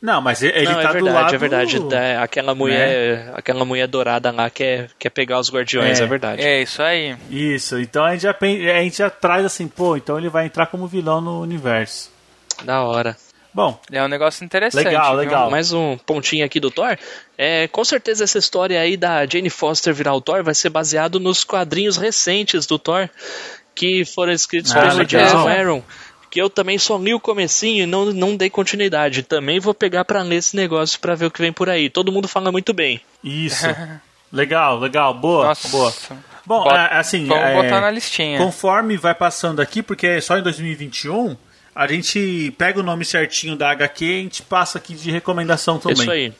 Não, 0.00 0.20
mas 0.20 0.42
ele 0.42 0.64
não, 0.64 0.74
tá 0.74 0.80
é 0.80 0.86
do 0.86 0.92
verdade, 0.92 1.14
lado... 1.14 1.34
é 1.34 1.38
verdade. 1.38 1.78
É, 1.94 2.16
aquela 2.16 2.54
mulher, 2.54 3.32
aquela 3.34 3.64
mulher 3.66 3.86
dourada 3.86 4.30
lá 4.30 4.48
quer, 4.48 4.88
quer 4.98 5.10
pegar 5.10 5.38
os 5.38 5.50
guardiões, 5.52 6.00
É. 6.00 6.04
é, 6.04 6.06
verdade. 6.06 6.42
É 6.42 6.62
isso 6.62 6.82
aí. 6.82 7.16
Isso, 7.28 7.78
então 7.78 8.04
a 8.04 8.12
gente, 8.12 8.22
já, 8.22 8.30
a 8.40 8.82
gente 8.82 8.96
já 8.96 9.10
traz 9.10 9.44
assim, 9.44 9.68
pô, 9.68 9.96
então 9.98 10.16
ele 10.16 10.30
vai 10.30 10.46
entrar 10.46 10.66
como 10.66 10.86
vilão 10.86 11.20
no 11.20 11.40
universo. 11.42 12.10
Da 12.64 12.82
hora. 12.82 13.14
Bom, 13.52 13.78
É 13.90 14.02
um 14.02 14.08
negócio 14.08 14.44
interessante. 14.44 14.84
Legal, 14.84 15.08
viu? 15.10 15.16
legal. 15.16 15.50
Mais 15.50 15.72
um 15.72 15.98
pontinho 15.98 16.46
aqui 16.46 16.60
do 16.60 16.70
Thor. 16.70 16.96
É, 17.36 17.66
com 17.68 17.84
certeza 17.84 18.22
essa 18.24 18.38
história 18.38 18.80
aí 18.80 18.96
da 18.96 19.26
Jane 19.26 19.50
Foster 19.50 19.92
virar 19.92 20.14
o 20.14 20.20
Thor 20.20 20.42
vai 20.44 20.54
ser 20.54 20.70
baseado 20.70 21.18
nos 21.18 21.42
quadrinhos 21.42 21.96
recentes 21.96 22.64
do 22.64 22.78
Thor 22.78 23.08
que 23.74 24.04
foram 24.04 24.32
escritos 24.32 24.70
Ah, 24.74 24.80
pelo 24.82 24.98
legal. 24.98 25.22
Jason 25.24 25.48
Aaron. 25.48 25.82
Que 26.30 26.40
eu 26.40 26.48
também 26.48 26.78
só 26.78 26.96
li 26.96 27.12
o 27.12 27.18
comecinho 27.20 27.82
e 27.82 27.86
não, 27.86 28.06
não 28.06 28.36
dei 28.36 28.48
continuidade. 28.48 29.22
Também 29.24 29.58
vou 29.58 29.74
pegar 29.74 30.04
pra 30.04 30.22
ler 30.22 30.36
esse 30.36 30.54
negócio 30.54 31.00
pra 31.00 31.14
ver 31.16 31.26
o 31.26 31.30
que 31.30 31.40
vem 31.40 31.52
por 31.52 31.68
aí. 31.68 31.90
Todo 31.90 32.12
mundo 32.12 32.28
fala 32.28 32.52
muito 32.52 32.72
bem. 32.72 33.00
isso. 33.24 33.66
legal, 34.32 34.78
legal, 34.78 35.12
boa, 35.12 35.46
Nossa. 35.46 35.68
boa. 35.68 35.92
Bom, 36.46 36.62
Bota- 36.64 36.76
é, 36.92 36.98
assim, 36.98 37.26
Vamos 37.26 37.44
é, 37.44 37.54
botar 37.62 37.80
na 37.80 37.90
listinha. 37.90 38.38
conforme 38.38 38.96
vai 38.96 39.14
passando 39.14 39.60
aqui, 39.60 39.82
porque 39.82 40.06
é 40.06 40.20
só 40.20 40.38
em 40.38 40.42
2021, 40.42 41.36
a 41.74 41.86
gente 41.88 42.52
pega 42.56 42.78
o 42.80 42.82
nome 42.82 43.04
certinho 43.04 43.56
da 43.56 43.70
HQ 43.70 44.04
e 44.04 44.18
a 44.18 44.22
gente 44.22 44.42
passa 44.42 44.78
aqui 44.78 44.94
de 44.94 45.10
recomendação 45.10 45.78
também. 45.78 46.00
Isso 46.00 46.10
aí. 46.10 46.32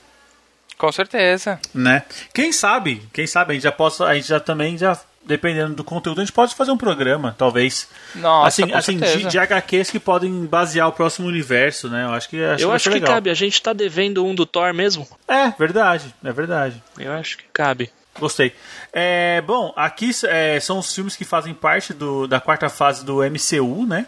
Com 0.78 0.90
certeza. 0.90 1.60
né? 1.74 2.02
Quem 2.32 2.52
sabe, 2.52 3.02
quem 3.12 3.26
sabe 3.26 3.50
a 3.50 3.54
gente 3.54 3.62
já 3.64 3.72
possa, 3.72 4.04
a 4.06 4.14
gente 4.14 4.28
já 4.28 4.40
também 4.40 4.78
já 4.78 4.98
dependendo 5.30 5.74
do 5.74 5.84
conteúdo, 5.84 6.20
a 6.20 6.24
gente 6.24 6.32
pode 6.32 6.56
fazer 6.56 6.72
um 6.72 6.76
programa, 6.76 7.34
talvez. 7.38 7.88
Nossa, 8.16 8.48
assim, 8.48 8.72
assim 8.72 8.96
de, 8.98 9.28
de 9.28 9.38
HQs 9.38 9.88
que 9.88 10.00
podem 10.00 10.44
basear 10.44 10.88
o 10.88 10.92
próximo 10.92 11.28
universo, 11.28 11.88
né? 11.88 12.04
Eu 12.04 12.10
acho 12.10 12.28
que 12.28 12.42
acho 12.42 12.64
eu 12.64 12.72
acho 12.72 12.90
que 12.90 12.94
legal. 12.96 13.14
cabe. 13.14 13.30
A 13.30 13.34
gente 13.34 13.62
tá 13.62 13.72
devendo 13.72 14.26
um 14.26 14.34
do 14.34 14.44
Thor 14.44 14.74
mesmo. 14.74 15.06
É, 15.28 15.50
verdade, 15.56 16.12
é 16.24 16.32
verdade. 16.32 16.82
Eu 16.98 17.12
acho 17.12 17.38
que 17.38 17.44
cabe. 17.52 17.90
Gostei. 18.18 18.52
É, 18.92 19.40
bom, 19.40 19.72
aqui 19.76 20.10
é, 20.24 20.58
são 20.58 20.80
os 20.80 20.92
filmes 20.92 21.14
que 21.14 21.24
fazem 21.24 21.54
parte 21.54 21.94
do, 21.94 22.26
da 22.26 22.40
quarta 22.40 22.68
fase 22.68 23.04
do 23.04 23.18
MCU, 23.22 23.86
né? 23.86 24.06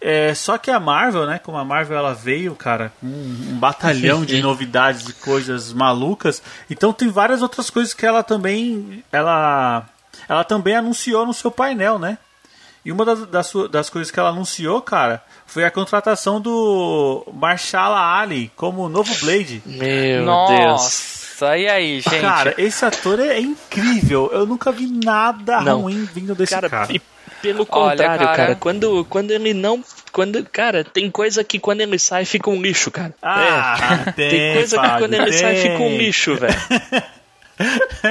É, 0.00 0.34
só 0.34 0.58
que 0.58 0.70
a 0.70 0.80
Marvel, 0.80 1.26
né? 1.26 1.38
Como 1.38 1.56
a 1.56 1.64
Marvel 1.64 1.96
ela 1.96 2.14
veio, 2.14 2.54
cara, 2.56 2.92
com 3.00 3.06
um, 3.06 3.50
um 3.50 3.58
batalhão 3.58 4.24
de 4.24 4.40
novidades 4.42 5.08
e 5.08 5.12
coisas 5.12 5.72
malucas. 5.72 6.42
Então 6.68 6.92
tem 6.92 7.08
várias 7.08 7.42
outras 7.42 7.70
coisas 7.70 7.94
que 7.94 8.04
ela 8.04 8.24
também, 8.24 9.04
ela, 9.12 9.86
ela 10.28 10.44
também 10.44 10.76
anunciou 10.76 11.24
no 11.26 11.32
seu 11.34 11.50
painel, 11.50 11.98
né? 11.98 12.18
E 12.84 12.92
uma 12.92 13.04
das, 13.04 13.26
das, 13.26 13.52
das 13.70 13.90
coisas 13.90 14.12
que 14.12 14.20
ela 14.20 14.28
anunciou, 14.28 14.80
cara, 14.80 15.20
foi 15.44 15.64
a 15.64 15.70
contratação 15.72 16.40
do 16.40 17.26
Marshala 17.34 17.98
Ali 18.20 18.50
como 18.54 18.88
novo 18.88 19.12
Blade. 19.20 19.60
Meu 19.66 19.78
Deus. 19.78 20.24
Nossa, 20.24 21.58
e 21.58 21.68
aí, 21.68 22.00
gente? 22.00 22.20
Cara, 22.20 22.54
esse 22.56 22.84
ator 22.84 23.18
é 23.18 23.40
incrível. 23.40 24.30
Eu 24.32 24.46
nunca 24.46 24.70
vi 24.70 24.86
nada 24.86 25.60
Não. 25.62 25.82
ruim 25.82 26.08
vindo 26.14 26.32
desse 26.34 26.54
cara. 26.54 26.70
Cara, 26.70 26.92
e 26.92 27.00
Pelo 27.42 27.66
Olha, 27.70 27.90
contrário, 27.96 28.24
cara. 28.24 28.36
cara, 28.36 28.54
quando, 28.54 29.04
quando 29.06 29.30
ele 29.32 29.52
não. 29.52 29.82
Quando, 30.12 30.42
cara, 30.44 30.82
tem 30.84 31.10
coisa 31.10 31.42
que 31.44 31.58
quando 31.58 31.80
ele 31.80 31.98
sai 31.98 32.24
fica 32.24 32.48
um 32.48 32.62
lixo, 32.62 32.90
cara. 32.92 33.12
Ah, 33.20 34.04
É. 34.06 34.12
tem, 34.12 34.30
Tem 34.30 34.54
coisa 34.54 34.76
que 34.80 34.86
Fábio, 34.86 34.98
quando 35.08 35.14
ele 35.14 35.32
sai 35.32 35.56
fica 35.56 35.82
um 35.82 35.98
lixo, 35.98 36.36
velho. 36.36 36.54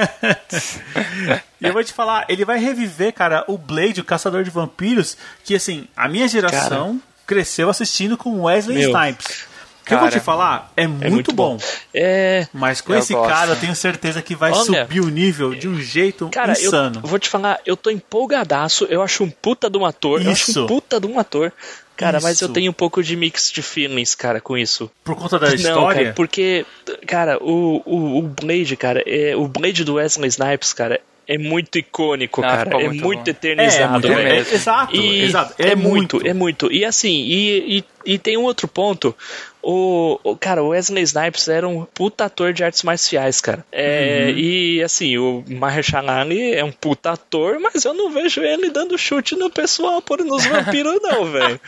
E 1.60 1.66
eu 1.66 1.72
vou 1.72 1.82
te 1.82 1.92
falar, 1.92 2.26
ele 2.28 2.44
vai 2.44 2.58
reviver, 2.58 3.12
cara, 3.14 3.42
o 3.48 3.56
Blade, 3.56 4.00
o 4.00 4.04
Caçador 4.04 4.44
de 4.44 4.50
Vampiros, 4.50 5.16
que 5.42 5.54
assim, 5.54 5.88
a 5.96 6.06
minha 6.06 6.28
geração 6.28 7.00
cresceu 7.26 7.70
assistindo 7.70 8.16
com 8.16 8.42
Wesley 8.42 8.78
Meu. 8.78 8.90
Snipes. 8.90 9.46
Que 9.84 9.94
eu 9.94 9.98
vou 9.98 10.08
Cara, 10.08 10.20
te 10.20 10.24
falar, 10.24 10.72
é 10.76 10.86
muito, 10.86 11.10
muito 11.12 11.32
bom. 11.32 11.56
bom. 11.56 11.64
É. 11.94 12.48
Mas 12.52 12.80
com 12.80 12.92
Eu 12.92 12.98
esse 12.98 13.12
gosto. 13.14 13.28
cara, 13.30 13.52
eu 13.52 13.56
tenho 13.56 13.74
certeza 13.76 14.20
que 14.20 14.34
vai 14.34 14.50
Olha, 14.50 14.64
subir 14.64 15.00
o 15.00 15.08
nível 15.08 15.54
de 15.54 15.68
um 15.68 15.80
jeito 15.80 16.28
Cara, 16.28 16.54
eu 16.58 16.66
insano. 16.66 17.00
vou 17.04 17.20
te 17.20 17.28
falar, 17.28 17.60
eu 17.64 17.76
tô 17.76 17.88
empolgadaço, 17.88 18.84
eu 18.86 19.00
acho 19.00 19.22
um 19.22 19.30
puta 19.30 19.70
de 19.70 19.78
um 19.78 19.86
ator, 19.86 20.20
eu 20.20 20.32
acho 20.32 20.50
Isso. 20.50 20.64
um 20.64 20.66
puta 20.66 20.98
de 20.98 21.06
um 21.06 21.20
ator. 21.20 21.52
Cara, 21.96 22.20
mas 22.20 22.40
eu 22.40 22.46
Isso. 22.46 22.52
tenho 22.54 22.70
um 22.70 22.74
pouco 22.74 23.02
de 23.02 23.16
mix 23.16 23.50
de 23.50 23.62
feelings, 23.62 24.14
cara, 24.14 24.40
com 24.40 24.56
isso. 24.56 24.90
Por 25.02 25.16
conta 25.16 25.38
da 25.38 25.48
Não, 25.48 25.54
história. 25.54 26.02
cara, 26.02 26.14
porque, 26.14 26.66
cara, 27.06 27.42
o, 27.42 27.82
o, 27.86 28.18
o 28.18 28.22
Blade, 28.22 28.76
cara, 28.76 29.02
é, 29.06 29.34
o 29.34 29.48
Blade 29.48 29.82
do 29.82 29.94
Wesley 29.94 30.28
Snipes, 30.28 30.72
cara, 30.72 31.00
é 31.28 31.36
muito 31.38 31.78
icônico, 31.78 32.40
Não, 32.40 32.48
cara. 32.48 32.70
É 32.70 32.88
muito 32.88 33.04
muito 33.04 33.18
bom. 33.18 33.24
é, 33.26 33.28
é 33.28 33.30
eternizado, 33.30 34.12
é, 34.12 34.38
exato, 34.38 34.94
E 34.96 35.22
exato. 35.24 35.54
é, 35.58 35.74
muito, 35.74 36.20
é 36.26 36.32
muito. 36.32 36.70
E 36.72 36.84
assim, 36.84 37.22
e, 37.26 37.78
e, 37.78 37.84
e 38.14 38.18
tem 38.18 38.36
um 38.36 38.42
outro 38.44 38.68
ponto. 38.68 39.14
O, 39.62 40.20
o- 40.22 40.36
cara, 40.36 40.62
o 40.62 40.68
Wesley 40.68 41.02
Snipes 41.02 41.48
era 41.48 41.66
um 41.66 41.84
puta 41.84 42.26
ator 42.26 42.52
de 42.52 42.62
artes 42.62 42.84
marciais, 42.84 43.40
cara. 43.40 43.64
É, 43.72 44.28
Uhum. 44.30 44.38
E 44.38 44.82
assim, 44.84 45.18
o 45.18 45.42
Mahershala 45.48 46.20
Ali 46.20 46.54
é 46.54 46.62
um 46.64 46.70
puta 46.70 47.10
ator, 47.10 47.58
mas 47.58 47.84
eu 47.84 47.92
não 47.92 48.10
vejo 48.10 48.40
ele 48.42 48.70
dando 48.70 48.96
chute 48.96 49.34
no 49.34 49.50
pessoal 49.50 50.00
por 50.00 50.18
nos 50.24 50.44
vampiros, 50.46 50.98
não, 51.02 51.24
velho. 51.24 51.60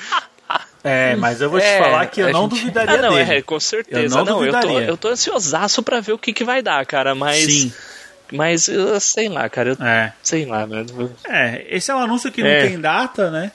É, 0.85 1.16
mas 1.16 1.40
eu 1.43 1.51
vou 1.51 1.59
te 1.59 1.66
É, 1.66 1.78
falar 1.78 2.06
que 2.06 2.20
eu 2.20 2.30
não 2.32 2.43
gente- 2.43 2.60
duvidaria 2.60 2.94
Ah, 2.94 3.02
não, 3.02 3.14
dele. 3.16 3.32
é, 3.39 3.43
com 3.43 3.59
certeza. 3.59 4.20
Eu 4.20 4.24
não 4.24 4.36
não, 4.40 4.47
eu 4.47 4.52
tô, 4.60 4.80
eu 4.80 4.97
tô 4.97 5.09
ansiosaço 5.09 5.82
pra 5.82 6.01
ver 6.01 6.12
o 6.12 6.18
que, 6.18 6.32
que 6.32 6.44
vai 6.44 6.62
dar, 6.62 6.86
cara, 6.86 7.14
mas. 7.16 7.44
Sim, 7.44 7.72
Mas 8.37 8.69
eu 8.69 8.99
sei 9.01 9.29
lá, 9.29 9.49
cara. 9.49 9.71
Eu, 9.79 9.85
é. 9.87 10.13
Sei 10.23 10.45
lá, 10.45 10.65
velho. 10.67 11.15
É, 11.29 11.67
esse 11.71 11.91
é 11.91 11.95
um 11.95 11.99
anúncio 11.99 12.31
que 12.31 12.43
não 12.43 12.51
É. 12.51 12.67
tem 12.67 12.81
data, 12.81 13.31
né? 13.31 13.53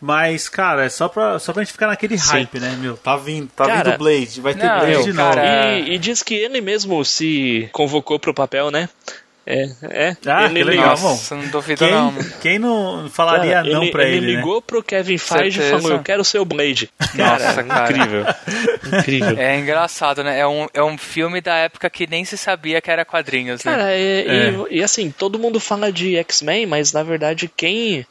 Mas, 0.00 0.48
cara, 0.50 0.84
é 0.84 0.88
só 0.90 1.08
pra, 1.08 1.38
só 1.38 1.52
pra 1.52 1.62
gente 1.62 1.72
ficar 1.72 1.86
naquele 1.86 2.18
Sim. 2.18 2.32
hype, 2.32 2.60
né, 2.60 2.76
meu? 2.78 2.94
Tá 2.96 3.16
vindo, 3.16 3.48
tá 3.56 3.64
Cara, 3.64 3.92
vindo 3.92 3.98
Blade, 3.98 4.40
vai 4.40 4.54
ter 4.54 4.66
não, 4.66 4.74
Blade 4.80 4.90
meu, 4.90 5.02
de 5.02 5.12
novo. 5.14 5.38
E, 5.38 5.94
e 5.94 5.98
diz 5.98 6.22
que 6.22 6.34
ele 6.34 6.60
mesmo 6.60 7.02
se 7.04 7.70
convocou 7.72 8.18
pro 8.18 8.34
papel, 8.34 8.70
né? 8.70 8.88
É, 9.46 9.68
é. 9.82 10.16
Ah, 10.26 10.44
ele 10.46 10.54
que 10.60 10.64
legal. 10.64 10.88
Nossa, 10.98 11.34
não 11.36 11.46
duvido 11.48 11.86
não. 11.86 12.14
Quem, 12.14 12.30
quem 12.40 12.58
não 12.58 13.10
falaria 13.10 13.54
Cara, 13.56 13.68
não 13.68 13.82
ele, 13.82 13.90
pra 13.92 14.04
ele 14.04 14.16
ele, 14.16 14.26
né? 14.26 14.36
ligou 14.36 14.62
pro 14.62 14.82
Kevin 14.82 15.18
Feige 15.18 15.60
e 15.60 15.70
falou: 15.70 15.90
Eu 15.92 16.02
quero 16.02 16.24
ser 16.24 16.38
o 16.38 16.44
Blade. 16.46 16.90
Cara, 17.16 17.44
Nossa, 17.44 17.62
cara. 17.64 17.92
incrível. 17.92 18.24
Incrível. 19.00 19.38
É 19.38 19.58
engraçado, 19.58 20.24
né? 20.24 20.38
É 20.38 20.46
um, 20.46 20.66
é 20.72 20.82
um 20.82 20.96
filme 20.96 21.40
da 21.40 21.56
época 21.56 21.90
que 21.90 22.06
nem 22.06 22.24
se 22.24 22.36
sabia 22.38 22.80
que 22.80 22.90
era 22.90 23.04
quadrinhos, 23.04 23.62
né? 23.64 23.72
Cara, 23.72 23.96
e, 23.96 24.26
É. 24.26 24.50
e- 24.70 24.78
e 24.78 24.82
assim, 24.82 25.10
todo 25.10 25.38
mundo 25.38 25.60
fala 25.60 25.92
de 25.92 26.16
X-Men, 26.16 26.66
mas 26.66 26.92
na 26.92 27.02
verdade 27.02 27.50
quem 27.54 28.06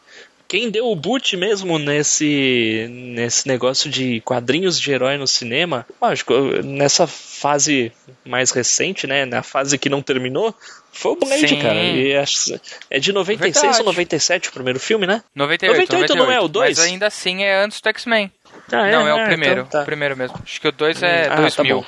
quem 0.47 0.69
deu 0.69 0.85
o 0.85 0.95
boot 0.95 1.35
mesmo 1.35 1.79
nesse 1.79 2.87
nesse 2.91 3.47
negócio 3.47 3.89
de 3.89 4.21
quadrinhos 4.21 4.79
de 4.79 4.91
herói 4.91 5.17
no 5.17 5.25
cinema, 5.25 5.83
lógico, 5.99 6.33
nessa 6.63 7.07
fase 7.07 7.91
mais 8.23 8.51
recente, 8.51 9.07
né, 9.07 9.25
na 9.25 9.41
fase 9.41 9.77
que 9.79 9.89
não 9.89 10.01
terminou, 10.01 10.53
foi 10.93 11.11
o 11.11 11.15
Blade, 11.15 11.47
Sim. 11.49 11.59
cara. 11.61 11.75
E 11.75 12.15
acho- 12.15 12.59
é 12.89 12.99
de 12.99 13.11
96 13.11 13.61
Verdade. 13.61 13.79
ou 13.81 13.85
97 13.87 14.49
o 14.49 14.51
primeiro 14.53 14.79
filme, 14.79 15.05
né? 15.05 15.21
98, 15.35 15.73
98 15.91 16.15
não 16.15 16.31
é 16.31 16.39
o 16.39 16.47
dois? 16.47 16.77
Mas 16.77 16.87
ainda 16.87 17.07
assim 17.07 17.43
é 17.43 17.55
antes 17.61 17.81
do 17.81 17.89
X-Men. 17.89 18.31
Ah, 18.71 18.87
não, 18.89 19.07
é 19.07 19.13
o 19.13 19.17
ah, 19.19 19.25
primeiro. 19.25 19.53
então 19.61 19.65
tá. 19.65 19.81
O 19.81 19.85
primeiro 19.85 20.15
mesmo. 20.15 20.39
Acho 20.41 20.61
que 20.61 20.67
o 20.67 20.71
2 20.71 21.03
é 21.03 21.25
Ah, 21.25 21.29
tá 21.35 21.41
2000. 21.41 21.81
bom. 21.81 21.85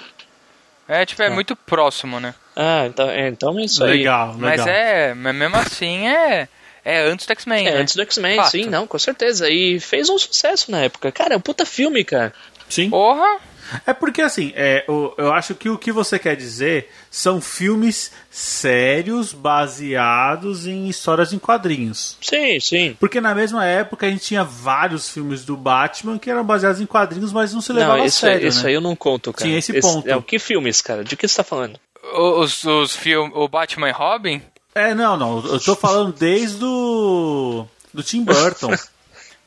é, 0.89 1.05
tipo, 1.05 1.21
é 1.21 1.29
muito 1.29 1.55
próximo, 1.55 2.19
né? 2.19 2.33
Ah, 2.55 2.85
então 2.87 3.09
é, 3.09 3.27
então 3.29 3.57
é 3.59 3.63
isso 3.63 3.83
aí. 3.83 3.97
Legal, 3.99 4.27
legal. 4.33 4.39
Mas 4.41 4.67
é, 4.67 5.13
mas 5.13 5.35
mesmo 5.35 5.55
assim 5.57 6.07
é, 6.07 6.47
é 6.83 6.99
antes 7.01 7.25
do 7.25 7.31
X-Men, 7.33 7.67
É, 7.67 7.71
né? 7.75 7.77
antes 7.81 7.95
do 7.95 8.01
X-Men, 8.01 8.43
sim, 8.45 8.65
não, 8.65 8.85
com 8.87 8.97
certeza. 8.99 9.49
E 9.49 9.79
fez 9.79 10.09
um 10.09 10.17
sucesso 10.17 10.69
na 10.71 10.81
época. 10.81 11.11
Cara, 11.11 11.33
é 11.33 11.37
um 11.37 11.41
puta 11.41 11.65
filme, 11.65 12.03
cara. 12.03 12.33
Sim. 12.69 12.89
Porra! 12.89 13.39
É 13.85 13.93
porque 13.93 14.21
assim, 14.21 14.51
é, 14.55 14.83
o- 14.87 15.13
eu 15.17 15.33
acho 15.33 15.55
que 15.55 15.69
o 15.69 15.77
que 15.77 15.91
você 15.91 16.17
quer 16.19 16.35
dizer 16.35 16.91
são 17.09 17.41
filmes 17.41 18.11
sérios 18.29 19.33
baseados 19.33 20.67
em 20.67 20.87
histórias 20.87 21.33
em 21.33 21.39
quadrinhos. 21.39 22.17
Sim, 22.21 22.59
sim. 22.59 22.97
Porque 22.99 23.19
na 23.21 23.33
mesma 23.35 23.65
época 23.65 24.05
a 24.05 24.09
gente 24.09 24.23
tinha 24.25 24.43
vários 24.43 25.09
filmes 25.09 25.43
do 25.45 25.55
Batman 25.57 26.17
que 26.17 26.29
eram 26.29 26.43
baseados 26.43 26.79
em 26.81 26.85
quadrinhos, 26.85 27.31
mas 27.33 27.53
não 27.53 27.61
se 27.61 27.71
levavam 27.73 27.97
Não, 27.97 28.03
a 28.03 28.07
isso, 28.07 28.19
sério, 28.19 28.47
isso 28.47 28.63
né? 28.63 28.69
aí 28.69 28.73
eu 28.75 28.81
não 28.81 28.95
conto, 28.95 29.31
cara. 29.33 29.45
Tinha 29.47 29.57
esse 29.59 29.79
ponto. 29.79 30.07
É, 30.09 30.15
o 30.15 30.21
que 30.21 30.39
filmes, 30.39 30.81
cara? 30.81 31.03
De 31.03 31.15
que 31.15 31.27
você 31.27 31.35
tá 31.37 31.43
falando? 31.43 31.79
Os, 32.13 32.63
os 32.63 32.95
filmes, 32.95 33.31
o 33.35 33.47
Batman 33.47 33.89
e 33.89 33.91
Robin? 33.91 34.41
É, 34.73 34.93
não, 34.93 35.15
não. 35.17 35.45
Eu 35.45 35.59
tô 35.59 35.75
falando 35.75 36.11
desde 36.13 36.63
o. 36.63 37.65
do 37.93 38.03
Tim 38.03 38.23
Burton. 38.23 38.71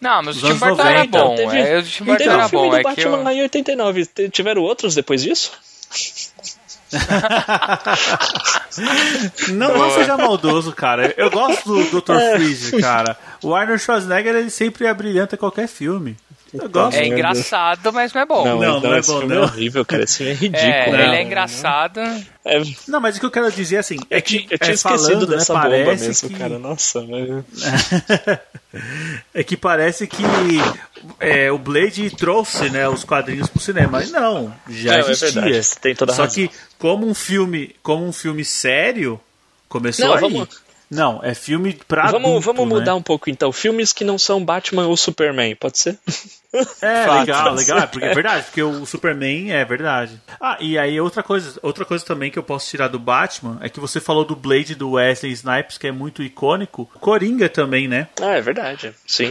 Não, 0.00 0.22
mas 0.22 0.42
o 0.42 0.46
Tim 0.46 0.54
Burton 0.54 0.82
era 0.86 0.98
90. 1.04 1.18
bom. 1.18 1.36
Teve- 1.36 1.58
é, 1.58 1.78
o 1.78 1.82
Tim 1.82 2.04
Burton 2.04 2.18
teve 2.18 2.30
era 2.34 2.46
o 2.46 2.48
filme 2.48 2.64
bom. 2.66 2.70
do 2.70 2.76
É 2.76 2.82
Batman 2.82 3.16
eu... 3.16 3.22
lá 3.24 3.34
em 3.34 3.42
89. 3.42 4.06
T- 4.06 4.28
Tiveram 4.28 4.62
outros 4.62 4.94
depois 4.94 5.22
disso? 5.22 5.52
Não, 9.48 9.76
não 9.76 9.90
seja 9.90 10.16
maldoso, 10.16 10.72
cara. 10.72 11.12
Eu 11.16 11.30
gosto 11.30 11.64
do 11.90 12.00
Dr. 12.00 12.14
Freeze, 12.34 12.80
cara. 12.80 13.16
O 13.42 13.54
Arnold 13.54 13.82
Schwarzenegger, 13.82 14.34
ele 14.36 14.50
sempre 14.50 14.86
é 14.86 14.94
brilhante 14.94 15.34
em 15.34 15.38
qualquer 15.38 15.66
filme. 15.68 16.16
Eu 16.52 16.68
gosto. 16.68 16.96
É 16.96 17.06
engraçado, 17.06 17.92
mas 17.92 18.12
não 18.12 18.22
é 18.22 18.26
bom. 18.26 18.44
Não, 18.44 18.80
não 18.80 18.94
é 18.94 18.98
esse 19.00 19.10
bom, 19.10 19.18
filme 19.20 19.34
não. 19.34 19.42
é 19.42 19.44
horrível, 19.46 19.84
cara. 19.84 20.04
Esse 20.04 20.16
filme 20.18 20.32
é 20.32 20.34
ridículo. 20.34 20.72
É, 20.72 20.86
Não, 20.90 20.94
ele 20.98 21.02
é 21.02 21.06
não. 21.20 21.26
engraçado. 21.26 22.00
É, 22.44 22.62
Não, 22.86 23.00
mas 23.00 23.16
o 23.16 23.20
que 23.20 23.26
eu 23.26 23.30
quero 23.30 23.52
dizer 23.52 23.76
assim 23.78 23.98
é 24.08 24.20
que 24.20 24.46
eu 24.50 24.58
tinha 24.58 24.70
é, 24.70 24.74
esquecido 24.74 24.88
falando, 25.08 25.28
né, 25.28 25.36
dessa 25.36 25.54
bomba 25.54 25.68
mesmo, 25.94 26.28
que, 26.30 26.34
cara. 26.36 26.58
Nossa, 26.58 27.02
mas... 27.02 28.38
é 29.34 29.44
que 29.44 29.56
parece 29.56 30.06
que 30.06 30.22
é, 31.20 31.50
o 31.52 31.58
Blade 31.58 32.10
trouxe 32.16 32.70
né, 32.70 32.88
os 32.88 33.04
quadrinhos 33.04 33.48
pro 33.48 33.60
cinema. 33.60 34.02
E 34.02 34.10
não, 34.10 34.54
já 34.68 34.92
Não, 34.98 35.08
é 35.08 35.10
existia. 35.10 35.42
verdade, 35.42 35.64
você 35.64 35.80
tem 35.80 35.94
toda 35.94 36.12
a 36.12 36.14
Só 36.14 36.22
razão. 36.22 36.34
que 36.34 36.50
como 36.78 37.06
um 37.06 37.14
filme, 37.14 37.74
como 37.82 38.06
um 38.06 38.12
filme 38.12 38.44
sério, 38.44 39.20
começou 39.68 40.06
Não, 40.06 40.14
aí. 40.14 40.20
vamos- 40.20 40.67
Não, 40.90 41.20
é 41.22 41.34
filme 41.34 41.78
pra 41.86 42.06
Vamos, 42.10 42.28
adulto, 42.30 42.40
vamos 42.46 42.68
né? 42.68 42.74
mudar 42.78 42.94
um 42.94 43.02
pouco 43.02 43.28
então. 43.28 43.52
Filmes 43.52 43.92
que 43.92 44.04
não 44.04 44.18
são 44.18 44.42
Batman 44.44 44.86
ou 44.86 44.96
Superman, 44.96 45.54
pode 45.54 45.78
ser? 45.78 45.98
É, 46.80 47.04
Fato. 47.04 47.20
legal, 47.20 47.54
legal, 47.54 47.78
é 47.80 47.86
porque 47.86 48.06
é 48.06 48.14
verdade, 48.14 48.44
porque 48.44 48.62
o 48.62 48.86
Superman 48.86 49.52
é 49.52 49.64
verdade. 49.64 50.18
Ah, 50.40 50.56
e 50.60 50.78
aí 50.78 50.98
outra 51.00 51.22
coisa, 51.22 51.58
outra 51.62 51.84
coisa 51.84 52.04
também 52.04 52.30
que 52.30 52.38
eu 52.38 52.42
posso 52.42 52.68
tirar 52.70 52.88
do 52.88 52.98
Batman 52.98 53.58
é 53.60 53.68
que 53.68 53.78
você 53.80 54.00
falou 54.00 54.24
do 54.24 54.34
Blade 54.34 54.74
do 54.74 54.92
Wesley 54.92 55.32
Snipes, 55.32 55.76
que 55.76 55.86
é 55.86 55.92
muito 55.92 56.22
icônico. 56.22 56.90
Coringa 57.00 57.48
também, 57.50 57.86
né? 57.86 58.08
Ah, 58.20 58.36
é 58.36 58.40
verdade. 58.40 58.94
Sim. 59.06 59.30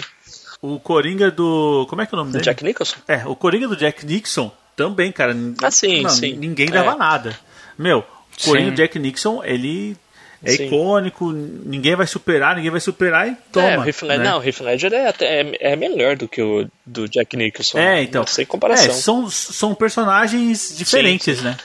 O 0.61 0.79
Coringa 0.79 1.29
do. 1.31 1.85
Como 1.89 2.01
é 2.01 2.05
que 2.05 2.13
é 2.13 2.15
o 2.15 2.19
nome 2.19 2.31
dele? 2.33 2.43
Jack 2.43 2.63
Nicholson? 2.63 2.97
É, 3.07 3.25
o 3.27 3.35
Coringa 3.35 3.67
do 3.67 3.75
Jack 3.75 4.05
Nixon 4.05 4.51
também, 4.75 5.11
cara. 5.11 5.35
Ah, 5.63 5.71
sim, 5.71 6.01
não, 6.03 6.09
sim. 6.09 6.33
Ninguém 6.35 6.67
dava 6.67 6.91
É. 6.91 6.95
nada. 6.95 7.39
Meu, 7.77 7.99
o 7.99 8.43
Coringa 8.45 8.71
do 8.71 8.75
Jack 8.77 8.97
Nixon, 8.99 9.43
ele 9.43 9.95
é 10.43 10.51
Sim. 10.51 10.65
icônico, 10.65 11.31
ninguém 11.31 11.95
vai 11.95 12.05
superar, 12.05 12.55
ninguém 12.55 12.71
vai 12.71 12.79
superar 12.79 13.27
e 13.27 13.35
toma. 13.51 13.67
é, 13.67 13.77
o 13.79 13.85
Heath 13.85 14.01
Ledger, 14.03 14.23
né? 14.23 14.29
não, 14.29 14.39
o 14.39 14.43
Heath 14.43 14.59
Ledger 14.59 14.93
é, 14.93 15.07
até, 15.07 15.41
é, 15.41 15.57
é 15.71 15.75
melhor 15.75 16.15
do 16.15 16.27
que 16.27 16.41
o 16.41 16.67
do 16.85 17.07
Jack 17.07 17.35
Nicholson. 17.35 17.79
É, 17.79 18.03
então. 18.03 18.25
Sem 18.27 18.45
comparação. 18.45 18.85
É, 18.85 18.89
são, 18.89 19.29
são 19.29 19.73
personagens 19.73 20.75
diferentes, 20.77 21.41
né? 21.41 21.57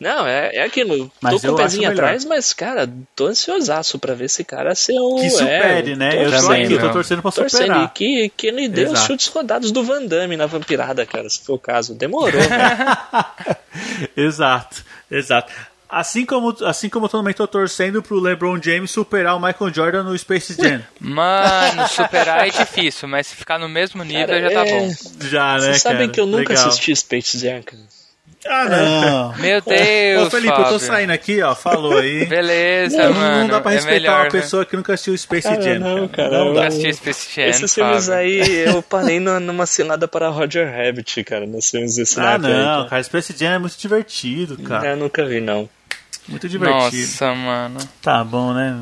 Não, 0.00 0.26
é, 0.26 0.56
é 0.56 0.62
aquilo. 0.62 1.12
Mas 1.20 1.42
tô 1.42 1.48
com 1.48 1.54
o 1.54 1.56
pezinho 1.56 1.90
atrás, 1.90 2.24
mas, 2.24 2.54
cara, 2.54 2.90
tô 3.14 3.26
ansiosaço 3.26 3.98
pra 3.98 4.14
ver 4.14 4.24
esse 4.24 4.42
cara 4.42 4.74
ser 4.74 4.98
o. 4.98 5.16
Que 5.16 5.28
supere, 5.28 5.92
é, 5.92 5.96
né? 5.96 6.24
Eu 6.24 6.30
tô 6.30 6.50
aqui, 6.50 6.72
eu 6.72 6.78
tô 6.78 6.86
não. 6.86 6.92
torcendo 6.92 7.20
pra 7.20 7.30
Torcendo 7.30 7.60
superar. 7.66 7.92
que, 7.92 8.32
que 8.34 8.46
ele 8.46 8.66
dê 8.66 8.84
os 8.84 8.92
Exato. 8.92 9.06
chutes 9.06 9.26
rodados 9.26 9.70
do 9.70 9.84
Van 9.84 10.02
Damme 10.06 10.38
na 10.38 10.46
vampirada, 10.46 11.04
cara, 11.04 11.28
se 11.28 11.40
for 11.44 11.54
o 11.54 11.58
caso. 11.58 11.94
Demorou, 11.94 12.30
velho. 12.30 12.46
exato, 14.16 14.82
exato. 15.10 15.52
Assim 15.90 16.24
como, 16.24 16.56
assim 16.64 16.88
como 16.88 17.06
eu 17.06 17.10
também 17.10 17.34
tô 17.34 17.46
torcendo 17.48 18.00
pro 18.02 18.20
LeBron 18.20 18.60
James 18.62 18.90
superar 18.90 19.34
o 19.36 19.40
Michael 19.40 19.74
Jordan 19.74 20.02
no 20.04 20.16
Space 20.16 20.54
Jam. 20.54 20.82
Mano, 21.00 21.88
superar 21.90 22.46
é 22.46 22.50
difícil, 22.50 23.08
mas 23.08 23.26
se 23.26 23.34
ficar 23.36 23.58
no 23.58 23.68
mesmo 23.68 24.02
nível 24.04 24.26
Cara, 24.28 24.40
já 24.42 24.50
tá 24.50 24.66
é- 24.66 24.70
bom. 24.70 24.94
Já, 25.22 25.54
né, 25.54 25.60
Vocês 25.60 25.82
sabem 25.82 25.98
cara? 26.00 26.12
que 26.12 26.20
eu 26.20 26.26
nunca 26.26 26.50
Legal. 26.50 26.68
assisti 26.68 26.94
Space 26.94 27.38
Jam, 27.38 27.62
cara. 27.62 27.82
Ah, 28.46 28.64
não. 28.68 29.36
Meu 29.36 29.60
Deus, 29.60 30.26
Ô, 30.26 30.30
Felipe, 30.30 30.48
eu 30.52 30.56
tô 30.56 30.62
Fábio. 30.64 30.78
saindo 30.80 31.10
aqui, 31.12 31.42
ó. 31.42 31.54
Falou 31.54 31.98
aí. 31.98 32.24
Beleza, 32.26 32.96
Não, 33.08 33.12
mano. 33.14 33.38
não 33.40 33.48
dá 33.48 33.60
pra 33.60 33.72
é 33.72 33.74
respeitar 33.74 34.00
melhor, 34.00 34.24
uma 34.24 34.30
pessoa 34.30 34.64
que 34.64 34.76
nunca 34.76 34.94
assistiu 34.94 35.16
Space 35.18 35.46
Cara, 35.48 35.60
Jam. 35.62 35.78
não, 35.78 36.08
cara, 36.08 36.30
Não 36.30 36.38
eu- 36.48 36.54
dá. 36.54 36.60
Nunca 36.62 36.66
assisti 36.68 36.94
Space 36.94 37.28
Jam, 37.36 37.44
Esses 37.48 37.74
filmes 37.74 38.06
Fábio. 38.06 38.18
aí 38.18 38.58
eu 38.66 38.80
parei 38.82 39.20
numa 39.20 39.66
cilada 39.66 40.08
para 40.08 40.28
Roger 40.28 40.66
Rabbit, 40.74 41.22
cara, 41.24 41.46
nos 41.46 41.68
filmes 41.68 41.96
desse 41.96 42.18
Ah, 42.18 42.32
aí, 42.34 42.38
não, 42.38 42.48
cara. 42.50 42.88
cara. 42.88 43.02
Space 43.02 43.34
Jam 43.38 43.52
é 43.52 43.58
muito 43.58 43.76
divertido, 43.78 44.56
cara. 44.58 44.90
Eu 44.92 44.96
nunca 44.96 45.24
vi, 45.26 45.40
não. 45.40 45.68
Muito 46.28 46.48
divertido. 46.48 46.96
Nossa, 47.02 47.34
mano. 47.34 47.78
Tá 48.00 48.24
bom, 48.24 48.54
né? 48.54 48.76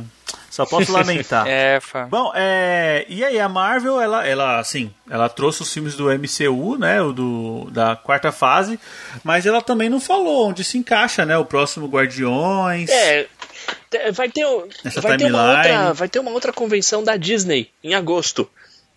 Só 0.59 0.67
posso 0.67 0.91
lamentar. 0.91 1.47
É, 1.49 1.79
Fá. 1.81 2.07
Bom, 2.07 2.33
é, 2.35 3.07
e 3.09 3.25
aí 3.25 3.39
a 3.39 3.49
Marvel, 3.49 4.01
ela, 4.01 4.27
ela, 4.27 4.59
assim, 4.59 4.93
ela 5.09 5.29
trouxe 5.29 5.63
os 5.63 5.73
filmes 5.73 5.95
do 5.95 6.07
MCU, 6.11 6.77
né, 6.77 7.01
o 7.01 7.13
do 7.13 7.69
da 7.71 7.95
quarta 7.95 8.33
fase, 8.33 8.79
mas 9.23 9.47
ela 9.47 9.63
também 9.63 9.89
não 9.89 10.01
falou 10.01 10.49
onde 10.49 10.65
se 10.65 10.77
encaixa, 10.77 11.25
né, 11.25 11.39
o 11.39 11.45
próximo 11.45 11.87
Guardiões. 11.87 12.91
É, 12.91 13.29
vai 14.13 14.29
ter, 14.29 14.45
Essa 14.85 15.01
vai, 15.01 15.17
ter 15.17 15.27
uma 15.31 15.49
outra, 15.57 15.93
vai 15.95 16.09
ter 16.09 16.19
uma 16.19 16.31
outra 16.33 16.53
convenção 16.53 17.05
da 17.05 17.17
Disney 17.17 17.71
em 17.85 17.95
agosto. 17.95 18.51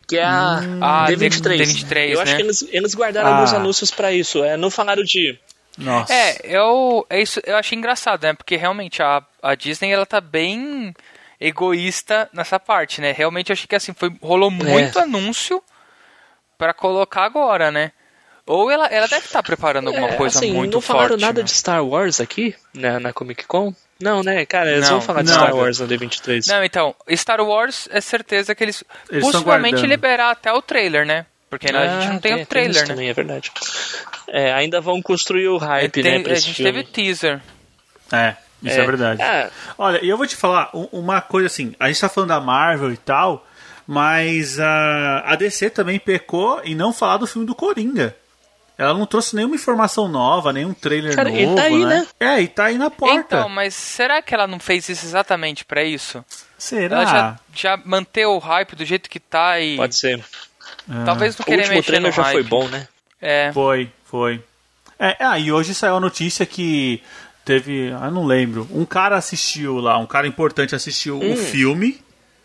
Que 0.08 0.18
é 0.18 0.24
a 0.24 0.58
Ah, 0.82 1.06
D23. 1.10 1.62
D23, 1.62 2.10
Eu 2.10 2.22
acho 2.22 2.32
né? 2.32 2.38
que 2.38 2.44
eles, 2.44 2.68
eles 2.72 2.96
guardaram 2.96 3.30
Ah. 3.30 3.36
alguns 3.36 3.54
anúncios 3.54 3.92
pra 3.92 4.12
isso. 4.12 4.44
É, 4.44 4.58
não 4.58 4.72
falaram 4.72 5.04
de. 5.04 5.38
Nossa. 5.78 6.12
É, 6.12 6.38
eu, 6.44 7.06
é 7.10 7.22
isso, 7.22 7.40
eu 7.46 7.56
achei 7.56 7.78
engraçado, 7.78 8.24
né? 8.24 8.34
Porque 8.34 8.58
realmente 8.58 9.02
a, 9.02 9.22
a 9.44 9.54
Disney 9.56 9.92
ela 9.94 10.06
tá 10.08 10.20
bem 10.20 10.94
egoísta 11.42 12.30
nessa 12.32 12.60
parte, 12.60 13.02
né? 13.02 13.12
Realmente 13.12 13.50
eu 13.50 13.54
achei 13.54 13.66
que 13.68 13.76
assim, 13.76 13.94
foi, 13.94 14.14
rolou 14.22 14.52
muito 14.52 15.00
anúncio 15.00 15.62
pra 16.58 16.74
colocar 16.74 17.24
agora, 17.24 17.72
né? 17.72 17.92
Ou 18.46 18.70
ela, 18.70 18.86
ela 18.88 19.08
deve 19.08 19.26
estar 19.26 19.42
preparando 19.44 19.88
alguma 19.88 20.10
É, 20.10 20.16
coisa 20.16 20.38
assim, 20.38 20.52
muito 20.54 20.74
não 20.74 20.82
falaram 20.82 21.10
forte. 21.10 21.22
nada 21.22 21.40
né? 21.42 21.46
de 21.46 21.52
Star 21.52 21.84
Wars 21.86 22.20
aqui 22.20 22.56
na, 22.74 23.00
na 23.00 23.14
Comic 23.14 23.46
Con? 23.46 23.74
Não, 24.00 24.24
né? 24.24 24.46
Cara, 24.46 24.72
eles 24.72 24.84
Não, 24.90 24.98
vão 24.98 25.02
falar 25.02 25.22
de 25.22 25.30
não. 25.30 25.36
Star 25.36 25.56
Wars 25.56 25.80
na 25.80 25.88
D23. 25.88 26.48
Não, 26.48 26.64
então, 26.64 26.96
Star 27.16 27.40
Wars 27.42 27.88
é 27.92 28.02
certeza 28.02 28.54
que 28.56 28.64
eles, 28.64 28.84
Eles 29.10 29.24
possivelmente 29.24 29.86
liberar 29.86 30.32
até 30.32 30.52
o 30.52 30.62
trailer, 30.62 31.06
né? 31.06 31.26
Porque 31.50 31.72
né, 31.72 31.80
a 31.80 31.88
gente 32.00 32.10
Ah, 32.10 32.14
não 32.14 32.20
tem, 32.20 32.34
tem- 32.36 32.44
o 32.44 32.46
trailer, 32.46 32.72
isso 32.72 32.82
né? 32.82 32.88
também, 32.88 33.10
é 33.10 33.14
verdade. 33.14 33.52
É, 34.28 34.54
ainda 34.54 34.80
vão 34.82 35.02
construir 35.02 35.48
o 35.50 35.58
hype, 35.58 36.02
Tem- 36.02 36.04
né, 36.18 36.20
pra 36.24 36.32
a 36.32 36.34
esse 36.34 36.48
gente 36.48 36.56
filme. 36.58 36.72
teve 36.72 36.84
teaser. 36.92 37.42
É, 38.12 38.36
isso 38.64 38.80
é, 38.80 38.86
verdade. 38.86 39.22
Ah, 39.22 39.50
Olha, 39.78 40.04
e 40.04 40.10
eu 40.10 40.18
vou 40.18 40.28
te 40.28 40.36
falar 40.36 40.70
um- 40.74 40.88
uma 40.92 41.22
coisa 41.22 41.48
assim, 41.48 41.76
a 41.80 41.88
gente 41.88 42.00
tá 42.02 42.10
falando 42.10 42.30
da 42.30 42.40
Marvel 42.40 42.92
e 42.92 42.98
tal, 42.98 43.46
mas 43.88 44.60
a, 44.60 45.24
a 45.26 45.36
DC 45.36 45.70
também 45.70 46.00
pecou 46.00 46.62
em 46.64 46.76
não 46.76 46.94
falar 46.94 47.18
do 47.18 47.28
filme 47.28 47.46
do 47.48 47.56
Coringa. 47.56 48.16
Ela 48.78 48.94
não 48.96 49.06
trouxe 49.06 49.36
nenhuma 49.36 49.54
informação 49.56 50.08
nova, 50.08 50.52
nenhum 50.52 50.74
trailer 50.74 51.16
Cara, 51.16 51.30
e 51.30 51.44
novo, 51.46 51.56
tá 51.56 51.64
aí, 51.64 51.86
né? 51.86 52.08
É, 52.20 52.42
e 52.42 52.48
tá 52.48 52.66
aí 52.66 52.78
na 52.80 52.90
porta. 52.90 53.16
Então, 53.16 53.48
mas 53.50 53.76
será 53.76 54.22
que 54.24 54.34
ela 54.34 54.48
não 54.48 54.60
fez 54.60 54.90
isso 54.90 55.06
exatamente 55.06 55.64
pra 55.64 55.84
isso? 55.84 56.24
Será? 56.58 56.96
Ela 57.02 57.06
já, 57.06 57.40
já 57.54 57.78
manteve 57.86 58.26
o 58.26 58.40
hype 58.40 58.76
do 58.76 58.84
jeito 58.86 59.08
que 59.10 59.20
tá 59.20 59.60
e 59.60 59.76
pode 59.78 59.96
ser. 59.96 60.24
talvez 61.06 61.38
não 61.38 61.44
O 61.44 61.46
querer 61.46 61.58
último 61.60 61.76
mexer 61.76 61.88
trailer 61.92 62.10
no 62.12 62.16
já 62.16 62.24
hype. 62.24 62.34
foi 62.34 62.44
bom, 62.44 62.68
né? 62.70 62.88
É. 63.22 63.52
Foi, 63.54 63.92
foi. 64.06 64.44
É, 64.98 65.16
ah, 65.20 65.38
e 65.38 65.52
hoje 65.52 65.76
saiu 65.76 65.98
a 65.98 66.00
notícia 66.00 66.44
que 66.46 67.04
teve, 67.46 67.92
ah, 68.00 68.10
não 68.12 68.26
lembro, 68.26 68.68
um 68.72 68.86
cara 68.86 69.16
assistiu 69.18 69.76
lá, 69.80 69.98
um 69.98 70.06
cara 70.06 70.28
importante 70.28 70.76
assistiu 70.76 71.18
Hum. 71.20 71.34
o 71.34 71.38
filme 71.38 72.00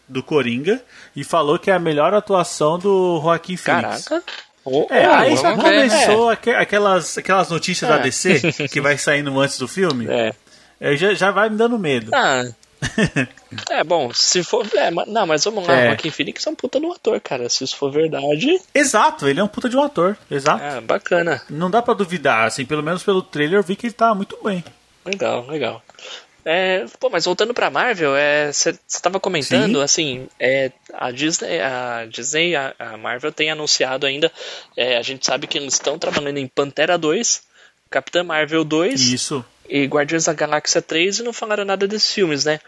do 0.09 0.23
Coringa 0.23 0.81
e 1.15 1.25
falou 1.25 1.59
que 1.59 1.71
é 1.71 1.75
a 1.75 1.79
melhor 1.79 2.15
atuação 2.15 2.79
do 2.79 3.21
Joaquim 3.23 3.57
Phoenix. 3.57 4.05
Caraca. 4.05 4.25
Oh, 4.65 4.87
É, 4.91 5.09
oh, 5.09 5.13
aí 5.13 5.37
já 5.37 5.55
começou 5.57 6.29
aque- 6.31 6.51
aquelas, 6.51 7.17
aquelas 7.19 7.49
notícias 7.51 7.89
da 7.89 7.99
É. 7.99 8.03
DC 8.03 8.69
que 8.71 8.81
vai 8.81 8.99
saindo 8.99 9.39
antes 9.41 9.59
do 9.59 9.69
filme. 9.69 10.07
É. 10.09 10.33
Aí 10.81 10.97
já, 10.97 11.15
já 11.15 11.31
vai 11.31 11.49
me 11.49 11.57
dando 11.57 11.79
medo. 11.79 12.11
Ah. 12.13 12.45
é, 13.71 13.83
bom, 13.85 14.13
se 14.13 14.43
for. 14.45 14.67
É, 14.75 14.91
não, 14.91 15.27
mas 15.27 15.45
vamos 15.45 15.67
lá, 15.67 15.75
É. 15.75 15.85
o 15.85 15.87
Joaquim 15.91 16.11
Phoenix 16.11 16.47
é 16.47 16.51
um 16.51 16.55
puta 16.55 16.79
do 16.81 16.93
ator, 16.93 17.21
cara. 17.21 17.49
Se 17.49 17.65
isso 17.65 17.77
for 17.77 17.91
verdade, 17.91 18.61
Exato, 18.75 19.27
ele 19.29 19.41
é 19.41 19.45
um 19.45 19.49
puta 19.49 19.69
de 19.69 19.77
um 19.77 19.83
ator. 19.83 20.17
Exato. 20.31 20.63
é 20.63 20.81
bacana. 20.81 21.41
Não 21.49 21.71
dá 21.71 21.81
pra 21.81 21.95
duvidar, 21.95 22.47
assim, 22.47 22.65
pelo 22.67 22.83
menos 22.83 23.03
pelo 23.03 23.23
trailer 23.23 23.59
eu 23.59 23.63
vi 23.63 23.77
que 23.77 23.87
ele 23.87 23.95
tá 23.95 24.15
muito 24.15 24.37
bem. 24.45 24.63
Legal, 25.07 25.47
legal. 25.47 25.83
É, 26.49 26.85
pô, 27.01 27.11
mas 27.11 27.25
voltando 27.25 27.53
pra 27.53 27.71
Marvel, 27.71 28.13
você 28.53 28.73
tava 29.03 29.19
comentando, 29.19 29.79
Sim. 29.79 29.83
assim, 29.83 30.29
é, 30.39 30.71
a 30.95 31.11
Disney, 31.11 31.61
a 31.61 32.07
Disney, 32.07 32.55
a, 32.55 32.73
a 32.79 32.97
Marvel 32.97 33.33
tem 33.33 33.51
anunciado 33.51 34.07
ainda, 34.07 34.31
é, 34.77 34.97
a 34.97 35.03
gente 35.03 35.27
sabe 35.27 35.49
que 35.49 35.59
eles 35.59 35.75
estão 35.75 35.99
trabalhando 35.99 36.39
em 36.39 36.47
Pantera 36.47 36.97
2, 36.97 37.43
Capitã 37.91 38.23
Marvel 38.23 38.63
2 38.63 39.01
Isso. 39.01 39.45
e 39.69 39.87
Guardiões 39.87 40.27
da 40.27 40.33
Galáxia 40.33 40.81
3 40.81 41.19
e 41.19 41.23
não 41.25 41.33
falaram 41.33 41.65
nada 41.65 41.89
desses 41.89 42.13
filmes, 42.13 42.45
né? 42.45 42.61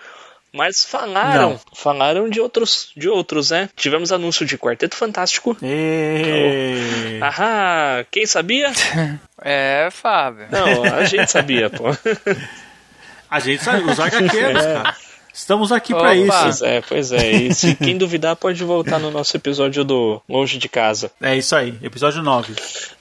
Mas 0.52 0.84
falaram, 0.84 1.50
Não. 1.50 1.60
falaram 1.74 2.28
de 2.28 2.40
outros, 2.40 2.90
de 2.96 3.08
outros, 3.08 3.50
né? 3.50 3.68
Tivemos 3.76 4.10
anúncio 4.12 4.46
de 4.46 4.56
Quarteto 4.56 4.96
Fantástico. 4.96 5.56
E... 5.62 7.18
Ahá, 7.20 8.04
quem 8.10 8.26
sabia? 8.26 8.72
É, 9.40 9.88
Fábio. 9.92 10.48
Não, 10.50 10.82
a 10.82 11.04
gente 11.04 11.30
sabia, 11.30 11.70
pô. 11.70 11.84
A 13.30 13.38
gente 13.38 13.62
sabe, 13.62 13.82
os 13.88 14.00
HQs, 14.00 14.32
cara. 14.32 14.96
Estamos 15.39 15.70
aqui 15.70 15.94
pra 15.94 16.10
Opa. 16.10 16.16
isso. 16.16 16.43
Pois 16.43 16.62
é, 16.62 16.81
pois 16.81 17.12
é. 17.12 17.31
E 17.31 17.55
se 17.55 17.77
quem 17.77 17.97
duvidar 17.97 18.35
pode 18.35 18.62
voltar 18.65 18.98
no 18.98 19.09
nosso 19.09 19.36
episódio 19.36 19.85
do 19.85 20.20
Longe 20.28 20.59
de 20.59 20.69
Casa. 20.69 21.12
É 21.23 21.36
isso 21.36 21.55
aí, 21.55 21.78
episódio 21.81 22.20
9. 22.24 22.55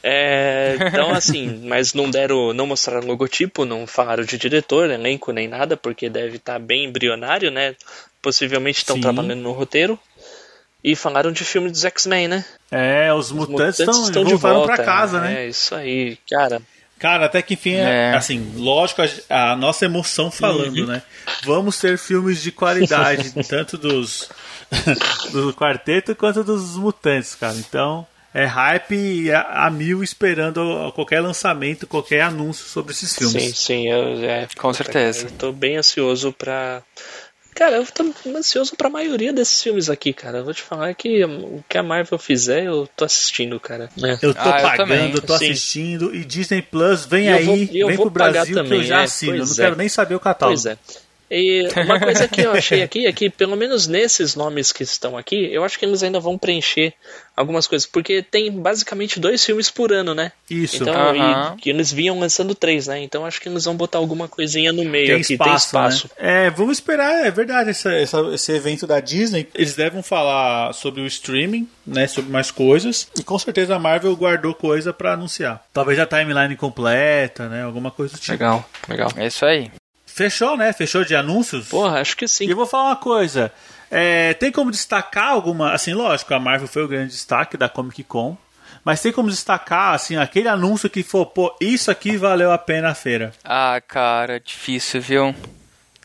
É, 0.04 0.78
então, 0.80 1.12
assim, 1.12 1.64
mas 1.66 1.96
não 1.96 2.12
deram, 2.12 2.54
não 2.54 2.68
mostraram 2.68 3.08
logotipo, 3.08 3.66
não 3.66 3.88
falaram 3.88 4.24
de 4.24 4.38
diretor, 4.38 4.92
elenco, 4.92 5.32
nem 5.32 5.48
nada, 5.48 5.76
porque 5.76 6.10
deve 6.10 6.38
estar 6.38 6.60
bem 6.60 6.86
embrionário, 6.86 7.50
né? 7.50 7.76
Possivelmente 8.22 8.78
estão 8.78 9.02
trabalhando 9.02 9.42
no 9.42 9.52
roteiro. 9.52 10.00
E 10.84 10.96
falaram 10.96 11.32
de 11.32 11.44
filme 11.44 11.72
dos 11.72 11.84
X-Men, 11.84 12.28
né? 12.28 12.46
É, 12.70 13.12
os 13.12 13.32
Os 13.32 13.32
mutantes, 13.32 13.80
estão 13.80 14.24
voltaram 14.24 14.64
pra 14.64 14.78
casa, 14.78 15.20
né? 15.20 15.46
É, 15.46 15.48
isso 15.48 15.74
aí, 15.74 16.20
cara. 16.30 16.62
Cara, 17.00 17.26
até 17.28 17.42
que 17.42 17.54
enfim, 17.54 17.76
é, 17.76 18.12
É. 18.12 18.16
assim, 18.16 18.54
lógico, 18.56 19.02
a, 19.30 19.52
a 19.52 19.56
nossa 19.56 19.86
emoção 19.86 20.32
falando, 20.32 20.78
Uhum. 20.80 20.86
né? 20.88 21.02
Vamos 21.44 21.78
ter 21.80 21.98
filmes 21.98 22.42
de 22.42 22.52
qualidade, 22.52 23.32
tanto 23.48 23.78
dos 23.78 24.30
do 25.32 25.54
quarteto 25.54 26.16
quanto 26.16 26.44
dos 26.44 26.76
mutantes, 26.76 27.36
cara. 27.36 27.56
Então, 27.56 28.06
é 28.34 28.46
hype 28.46 29.32
a, 29.32 29.66
a 29.68 29.70
mil 29.70 30.04
esperando 30.04 30.92
qualquer 30.94 31.22
lançamento, 31.22 31.88
qualquer 31.88 32.22
anúncio 32.22 32.66
sobre 32.66 32.92
esses 32.92 33.16
filmes. 33.16 33.42
Sim, 33.44 33.54
sim, 33.54 33.88
eu, 33.90 34.24
é, 34.30 34.48
Com 34.58 34.74
certeza. 34.74 35.28
Eu 35.28 35.32
tô 35.32 35.52
bem 35.52 35.78
ansioso 35.78 36.34
pra. 36.34 36.82
Cara, 37.58 37.78
eu 37.78 37.86
tô 37.88 38.14
ansioso 38.38 38.76
pra 38.76 38.88
maioria 38.88 39.34
desses 39.34 39.64
filmes 39.64 39.90
aqui, 39.90 40.14
cara. 40.14 40.38
Eu 40.38 40.46
vou 40.46 40.54
te 40.54 40.62
falar 40.62 40.94
que 40.94 41.26
o 41.26 41.64
que 41.68 41.76
a 41.76 41.82
Marvel 41.82 42.20
fizer, 42.20 42.66
eu 42.66 42.88
tô 42.96 43.04
assistindo, 43.04 43.60
cara. 43.60 43.90
É. 44.04 44.14
Eu 44.22 44.32
tô 44.32 44.42
Ah, 44.42 44.62
pagando, 44.62 45.18
eu 45.18 45.22
tô 45.24 45.36
Sim. 45.40 45.50
assistindo 45.52 46.14
e 46.16 46.24
Disney 46.24 46.62
Plus 46.62 47.06
vem 47.08 47.26
eu 47.30 47.36
aí, 47.38 47.46
vou- 47.46 47.58
eu 47.58 47.88
vem 47.88 47.98
vou 47.98 48.06
pro 48.12 48.20
pagar 48.20 48.32
Brasil 48.34 48.56
que 48.56 48.62
também, 48.64 48.80
eu 48.82 48.84
já 48.86 49.02
é, 49.02 49.04
assino. 49.06 49.32
Eu 49.34 49.38
não 49.40 49.46
pois 49.48 49.58
quero 49.58 49.74
é. 49.74 49.78
nem 49.80 49.90
saber 49.90 50.14
o 50.14 50.20
catálogo. 50.20 50.56
Pois 50.62 50.66
é. 50.68 50.78
E 51.30 51.68
uma 51.86 52.00
coisa 52.02 52.28
que 52.28 52.42
eu 52.42 52.52
achei 52.52 52.82
aqui 52.84 53.06
é 53.06 53.12
que, 53.12 53.30
pelo 53.30 53.56
menos 53.56 53.88
nesses 53.88 54.36
nomes 54.36 54.72
que 54.72 54.84
estão 54.84 55.18
aqui, 55.18 55.52
eu 55.54 55.64
acho 55.64 55.78
que 55.78 55.86
eles 55.86 56.02
ainda 56.04 56.20
vão 56.20 56.38
preencher 56.38 56.94
algumas 57.36 57.68
coisas, 57.68 57.86
porque 57.88 58.24
tem 58.24 58.52
basicamente 58.52 59.20
dois 59.20 59.44
filmes 59.46 59.70
por 59.70 59.92
ano, 59.94 60.16
né? 60.16 60.32
Isso. 60.50 60.82
Então, 60.82 60.94
Aham. 60.96 61.56
e, 61.58 61.62
que 61.62 61.70
eles 61.70 61.92
vinham 61.92 62.20
lançando 62.20 62.56
três, 62.56 62.88
né? 62.88 63.02
Então 63.04 63.26
acho 63.26 63.40
que 63.40 63.48
eles 63.48 63.66
vão 63.66 63.76
botar 63.76 64.00
alguma 64.00 64.28
coisinha 64.28 64.72
no 64.74 64.84
meio 64.84 65.08
tem 65.08 65.16
aqui, 65.22 65.34
espaço, 65.34 65.50
tem 65.50 65.56
espaço. 65.56 66.10
Né? 66.20 66.46
É, 66.46 66.50
vamos 66.50 66.78
esperar, 66.78 67.26
é 67.26 67.30
verdade, 67.30 67.70
essa, 67.70 67.92
essa- 67.94 68.22
esse 68.34 68.52
evento 68.54 68.88
da 68.88 69.00
Disney. 69.00 69.48
Eles 69.54 69.76
devem 69.76 70.02
falar 70.02 70.74
sobre 70.74 71.02
o 71.02 71.06
streaming, 71.06 71.68
né? 71.86 72.08
Sobre 72.08 72.32
mais 72.32 72.50
coisas. 72.50 73.08
E 73.20 73.24
com 73.24 73.38
certeza 73.38 73.76
a 73.76 73.80
Marvel 73.80 74.16
guardou 74.16 74.54
coisa 74.56 74.92
pra 74.92 75.14
anunciar. 75.14 75.64
Talvez 75.74 76.00
a 76.00 76.06
timeline 76.06 76.56
completa, 76.56 77.48
né? 77.48 77.64
Alguma 77.64 77.92
coisa 77.92 78.14
do 78.16 78.20
tipo. 78.20 78.32
Legal, 78.32 78.68
legal. 78.88 79.12
É 79.16 79.28
isso 79.28 79.46
aí. 79.46 79.70
Fechou, 80.18 80.58
né? 80.58 80.74
Fechou 80.74 81.06
de 81.06 81.16
anúncios? 81.16 81.68
Porra, 81.70 82.02
acho 82.02 82.18
que 82.18 82.26
E 82.26 82.28
sim. 82.28 82.50
eu 82.50 82.56
vou 82.56 82.66
falar 82.66 82.86
uma 82.90 82.96
coisa. 82.96 83.52
É, 83.92 84.34
tem 84.34 84.52
como 84.52 84.72
destacar 84.72 85.30
alguma. 85.30 85.72
Assim, 85.74 85.94
lógico, 85.94 86.34
a 86.34 86.40
Marvel 86.40 86.68
foi 86.68 86.84
o 86.84 86.88
grande 86.88 87.12
destaque 87.12 87.56
da 87.56 87.70
Comic 87.70 88.04
Con. 88.04 88.36
Mas 88.84 89.02
tem 89.02 89.12
como 89.12 89.30
destacar, 89.30 89.94
assim, 89.94 90.16
aquele 90.16 90.48
anúncio 90.48 90.90
que 90.90 91.04
for, 91.04 91.26
pô, 91.28 91.56
isso 91.62 91.92
aqui 91.92 92.18
valeu 92.18 92.52
a 92.52 92.58
pena 92.58 92.90
a 92.90 92.96
feira. 92.96 93.32
Ah, 93.44 93.80
cara, 93.86 94.40
difícil, 94.40 95.00
viu? 95.02 95.36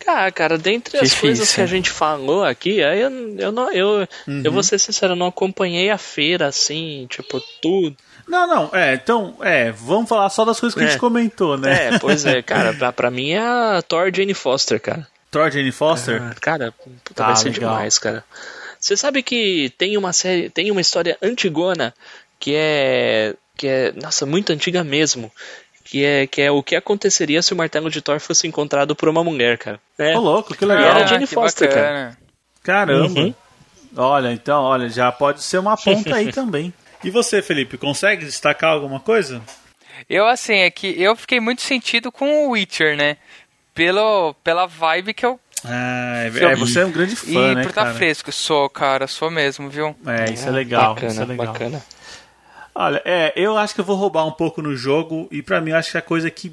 Ah, 0.07 0.31
cara, 0.33 0.59
dentre 0.59 0.97
as 0.99 1.05
Difícil. 1.11 1.21
coisas 1.21 1.55
que 1.55 1.61
a 1.61 1.67
gente 1.67 1.89
falou 1.91 2.45
aqui, 2.45 2.83
aí 2.83 3.01
eu, 3.01 3.11
eu 3.39 3.53
não, 3.53 3.71
eu, 3.73 4.09
Uhum. 4.27 4.43
eu 4.45 4.51
vou 4.51 4.63
ser 4.65 4.79
sincero, 4.81 5.13
eu 5.13 5.17
não 5.17 5.29
acompanhei 5.29 5.91
a 5.91 5.99
feira 5.99 6.49
assim, 6.49 7.07
tipo, 7.09 7.41
tudo. 7.63 7.97
Não, 8.33 8.47
não, 8.47 8.71
é, 8.73 8.95
então, 8.95 9.37
é, 9.43 9.71
vamos 9.73 10.09
falar 10.09 10.31
só 10.31 10.43
das 10.43 10.59
coisas 10.59 10.75
que 10.75 10.83
a 10.83 10.87
gente 10.87 10.97
É. 10.97 10.99
comentou, 10.99 11.59
né? 11.59 11.89
É, 11.89 11.99
pois 11.99 12.25
é, 12.25 12.41
cara, 12.41 12.73
pra, 12.75 12.91
pra 12.91 13.11
mim 13.11 13.33
é 13.33 13.39
a 13.39 13.83
Thor 13.87 14.11
Jane 14.11 14.33
Foster, 14.33 14.81
cara. 14.81 15.07
Thor 15.31 15.51
Jane 15.51 15.71
Foster. 15.71 16.23
Ah, 16.23 16.35
Cara, 16.41 16.73
puta, 16.73 17.13
Tá, 17.15 17.27
vai 17.27 17.37
ser 17.37 17.51
legal. 17.51 17.75
demais, 17.75 17.99
cara. 17.99 18.25
Você 18.81 18.97
sabe 18.97 19.23
que 19.23 19.71
tem 19.77 19.99
uma 19.99 20.15
série, 20.15 20.49
tem 20.49 20.71
uma 20.71 20.81
história 20.81 21.17
antigona 21.23 21.93
que 22.41 22.55
é 22.57 23.35
que 23.55 23.69
é, 23.69 23.93
nossa, 23.93 24.25
muito 24.25 24.51
antiga 24.51 24.83
mesmo, 24.83 25.31
que 25.85 26.03
é 26.03 26.27
que 26.27 26.41
é 26.41 26.51
o 26.51 26.63
que 26.63 26.75
aconteceria 26.75 27.43
se 27.43 27.53
o 27.53 27.57
martelo 27.57 27.91
de 27.91 28.01
Thor 28.01 28.19
fosse 28.19 28.47
encontrado 28.49 28.97
por 28.97 29.11
uma 29.11 29.23
mulher, 29.23 29.59
cara. 29.59 29.79
É. 29.99 30.17
Ô, 30.17 30.21
louco, 30.21 30.55
que 30.57 30.65
E 30.65 30.67
legal. 30.67 30.85
era 30.85 31.05
a 31.05 31.07
Jane 31.07 31.27
que 31.27 31.35
Foster, 31.35 31.69
cara. 31.69 31.83
bacana. 31.83 32.19
Caramba. 32.63 33.21
Uhum. 33.21 33.35
Olha, 33.95 34.33
então, 34.33 34.63
olha, 34.63 34.89
já 34.89 35.13
pode 35.13 35.43
ser 35.43 35.59
uma 35.59 35.77
ponta 35.77 36.15
aí 36.17 36.33
também. 36.33 36.73
E 37.05 37.11
você, 37.11 37.43
Felipe, 37.43 37.77
consegue 37.77 38.25
destacar 38.25 38.71
alguma 38.73 39.01
coisa? 39.01 39.43
Eu, 40.09 40.27
assim, 40.27 40.55
é 40.55 40.71
que 40.71 41.01
eu 41.01 41.15
fiquei 41.17 41.41
muito 41.41 41.63
sentido 41.63 42.11
com 42.11 42.47
o 42.47 42.51
Witcher, 42.51 42.97
né? 42.97 43.17
Pelo, 43.75 44.35
pela 44.45 44.67
vibe 44.67 45.15
que 45.15 45.25
eu 45.25 45.41
Ah, 45.65 46.25
é, 46.25 46.27
é, 46.27 46.57
você 46.57 46.81
é 46.81 46.87
um 46.87 46.93
grande 46.93 47.17
fã, 47.17 47.31
e 47.31 47.55
né, 47.55 47.63
por 47.63 47.73
tá 47.73 47.85
cara? 47.85 47.95
fresco, 47.95 48.31
sou, 48.31 48.69
cara, 48.69 49.07
sou 49.07 49.31
mesmo, 49.31 49.71
viu? 49.71 49.97
É, 50.07 50.31
isso 50.31 50.47
é 50.49 50.51
legal, 50.51 50.95
Bacana, 50.95 51.13
isso 51.13 51.23
é 51.23 51.25
legal. 51.25 51.47
bacana. 51.47 51.83
Olha, 52.75 53.03
é, 53.05 53.33
eu 53.37 53.57
acho 53.57 53.75
que 53.75 53.81
eu 53.81 53.85
vou 53.85 53.97
roubar 53.97 54.27
um 54.27 54.33
pouco 54.33 54.61
no 54.63 54.75
jogo 54.77 55.29
e 55.31 55.43
pra 55.43 55.61
mim 55.61 55.71
eu 55.71 55.77
acho 55.77 55.91
que 55.91 55.99
a 55.99 56.03
coisa 56.03 56.31
que 56.31 56.53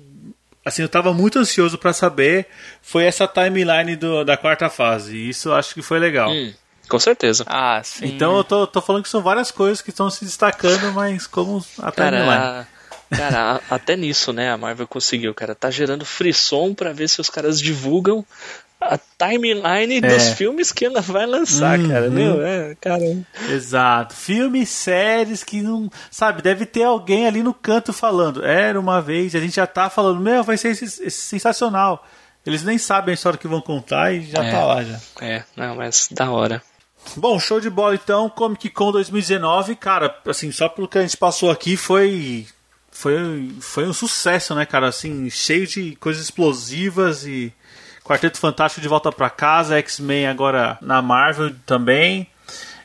assim, 0.65 0.81
eu 0.81 0.89
tava 0.89 1.13
muito 1.13 1.39
ansioso 1.39 1.77
pra 1.77 1.93
saber 1.93 2.47
foi 2.81 3.05
essa 3.05 3.27
timeline 3.27 3.95
do, 3.95 4.23
da 4.23 4.37
quarta 4.37 4.69
fase. 4.69 5.15
E 5.15 5.29
isso 5.29 5.49
eu 5.49 5.55
acho 5.55 5.73
que 5.73 5.81
foi 5.81 5.99
legal. 5.99 6.29
Hum, 6.31 6.53
com 6.89 6.99
certeza. 6.99 7.43
Ah, 7.47 7.79
sim. 7.83 8.07
Então 8.07 8.35
eu 8.37 8.43
tô, 8.43 8.67
tô 8.67 8.81
falando 8.81 9.03
que 9.03 9.09
são 9.09 9.21
várias 9.21 9.51
coisas 9.51 9.81
que 9.81 9.91
estão 9.91 10.09
se 10.09 10.25
destacando, 10.25 10.91
mas 10.93 11.25
como 11.27 11.63
a. 11.81 11.91
Cara, 11.91 12.65
a- 13.11 13.15
cara, 13.15 13.55
a- 13.69 13.75
até 13.75 13.95
nisso, 13.95 14.33
né, 14.33 14.51
a 14.51 14.57
Marvel 14.57 14.87
conseguiu, 14.87 15.33
cara. 15.33 15.55
Tá 15.55 15.69
gerando 15.71 16.05
frisson 16.05 16.73
pra 16.73 16.91
ver 16.91 17.07
se 17.07 17.21
os 17.21 17.29
caras 17.29 17.59
divulgam 17.61 18.25
a 18.81 18.97
timeline 19.17 19.99
dos 19.99 20.29
filmes 20.29 20.71
que 20.71 20.85
ela 20.85 21.01
vai 21.01 21.25
lançar, 21.25 21.77
cara. 21.85 22.09
Meu, 22.09 22.41
é, 22.45 22.75
cara. 22.79 23.03
Exato. 23.49 24.13
Filmes, 24.15 24.69
séries 24.69 25.43
que 25.43 25.61
não. 25.61 25.91
Sabe, 26.09 26.41
deve 26.41 26.65
ter 26.65 26.83
alguém 26.83 27.27
ali 27.27 27.43
no 27.43 27.53
canto 27.53 27.91
falando. 27.91 28.43
Era 28.45 28.79
uma 28.79 29.01
vez, 29.01 29.35
a 29.35 29.39
gente 29.39 29.55
já 29.57 29.67
tá 29.67 29.89
falando, 29.89 30.21
meu, 30.21 30.43
vai 30.43 30.55
ser 30.57 30.73
sensacional. 30.75 32.05
Eles 32.45 32.63
nem 32.63 32.77
sabem 32.77 33.11
a 33.11 33.15
história 33.15 33.37
que 33.37 33.47
vão 33.49 33.59
contar 33.61 34.13
e 34.13 34.21
já 34.21 34.43
É. 34.43 34.51
tá 34.51 34.63
lá 34.65 34.81
já. 34.83 34.97
É, 35.21 35.43
não, 35.57 35.75
mas 35.75 36.07
da 36.09 36.31
hora. 36.31 36.61
Bom, 37.15 37.39
show 37.39 37.59
de 37.59 37.69
bola 37.69 37.95
então, 37.95 38.29
Comic 38.29 38.69
Con 38.69 38.91
2019, 38.91 39.75
cara, 39.75 40.15
assim, 40.25 40.51
só 40.51 40.69
pelo 40.69 40.87
que 40.87 40.97
a 40.97 41.01
gente 41.01 41.17
passou 41.17 41.49
aqui 41.49 41.75
foi 41.75 42.45
foi 42.91 43.51
foi 43.61 43.87
um 43.87 43.93
sucesso, 43.93 44.53
né, 44.53 44.65
cara, 44.65 44.87
assim, 44.87 45.29
cheio 45.29 45.65
de 45.65 45.95
coisas 45.95 46.23
explosivas 46.23 47.25
e 47.25 47.53
Quarteto 48.03 48.39
Fantástico 48.39 48.81
de 48.81 48.87
volta 48.87 49.11
pra 49.11 49.29
casa, 49.29 49.77
X-Men 49.77 50.27
agora 50.27 50.77
na 50.81 50.99
Marvel 50.99 51.53
também. 51.65 52.27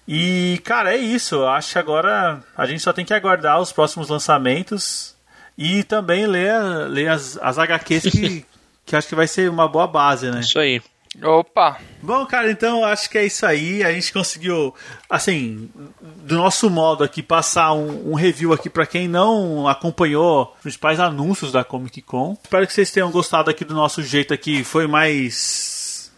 E, 0.07 0.61
cara, 0.65 0.95
é 0.95 0.99
isso. 0.99 1.47
Acho 1.47 1.73
que 1.73 1.79
agora 1.79 2.43
a 2.55 2.67
gente 2.67 2.83
só 2.83 2.93
tem 2.93 3.07
que 3.07 3.15
aguardar 3.15 3.59
os 3.59 3.73
próximos 3.73 4.11
lançamentos 4.11 5.17
e 5.57 5.83
também 5.83 6.27
ler, 6.27 6.53
ler 6.89 7.09
as, 7.09 7.39
as 7.39 7.59
HQs 7.59 8.03
que, 8.03 8.47
que 8.85 8.95
acho 8.95 9.09
que 9.09 9.15
vai 9.15 9.27
ser 9.27 9.49
uma 9.49 9.67
boa 9.67 9.87
base, 9.87 10.31
né? 10.31 10.41
Isso 10.41 10.59
aí. 10.59 10.83
Opa! 11.23 11.79
Bom, 12.03 12.27
cara, 12.27 12.51
então 12.51 12.85
acho 12.85 13.09
que 13.09 13.17
é 13.17 13.25
isso 13.25 13.47
aí. 13.47 13.85
A 13.85 13.93
gente 13.93 14.13
conseguiu, 14.13 14.75
assim, 15.09 15.71
do 16.01 16.37
nosso 16.37 16.69
modo 16.69 17.05
aqui, 17.05 17.23
passar 17.23 17.73
um, 17.73 18.13
um 18.13 18.15
review 18.15 18.53
aqui 18.53 18.69
para 18.69 18.87
quem 18.87 19.07
não 19.07 19.69
acompanhou 19.69 20.53
os 20.57 20.63
principais 20.63 20.99
anúncios 20.99 21.53
da 21.53 21.63
Comic 21.63 22.03
Con. 22.03 22.37
Espero 22.43 22.67
que 22.67 22.73
vocês 22.73 22.91
tenham 22.91 23.11
gostado 23.11 23.51
aqui 23.51 23.65
do 23.65 23.75
nosso 23.75 24.03
jeito 24.03 24.35
aqui. 24.35 24.65
Foi 24.65 24.87
mais. 24.87 26.11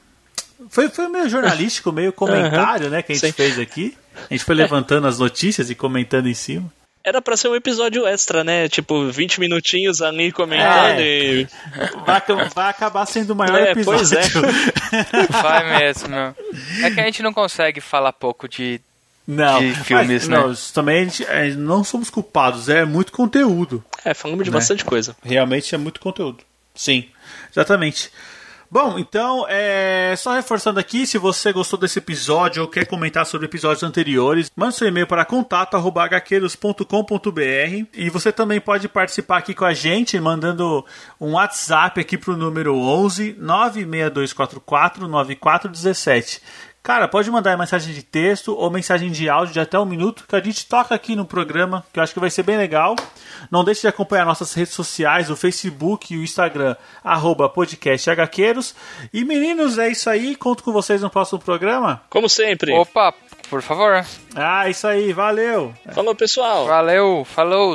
Foi, 0.70 0.88
foi 0.88 1.08
meio 1.08 1.28
jornalístico, 1.28 1.92
meio 1.92 2.12
comentário, 2.14 2.88
né, 2.88 3.02
que 3.02 3.12
a 3.12 3.14
gente 3.14 3.26
sim. 3.26 3.32
fez 3.32 3.58
aqui. 3.58 3.96
A 4.30 4.34
gente 4.34 4.44
foi 4.44 4.54
levantando 4.54 5.06
as 5.06 5.18
notícias 5.18 5.68
e 5.68 5.74
comentando 5.74 6.26
em 6.26 6.34
cima. 6.34 6.72
Era 7.08 7.22
pra 7.22 7.36
ser 7.36 7.46
um 7.46 7.54
episódio 7.54 8.04
extra, 8.04 8.42
né? 8.42 8.68
Tipo, 8.68 9.08
20 9.08 9.38
minutinhos 9.38 10.02
ali 10.02 10.32
comentando 10.32 10.98
É. 10.98 11.02
e. 11.02 11.48
Vai, 12.04 12.20
vai 12.52 12.68
acabar 12.68 13.06
sendo 13.06 13.30
o 13.30 13.36
maior 13.36 13.56
É, 13.60 13.70
episódio. 13.70 14.00
pois 14.00 14.12
é. 14.12 14.22
Vai 15.40 15.78
mesmo. 15.78 16.14
É 16.82 16.90
que 16.92 17.00
a 17.00 17.04
gente 17.04 17.22
não 17.22 17.32
consegue 17.32 17.80
falar 17.80 18.12
pouco 18.12 18.48
de. 18.48 18.80
Não, 19.24 19.60
De 19.60 19.72
filmes, 19.84 20.26
mas, 20.26 20.28
né? 20.28 20.36
não, 20.36 20.50
isso 20.52 20.72
também 20.74 20.98
a 21.00 21.04
gente, 21.04 21.24
é, 21.24 21.50
não 21.50 21.82
somos 21.84 22.10
culpados, 22.10 22.68
é 22.68 22.84
muito 22.84 23.10
conteúdo. 23.12 23.84
É, 24.04 24.12
falamos 24.14 24.44
de 24.44 24.50
Né? 24.50 24.56
bastante 24.56 24.84
coisa. 24.84 25.16
Realmente 25.22 25.74
é 25.74 25.78
muito 25.78 26.00
conteúdo. 26.00 26.38
Sim, 26.74 27.08
exatamente. 27.52 28.10
Bom, 28.76 28.98
então, 28.98 29.46
é, 29.48 30.12
só 30.18 30.34
reforçando 30.34 30.78
aqui, 30.78 31.06
se 31.06 31.16
você 31.16 31.50
gostou 31.50 31.78
desse 31.78 31.98
episódio 31.98 32.60
ou 32.60 32.68
quer 32.68 32.84
comentar 32.84 33.24
sobre 33.24 33.46
episódios 33.46 33.82
anteriores, 33.82 34.52
mande 34.54 34.74
seu 34.74 34.86
e-mail 34.86 35.06
para 35.06 35.24
contato.hqueiros.com.br 35.24 37.86
e 37.94 38.10
você 38.10 38.30
também 38.30 38.60
pode 38.60 38.86
participar 38.86 39.38
aqui 39.38 39.54
com 39.54 39.64
a 39.64 39.72
gente, 39.72 40.20
mandando 40.20 40.84
um 41.18 41.36
WhatsApp 41.36 41.98
aqui 41.98 42.18
para 42.18 42.34
o 42.34 42.36
número 42.36 42.76
11 42.76 43.36
96244 43.38 45.08
9417. 45.08 46.42
Cara, 46.86 47.08
pode 47.08 47.28
mandar 47.32 47.58
mensagem 47.58 47.92
de 47.92 48.00
texto 48.00 48.54
ou 48.54 48.70
mensagem 48.70 49.10
de 49.10 49.28
áudio 49.28 49.52
de 49.52 49.58
até 49.58 49.76
um 49.76 49.84
minuto 49.84 50.24
que 50.24 50.36
a 50.36 50.40
gente 50.40 50.64
toca 50.66 50.94
aqui 50.94 51.16
no 51.16 51.24
programa, 51.24 51.84
que 51.92 51.98
eu 51.98 52.02
acho 52.04 52.14
que 52.14 52.20
vai 52.20 52.30
ser 52.30 52.44
bem 52.44 52.56
legal. 52.56 52.94
Não 53.50 53.64
deixe 53.64 53.80
de 53.80 53.88
acompanhar 53.88 54.24
nossas 54.24 54.54
redes 54.54 54.72
sociais, 54.72 55.28
o 55.28 55.34
Facebook 55.34 56.14
e 56.14 56.16
o 56.16 56.22
Instagram, 56.22 56.76
arroba 57.02 57.48
podcast 57.48 58.08
HQueiros. 58.08 58.72
E 59.12 59.24
meninos, 59.24 59.78
é 59.78 59.88
isso 59.88 60.08
aí. 60.08 60.36
Conto 60.36 60.62
com 60.62 60.70
vocês 60.70 61.02
no 61.02 61.10
próximo 61.10 61.40
programa. 61.40 62.02
Como 62.08 62.28
sempre. 62.28 62.72
Opa, 62.72 63.12
por 63.50 63.62
favor. 63.62 64.06
Ah, 64.36 64.68
isso 64.68 64.86
aí. 64.86 65.12
Valeu. 65.12 65.74
Falou, 65.92 66.14
pessoal. 66.14 66.66
Valeu, 66.66 67.24
falou! 67.24 67.74